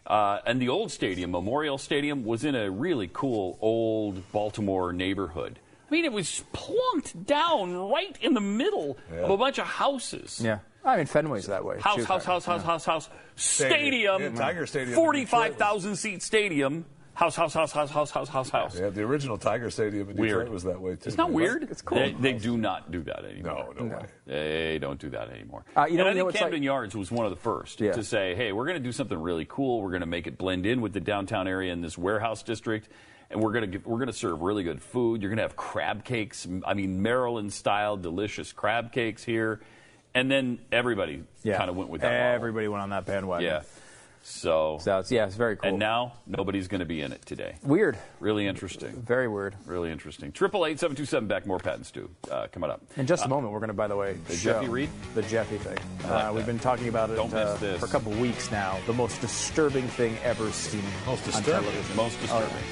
uh, 0.08 0.40
and 0.46 0.62
the 0.62 0.70
old 0.70 0.92
stadium, 0.92 1.32
Memorial 1.32 1.78
Stadium, 1.78 2.24
was 2.24 2.44
in 2.44 2.56
a 2.56 2.72
really 2.72 3.10
cool 3.12 3.58
old 3.62 4.32
Baltimore 4.32 4.94
neighborhood. 4.94 5.60
I 5.90 5.94
mean, 5.94 6.06
it 6.06 6.12
was 6.12 6.44
plunked 6.52 7.26
down 7.26 7.76
right 7.76 8.18
in 8.22 8.34
the 8.34 8.42
middle 8.42 8.98
of 9.22 9.30
a 9.30 9.38
bunch 9.38 9.58
of 9.58 9.66
houses. 9.68 10.42
Yeah, 10.44 10.60
I 10.84 10.98
mean 10.98 11.06
Fenway's 11.06 11.48
that 11.48 11.64
way. 11.64 11.80
House, 11.80 11.98
too. 11.98 12.06
house, 12.06 12.26
house, 12.26 12.46
house, 12.46 12.64
house, 12.64 12.86
house. 12.86 13.10
Stadium. 13.36 14.18
Stadium. 14.18 14.22
Yeah, 14.22 14.42
Tiger 14.42 14.66
Stadium 14.66 14.96
Forty-five 14.96 15.56
thousand 15.56 15.96
seat 15.96 16.24
stadium. 16.24 16.86
House, 17.18 17.36
house, 17.36 17.52
house, 17.56 17.72
house, 17.72 17.90
house, 17.90 18.12
house, 18.12 18.30
house, 18.30 18.50
house. 18.52 18.80
Yeah, 18.80 18.90
the 18.90 19.02
original 19.02 19.40
Tiger 19.40 19.72
Stadium 19.72 20.08
in 20.12 20.18
Weird. 20.18 20.34
Detroit 20.38 20.50
was 20.54 20.64
that 20.66 20.80
way 20.80 20.92
too. 20.98 21.08
It's 21.08 21.18
not 21.18 21.32
weird. 21.32 21.64
It's 21.64 21.82
cool. 21.82 21.98
They, 21.98 22.12
they 22.12 22.34
do 22.34 22.60
not 22.60 22.92
do 22.92 23.02
that 23.04 23.26
anymore. 23.26 23.74
No, 23.76 23.86
no, 23.86 23.96
way. 23.98 24.06
They 24.28 24.78
don't 24.78 25.00
do 25.00 25.10
that 25.10 25.32
anymore. 25.32 25.66
Uh, 25.76 25.88
you 25.90 25.98
know- 25.98 26.02
and 26.06 26.10
I 26.10 26.12
you 26.14 26.18
think 26.20 26.30
it's 26.30 26.40
Camden 26.40 26.60
like- 26.60 26.66
Yards 26.66 26.96
was 26.96 27.10
one 27.12 27.26
of 27.26 27.32
the 27.32 27.36
first 27.42 27.82
Yeah. 27.82 27.94
to 27.94 28.04
say, 28.04 28.36
"Hey, 28.36 28.52
we're 28.52 28.68
going 28.68 28.78
to 28.78 28.84
do 28.84 28.92
something 28.92 29.20
really 29.20 29.46
cool. 29.50 29.82
We're 29.82 29.90
going 29.90 30.02
to 30.02 30.06
make 30.06 30.28
it 30.28 30.38
blend 30.38 30.68
in 30.68 30.80
with 30.80 30.94
the 30.94 31.00
downtown 31.00 31.48
area 31.48 31.74
in 31.74 31.82
this 31.82 31.98
warehouse 31.98 32.44
district, 32.44 32.88
and 33.32 33.42
we're 33.42 33.52
going 33.54 33.72
to 33.72 33.78
we're 33.80 33.98
going 33.98 34.08
to 34.08 34.14
serve 34.14 34.44
really 34.44 34.62
good 34.62 34.80
food. 34.80 35.24
You're 35.24 35.30
going 35.32 35.38
to 35.38 35.44
have 35.44 35.56
crab 35.56 36.06
cakes. 36.06 36.48
I 36.68 36.76
mean, 36.76 37.02
Maryland 37.02 37.52
style 37.52 37.98
delicious 37.98 38.52
crab 38.54 38.92
cakes 38.92 39.24
here." 39.24 39.60
And 40.14 40.30
then 40.30 40.60
everybody 40.72 41.24
Yeah. 41.42 41.58
kind 41.58 41.70
of 41.72 41.76
went 41.76 41.90
with 41.90 42.02
that. 42.02 42.12
model. 42.12 42.36
Everybody 42.36 42.68
went 42.68 42.84
on 42.84 42.90
that 42.92 43.06
bandwagon. 43.08 43.46
Yeah. 43.48 43.62
So, 44.32 44.78
So 44.82 45.00
it's, 45.00 45.10
yeah, 45.10 45.26
it's 45.26 45.36
very 45.36 45.56
cool. 45.56 45.70
and 45.70 45.80
now 45.80 46.14
nobody's 46.28 46.68
going 46.68 46.80
to 46.82 46.86
be 46.86 47.02
in 47.02 47.14
it 47.14 47.26
today. 47.26 47.56
Weird. 47.64 47.98
Really 48.20 48.46
interesting. 48.46 48.92
Very 48.92 49.28
weird. 49.30 49.56
Really 49.66 49.90
interesting. 49.90 50.34
Triple 50.34 50.66
eight 50.66 50.80
seven 50.80 50.98
two 50.98 51.06
seven 51.06 51.30
back. 51.30 51.48
More 51.48 51.60
Pat 51.60 51.76
and 51.76 51.86
Stu. 51.86 52.10
Uh, 52.30 52.48
coming 52.52 52.70
up. 52.70 52.82
In 52.98 53.08
just 53.08 53.24
a 53.24 53.26
Uh, 53.26 53.30
moment, 53.30 53.54
we're 53.54 53.60
going 53.60 53.70
to, 53.70 53.74
by 53.74 53.88
the 53.88 53.96
way, 53.96 54.18
The 54.28 54.36
show 54.36 54.54
Jeffy 54.54 54.68
Reed? 54.68 54.90
the 55.16 55.22
Jeffy 55.24 55.58
thing. 55.58 55.78
Like 56.04 56.26
uh, 56.26 56.34
we've 56.34 56.46
been 56.46 56.60
talking 56.60 56.90
about 56.90 57.10
it 57.10 57.16
Don't 57.16 57.34
uh, 57.34 57.56
for 57.56 57.86
a 57.86 57.90
couple 57.90 58.12
of 58.12 58.20
weeks 58.20 58.52
now. 58.52 58.78
The 58.86 58.94
most 58.94 59.22
disturbing 59.22 59.88
thing 59.88 60.18
ever 60.24 60.52
seen 60.52 60.84
Most 61.06 61.22
on 61.22 61.26
disturbing? 61.32 61.72
television. 61.72 61.96
Most 61.96 62.20
disturbing. 62.20 62.64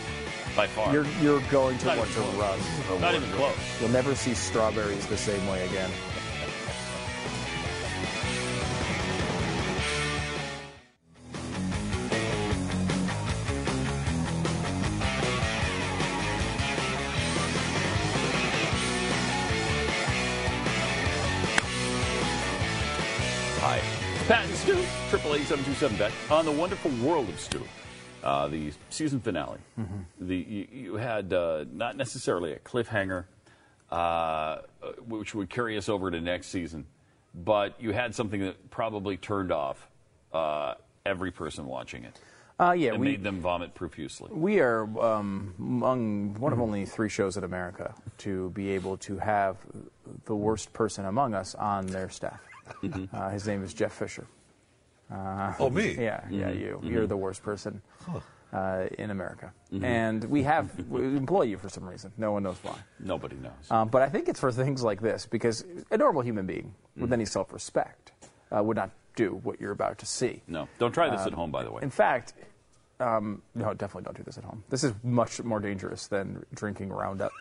By 0.58 0.68
far. 0.68 0.92
You're 0.94 1.06
you're 1.22 1.42
going 1.52 1.78
to 1.80 1.86
Not 1.86 1.98
even 1.98 2.10
to 2.14 2.20
run. 2.38 2.60
Not 3.02 3.16
even 3.16 3.30
close. 3.32 3.56
You'll 3.80 3.90
never 3.92 4.14
see 4.14 4.34
strawberries 4.34 5.06
the 5.08 5.18
same 5.18 5.46
way 5.48 5.66
again. 5.68 5.90
7 25.76 25.98
back 25.98 26.14
on 26.32 26.46
the 26.46 26.52
wonderful 26.52 26.90
world 27.06 27.28
of 27.28 27.38
Stu. 27.38 27.62
Uh, 28.24 28.48
the 28.48 28.72
season 28.90 29.20
finale. 29.20 29.60
Mm-hmm. 29.78 30.28
The 30.28 30.36
you, 30.38 30.68
you 30.72 30.96
had 30.96 31.34
uh, 31.34 31.66
not 31.72 31.98
necessarily 31.98 32.54
a 32.54 32.60
cliffhanger, 32.60 33.26
uh, 33.92 33.96
uh 33.96 34.62
which 35.06 35.36
would 35.36 35.50
carry 35.50 35.78
us 35.78 35.90
over 35.90 36.10
to 36.10 36.22
next 36.22 36.48
season, 36.48 36.86
but 37.36 37.76
you 37.80 37.92
had 37.92 38.16
something 38.16 38.40
that 38.40 38.70
probably 38.70 39.18
turned 39.18 39.52
off 39.52 39.90
uh, 40.32 40.76
every 41.06 41.32
person 41.32 41.66
watching 41.66 42.06
it. 42.06 42.20
Uh, 42.58 42.72
yeah, 42.72 42.94
we, 42.94 43.10
made 43.10 43.24
them 43.24 43.42
vomit 43.42 43.76
profusely. 43.76 44.30
We 44.32 44.62
are 44.62 44.84
um, 45.00 45.54
among 45.60 46.36
one 46.36 46.54
of 46.54 46.62
only 46.62 46.86
three 46.86 47.10
shows 47.10 47.36
in 47.36 47.44
America 47.44 47.94
to 48.20 48.50
be 48.52 48.70
able 48.72 48.96
to 48.98 49.18
have 49.18 49.58
the 50.24 50.36
worst 50.36 50.72
person 50.72 51.04
among 51.06 51.34
us 51.34 51.54
on 51.54 51.86
their 51.88 52.10
staff. 52.10 52.40
Mm-hmm. 52.82 53.14
Uh, 53.14 53.30
his 53.30 53.46
name 53.46 53.62
is 53.62 53.74
Jeff 53.74 53.92
Fisher. 53.92 54.26
Uh, 55.12 55.54
Oh, 55.60 55.70
me? 55.70 55.94
Yeah, 55.94 56.24
yeah, 56.30 56.50
Mhm. 56.50 56.60
you. 56.60 56.82
Mhm. 56.84 56.90
You're 56.92 57.08
the 57.08 57.18
worst 57.18 57.44
person 57.44 57.82
uh, 58.54 58.86
in 58.98 59.12
America, 59.12 59.52
Mhm. 59.72 59.84
and 59.84 60.24
we 60.26 60.44
have 60.44 60.70
we 60.90 61.02
employ 61.18 61.44
you 61.44 61.58
for 61.58 61.70
some 61.70 61.88
reason. 61.88 62.12
No 62.18 62.32
one 62.32 62.44
knows 62.44 62.58
why. 62.64 62.78
Nobody 63.00 63.36
knows. 63.36 63.70
Um, 63.70 63.90
but 63.90 64.02
I 64.02 64.10
think 64.10 64.28
it's 64.30 64.40
for 64.40 64.52
things 64.52 64.84
like 64.84 65.02
this 65.02 65.26
because 65.26 65.66
a 65.92 65.98
normal 65.98 66.22
human 66.22 66.46
being 66.46 66.74
with 66.96 67.12
any 67.14 67.26
self-respect 67.26 68.12
uh, 68.56 68.64
would 68.64 68.78
not 68.78 68.92
do 69.16 69.40
what 69.44 69.60
you're 69.60 69.72
about 69.74 69.98
to 70.00 70.06
see. 70.06 70.42
No, 70.48 70.68
don't 70.80 70.92
try 70.94 71.10
this 71.10 71.22
Um, 71.22 71.28
at 71.28 71.34
home, 71.34 71.52
by 71.52 71.64
the 71.64 71.72
way. 71.72 71.82
In 71.84 71.90
fact, 71.90 72.34
um, 73.00 73.42
no, 73.56 73.74
definitely 73.74 74.04
don't 74.04 74.18
do 74.18 74.24
this 74.24 74.38
at 74.38 74.44
home. 74.44 74.64
This 74.70 74.84
is 74.84 74.94
much 75.04 75.42
more 75.44 75.60
dangerous 75.60 76.08
than 76.08 76.46
drinking 76.54 76.90
Roundup. 76.90 77.32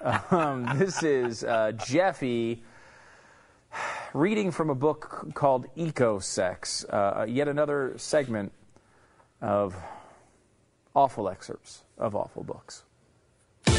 um, 0.32 0.66
this 0.78 1.02
is 1.02 1.44
uh, 1.44 1.72
Jeffy 1.72 2.62
reading 4.14 4.50
from 4.50 4.70
a 4.70 4.74
book 4.74 5.28
called 5.34 5.66
Eco 5.76 6.18
Sex, 6.18 6.84
uh, 6.84 7.26
yet 7.28 7.48
another 7.48 7.94
segment 7.96 8.52
of 9.40 9.76
awful 10.94 11.28
excerpts 11.28 11.84
of 11.98 12.16
awful 12.16 12.42
books. 12.42 12.82
Oh, 13.68 13.74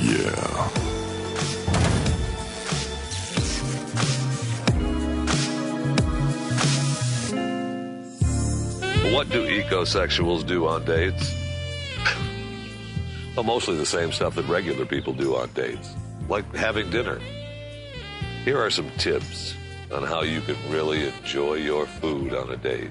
yeah. 0.00 0.94
What 9.12 9.28
do 9.30 9.46
ecosexuals 9.46 10.46
do 10.46 10.66
on 10.66 10.84
dates? 10.84 11.34
well, 13.36 13.44
mostly 13.44 13.76
the 13.76 13.86
same 13.86 14.10
stuff 14.10 14.34
that 14.36 14.46
regular 14.48 14.86
people 14.86 15.12
do 15.12 15.36
on 15.36 15.50
dates, 15.52 15.94
like 16.28 16.52
having 16.54 16.90
dinner. 16.90 17.20
Here 18.44 18.62
are 18.62 18.68
some 18.68 18.90
tips 18.98 19.54
on 19.90 20.02
how 20.02 20.20
you 20.20 20.42
can 20.42 20.56
really 20.68 21.08
enjoy 21.08 21.54
your 21.54 21.86
food 21.86 22.34
on 22.34 22.50
a 22.50 22.58
date. 22.58 22.90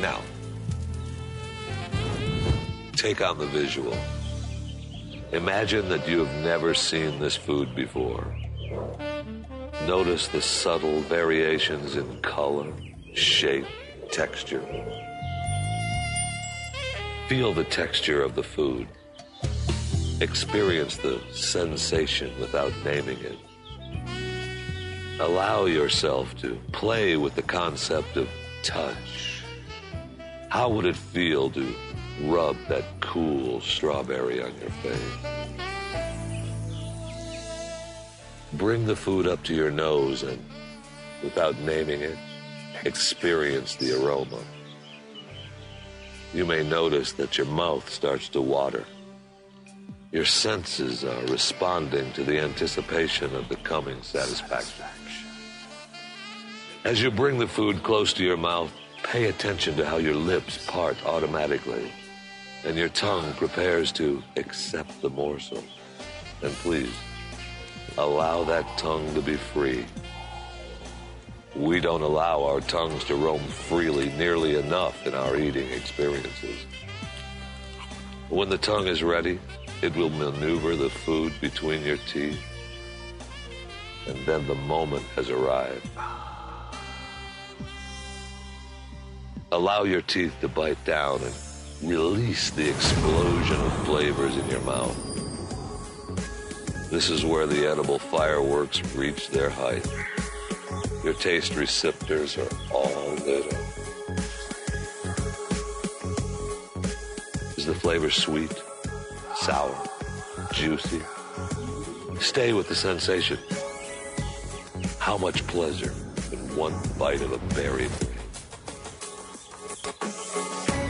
Now, 0.00 0.22
take 2.92 3.20
on 3.20 3.36
the 3.36 3.44
visual. 3.44 3.94
Imagine 5.32 5.86
that 5.90 6.08
you 6.08 6.24
have 6.24 6.42
never 6.42 6.72
seen 6.72 7.18
this 7.18 7.36
food 7.36 7.74
before. 7.74 8.24
Notice 9.86 10.28
the 10.28 10.40
subtle 10.40 11.02
variations 11.02 11.96
in 11.96 12.22
color, 12.22 12.72
shape, 13.12 13.66
texture. 14.10 14.64
Feel 17.28 17.52
the 17.52 17.64
texture 17.64 18.22
of 18.22 18.34
the 18.34 18.42
food. 18.42 18.88
Experience 20.20 20.96
the 20.96 21.20
sensation 21.34 22.32
without 22.40 22.72
naming 22.86 23.18
it. 23.18 23.36
Allow 25.20 25.66
yourself 25.66 26.34
to 26.36 26.58
play 26.72 27.18
with 27.18 27.34
the 27.34 27.42
concept 27.42 28.16
of 28.16 28.26
touch. 28.62 29.42
How 30.48 30.70
would 30.70 30.86
it 30.86 30.96
feel 30.96 31.50
to 31.50 31.74
rub 32.22 32.56
that 32.68 32.84
cool 33.00 33.60
strawberry 33.60 34.42
on 34.42 34.54
your 34.58 34.70
face? 34.70 35.16
Bring 38.54 38.86
the 38.86 38.96
food 38.96 39.26
up 39.26 39.42
to 39.44 39.54
your 39.54 39.70
nose 39.70 40.22
and, 40.22 40.42
without 41.22 41.58
naming 41.58 42.00
it, 42.00 42.16
experience 42.86 43.76
the 43.76 44.02
aroma. 44.02 44.42
You 46.32 46.46
may 46.46 46.66
notice 46.66 47.12
that 47.12 47.36
your 47.36 47.46
mouth 47.48 47.90
starts 47.90 48.30
to 48.30 48.40
water. 48.40 48.86
Your 50.12 50.24
senses 50.24 51.04
are 51.04 51.26
responding 51.26 52.12
to 52.12 52.22
the 52.22 52.38
anticipation 52.38 53.34
of 53.34 53.48
the 53.48 53.56
coming 53.56 54.00
satisfaction. 54.02 54.84
As 56.84 57.02
you 57.02 57.10
bring 57.10 57.38
the 57.38 57.48
food 57.48 57.82
close 57.82 58.12
to 58.14 58.24
your 58.24 58.36
mouth, 58.36 58.70
pay 59.02 59.24
attention 59.24 59.76
to 59.76 59.84
how 59.84 59.96
your 59.96 60.14
lips 60.14 60.64
part 60.66 60.96
automatically 61.04 61.90
and 62.64 62.76
your 62.76 62.88
tongue 62.88 63.32
prepares 63.34 63.90
to 63.92 64.22
accept 64.36 65.00
the 65.02 65.10
morsel. 65.10 65.62
And 66.42 66.52
please, 66.54 66.94
allow 67.98 68.44
that 68.44 68.78
tongue 68.78 69.12
to 69.14 69.22
be 69.22 69.36
free. 69.36 69.86
We 71.54 71.80
don't 71.80 72.02
allow 72.02 72.44
our 72.44 72.60
tongues 72.60 73.04
to 73.04 73.16
roam 73.16 73.40
freely 73.40 74.10
nearly 74.10 74.56
enough 74.56 75.06
in 75.06 75.14
our 75.14 75.36
eating 75.36 75.70
experiences. 75.70 76.66
When 78.28 78.48
the 78.48 78.58
tongue 78.58 78.88
is 78.88 79.02
ready, 79.02 79.38
it 79.82 79.94
will 79.94 80.10
maneuver 80.10 80.76
the 80.76 80.90
food 80.90 81.32
between 81.40 81.82
your 81.82 81.98
teeth. 81.98 82.40
And 84.06 84.18
then 84.26 84.46
the 84.46 84.54
moment 84.54 85.04
has 85.16 85.30
arrived. 85.30 85.88
Allow 89.52 89.84
your 89.84 90.02
teeth 90.02 90.34
to 90.40 90.48
bite 90.48 90.82
down 90.84 91.20
and 91.22 91.34
release 91.82 92.50
the 92.50 92.68
explosion 92.68 93.60
of 93.60 93.86
flavors 93.86 94.36
in 94.36 94.48
your 94.48 94.60
mouth. 94.60 94.96
This 96.90 97.10
is 97.10 97.24
where 97.24 97.46
the 97.46 97.66
edible 97.66 97.98
fireworks 97.98 98.80
reach 98.94 99.28
their 99.28 99.50
height. 99.50 99.86
Your 101.04 101.14
taste 101.14 101.54
receptors 101.54 102.38
are 102.38 102.48
all 102.72 103.14
lit 103.24 103.52
up. 103.52 103.60
Is 107.56 107.66
the 107.66 107.74
flavor 107.74 108.10
sweet, 108.10 108.54
sour, 109.36 109.76
juicy? 110.52 111.00
Stay 112.20 112.52
with 112.52 112.68
the 112.68 112.74
sensation. 112.74 113.38
How 114.98 115.16
much 115.18 115.46
pleasure 115.46 115.94
in 116.32 116.38
one 116.56 116.74
bite 116.98 117.20
of 117.20 117.32
a 117.32 117.54
berry 117.54 117.88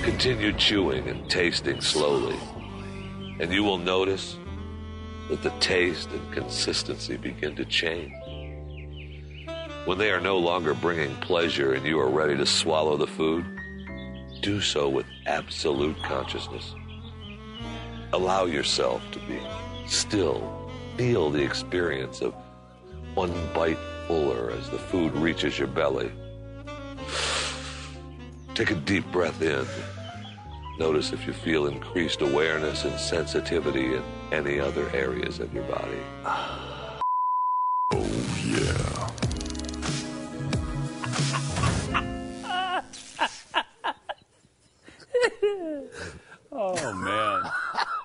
Continue 0.03 0.53
chewing 0.53 1.09
and 1.09 1.29
tasting 1.29 1.81
slowly, 1.81 2.39
and 3.41 3.53
you 3.53 3.65
will 3.65 3.77
notice 3.77 4.39
that 5.29 5.43
the 5.43 5.51
taste 5.61 6.09
and 6.11 6.33
consistency 6.33 7.17
begin 7.17 7.57
to 7.57 7.65
change. 7.65 8.13
When 9.85 9.99
they 9.99 10.13
are 10.13 10.21
no 10.21 10.39
longer 10.39 10.75
bringing 10.75 11.15
pleasure 11.17 11.75
and 11.75 11.85
you 11.85 11.99
are 12.01 12.09
ready 12.09 12.37
to 12.37 12.47
swallow 12.47 12.97
the 12.97 13.07
food, 13.07 13.45
do 14.43 14.61
so 14.61 14.89
with 14.89 15.07
absolute 15.27 16.01
consciousness. 16.05 16.75
Allow 18.13 18.47
yourself 18.47 19.03
to 19.13 19.19
be 19.21 19.41
still. 19.87 20.71
Feel 20.97 21.31
the 21.31 21.43
experience 21.43 22.21
of 22.21 22.35
one 23.15 23.33
bite 23.53 23.79
fuller 24.07 24.51
as 24.51 24.71
the 24.71 24.79
food 24.79 25.13
reaches 25.15 25.59
your 25.59 25.69
belly. 25.69 26.11
Take 28.55 28.71
a 28.71 28.75
deep 28.75 29.11
breath 29.13 29.43
in. 29.43 29.67
Notice 30.79 31.13
if 31.13 31.27
you 31.27 31.33
feel 31.33 31.67
increased 31.67 32.23
awareness 32.23 32.85
and 32.85 32.99
sensitivity 32.99 33.97
in 33.97 34.03
any 34.33 34.61
other 34.61 34.89
areas 34.95 35.41
of 35.41 35.53
your 35.53 35.65
body. 35.65 35.99
Oh, 37.93 38.07
yeah. 38.45 39.11
Oh 46.59 46.95
man. 46.95 47.43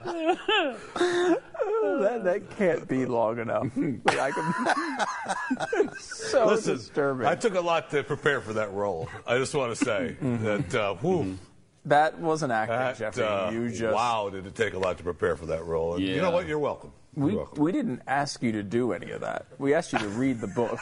that, 1.81 2.21
that 2.23 2.41
can't 2.57 2.87
be 2.87 3.05
long 3.05 3.39
enough. 3.39 3.67
Like, 4.05 4.19
I 4.19 4.31
can, 4.31 5.85
it's 5.85 6.05
so 6.31 6.47
Listen, 6.47 6.75
disturbing. 6.75 7.27
I 7.27 7.35
took 7.35 7.55
a 7.55 7.61
lot 7.61 7.89
to 7.91 8.03
prepare 8.03 8.41
for 8.41 8.53
that 8.53 8.71
role. 8.71 9.09
I 9.27 9.37
just 9.37 9.53
want 9.53 9.75
to 9.75 9.85
say 9.85 10.15
that, 10.21 10.75
uh, 10.75 10.95
whew, 10.95 11.37
that 11.85 12.19
wasn't 12.19 12.51
acting, 12.51 12.77
that, 12.77 12.97
Jeffrey. 12.97 13.23
uh, 13.23 13.51
you 13.51 13.69
just 13.69 13.93
wow, 13.95 14.29
did 14.29 14.45
it 14.45 14.55
take 14.55 14.73
a 14.73 14.79
lot 14.79 14.97
to 14.97 15.03
prepare 15.03 15.35
for 15.35 15.47
that 15.47 15.65
role? 15.65 15.95
And 15.95 16.03
you 16.03 16.17
know 16.21 16.31
what? 16.31 16.47
You're 16.47 16.59
welcome. 16.59 16.91
We, 17.15 17.37
we 17.57 17.71
didn't 17.71 18.01
ask 18.07 18.41
you 18.41 18.51
to 18.53 18.63
do 18.63 18.93
any 18.93 19.11
of 19.11 19.21
that. 19.21 19.45
We 19.57 19.73
asked 19.73 19.91
you 19.91 19.99
to 19.99 20.07
read 20.07 20.39
the 20.39 20.47
book, 20.47 20.79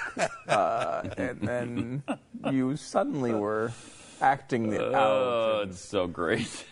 uh, 0.47 1.09
and 1.17 1.41
then 1.41 2.03
you 2.51 2.75
suddenly 2.77 3.33
were 3.33 3.71
acting 4.21 4.71
it 4.73 4.81
out. 4.81 4.93
Oh, 4.95 5.65
it's 5.67 5.79
so 5.79 6.05
great. 6.07 6.65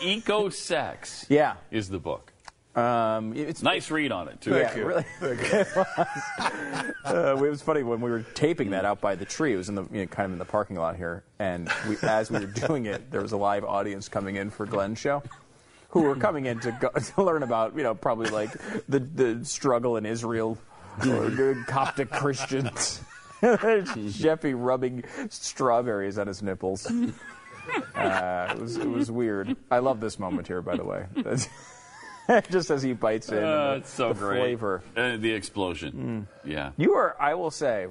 Eco 0.00 0.48
Sex. 0.48 1.26
Yeah. 1.28 1.54
Is 1.70 1.88
the 1.88 1.98
book. 1.98 2.32
Um, 2.74 3.32
it's 3.34 3.62
Nice 3.62 3.90
read 3.90 4.12
on 4.12 4.28
it 4.28 4.40
too. 4.40 4.56
yeah, 4.56 4.72
really. 4.78 5.04
uh, 7.04 7.36
it 7.36 7.50
was 7.50 7.62
funny 7.62 7.82
when 7.82 8.00
we 8.00 8.10
were 8.10 8.22
taping 8.34 8.70
that 8.70 8.84
out 8.84 9.00
by 9.00 9.16
the 9.16 9.24
tree. 9.24 9.54
It 9.54 9.56
was 9.56 9.68
in 9.68 9.74
the 9.74 9.82
you 9.90 10.02
know, 10.02 10.06
kind 10.06 10.26
of 10.26 10.32
in 10.32 10.38
the 10.38 10.44
parking 10.44 10.76
lot 10.76 10.94
here, 10.96 11.24
and 11.40 11.68
we, 11.88 11.96
as 12.02 12.30
we 12.30 12.38
were 12.38 12.46
doing 12.46 12.86
it, 12.86 13.10
there 13.10 13.22
was 13.22 13.32
a 13.32 13.36
live 13.36 13.64
audience 13.64 14.08
coming 14.08 14.36
in 14.36 14.50
for 14.50 14.66
Glenn's 14.66 15.00
show, 15.00 15.20
who 15.88 16.02
were 16.02 16.14
coming 16.14 16.46
in 16.46 16.60
to, 16.60 16.70
go, 16.70 16.88
to 17.16 17.22
learn 17.22 17.42
about 17.42 17.76
you 17.76 17.82
know 17.82 17.96
probably 17.96 18.30
like 18.30 18.52
the 18.88 19.00
the 19.00 19.44
struggle 19.44 19.96
in 19.96 20.06
Israel, 20.06 20.56
or 21.04 21.64
Coptic 21.66 22.10
Christians. 22.10 23.00
Jeffy 24.10 24.54
rubbing 24.54 25.02
strawberries 25.28 26.18
on 26.18 26.28
his 26.28 26.40
nipples. 26.40 26.86
Uh, 27.94 28.48
it 28.56 28.60
was 28.60 28.76
it 28.78 28.88
was 28.88 29.10
weird. 29.10 29.54
I 29.70 29.78
love 29.80 30.00
this 30.00 30.18
moment 30.18 30.46
here, 30.46 30.62
by 30.62 30.76
the 30.76 30.84
way. 30.84 31.04
Just 32.50 32.70
as 32.70 32.82
he 32.82 32.92
bites 32.92 33.28
in, 33.28 33.38
Uh, 33.42 33.70
the, 33.72 33.76
it's 33.78 33.90
so 33.90 34.12
the 34.12 34.18
great. 34.20 34.38
flavor. 34.40 34.82
Uh, 34.96 35.16
the 35.16 35.32
explosion. 35.32 36.26
Yeah. 36.44 36.70
You 36.76 36.94
are, 36.94 37.16
I 37.20 37.34
will 37.34 37.50
say, 37.50 37.88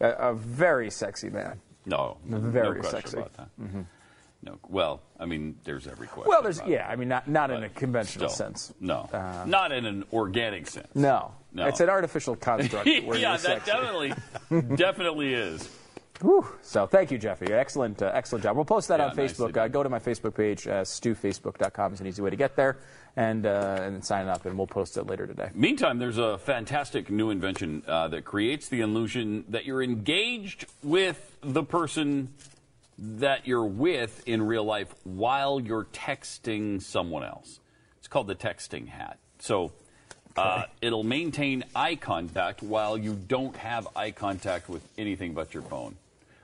a, 0.00 0.08
a 0.10 0.34
very 0.34 0.90
sexy 0.90 1.30
man. 1.30 1.60
No. 1.86 2.18
Very 2.24 2.80
no 2.82 2.88
sexy. 2.88 3.16
Mhm. 3.60 3.86
No. 4.44 4.58
Well, 4.68 5.00
I 5.18 5.24
mean, 5.26 5.56
there's 5.64 5.86
every 5.86 6.06
question. 6.06 6.28
Well, 6.28 6.42
there's 6.42 6.60
yeah. 6.66 6.88
it. 6.88 6.92
I 6.92 6.96
mean, 6.96 7.08
not 7.08 7.26
not 7.28 7.50
in 7.50 7.62
a 7.64 7.68
conventional 7.68 8.28
Still, 8.28 8.46
sense. 8.46 8.72
No. 8.80 9.08
Uh, 9.12 9.44
Not 9.46 9.72
in 9.72 9.86
an 9.86 10.04
organic 10.12 10.66
sense. 10.66 10.88
No. 10.94 11.32
No. 11.52 11.66
It's 11.66 11.80
an 11.80 11.88
artificial 11.88 12.36
construct. 12.36 12.86
Yeah, 12.88 13.36
that 13.36 13.64
definitely, 13.66 14.12
definitely 14.76 15.34
is. 15.34 15.68
Whew. 16.22 16.46
So 16.62 16.86
thank 16.86 17.10
you, 17.10 17.18
Jeffy. 17.18 17.52
Excellent, 17.52 18.00
uh, 18.00 18.12
excellent 18.14 18.44
job. 18.44 18.54
We'll 18.56 18.64
post 18.64 18.88
that 18.88 19.00
Yeah, 19.00 19.06
on 19.08 19.16
Facebook. 19.16 19.56
Uh, 19.56 19.66
go 19.68 19.82
to 19.82 19.88
my 19.88 19.98
Facebook 19.98 20.34
page. 20.34 20.66
Uh, 20.66 20.82
StuFacebook.com 20.82 21.94
is 21.94 22.00
an 22.00 22.06
easy 22.06 22.22
way 22.22 22.30
to 22.30 22.36
get 22.36 22.54
there, 22.54 22.78
and 23.16 23.44
uh, 23.44 23.78
and 23.80 24.04
sign 24.04 24.28
up, 24.28 24.46
and 24.46 24.56
we'll 24.56 24.68
post 24.68 24.96
it 24.96 25.06
later 25.06 25.26
today. 25.26 25.50
Meantime, 25.52 25.98
there's 25.98 26.18
a 26.18 26.38
fantastic 26.38 27.10
new 27.10 27.30
invention 27.30 27.82
uh, 27.88 28.06
that 28.08 28.24
creates 28.24 28.68
the 28.68 28.80
illusion 28.80 29.44
that 29.48 29.64
you're 29.64 29.82
engaged 29.82 30.66
with 30.84 31.36
the 31.40 31.64
person 31.64 32.32
that 32.98 33.46
you're 33.46 33.64
with 33.64 34.22
in 34.28 34.42
real 34.42 34.64
life 34.64 34.94
while 35.02 35.58
you're 35.58 35.86
texting 35.86 36.80
someone 36.80 37.24
else. 37.24 37.58
It's 37.98 38.06
called 38.06 38.28
the 38.28 38.36
texting 38.36 38.86
hat. 38.86 39.18
So 39.40 39.72
uh, 40.36 40.64
it'll 40.80 41.02
maintain 41.02 41.64
eye 41.74 41.96
contact 41.96 42.62
while 42.62 42.96
you 42.96 43.14
don't 43.14 43.56
have 43.56 43.88
eye 43.96 44.12
contact 44.12 44.68
with 44.68 44.86
anything 44.96 45.34
but 45.34 45.52
your 45.52 45.64
phone. 45.64 45.96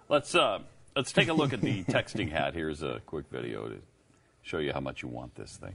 Let's 0.08 0.34
uh, 0.34 0.60
let's 0.96 1.12
take 1.12 1.28
a 1.28 1.32
look 1.34 1.52
at 1.52 1.60
the 1.60 1.84
texting 1.84 2.30
hat. 2.30 2.54
Here's 2.54 2.82
a 2.82 3.00
quick 3.06 3.26
video 3.30 3.68
to 3.68 3.76
show 4.42 4.58
you 4.58 4.72
how 4.72 4.80
much 4.80 5.02
you 5.02 5.08
want 5.08 5.34
this 5.34 5.56
thing. 5.58 5.74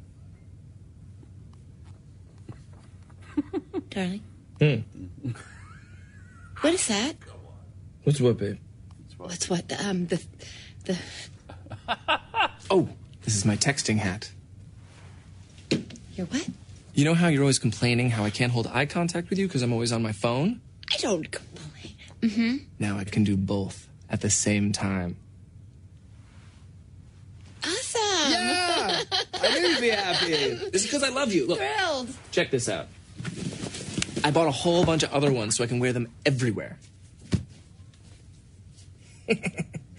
Darling, 3.89 4.21
Hmm. 4.59 5.31
what 6.61 6.73
is 6.73 6.87
that? 6.87 7.15
What's 8.03 8.19
what, 8.19 8.37
babe? 8.37 8.57
What's 9.17 9.49
what? 9.49 9.67
The, 9.69 9.87
um, 9.87 10.07
the, 10.07 10.21
the. 10.85 10.97
Oh, 12.71 12.89
this 13.23 13.35
is 13.35 13.45
my 13.45 13.55
texting 13.55 13.97
hat. 13.97 14.31
Your 16.15 16.25
what? 16.27 16.47
You 16.93 17.05
know 17.05 17.13
how 17.13 17.27
you're 17.27 17.41
always 17.43 17.59
complaining 17.59 18.09
how 18.11 18.23
I 18.23 18.29
can't 18.29 18.51
hold 18.51 18.67
eye 18.67 18.85
contact 18.85 19.29
with 19.29 19.37
you 19.37 19.47
because 19.47 19.61
I'm 19.61 19.73
always 19.73 19.91
on 19.91 20.01
my 20.01 20.11
phone? 20.11 20.61
I 20.91 20.97
don't 20.97 21.29
complain. 21.29 21.95
Mm-hmm. 22.21 22.57
Now 22.79 22.97
I 22.97 23.03
can 23.03 23.23
do 23.23 23.35
both 23.37 23.87
at 24.13 24.21
the 24.21 24.29
same 24.29 24.71
time. 24.71 25.17
Awesome. 27.65 28.31
Yeah, 28.31 29.01
I 29.41 29.59
knew 29.59 29.67
you'd 29.67 29.81
be 29.81 29.89
happy. 29.89 30.53
This 30.71 30.83
is 30.83 30.83
because 30.83 31.01
I 31.03 31.09
love 31.09 31.33
you. 31.33 31.47
Look, 31.47 31.57
Thrilled. 31.57 32.09
check 32.31 32.51
this 32.51 32.69
out. 32.69 32.87
I 34.23 34.29
bought 34.31 34.47
a 34.47 34.51
whole 34.51 34.85
bunch 34.85 35.01
of 35.03 35.11
other 35.11 35.33
ones 35.33 35.57
so 35.57 35.63
I 35.63 35.67
can 35.67 35.79
wear 35.79 35.91
them 35.91 36.07
everywhere. 36.25 36.77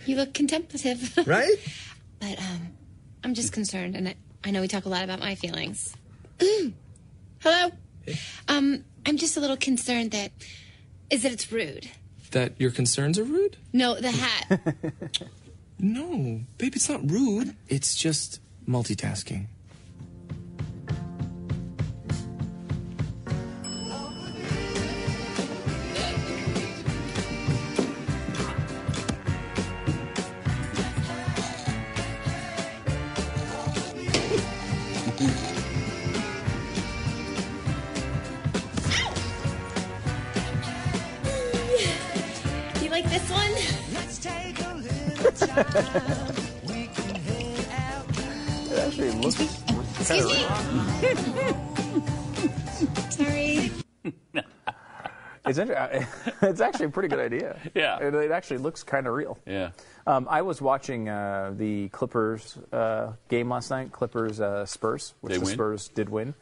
You 0.06 0.16
look 0.16 0.34
contemplative. 0.34 1.18
Right? 1.26 1.56
but 2.20 2.38
um, 2.38 2.68
I'm 3.24 3.32
just 3.32 3.54
concerned, 3.54 3.96
and 3.96 4.08
I, 4.10 4.16
I 4.44 4.50
know 4.50 4.60
we 4.60 4.68
talk 4.68 4.84
a 4.84 4.90
lot 4.90 5.02
about 5.02 5.18
my 5.18 5.34
feelings. 5.34 5.96
Hello. 7.40 7.70
Um, 8.46 8.84
I'm 9.06 9.16
just 9.16 9.38
a 9.38 9.40
little 9.40 9.56
concerned 9.56 10.10
that 10.10 10.30
is 11.08 11.22
that 11.22 11.32
it's 11.32 11.50
rude. 11.50 11.88
That 12.34 12.60
your 12.60 12.72
concerns 12.72 13.16
are 13.18 13.24
rude? 13.24 13.56
No, 13.72 13.94
the 13.94 14.10
hat. 14.10 14.74
No, 15.78 16.40
babe, 16.56 16.76
it's 16.76 16.88
not 16.88 17.10
rude. 17.10 17.56
It's 17.68 17.94
just 17.94 18.40
multitasking. 18.66 19.48
It 45.56 45.64
actually 48.78 49.10
looks 49.12 49.40
Excuse 50.00 50.26
me. 50.26 50.46
Sorry. 53.10 53.70
It's 55.46 55.58
inter- 55.58 56.06
it's 56.42 56.60
actually 56.60 56.86
a 56.86 56.90
pretty 56.90 57.08
good 57.08 57.20
idea. 57.20 57.58
Yeah. 57.74 57.98
It, 57.98 58.14
it 58.14 58.30
actually 58.30 58.58
looks 58.58 58.82
kind 58.82 59.06
of 59.06 59.14
real. 59.14 59.38
Yeah. 59.46 59.70
Um, 60.06 60.26
I 60.28 60.42
was 60.42 60.60
watching 60.60 61.08
uh, 61.08 61.52
the 61.54 61.88
Clippers 61.90 62.58
uh, 62.72 63.12
game 63.28 63.50
last 63.50 63.70
night. 63.70 63.92
Clippers 63.92 64.40
uh, 64.40 64.66
Spurs, 64.66 65.14
which 65.20 65.32
They 65.34 65.38
the 65.38 65.44
win? 65.44 65.54
Spurs 65.54 65.88
did 65.88 66.08
win. 66.08 66.34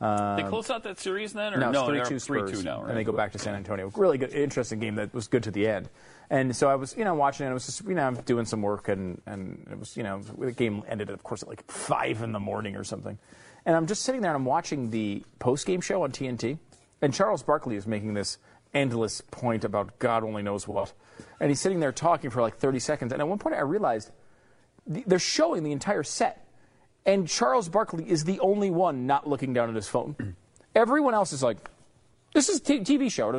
Um, 0.00 0.36
They 0.36 0.42
close 0.44 0.70
out 0.70 0.82
that 0.84 0.98
series 0.98 1.32
then, 1.32 1.54
or 1.54 1.58
no, 1.58 1.70
no? 1.70 1.90
it's 1.90 2.08
they're 2.08 2.18
3-2 2.18 2.20
Spurs, 2.20 2.62
3-2 2.62 2.64
now, 2.64 2.80
right? 2.82 2.88
and 2.90 2.98
they 2.98 3.04
go 3.04 3.12
back 3.12 3.32
to 3.32 3.38
San 3.38 3.54
Antonio. 3.54 3.90
Really 3.96 4.18
good, 4.18 4.30
interesting 4.32 4.78
game 4.78 4.96
that 4.96 5.14
was 5.14 5.28
good 5.28 5.44
to 5.44 5.50
the 5.50 5.66
end. 5.66 5.88
And 6.28 6.56
so 6.56 6.68
I 6.68 6.74
was, 6.74 6.96
you 6.96 7.04
know, 7.04 7.14
watching 7.14 7.46
it. 7.46 7.50
I 7.50 7.52
was 7.52 7.66
just, 7.66 7.84
you 7.84 7.94
know, 7.94 8.12
doing 8.24 8.46
some 8.46 8.62
work, 8.62 8.88
and 8.88 9.20
and 9.26 9.66
it 9.70 9.78
was, 9.78 9.96
you 9.96 10.02
know, 10.02 10.20
the 10.20 10.52
game 10.52 10.82
ended, 10.88 11.10
of 11.10 11.22
course, 11.22 11.42
at 11.42 11.48
like 11.48 11.64
five 11.70 12.22
in 12.22 12.32
the 12.32 12.40
morning 12.40 12.76
or 12.76 12.84
something. 12.84 13.18
And 13.64 13.76
I'm 13.76 13.86
just 13.86 14.02
sitting 14.02 14.20
there 14.20 14.30
and 14.30 14.36
I'm 14.36 14.44
watching 14.44 14.90
the 14.90 15.24
post 15.38 15.66
game 15.66 15.80
show 15.80 16.02
on 16.02 16.12
TNT, 16.12 16.58
and 17.00 17.14
Charles 17.14 17.42
Barkley 17.42 17.76
is 17.76 17.86
making 17.86 18.14
this 18.14 18.38
endless 18.74 19.20
point 19.20 19.64
about 19.64 19.98
God 19.98 20.24
only 20.24 20.42
knows 20.42 20.66
what, 20.66 20.92
and 21.40 21.50
he's 21.50 21.60
sitting 21.60 21.80
there 21.80 21.92
talking 21.92 22.30
for 22.30 22.42
like 22.42 22.56
30 22.56 22.78
seconds. 22.80 23.12
And 23.12 23.20
at 23.20 23.28
one 23.28 23.38
point, 23.38 23.56
I 23.56 23.60
realized 23.60 24.10
they're 24.86 25.18
showing 25.18 25.62
the 25.62 25.72
entire 25.72 26.02
set. 26.02 26.42
And 27.04 27.28
Charles 27.28 27.68
Barkley 27.68 28.08
is 28.08 28.24
the 28.24 28.40
only 28.40 28.70
one 28.70 29.06
not 29.06 29.28
looking 29.28 29.52
down 29.52 29.68
at 29.68 29.76
his 29.76 29.88
phone. 29.88 30.36
Everyone 30.74 31.14
else 31.14 31.32
is 31.32 31.42
like, 31.42 31.58
this 32.34 32.48
is 32.48 32.58
a 32.58 32.62
t- 32.62 32.80
TV 32.80 33.10
show. 33.10 33.32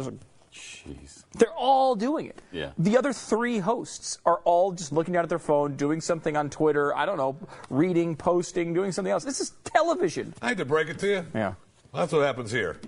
It 0.58 0.64
is 0.64 0.86
like, 0.86 0.98
Jeez. 1.02 1.24
They're 1.40 1.54
all 1.54 1.96
doing 1.96 2.26
it. 2.28 2.42
Yeah. 2.52 2.72
The 2.78 2.98
other 2.98 3.14
three 3.14 3.60
hosts 3.60 4.18
are 4.26 4.40
all 4.40 4.72
just 4.72 4.92
looking 4.92 5.14
down 5.14 5.24
at 5.24 5.30
their 5.30 5.40
phone, 5.40 5.76
doing 5.76 6.02
something 6.02 6.36
on 6.36 6.50
Twitter. 6.50 6.96
I 6.96 7.06
don't 7.06 7.18
know, 7.18 7.38
reading, 7.70 8.16
posting, 8.16 8.74
doing 8.74 8.92
something 8.92 9.12
else. 9.12 9.24
This 9.24 9.40
is 9.40 9.52
television. 9.64 10.34
I 10.42 10.50
had 10.50 10.58
to 10.58 10.66
break 10.66 10.90
it 10.90 11.00
to 11.00 11.08
you. 11.08 11.26
Yeah. 11.34 11.54
That's 11.94 12.12
what 12.12 12.22
happens 12.26 12.52
here. 12.52 12.80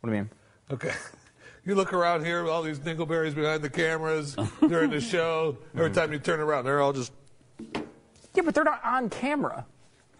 What 0.00 0.10
do 0.10 0.16
you 0.16 0.22
mean? 0.22 0.30
Okay. 0.72 0.92
You 1.66 1.74
look 1.74 1.92
around 1.92 2.24
here, 2.24 2.42
with 2.42 2.50
all 2.50 2.62
these 2.62 2.78
dingleberries 2.78 3.34
behind 3.34 3.62
the 3.62 3.68
cameras 3.68 4.34
during 4.66 4.88
the 4.90 5.00
show. 5.12 5.58
Every 5.74 5.90
time 5.90 6.10
you 6.10 6.18
turn 6.18 6.40
around, 6.40 6.64
they're 6.64 6.80
all 6.80 6.94
just. 6.94 7.12
Yeah, 8.34 8.42
but 8.42 8.54
they're 8.54 8.64
not 8.64 8.80
on 8.82 9.10
camera. 9.10 9.66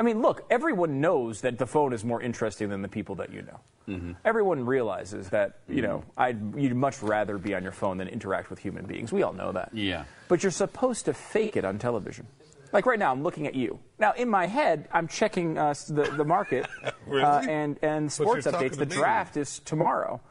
I 0.01 0.03
mean, 0.03 0.23
look, 0.23 0.47
everyone 0.49 1.03
knows 1.03 1.43
that 1.43 1.59
the 1.59 1.67
phone 1.67 1.93
is 1.93 2.07
more 2.07 2.23
interesting 2.23 2.71
than 2.71 2.81
the 2.81 2.89
people 2.89 3.17
that 3.17 3.31
you 3.31 3.43
know. 3.43 3.61
Mm-hmm. 3.87 4.13
Everyone 4.25 4.65
realizes 4.65 5.29
that, 5.29 5.59
you 5.69 5.83
know, 5.83 6.03
I'd, 6.17 6.57
you'd 6.57 6.75
much 6.75 7.03
rather 7.03 7.37
be 7.37 7.55
on 7.55 7.63
your 7.63 7.73
phone 7.73 7.99
than 7.99 8.09
interact 8.09 8.49
with 8.49 8.59
human 8.59 8.87
beings. 8.87 9.13
We 9.13 9.23
all 9.23 9.35
know 9.35 9.53
that. 9.53 9.69
Yeah. 9.75 10.05
But 10.29 10.43
you're 10.43 10.53
supposed 10.53 11.05
to 11.05 11.13
fake 11.13 11.55
it 11.55 11.67
on 11.67 11.79
television. 11.79 12.27
Like 12.73 12.87
right 12.87 12.99
now, 12.99 13.13
I'm 13.13 13.23
looking 13.23 13.47
at 13.47 13.55
you. 13.55 13.79
Now, 13.99 14.13
in 14.13 14.31
my 14.31 14.47
head, 14.47 14.89
I'm 14.91 15.07
checking 15.07 15.59
uh, 15.59 15.75
the, 15.89 16.05
the 16.17 16.25
market 16.25 16.67
Really? 17.07 17.23
uh, 17.23 17.43
and, 17.43 17.79
and 17.83 18.11
sports 18.11 18.47
updates. 18.47 18.79
The 18.79 18.87
draft 18.87 19.37
is 19.37 19.59
tomorrow. 19.59 20.23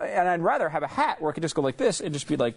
And 0.00 0.30
I'd 0.30 0.40
rather 0.40 0.70
have 0.70 0.82
a 0.82 0.88
hat 0.88 1.20
where 1.20 1.30
I 1.30 1.34
could 1.34 1.42
just 1.42 1.54
go 1.54 1.60
like 1.60 1.76
this 1.76 2.00
and 2.00 2.14
just 2.14 2.26
be 2.26 2.38
like. 2.38 2.54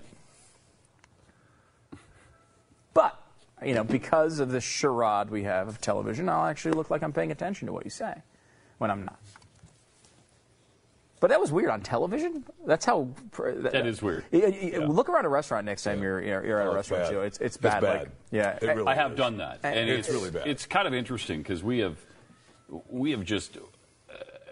But, 2.94 3.20
you 3.66 3.74
know, 3.74 3.84
because 3.84 4.40
of 4.40 4.50
the 4.52 4.62
charade 4.62 5.30
we 5.30 5.44
have 5.44 5.68
of 5.68 5.80
television, 5.82 6.30
I'll 6.30 6.46
actually 6.46 6.74
look 6.74 6.90
like 6.90 7.04
I'm 7.04 7.14
paying 7.14 7.32
attention 7.32 7.66
to 7.68 7.74
what 7.74 7.84
you 7.86 7.90
say 7.92 8.14
when 8.78 8.90
I'm 8.92 9.04
not. 9.06 9.20
But 11.20 11.30
that 11.30 11.40
was 11.40 11.54
weird 11.54 11.70
on 11.70 11.80
television. 11.82 12.44
That's 12.66 12.84
how. 12.86 13.08
That 13.38 13.88
is 13.88 14.02
weird. 14.02 14.26
Y- 14.34 14.42
y- 14.44 14.72
y- 14.80 14.86
Look 14.86 15.08
around 15.08 15.24
a 15.26 15.30
restaurant 15.30 15.66
next 15.66 15.84
time 15.84 16.04
you're, 16.04 16.22
you're, 16.22 16.46
you're 16.46 16.60
at 16.62 16.68
Oh, 16.68 16.72
a 16.72 16.80
it's 16.80 16.92
restaurant 16.92 17.04
bad. 17.04 17.10
too. 17.12 17.22
It's 17.22 17.38
it's 17.38 17.56
It's 17.56 17.64
bad. 17.64 17.82
bad. 17.82 18.00
Like, 18.00 18.10
yeah, 18.32 18.60
It 18.62 18.66
really 18.68 18.88
I 18.88 18.96
have 18.96 19.16
done 19.16 19.38
that, 19.38 19.60
and 19.64 19.90
it's, 19.90 20.10
it's, 20.10 20.18
really 20.18 20.32
bad. 20.32 20.48
It's 20.48 20.66
kind 20.66 20.86
of 20.86 20.94
interesting 20.94 21.42
because 21.42 21.64
we 21.64 21.80
have 21.80 21.98
we 22.90 23.12
have 23.12 23.24
just 23.24 23.58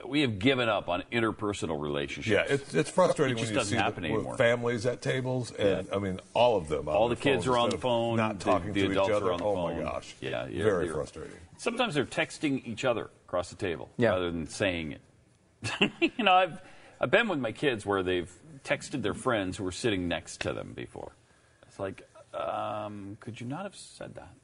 we 0.07 0.21
have 0.21 0.39
given 0.39 0.67
up 0.69 0.89
on 0.89 1.03
interpersonal 1.11 1.81
relationships. 1.81 2.27
Yeah, 2.27 2.53
it's, 2.53 2.73
it's 2.73 2.89
frustrating 2.89 3.37
It 3.37 3.41
just 3.41 3.49
when 3.51 3.53
you 3.55 3.59
doesn't 3.59 3.77
see 3.77 3.81
happen 3.83 4.03
the, 4.03 4.09
anymore. 4.09 4.37
families 4.37 4.85
at 4.85 5.01
tables, 5.01 5.51
and 5.51 5.87
I 5.93 5.97
mean 5.99 6.19
all 6.33 6.57
of 6.57 6.67
them. 6.69 6.87
All 6.87 7.09
the 7.09 7.15
kids 7.15 7.47
are 7.47 7.57
on 7.57 7.69
the 7.69 7.77
phone. 7.77 8.17
not 8.17 8.39
talking 8.39 8.73
the, 8.73 8.87
to 8.87 8.91
each 8.91 8.97
other. 8.97 9.27
Are 9.27 9.33
on 9.33 9.39
the 9.39 9.45
oh 9.45 9.55
phone. 9.55 9.77
my 9.77 9.83
gosh, 9.83 10.15
Yeah, 10.21 10.47
you're- 10.47 10.63
very 10.63 10.85
you're- 10.85 10.95
frustrating. 10.95 11.33
Sometimes 11.57 11.93
they're 11.93 12.05
texting 12.05 12.65
each 12.65 12.83
other 12.85 13.11
across 13.27 13.49
the 13.51 13.55
table 13.55 13.89
Yeah. 13.97 14.09
rather 14.09 14.31
than 14.31 14.47
saying 14.47 14.93
it. 14.93 15.91
you 16.17 16.23
know, 16.23 16.33
I've 16.33 16.59
I've 16.99 17.11
been 17.11 17.27
with 17.27 17.39
my 17.39 17.51
kids 17.51 17.85
where 17.85 18.01
they've 18.03 18.31
texted 18.63 19.01
their 19.03 19.13
friends 19.13 19.57
who 19.57 19.63
were 19.63 19.71
sitting 19.71 20.07
next 20.07 20.41
to 20.41 20.53
them 20.53 20.73
before. 20.75 21.11
It's 21.67 21.79
like, 21.79 22.07
um, 22.33 23.17
could 23.19 23.39
you 23.41 23.47
not 23.47 23.63
have 23.63 23.75
said 23.75 24.15
that 24.15 24.21
to 24.21 24.29
them? 24.29 24.40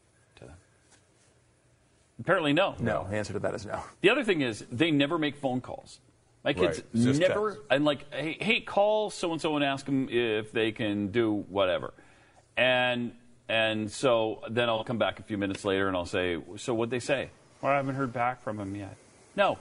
Apparently, 2.20 2.54
no. 2.54 2.76
No, 2.80 3.06
the 3.10 3.16
answer 3.18 3.34
to 3.34 3.40
that 3.40 3.54
is 3.54 3.66
no. 3.66 3.82
The 4.02 4.10
other 4.10 4.24
thing 4.24 4.42
is 4.42 4.66
they 4.72 4.92
never 4.92 5.18
make 5.18 5.36
phone 5.36 5.62
calls. 5.62 6.00
My 6.44 6.54
kids 6.54 6.82
Right, 6.94 7.16
never 7.20 7.52
text. 7.52 7.66
and 7.70 7.86
like, 7.86 8.12
hey, 8.14 8.38
hey, 8.40 8.60
call 8.62 9.10
so 9.10 9.32
and 9.34 9.42
so 9.42 9.56
and 9.56 9.64
ask 9.66 9.86
them 9.86 10.08
if 10.10 10.52
they 10.52 10.72
can 10.72 11.08
do 11.10 11.46
whatever, 11.50 11.94
and 12.56 13.12
and 13.50 13.92
so 13.92 14.42
then 14.50 14.70
I'll 14.70 14.84
come 14.84 14.98
back 14.98 15.20
a 15.20 15.24
few 15.24 15.38
minutes 15.38 15.64
later 15.66 15.88
and 15.88 15.96
I'll 15.96 16.06
say, 16.06 16.38
so 16.58 16.74
what'd 16.74 16.90
they 16.92 17.00
say? 17.00 17.30
Well, 17.62 17.72
I 17.72 17.76
haven't 17.76 17.96
heard 17.96 18.14
back 18.14 18.44
from 18.44 18.58
them 18.58 18.76
yet. 18.76 18.96
No, 19.36 19.58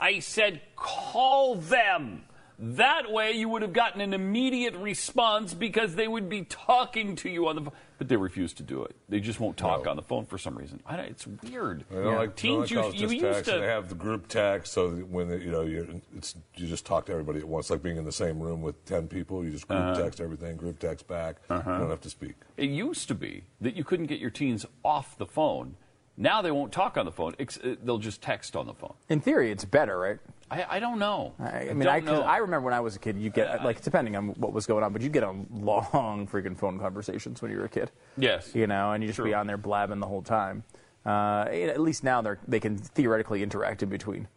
I 0.00 0.18
said 0.20 0.60
call 0.76 1.54
them. 1.56 2.24
That 2.58 3.12
way 3.12 3.32
you 3.32 3.48
would 3.50 3.60
have 3.62 3.74
gotten 3.74 4.00
an 4.00 4.14
immediate 4.14 4.74
response 4.76 5.52
because 5.52 5.94
they 5.94 6.08
would 6.08 6.28
be 6.28 6.42
talking 6.44 7.14
to 7.16 7.28
you 7.28 7.48
on 7.48 7.56
the 7.56 7.62
phone. 7.62 7.72
But 7.98 8.08
they 8.08 8.16
refuse 8.16 8.52
to 8.54 8.62
do 8.62 8.82
it. 8.84 8.94
They 9.08 9.20
just 9.20 9.40
won't 9.40 9.56
talk 9.56 9.86
on 9.86 9.96
the 9.96 10.02
phone 10.02 10.26
for 10.26 10.36
some 10.38 10.56
reason. 10.56 10.80
I 10.86 10.96
don't, 10.96 11.06
it's 11.06 11.26
weird. 11.26 11.84
I 11.90 11.94
don't 11.94 12.14
like 12.16 12.36
Teens 12.36 12.70
I 12.70 12.74
don't 12.74 12.94
used, 12.94 13.12
you 13.12 13.26
used 13.28 13.44
to. 13.46 13.52
They 13.52 13.66
have 13.66 13.88
the 13.88 13.94
group 13.94 14.28
text, 14.28 14.72
so 14.74 14.90
when 14.90 15.28
they, 15.28 15.38
you 15.38 15.50
know 15.50 15.62
you 15.62 16.02
it's 16.14 16.34
you 16.56 16.66
just 16.66 16.84
talk 16.84 17.06
to 17.06 17.12
everybody 17.12 17.38
at 17.40 17.48
once, 17.48 17.70
like 17.70 17.82
being 17.82 17.96
in 17.96 18.04
the 18.04 18.12
same 18.12 18.38
room 18.38 18.60
with 18.62 18.82
ten 18.84 19.06
people. 19.08 19.44
You 19.44 19.50
just 19.50 19.66
group 19.68 19.80
Uh-huh. 19.80 20.02
text 20.02 20.20
everything, 20.20 20.56
group 20.56 20.78
text 20.78 21.06
back. 21.08 21.36
Uh-huh. 21.48 21.70
You 21.72 21.78
don't 21.78 21.90
have 21.90 22.02
to 22.02 22.10
speak. 22.10 22.34
It 22.58 22.68
used 22.70 23.08
to 23.08 23.14
be 23.14 23.44
that 23.62 23.76
you 23.76 23.84
couldn't 23.84 24.06
get 24.06 24.18
your 24.18 24.30
teens 24.30 24.66
off 24.84 25.16
the 25.16 25.26
phone. 25.26 25.76
Now 26.16 26.42
they 26.42 26.50
won't 26.50 26.72
talk 26.72 26.96
on 26.96 27.04
the 27.04 27.12
phone. 27.12 27.34
Uh, 27.38 27.74
They'll 27.82 27.98
just 27.98 28.22
text 28.22 28.56
on 28.56 28.66
the 28.66 28.74
phone. 28.74 28.94
In 29.08 29.20
theory, 29.20 29.50
it's 29.50 29.64
better, 29.64 29.98
right? 29.98 30.18
I, 30.50 30.76
I 30.76 30.78
don't 30.78 30.98
know. 30.98 31.34
I, 31.38 31.70
I 31.70 31.72
mean, 31.74 31.88
I. 31.88 31.98
I 31.98 32.36
remember 32.38 32.64
when 32.64 32.74
I 32.74 32.80
was 32.80 32.94
a 32.96 32.98
kid, 32.98 33.18
you 33.18 33.30
get 33.30 33.64
like 33.64 33.82
depending 33.82 34.16
on 34.16 34.28
what 34.28 34.52
was 34.52 34.64
going 34.66 34.84
on, 34.84 34.92
but 34.92 35.02
you 35.02 35.08
get 35.08 35.24
on 35.24 35.46
long 35.50 36.26
freaking 36.32 36.56
phone 36.56 36.78
conversations 36.78 37.42
when 37.42 37.50
you 37.50 37.58
were 37.58 37.64
a 37.64 37.68
kid. 37.68 37.90
Yes. 38.16 38.54
You 38.54 38.66
know, 38.66 38.92
and 38.92 39.02
you 39.02 39.08
just 39.08 39.22
be 39.22 39.34
on 39.34 39.46
there 39.46 39.58
blabbing 39.58 39.98
the 39.98 40.06
whole 40.06 40.22
time. 40.22 40.62
Uh, 41.04 41.46
at 41.50 41.80
least 41.80 42.02
now 42.04 42.22
they 42.22 42.34
they 42.48 42.60
can 42.60 42.76
theoretically 42.78 43.42
interact 43.42 43.82
in 43.82 43.88
between. 43.88 44.28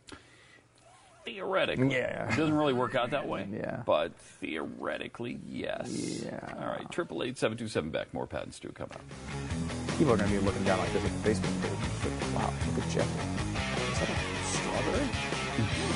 Theoretically. 1.25 1.91
Yeah. 1.91 2.31
It 2.31 2.37
doesn't 2.37 2.53
really 2.55 2.73
work 2.73 2.95
out 2.95 3.11
that 3.11 3.27
way. 3.27 3.47
Yeah. 3.51 3.83
But 3.85 4.15
theoretically, 4.41 5.39
yes. 5.47 5.89
Yeah. 6.25 6.39
All 6.59 6.67
right. 6.67 6.89
Triple 6.91 7.23
eight 7.23 7.37
seven 7.37 7.57
two 7.57 7.67
seven 7.67 7.89
back. 7.91 8.13
More 8.13 8.25
Pat 8.27 8.43
and 8.43 8.53
Stu 8.53 8.69
come 8.69 8.89
out. 8.93 9.97
People 9.97 10.13
are 10.13 10.17
going 10.17 10.29
to 10.31 10.39
be 10.39 10.43
looking 10.45 10.63
down 10.63 10.79
like 10.79 10.91
this 10.93 11.03
at 11.05 11.23
the 11.23 11.29
Facebook 11.29 11.61
page. 11.61 12.33
Wow, 12.33 12.53
look 12.67 12.85
at 12.85 12.89
Jeff. 12.91 13.07
Is 13.91 13.99
that 13.99 14.09
a 14.09 14.15
strawberry? 14.47 15.85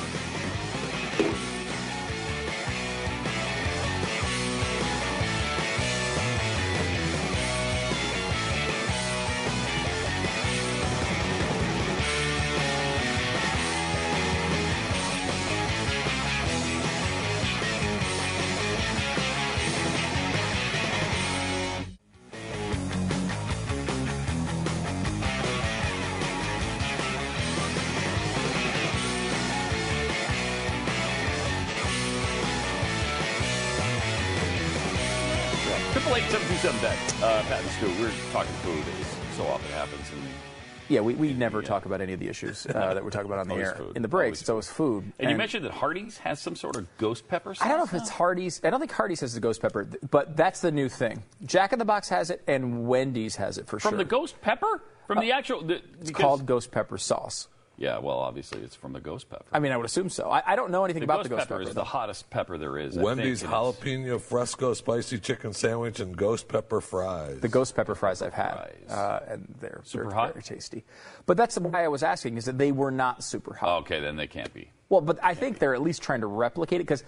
Yeah, 40.94 41.00
we, 41.00 41.14
we 41.14 41.32
never 41.34 41.60
talk 41.60 41.86
about 41.86 42.00
any 42.00 42.12
of 42.12 42.20
the 42.20 42.28
issues 42.28 42.66
uh, 42.66 42.94
that 42.94 43.02
we're 43.02 43.10
talking 43.10 43.26
about 43.26 43.40
on 43.40 43.48
the 43.48 43.56
air. 43.56 43.74
food. 43.74 43.96
In 43.96 44.02
the 44.02 44.08
breaks, 44.08 44.40
it's 44.40 44.48
always 44.48 44.68
food. 44.68 45.12
And, 45.18 45.28
you 45.28 45.36
mentioned 45.36 45.64
that 45.64 45.72
Hardee's 45.72 46.18
has 46.18 46.40
some 46.40 46.54
sort 46.54 46.76
of 46.76 46.86
ghost 46.98 47.26
pepper 47.26 47.52
sauce. 47.52 47.66
I 47.66 47.70
don't 47.70 47.78
know 47.78 47.84
if 47.84 47.94
it's 47.94 48.10
Hardee's. 48.10 48.60
I 48.62 48.70
don't 48.70 48.78
think 48.78 48.92
Hardee's 48.92 49.20
has 49.20 49.34
the 49.34 49.40
ghost 49.40 49.60
pepper, 49.60 49.88
but 50.10 50.36
that's 50.36 50.60
the 50.60 50.70
new 50.70 50.88
thing. 50.88 51.24
Jack 51.44 51.72
in 51.72 51.80
the 51.80 51.84
Box 51.84 52.08
has 52.10 52.30
it, 52.30 52.42
and 52.46 52.86
Wendy's 52.86 53.34
has 53.36 53.58
it 53.58 53.66
for 53.66 53.80
from 53.80 53.80
sure. 53.80 53.90
From 53.90 53.98
the 53.98 54.04
ghost 54.04 54.40
pepper. 54.40 54.82
From 55.08 55.18
the 55.18 55.32
actual. 55.32 55.62
The, 55.62 55.82
it's 56.00 56.12
called 56.12 56.46
ghost 56.46 56.70
pepper 56.70 56.96
sauce. 56.96 57.48
Yeah, 57.76 57.98
well, 57.98 58.18
obviously 58.18 58.60
it's 58.62 58.76
from 58.76 58.92
the 58.92 59.00
ghost 59.00 59.28
pepper. 59.28 59.44
I 59.52 59.58
mean, 59.58 59.72
I 59.72 59.76
would 59.76 59.86
assume 59.86 60.08
so. 60.08 60.30
I, 60.30 60.42
I 60.52 60.56
don't 60.56 60.70
know 60.70 60.84
anything 60.84 61.00
the 61.00 61.04
about 61.04 61.18
ghost 61.18 61.24
the 61.30 61.36
ghost 61.36 61.48
pepper, 61.48 61.54
pepper. 61.60 61.68
is 61.70 61.74
though. 61.74 61.80
the 61.80 61.84
hottest 61.84 62.30
pepper 62.30 62.56
there 62.56 62.78
is. 62.78 62.96
I 62.96 63.02
Wendy's 63.02 63.40
think, 63.42 63.52
and 63.52 63.68
it's- 63.68 63.76
jalapeno 63.84 64.20
fresco 64.20 64.74
spicy 64.74 65.18
chicken 65.18 65.52
sandwich 65.52 65.98
and 65.98 66.16
ghost 66.16 66.46
pepper 66.46 66.80
fries. 66.80 67.40
The 67.40 67.48
ghost 67.48 67.74
pepper 67.74 67.94
fries 67.96 68.22
I've 68.22 68.32
had, 68.34 68.72
uh, 68.88 69.20
and 69.28 69.52
they're 69.60 69.80
Super 69.84 70.04
they're 70.04 70.14
hot? 70.14 70.32
very 70.34 70.42
tasty. 70.44 70.84
But 71.26 71.36
that's 71.36 71.58
why 71.58 71.84
I 71.84 71.88
was 71.88 72.02
asking 72.04 72.36
is 72.36 72.44
that 72.44 72.58
they 72.58 72.70
were 72.70 72.92
not 72.92 73.24
super 73.24 73.54
hot. 73.54 73.80
Okay, 73.82 74.00
then 74.00 74.14
they 74.16 74.26
can't 74.28 74.52
be. 74.54 74.70
Well, 74.88 75.00
but 75.00 75.18
I 75.22 75.34
think 75.34 75.58
they're 75.58 75.74
at 75.74 75.82
least 75.82 76.00
trying 76.02 76.20
to 76.20 76.26
replicate 76.28 76.80
it 76.80 76.84
because 76.84 77.02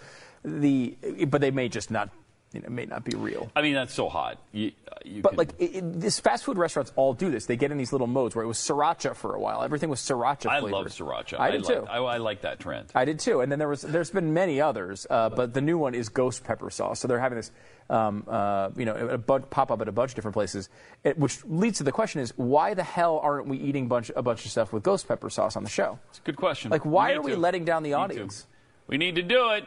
the, 0.44 0.96
but 1.28 1.40
they 1.40 1.50
may 1.52 1.68
just 1.68 1.90
not, 1.90 2.10
you 2.52 2.60
know, 2.60 2.68
may 2.70 2.86
not 2.86 3.04
be 3.04 3.14
real. 3.16 3.50
I 3.56 3.60
mean, 3.62 3.74
that's 3.74 3.92
so 3.92 4.08
hot. 4.08 4.38
You, 4.52 4.72
uh, 4.90 4.94
you 5.04 5.20
But 5.20 5.30
can- 5.30 5.38
like 5.38 5.50
it, 5.58 5.76
it, 5.76 6.00
this 6.00 6.20
fast 6.20 6.44
food 6.44 6.56
restaurants 6.56 6.92
all 6.96 7.12
do 7.12 7.30
this. 7.30 7.46
They 7.46 7.56
get 7.56 7.70
in 7.72 7.76
these 7.78 7.92
little 7.92 8.06
modes 8.06 8.34
where 8.34 8.44
it 8.44 8.48
was 8.48 8.56
sriracha 8.58 9.14
for 9.16 9.34
a 9.34 9.40
while. 9.40 9.62
Everything 9.62 9.90
was 9.90 10.00
sriracha 10.00 10.46
I 10.48 10.60
flavored. 10.60 10.72
love 10.72 10.86
sriracha. 10.86 11.38
I 11.40 11.50
did 11.50 11.64
like, 11.66 11.76
too. 11.76 11.86
I, 11.86 11.98
I 11.98 12.16
like 12.18 12.42
that 12.42 12.60
trend. 12.60 12.92
I 12.94 13.04
did 13.04 13.18
too. 13.18 13.40
And 13.40 13.50
then 13.52 13.58
there 13.58 13.68
was 13.68 13.82
there's 13.82 14.10
been 14.10 14.32
many 14.32 14.60
others, 14.60 15.06
uh, 15.10 15.28
but 15.28 15.52
the 15.54 15.60
new 15.60 15.76
one 15.76 15.94
is 15.94 16.08
ghost 16.08 16.44
pepper 16.44 16.70
sauce. 16.70 17.00
So 17.00 17.08
they're 17.08 17.18
having 17.20 17.36
this, 17.36 17.50
um, 17.90 18.24
uh, 18.28 18.70
you 18.76 18.84
know, 18.86 18.94
a 18.94 19.18
bu- 19.18 19.40
pop 19.40 19.70
up 19.70 19.80
at 19.82 19.88
a 19.88 19.92
bunch 19.92 20.12
of 20.12 20.14
different 20.14 20.34
places, 20.34 20.68
it, 21.04 21.18
which 21.18 21.44
leads 21.44 21.78
to 21.78 21.84
the 21.84 21.92
question: 21.92 22.20
is 22.20 22.32
why 22.36 22.74
the 22.74 22.82
hell 22.84 23.18
aren't 23.22 23.48
we 23.48 23.58
eating 23.58 23.88
bunch 23.88 24.10
a 24.16 24.22
bunch 24.22 24.44
of 24.46 24.50
stuff 24.50 24.72
with 24.72 24.82
ghost 24.82 25.06
pepper 25.08 25.28
sauce 25.30 25.56
on 25.56 25.64
the 25.64 25.68
show? 25.70 25.98
It's 26.10 26.20
a 26.20 26.22
good 26.22 26.36
question. 26.36 26.70
Like, 26.70 26.86
why 26.86 27.08
need 27.10 27.16
are 27.18 27.22
we 27.22 27.32
to. 27.32 27.36
letting 27.38 27.64
down 27.64 27.82
the 27.82 27.94
audience? 27.94 28.46
We 28.86 28.96
need 28.98 29.16
to 29.16 29.22
do 29.22 29.50
it. 29.50 29.64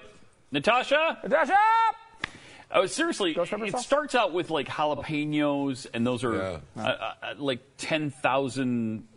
Natasha? 0.51 1.19
Natasha! 1.23 1.53
Oh, 2.71 2.85
seriously, 2.85 3.31
it 3.31 3.71
sauce? 3.71 3.85
starts 3.85 4.13
out 4.15 4.31
with 4.31 4.49
like 4.51 4.67
jalapenos, 4.67 5.87
and 5.93 6.05
those 6.05 6.23
are 6.23 6.35
Yeah. 6.35 6.59
uh, 6.77 6.87
uh, 6.87 7.13
uh, 7.23 7.33
like 7.37 7.59
10,000 7.77 9.07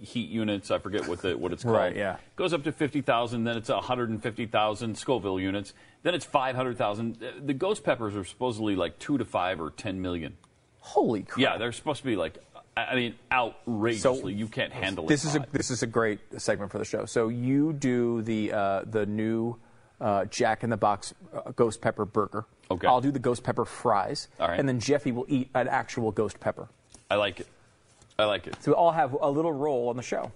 heat 0.00 0.30
units. 0.30 0.70
I 0.70 0.78
forget 0.78 1.06
what 1.08 1.20
the 1.22 1.36
what 1.36 1.52
it's 1.52 1.62
called. 1.64 1.76
Right, 1.76 1.96
yeah. 1.96 2.16
Goes 2.36 2.52
up 2.52 2.64
to 2.64 2.72
fifty 2.72 3.00
thousand. 3.02 3.44
Then 3.44 3.56
it's 3.56 3.68
one 3.68 3.82
hundred 3.82 4.10
and 4.10 4.22
fifty 4.22 4.46
thousand 4.46 4.96
Scoville 4.98 5.38
units. 5.40 5.74
Then 6.02 6.14
it's 6.14 6.24
five 6.24 6.56
hundred 6.56 6.76
thousand. 6.78 7.18
The 7.44 7.54
ghost 7.54 7.84
peppers 7.84 8.16
are 8.16 8.24
supposedly 8.24 8.74
like 8.76 8.98
two 8.98 9.18
to 9.18 9.24
five 9.24 9.60
or 9.60 9.70
ten 9.70 10.02
million. 10.02 10.36
Holy 10.80 11.22
crap! 11.22 11.38
Yeah, 11.40 11.58
they're 11.58 11.70
supposed 11.72 12.00
to 12.00 12.06
be 12.06 12.16
like, 12.16 12.38
I 12.76 12.82
I 12.86 12.94
mean, 12.96 13.14
outrageously. 13.30 14.32
you 14.34 14.48
can't 14.48 14.72
handle 14.72 15.06
This 15.06 15.24
it. 15.24 15.28
is 15.28 15.36
a 15.36 15.46
this 15.52 15.70
is 15.70 15.82
a 15.84 15.86
great 15.86 16.18
segment 16.38 16.72
for 16.72 16.78
the 16.78 16.84
show. 16.84 17.04
So 17.04 17.28
you 17.28 17.72
do 17.72 18.22
the 18.22 18.52
uh, 18.52 18.82
the 18.86 19.06
new 19.06 19.56
uh, 20.00 20.24
Jack 20.24 20.64
in 20.64 20.70
the 20.70 20.76
Box 20.76 21.14
uh, 21.32 21.52
ghost 21.54 21.80
pepper 21.80 22.04
burger. 22.04 22.44
Okay. 22.72 22.86
I'll 22.86 23.00
do 23.00 23.10
the 23.10 23.18
ghost 23.18 23.42
pepper 23.42 23.64
fries. 23.64 24.28
All 24.40 24.48
right. 24.48 24.58
And 24.58 24.68
then 24.68 24.80
Jeffy 24.80 25.12
will 25.12 25.26
eat 25.28 25.48
an 25.54 25.68
actual 25.68 26.10
ghost 26.12 26.38
pepper. 26.40 26.68
I 27.10 27.16
like 27.16 27.40
it. 27.40 27.46
I 28.18 28.24
like 28.24 28.46
it. 28.46 28.56
So 28.62 28.70
we 28.72 28.74
all 28.74 28.92
have 28.92 29.16
a 29.20 29.30
little 29.30 29.52
role 29.52 29.88
on 29.88 29.96
the 29.96 30.02
show. 30.02 30.30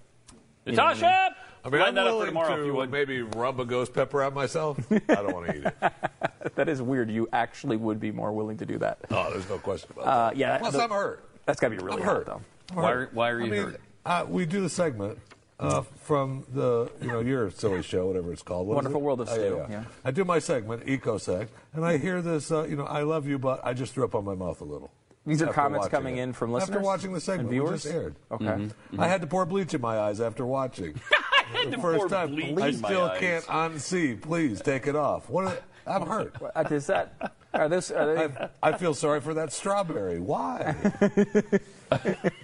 Natasha, 0.65 1.35
I 1.63 1.69
mean, 1.69 1.79
line 1.79 1.89
I'm 1.89 1.95
that 1.95 2.01
up 2.01 2.07
for 2.07 2.13
willing 2.15 2.27
tomorrow 2.27 2.55
to 2.55 2.61
if 2.61 2.65
you 2.67 2.73
would. 2.73 2.91
maybe 2.91 3.21
rub 3.21 3.59
a 3.59 3.65
ghost 3.65 3.93
pepper 3.93 4.21
out 4.21 4.33
myself. 4.33 4.77
I 4.91 4.99
don't 5.15 5.33
want 5.33 5.47
to 5.47 5.55
eat 5.57 5.65
it. 5.65 5.93
that 6.55 6.67
is 6.67 6.81
weird. 6.81 7.09
You 7.09 7.29
actually 7.31 7.77
would 7.77 7.99
be 7.99 8.11
more 8.11 8.31
willing 8.33 8.57
to 8.57 8.65
do 8.65 8.77
that. 8.79 8.99
Oh, 9.11 9.29
there's 9.31 9.47
no 9.49 9.57
question 9.59 9.89
about 9.93 10.05
Uh, 10.05 10.29
that. 10.29 10.37
yeah. 10.37 10.57
Plus, 10.57 10.73
the- 10.73 10.83
I'm 10.83 10.89
hurt. 10.89 11.23
That's 11.45 11.59
got 11.61 11.69
to 11.69 11.77
be 11.77 11.81
really 11.83 12.01
I'm 12.01 12.05
hot, 12.07 12.15
hurt. 12.17 12.25
though. 12.25 12.41
I'm 12.71 12.75
Why 12.75 12.91
hurt. 12.91 12.97
are- 12.97 13.09
why 13.13 13.29
are 13.29 13.39
you 13.39 13.45
I 13.45 13.49
mean, 13.49 13.63
hurt? 13.63 13.81
Uh, 14.05 14.25
we 14.27 14.45
do 14.45 14.59
the 14.61 14.69
segment 14.69 15.17
uh, 15.59 15.81
from 16.03 16.45
the 16.53 16.89
you 17.01 17.07
know 17.07 17.19
your 17.19 17.49
silly 17.49 17.81
show, 17.81 18.05
whatever 18.07 18.31
it's 18.31 18.43
called. 18.43 18.67
What 18.67 18.73
is 18.73 18.75
Wonderful 18.77 19.01
it? 19.01 19.03
World 19.03 19.21
of 19.21 19.29
Oh, 19.29 19.33
Stu, 19.33 19.55
yeah, 19.57 19.67
yeah. 19.69 19.83
I 20.05 20.11
do 20.11 20.23
my 20.23 20.39
segment, 20.39 20.83
Eco 20.87 21.17
Sex, 21.17 21.51
and 21.73 21.85
I 21.85 21.97
hear 21.97 22.21
this. 22.21 22.51
Uh, 22.51 22.63
you 22.65 22.75
know, 22.75 22.85
I 22.85 23.01
love 23.03 23.27
you, 23.27 23.37
but 23.39 23.61
I 23.65 23.73
just 23.73 23.93
threw 23.93 24.05
up 24.05 24.13
on 24.15 24.23
my 24.25 24.35
mouth 24.35 24.61
a 24.61 24.65
little. 24.65 24.91
These 25.25 25.41
are 25.41 25.51
comments 25.51 25.89
coming 25.89 26.17
it. 26.17 26.21
in 26.23 26.33
from 26.33 26.53
listeners 26.53 26.77
After 26.77 26.85
watching 26.85 27.11
the 27.13 27.19
segment, 27.19 27.49
we 27.49 27.55
viewers? 27.55 27.83
just 27.83 27.93
aired. 27.93 28.15
Okay. 28.31 28.45
Mm-hmm. 28.45 28.95
Mhm, 28.95 28.99
I 29.03 29.07
had 29.09 29.19
to 29.21 29.27
pour 29.27 29.45
bleach 29.45 29.73
in 29.73 29.81
my 29.81 29.99
eyes 29.99 30.21
after 30.21 30.45
watching. 30.45 30.93
had 31.51 31.67
the 31.71 31.75
to 31.75 31.81
first 31.81 31.97
pour 31.99 32.07
time. 32.09 32.29
bleach 32.29 32.57
I 32.57 32.67
in 32.69 32.81
my 32.81 32.87
still 32.89 33.09
can't 33.19 33.43
unsee. 33.45 34.21
Please 34.21 34.61
take 34.61 34.87
it 34.87 34.95
off. 34.95 35.29
What? 35.29 35.45
Are, 35.47 35.57
I'm 35.85 36.05
hurt. 36.07 36.33
Does 36.69 36.87
that? 36.87 37.33
Are 37.53 37.69
this? 37.69 37.91
Are 37.91 38.13
they? 38.13 38.23
I, 38.23 38.49
I 38.71 38.77
feel 38.77 38.93
sorry 38.93 39.21
for 39.21 39.33
that 39.35 39.51
strawberry. 39.53 40.19
Why? 40.19 40.75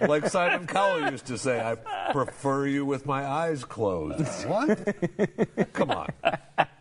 like 0.00 0.26
Simon 0.28 0.66
Cowell 0.66 1.10
used 1.10 1.26
to 1.26 1.38
say, 1.38 1.60
I 1.60 1.74
prefer 2.12 2.66
you 2.66 2.84
with 2.84 3.06
my 3.06 3.26
eyes 3.26 3.64
closed. 3.64 4.46
What? 4.48 5.72
Come 5.72 5.90
on. 5.90 6.08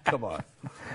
Come 0.06 0.24
on. 0.24 0.44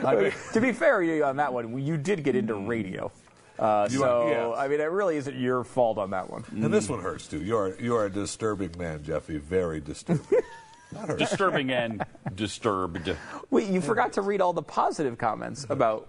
I 0.05 0.15
mean, 0.17 0.33
to 0.53 0.61
be 0.61 0.73
fair 0.73 1.03
you 1.03 1.25
on 1.25 1.37
that 1.37 1.53
one, 1.53 1.79
you 1.85 1.97
did 1.97 2.25
get 2.25 2.35
into 2.37 2.55
radio. 2.55 3.11
Uh, 3.59 3.89
You- 3.91 3.99
so, 3.99 4.29
yes. 4.29 4.55
I 4.59 4.69
mean, 4.69 4.81
it 4.81 4.85
really 4.91 5.17
isn't 5.17 5.37
your 5.37 5.65
fault 5.65 5.99
on 5.99 6.11
that 6.11 6.31
one. 6.31 6.45
and 6.51 6.73
this 6.73 6.89
one 6.89 7.01
hurts 7.03 7.27
too. 7.27 7.43
You're 7.43 7.79
you're 7.81 8.07
a 8.07 8.11
disturbing 8.11 8.75
man, 8.79 9.03
Jeffy. 9.05 9.39
Very 9.39 9.81
disturbing. 9.81 10.25
Disturbing 11.19 11.71
and 11.71 12.03
disturbed. 12.35 13.15
Wait, 13.51 13.69
you 13.69 13.81
forgot 13.83 14.15
to 14.15 14.23
read 14.23 14.41
all 14.41 14.55
the 14.55 14.63
positive 14.63 15.19
comments 15.19 15.67
about 15.69 16.09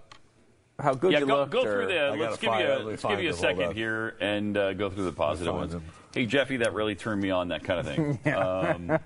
how 0.80 0.94
good 0.94 1.12
yeah, 1.12 1.20
you 1.20 1.26
go, 1.26 1.36
looked. 1.36 1.52
go 1.52 1.60
or- 1.60 1.64
through 1.64 1.86
the. 1.86 2.16
Let's 2.18 2.38
give 2.38 2.50
find- 2.50 2.66
you. 2.68 2.74
A, 2.74 2.78
let's 2.78 3.04
give 3.04 3.20
you 3.22 3.30
a 3.30 3.34
second 3.34 3.74
here 3.74 4.16
and 4.20 4.56
uh, 4.56 4.72
go 4.74 4.90
through 4.90 5.10
the 5.10 5.52
ones. 5.52 5.72
them. 5.72 5.82
Hey 6.12 6.26
Jeffy, 6.26 6.56
that 6.58 6.74
really 6.74 6.96
turned 6.96 7.22
me 7.22 7.30
on. 7.30 7.48
That 7.48 7.62
kind 7.62 7.80
of 7.80 7.86
thing. 7.86 8.18
um, 8.34 8.98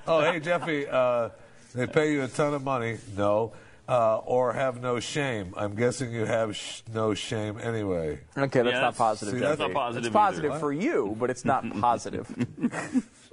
oh, 0.06 0.20
hey, 0.32 0.40
Jeffy, 0.40 0.86
uh, 0.86 1.28
they 1.74 1.86
pay 1.86 2.12
you 2.12 2.22
a 2.22 2.28
ton 2.28 2.54
of 2.54 2.64
money. 2.64 2.98
No. 3.16 3.52
Uh, 3.88 4.18
or 4.18 4.52
have 4.52 4.80
no 4.80 5.00
shame. 5.00 5.52
I'm 5.56 5.74
guessing 5.74 6.12
you 6.12 6.24
have 6.24 6.54
sh- 6.54 6.82
no 6.94 7.12
shame 7.12 7.58
anyway. 7.60 8.20
Okay, 8.38 8.62
that's 8.62 8.74
Yeah, 8.74 8.80
not 8.82 8.96
positive. 8.96 9.34
see, 9.34 9.40
that's 9.40 9.58
not 9.58 9.72
positive 9.72 10.06
It's 10.06 10.12
positive 10.12 10.52
either. 10.52 10.60
for 10.60 10.72
you, 10.72 11.16
but 11.18 11.28
it's 11.28 11.44
not 11.44 11.68
positive. 11.80 12.28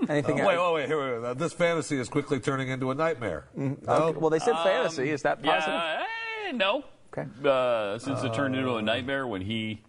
Anything? 0.10 0.42
Uh, 0.42 0.46
wait, 0.48 0.56
else? 0.56 0.74
wait, 0.74 0.74
wait, 0.74 0.88
here, 0.88 1.20
wait, 1.20 1.22
wait. 1.28 1.38
This 1.38 1.54
fantasy 1.54 2.00
is 2.00 2.10
quickly 2.10 2.40
turning 2.40 2.70
into 2.70 2.90
a 2.90 2.96
nightmare. 2.96 3.46
No? 3.56 3.76
Okay, 3.88 4.18
Well, 4.18 4.32
they 4.32 4.40
said 4.40 4.56
fantasy. 4.64 5.12
Is 5.12 5.22
that 5.22 5.44
positive? 5.44 5.76
yeah, 5.76 6.04
eh, 6.48 6.52
no. 6.52 6.84
Okay. 7.18 7.28
Uh, 7.48 7.98
since 7.98 8.24
it 8.24 8.34
turned 8.34 8.56
into 8.56 8.76
a 8.76 8.82
nightmare 8.82 9.28
when 9.28 9.42
he. 9.42 9.82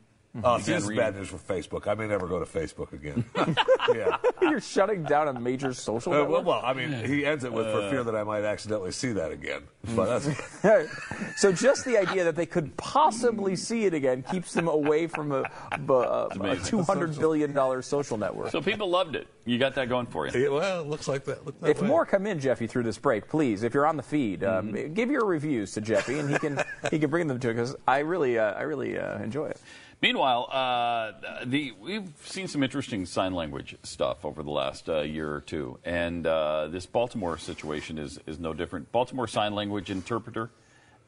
Oh, 0.44 0.58
began 0.58 0.60
see, 0.60 0.72
this 0.72 0.82
is 0.82 0.88
reading- 0.88 1.04
bad 1.04 1.16
news 1.16 1.28
for 1.28 1.38
Facebook. 1.38 1.86
I 1.88 1.94
may 1.94 2.06
never 2.06 2.28
go 2.28 2.38
to 2.38 2.44
Facebook 2.44 2.92
again. 2.92 3.24
yeah. 3.94 4.18
You're 4.42 4.60
shutting 4.60 5.02
down 5.02 5.26
a 5.28 5.40
major 5.40 5.72
social 5.72 6.12
Uh, 6.12 6.24
well, 6.24 6.42
well, 6.42 6.60
I 6.62 6.74
mean, 6.74 6.92
he 6.92 7.24
ends 7.24 7.44
it 7.44 7.52
with 7.52 7.66
for 7.66 7.88
fear 7.90 8.04
that 8.04 8.14
I 8.14 8.22
might 8.24 8.44
accidentally 8.44 8.92
see 8.92 9.12
that 9.12 9.32
again. 9.32 9.62
But 9.96 10.20
that's 10.20 11.36
so 11.40 11.52
just 11.52 11.84
the 11.84 11.96
idea 11.98 12.24
that 12.24 12.36
they 12.36 12.46
could 12.46 12.76
possibly 12.76 13.56
see 13.56 13.84
it 13.84 13.94
again 13.94 14.22
keeps 14.22 14.52
them 14.52 14.68
away 14.68 15.06
from 15.06 15.32
a, 15.32 15.42
a, 15.72 16.28
a 16.40 16.56
two 16.64 16.82
hundred 16.82 17.18
billion 17.18 17.52
dollar 17.52 17.82
social 17.82 18.16
network. 18.16 18.50
So 18.50 18.60
people 18.60 18.88
loved 18.90 19.16
it. 19.16 19.26
You 19.44 19.58
got 19.58 19.74
that 19.76 19.88
going 19.88 20.06
for 20.06 20.26
you. 20.26 20.38
Yeah, 20.40 20.48
well, 20.50 20.80
it 20.82 20.86
looks 20.88 21.08
like 21.08 21.24
that. 21.24 21.46
Look 21.46 21.58
that 21.60 21.70
If 21.70 21.80
way. 21.80 21.88
more 21.88 22.04
come 22.04 22.26
in, 22.26 22.38
Jeffy, 22.38 22.66
through 22.66 22.82
this 22.82 22.98
break, 22.98 23.28
please, 23.28 23.62
if 23.62 23.72
you're 23.72 23.86
on 23.86 23.96
the 23.96 24.02
feed, 24.02 24.44
um, 24.44 24.72
Mm-hmm. 24.72 24.92
give 24.92 25.10
your 25.10 25.24
reviews 25.24 25.72
to 25.72 25.80
Jeffy, 25.80 26.18
and 26.18 26.28
he 26.28 26.38
can 26.38 26.62
he 26.90 26.98
can 26.98 27.08
bring 27.10 27.26
them 27.28 27.38
to 27.40 27.48
because 27.48 27.76
I 27.86 28.00
really 28.00 28.38
uh, 28.38 28.52
I 28.52 28.62
really 28.62 28.98
uh, 28.98 29.22
enjoy 29.22 29.46
it. 29.46 29.60
Meanwhile, 30.00 30.48
uh, 30.52 31.12
the 31.44 31.72
we've 31.80 32.12
seen 32.24 32.46
some 32.46 32.62
interesting 32.62 33.04
sign 33.06 33.34
language 33.34 33.76
stuff 33.82 34.24
over 34.24 34.42
the 34.44 34.50
last 34.50 34.88
uh, 34.88 35.00
year 35.00 35.32
or 35.32 35.40
two, 35.40 35.78
and 35.84 36.24
uh, 36.26 36.68
this 36.68 36.86
Baltimore 36.86 37.38
situation 37.38 37.98
is 37.98 38.18
is 38.26 38.38
no 38.38 38.52
different. 38.52 38.92
Baltimore 38.92 39.26
sign 39.26 39.54
language 39.54 39.77
interpreter. 39.86 40.50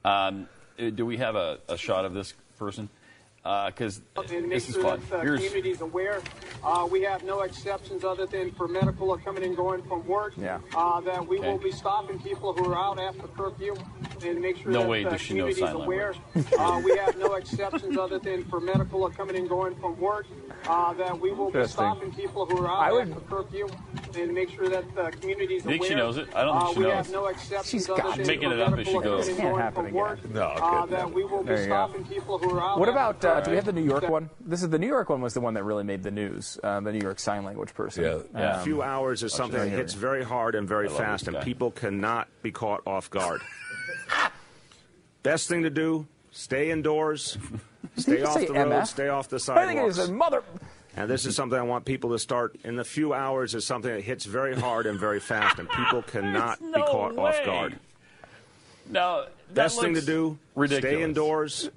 Um, 0.05 0.49
do 0.95 1.05
we 1.05 1.19
have 1.19 1.37
a, 1.37 1.59
a 1.69 1.77
shot 1.77 2.05
of 2.05 2.15
this 2.15 2.35
person? 2.59 2.89
Because 3.43 4.03
and 4.31 4.43
make 4.43 4.51
this 4.51 4.69
is 4.69 4.75
sure 4.75 4.83
fun. 4.85 5.01
that 5.01 5.11
the 5.11 5.19
Here's 5.23 5.39
community 5.41 5.71
is 5.71 5.81
aware. 5.81 6.21
Uh, 6.62 6.87
we 6.91 7.01
have 7.03 7.25
no 7.25 7.41
exceptions 7.41 8.05
other 8.05 8.27
than 8.27 8.53
for 8.53 8.69
medical 8.69 9.09
or 9.11 9.17
coming 9.19 9.43
and 9.45 9.57
going 9.57 9.83
from 9.85 10.07
work. 10.07 10.35
Yeah. 10.37 10.59
Uh, 10.77 11.01
that 11.01 11.27
we 11.27 11.39
Okay. 11.39 11.51
will 11.51 11.59
be 11.59 11.73
stopping 11.73 12.19
people 12.21 12.53
who 12.53 12.71
are 12.71 12.77
out 12.77 13.01
after 13.01 13.27
curfew 13.29 13.75
and 14.27 14.41
make 14.43 14.59
sure 14.59 14.71
No 14.71 14.81
that 14.81 14.89
way 14.91 15.05
the 15.05 15.11
does 15.11 15.21
she 15.23 15.29
community 15.29 15.62
is 15.62 15.71
aware. 15.71 16.15
uh, 16.59 16.83
we 16.85 16.95
have 16.99 17.17
no 17.17 17.33
exceptions 17.35 17.97
other 17.97 18.19
than 18.19 18.45
for 18.45 18.61
medical 18.61 19.03
or 19.05 19.11
coming 19.11 19.37
and 19.37 19.49
going 19.49 19.75
from 19.77 19.99
work. 19.99 20.27
Uh, 20.69 20.93
that 20.93 21.19
we 21.19 21.33
will 21.33 21.51
be 21.51 21.67
stopping 21.67 22.12
people 22.12 22.45
who 22.45 22.59
are 22.59 22.69
out 22.69 22.81
I 22.83 22.93
would- 22.93 23.09
after 23.09 23.21
curfew 23.21 23.67
and 24.19 24.35
make 24.35 24.51
sure 24.51 24.69
that 24.69 24.85
the 24.95 25.11
community 25.19 25.55
is 25.57 25.65
You 25.65 25.71
think 25.71 25.81
aware. 25.81 25.89
she 25.89 25.95
knows 25.95 26.19
it? 26.19 26.29
I 26.35 26.45
don't 26.45 26.59
think 26.59 26.65
uh, 26.71 26.73
she 26.75 26.79
we 26.81 26.85
knows. 26.85 26.95
have 26.95 27.11
no 27.11 27.27
exceptions 27.27 27.69
She's 27.71 27.89
other 27.89 28.03
got 28.03 28.17
than 28.17 28.27
to. 28.27 28.31
Making 28.33 28.53
it 28.53 28.61
up 28.61 28.79
as 28.79 28.87
she 28.87 28.93
goes. 28.93 29.03
coming 29.03 29.29
and 29.31 29.39
Can't 29.39 29.57
happen 29.62 29.87
again. 29.87 29.95
work. 29.95 30.31
No, 30.31 30.51
it 30.51 30.61
uh, 30.61 30.71
couldn't 30.83 30.91
that 30.91 31.11
we 31.11 31.25
will 31.25 31.39
be 31.41 31.45
There 31.47 31.62
you 31.62 31.69
go. 31.69 31.73
stopping 31.87 32.05
people 32.05 32.39
who 32.39 32.51
are 32.59 32.61
out. 32.61 32.79
What 32.79 32.89
after 32.91 32.99
about 32.99 33.21
uh, 33.35 33.40
do 33.40 33.51
we 33.51 33.57
have 33.57 33.65
the 33.65 33.73
New 33.73 33.85
York 33.85 34.09
one? 34.09 34.31
This 34.40 34.62
is 34.62 34.69
the 34.70 34.78
New 34.78 34.86
York 34.86 35.09
one 35.09 35.20
was 35.20 35.35
the 35.35 35.40
one 35.40 35.55
that 35.55 35.65
really 35.65 35.85
made 35.85 36.02
the 36.02 36.11
news. 36.11 36.59
Uh, 36.62 36.81
the 36.81 36.93
New 36.93 37.01
York 37.01 37.19
sign 37.19 37.44
language 37.44 37.74
person. 37.74 38.05
Yeah. 38.05 38.19
Yeah. 38.35 38.52
Um, 38.55 38.61
A 38.61 38.65
few 38.65 38.82
hours 38.82 39.23
is 39.23 39.32
something 39.32 39.59
that 39.61 39.69
hits 39.69 39.94
very 39.94 40.23
hard 40.24 40.55
and 40.55 40.69
very 40.69 40.89
fast, 40.89 41.28
and 41.28 41.40
people 41.40 41.70
cannot 41.70 42.28
be 42.43 42.51
caught 42.52 42.82
off 42.86 43.11
guard. 43.11 43.40
Best 45.23 45.48
thing 45.48 45.62
to 45.65 45.70
do: 45.70 46.07
stay 46.31 46.70
indoors, 46.70 47.36
stay 47.97 48.23
off 48.23 48.35
the 48.47 48.52
road, 48.52 48.69
MF? 48.69 48.86
stay 48.86 49.09
off 49.09 49.28
the 49.28 49.36
I 49.52 49.66
think 49.66 49.81
it 49.81 49.86
is 49.86 49.97
sidewalks. 49.97 50.09
a 50.09 50.12
mother. 50.12 50.43
And 50.97 51.09
this 51.09 51.24
is 51.24 51.36
something 51.36 51.59
I 51.59 51.62
want 51.62 51.85
people 51.85 52.11
to 52.11 52.19
start 52.19 52.57
in 52.65 52.74
the 52.77 52.85
few 52.85 53.12
hours. 53.15 53.55
Is 53.55 53.65
something 53.66 53.93
that 53.93 54.02
hits 54.02 54.24
very 54.24 54.57
hard 54.59 54.86
and 54.86 54.98
very 54.98 55.20
fast, 55.20 55.59
and 55.59 55.69
people 55.69 56.02
cannot 56.07 56.59
There's 56.61 56.74
be 56.74 56.81
caught 56.82 57.15
way. 57.15 57.23
off 57.39 57.44
guard. 57.44 57.78
No, 58.89 59.24
that 59.48 59.55
Best 59.55 59.81
thing 59.81 59.94
to 59.94 60.01
do: 60.01 60.39
ridiculous. 60.57 60.94
stay 60.94 61.02
indoors, 61.02 61.70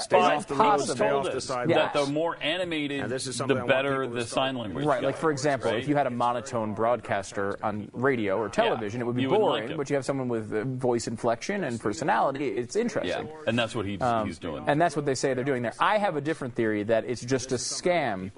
stay 0.00 0.16
But 0.18 0.34
off 0.34 0.46
the 0.46 0.54
road, 0.54 0.80
stay 0.80 0.94
told 1.08 1.26
off 1.26 1.32
the 1.32 1.36
us 1.38 1.44
sidewalks. 1.44 1.92
that 1.94 2.06
the 2.06 2.12
more 2.12 2.36
animated, 2.40 3.08
this 3.08 3.26
is 3.26 3.38
the 3.38 3.54
better 3.54 4.06
the 4.06 4.24
sign 4.24 4.56
language. 4.56 4.84
Right, 4.84 5.02
like 5.02 5.16
for 5.16 5.30
example, 5.30 5.70
right? 5.70 5.80
if 5.82 5.88
you 5.88 5.96
had 5.96 6.06
a 6.06 6.10
monotone 6.10 6.74
broadcaster 6.74 7.58
on 7.62 7.88
radio 7.92 8.38
or 8.38 8.48
television, 8.48 9.00
it 9.00 9.04
would 9.04 9.16
be 9.16 9.22
you 9.22 9.28
boring. 9.28 9.68
like 9.68 9.76
but 9.76 9.90
you 9.90 9.96
have 9.96 10.04
someone 10.04 10.28
with 10.28 10.52
uh, 10.52 10.64
voice 10.64 11.06
inflection 11.06 11.64
and 11.64 11.78
personality, 11.80 12.48
it's 12.48 12.76
interesting. 12.76 13.10
yeah, 13.10 13.20
interesting. 13.20 13.48
and 13.48 13.58
that's 13.58 13.74
what 13.74 13.86
he's, 13.86 14.00
Um, 14.02 14.26
he's 14.26 14.38
doing. 14.38 14.64
And 14.66 14.80
that's 14.80 14.96
what 14.96 15.06
they 15.06 15.14
say 15.14 15.34
they're 15.34 15.44
doing 15.44 15.62
there. 15.62 15.74
I 15.78 15.98
have 15.98 16.16
a 16.16 16.20
different 16.20 16.54
theory 16.54 16.82
that 16.84 17.04
it's 17.04 17.22
just 17.24 17.52
a 17.52 17.56
scam 17.56 18.30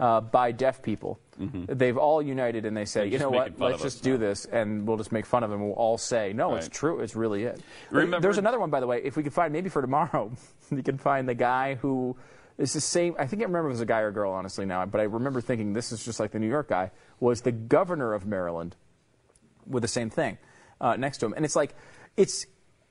uh, 0.00 0.20
by 0.20 0.52
deaf 0.52 0.82
people. 0.82 1.18
They've 1.68 1.96
all 1.96 2.20
united 2.20 2.66
and 2.66 2.76
they 2.76 2.84
say, 2.84 3.00
They're 3.00 3.08
you 3.08 3.18
know 3.18 3.30
what, 3.30 3.58
let's 3.58 3.80
just 3.82 4.02
do 4.02 4.18
this 4.18 4.44
and 4.44 4.86
we'll 4.86 4.98
just 4.98 5.10
make 5.10 5.24
fun 5.24 5.42
of 5.42 5.48
them. 5.48 5.62
We'll 5.62 5.72
all 5.72 5.96
say, 5.96 6.34
no, 6.34 6.54
it's 6.56 6.68
true. 6.68 7.00
It's 7.00 7.16
really 7.16 7.44
it. 7.44 7.60
Remember- 7.90 8.20
There's 8.20 8.36
another 8.36 8.60
one, 8.60 8.68
by 8.68 8.80
the 8.80 8.86
way. 8.86 9.00
If 9.02 9.16
we 9.16 9.22
could 9.22 9.32
find, 9.32 9.50
maybe 9.50 9.70
for 9.70 9.80
tomorrow, 9.80 10.30
you 10.76 10.82
can 10.82 10.98
find 10.98 11.28
the 11.28 11.34
guy 11.34 11.74
who 11.76 12.16
is 12.58 12.72
the 12.72 12.80
same. 12.80 13.14
I 13.18 13.26
think 13.26 13.42
I 13.42 13.44
remember 13.46 13.68
if 13.68 13.72
it 13.72 13.74
was 13.74 13.80
a 13.80 13.86
guy 13.86 14.00
or 14.00 14.10
girl, 14.12 14.32
honestly, 14.32 14.66
now, 14.66 14.84
but 14.86 15.00
I 15.00 15.04
remember 15.04 15.40
thinking 15.40 15.72
this 15.72 15.92
is 15.92 16.04
just 16.04 16.20
like 16.20 16.32
the 16.32 16.38
New 16.38 16.48
York 16.48 16.68
guy, 16.68 16.90
was 17.18 17.40
the 17.42 17.52
governor 17.52 18.12
of 18.12 18.26
Maryland 18.26 18.76
with 19.66 19.82
the 19.82 19.88
same 19.88 20.10
thing 20.10 20.38
uh, 20.80 20.96
next 20.96 21.18
to 21.18 21.26
him. 21.26 21.34
And 21.36 21.44
it's 21.44 21.56
like, 21.56 21.74
it's. 22.16 22.46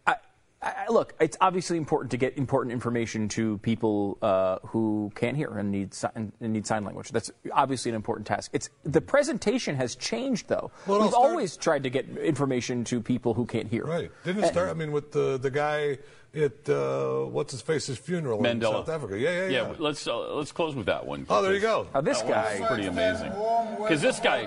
I, 0.08 0.16
I, 0.62 0.86
look, 0.90 1.14
it's 1.22 1.38
obviously 1.40 1.78
important 1.78 2.12
to 2.12 2.18
get 2.18 2.38
important 2.38 2.74
information 2.74 3.30
to 3.30 3.60
people 3.60 4.18
uh, 4.22 4.58
who 4.68 5.10
can't 5.16 5.38
hear 5.38 5.58
and 5.58 5.72
need 5.72 5.94
si- 5.94 6.08
and 6.16 6.34
need 6.42 6.68
sign 6.68 6.84
language. 6.84 7.12
That's 7.12 7.32
obviously 7.54 7.90
an 7.90 7.96
important 7.96 8.28
task. 8.28 8.52
It's 8.54 8.70
the 8.84 9.00
presentation 9.00 9.76
has 9.78 9.96
changed 9.96 10.50
though. 10.50 10.72
Well, 10.86 11.00
We've 11.02 11.12
started- 11.12 11.30
always 11.30 11.56
tried 11.56 11.84
to 11.84 11.90
get 11.90 12.10
information 12.18 12.84
to 12.86 13.00
people 13.02 13.34
who 13.36 13.46
can't 13.46 13.70
hear. 13.70 13.86
Right. 13.86 14.12
Didn't 14.26 14.44
it 14.44 14.48
start? 14.48 14.70
I 14.70 14.74
mean, 14.74 14.92
with 14.92 15.12
the 15.14 15.38
the 15.38 15.50
guy 15.52 16.00
at 16.36 16.70
uh, 16.70 17.26
what's 17.26 17.52
his 17.52 17.62
face's 17.62 17.98
funeral 17.98 18.46
in 18.46 18.62
South 18.62 18.90
Africa. 18.90 19.18
Yeah, 19.18 19.48
yeah, 19.48 19.48
yeah. 19.48 19.74
let's 19.80 20.06
uh, 20.08 20.36
let's 20.36 20.52
close 20.52 20.76
with 20.76 20.86
that 20.86 21.06
one. 21.06 21.26
Oh, 21.30 21.42
there 21.42 21.54
you 21.54 21.60
go. 21.60 21.88
Oh, 21.94 22.02
this 22.02 22.22
That 22.22 22.28
one's 22.28 22.60
guy. 22.60 22.68
pretty 22.68 22.86
amazing. 22.86 23.32
Because 23.78 24.02
this 24.02 24.20
guy, 24.20 24.42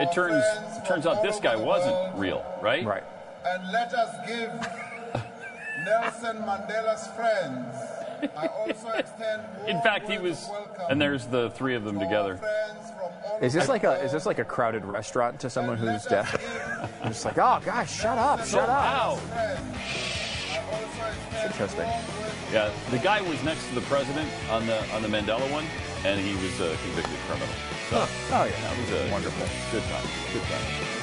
it 0.00 0.12
turns 0.12 0.42
turns 0.86 1.06
out 1.06 1.22
this 1.22 1.40
guy 1.40 1.56
wasn't 1.56 2.18
real, 2.18 2.44
right? 2.62 2.84
Right. 2.84 3.04
And 3.44 3.72
let 3.72 3.92
us 3.94 4.14
give 4.26 4.50
Nelson 5.84 6.36
Mandela's 6.38 7.06
friends. 7.08 7.76
I 8.36 8.46
also 8.48 8.88
extend 8.90 9.42
In 9.66 9.80
fact, 9.80 10.06
he 10.08 10.18
was, 10.18 10.46
and 10.90 11.00
there's 11.00 11.26
the 11.26 11.50
three 11.50 11.74
of 11.74 11.84
them 11.84 11.98
together. 11.98 12.38
Is 13.40 13.54
this 13.54 13.68
like 13.68 13.84
a 13.84 14.02
is 14.02 14.12
this 14.12 14.26
like 14.26 14.38
a 14.38 14.44
crowded 14.44 14.84
restaurant 14.84 15.40
to 15.40 15.50
someone 15.50 15.78
who's 15.78 16.04
deaf? 16.04 16.34
I'm 17.02 17.12
just 17.12 17.24
like, 17.24 17.38
oh 17.38 17.60
gosh, 17.64 17.98
shut 18.00 18.18
up, 18.18 18.44
shut 18.44 18.68
up. 18.68 19.18
Interesting. 21.44 21.88
Yeah, 22.52 22.70
the 22.90 22.98
guy 22.98 23.20
was 23.22 23.42
next 23.44 23.68
to 23.68 23.74
the 23.74 23.82
president 23.82 24.28
on 24.50 24.66
the 24.66 24.78
on 24.94 25.02
the 25.02 25.08
Mandela 25.08 25.50
one, 25.52 25.64
and 26.04 26.20
he 26.20 26.34
was 26.34 26.60
a 26.60 26.76
convicted 26.82 27.18
criminal. 27.26 27.48
So, 27.90 28.06
Oh 28.32 28.44
yeah, 28.44 28.50
that 28.50 28.78
was 28.78 28.90
a 28.90 29.12
wonderful, 29.12 29.46
good 29.72 29.86
time, 29.88 30.06
good 30.32 30.42
time. 30.42 30.99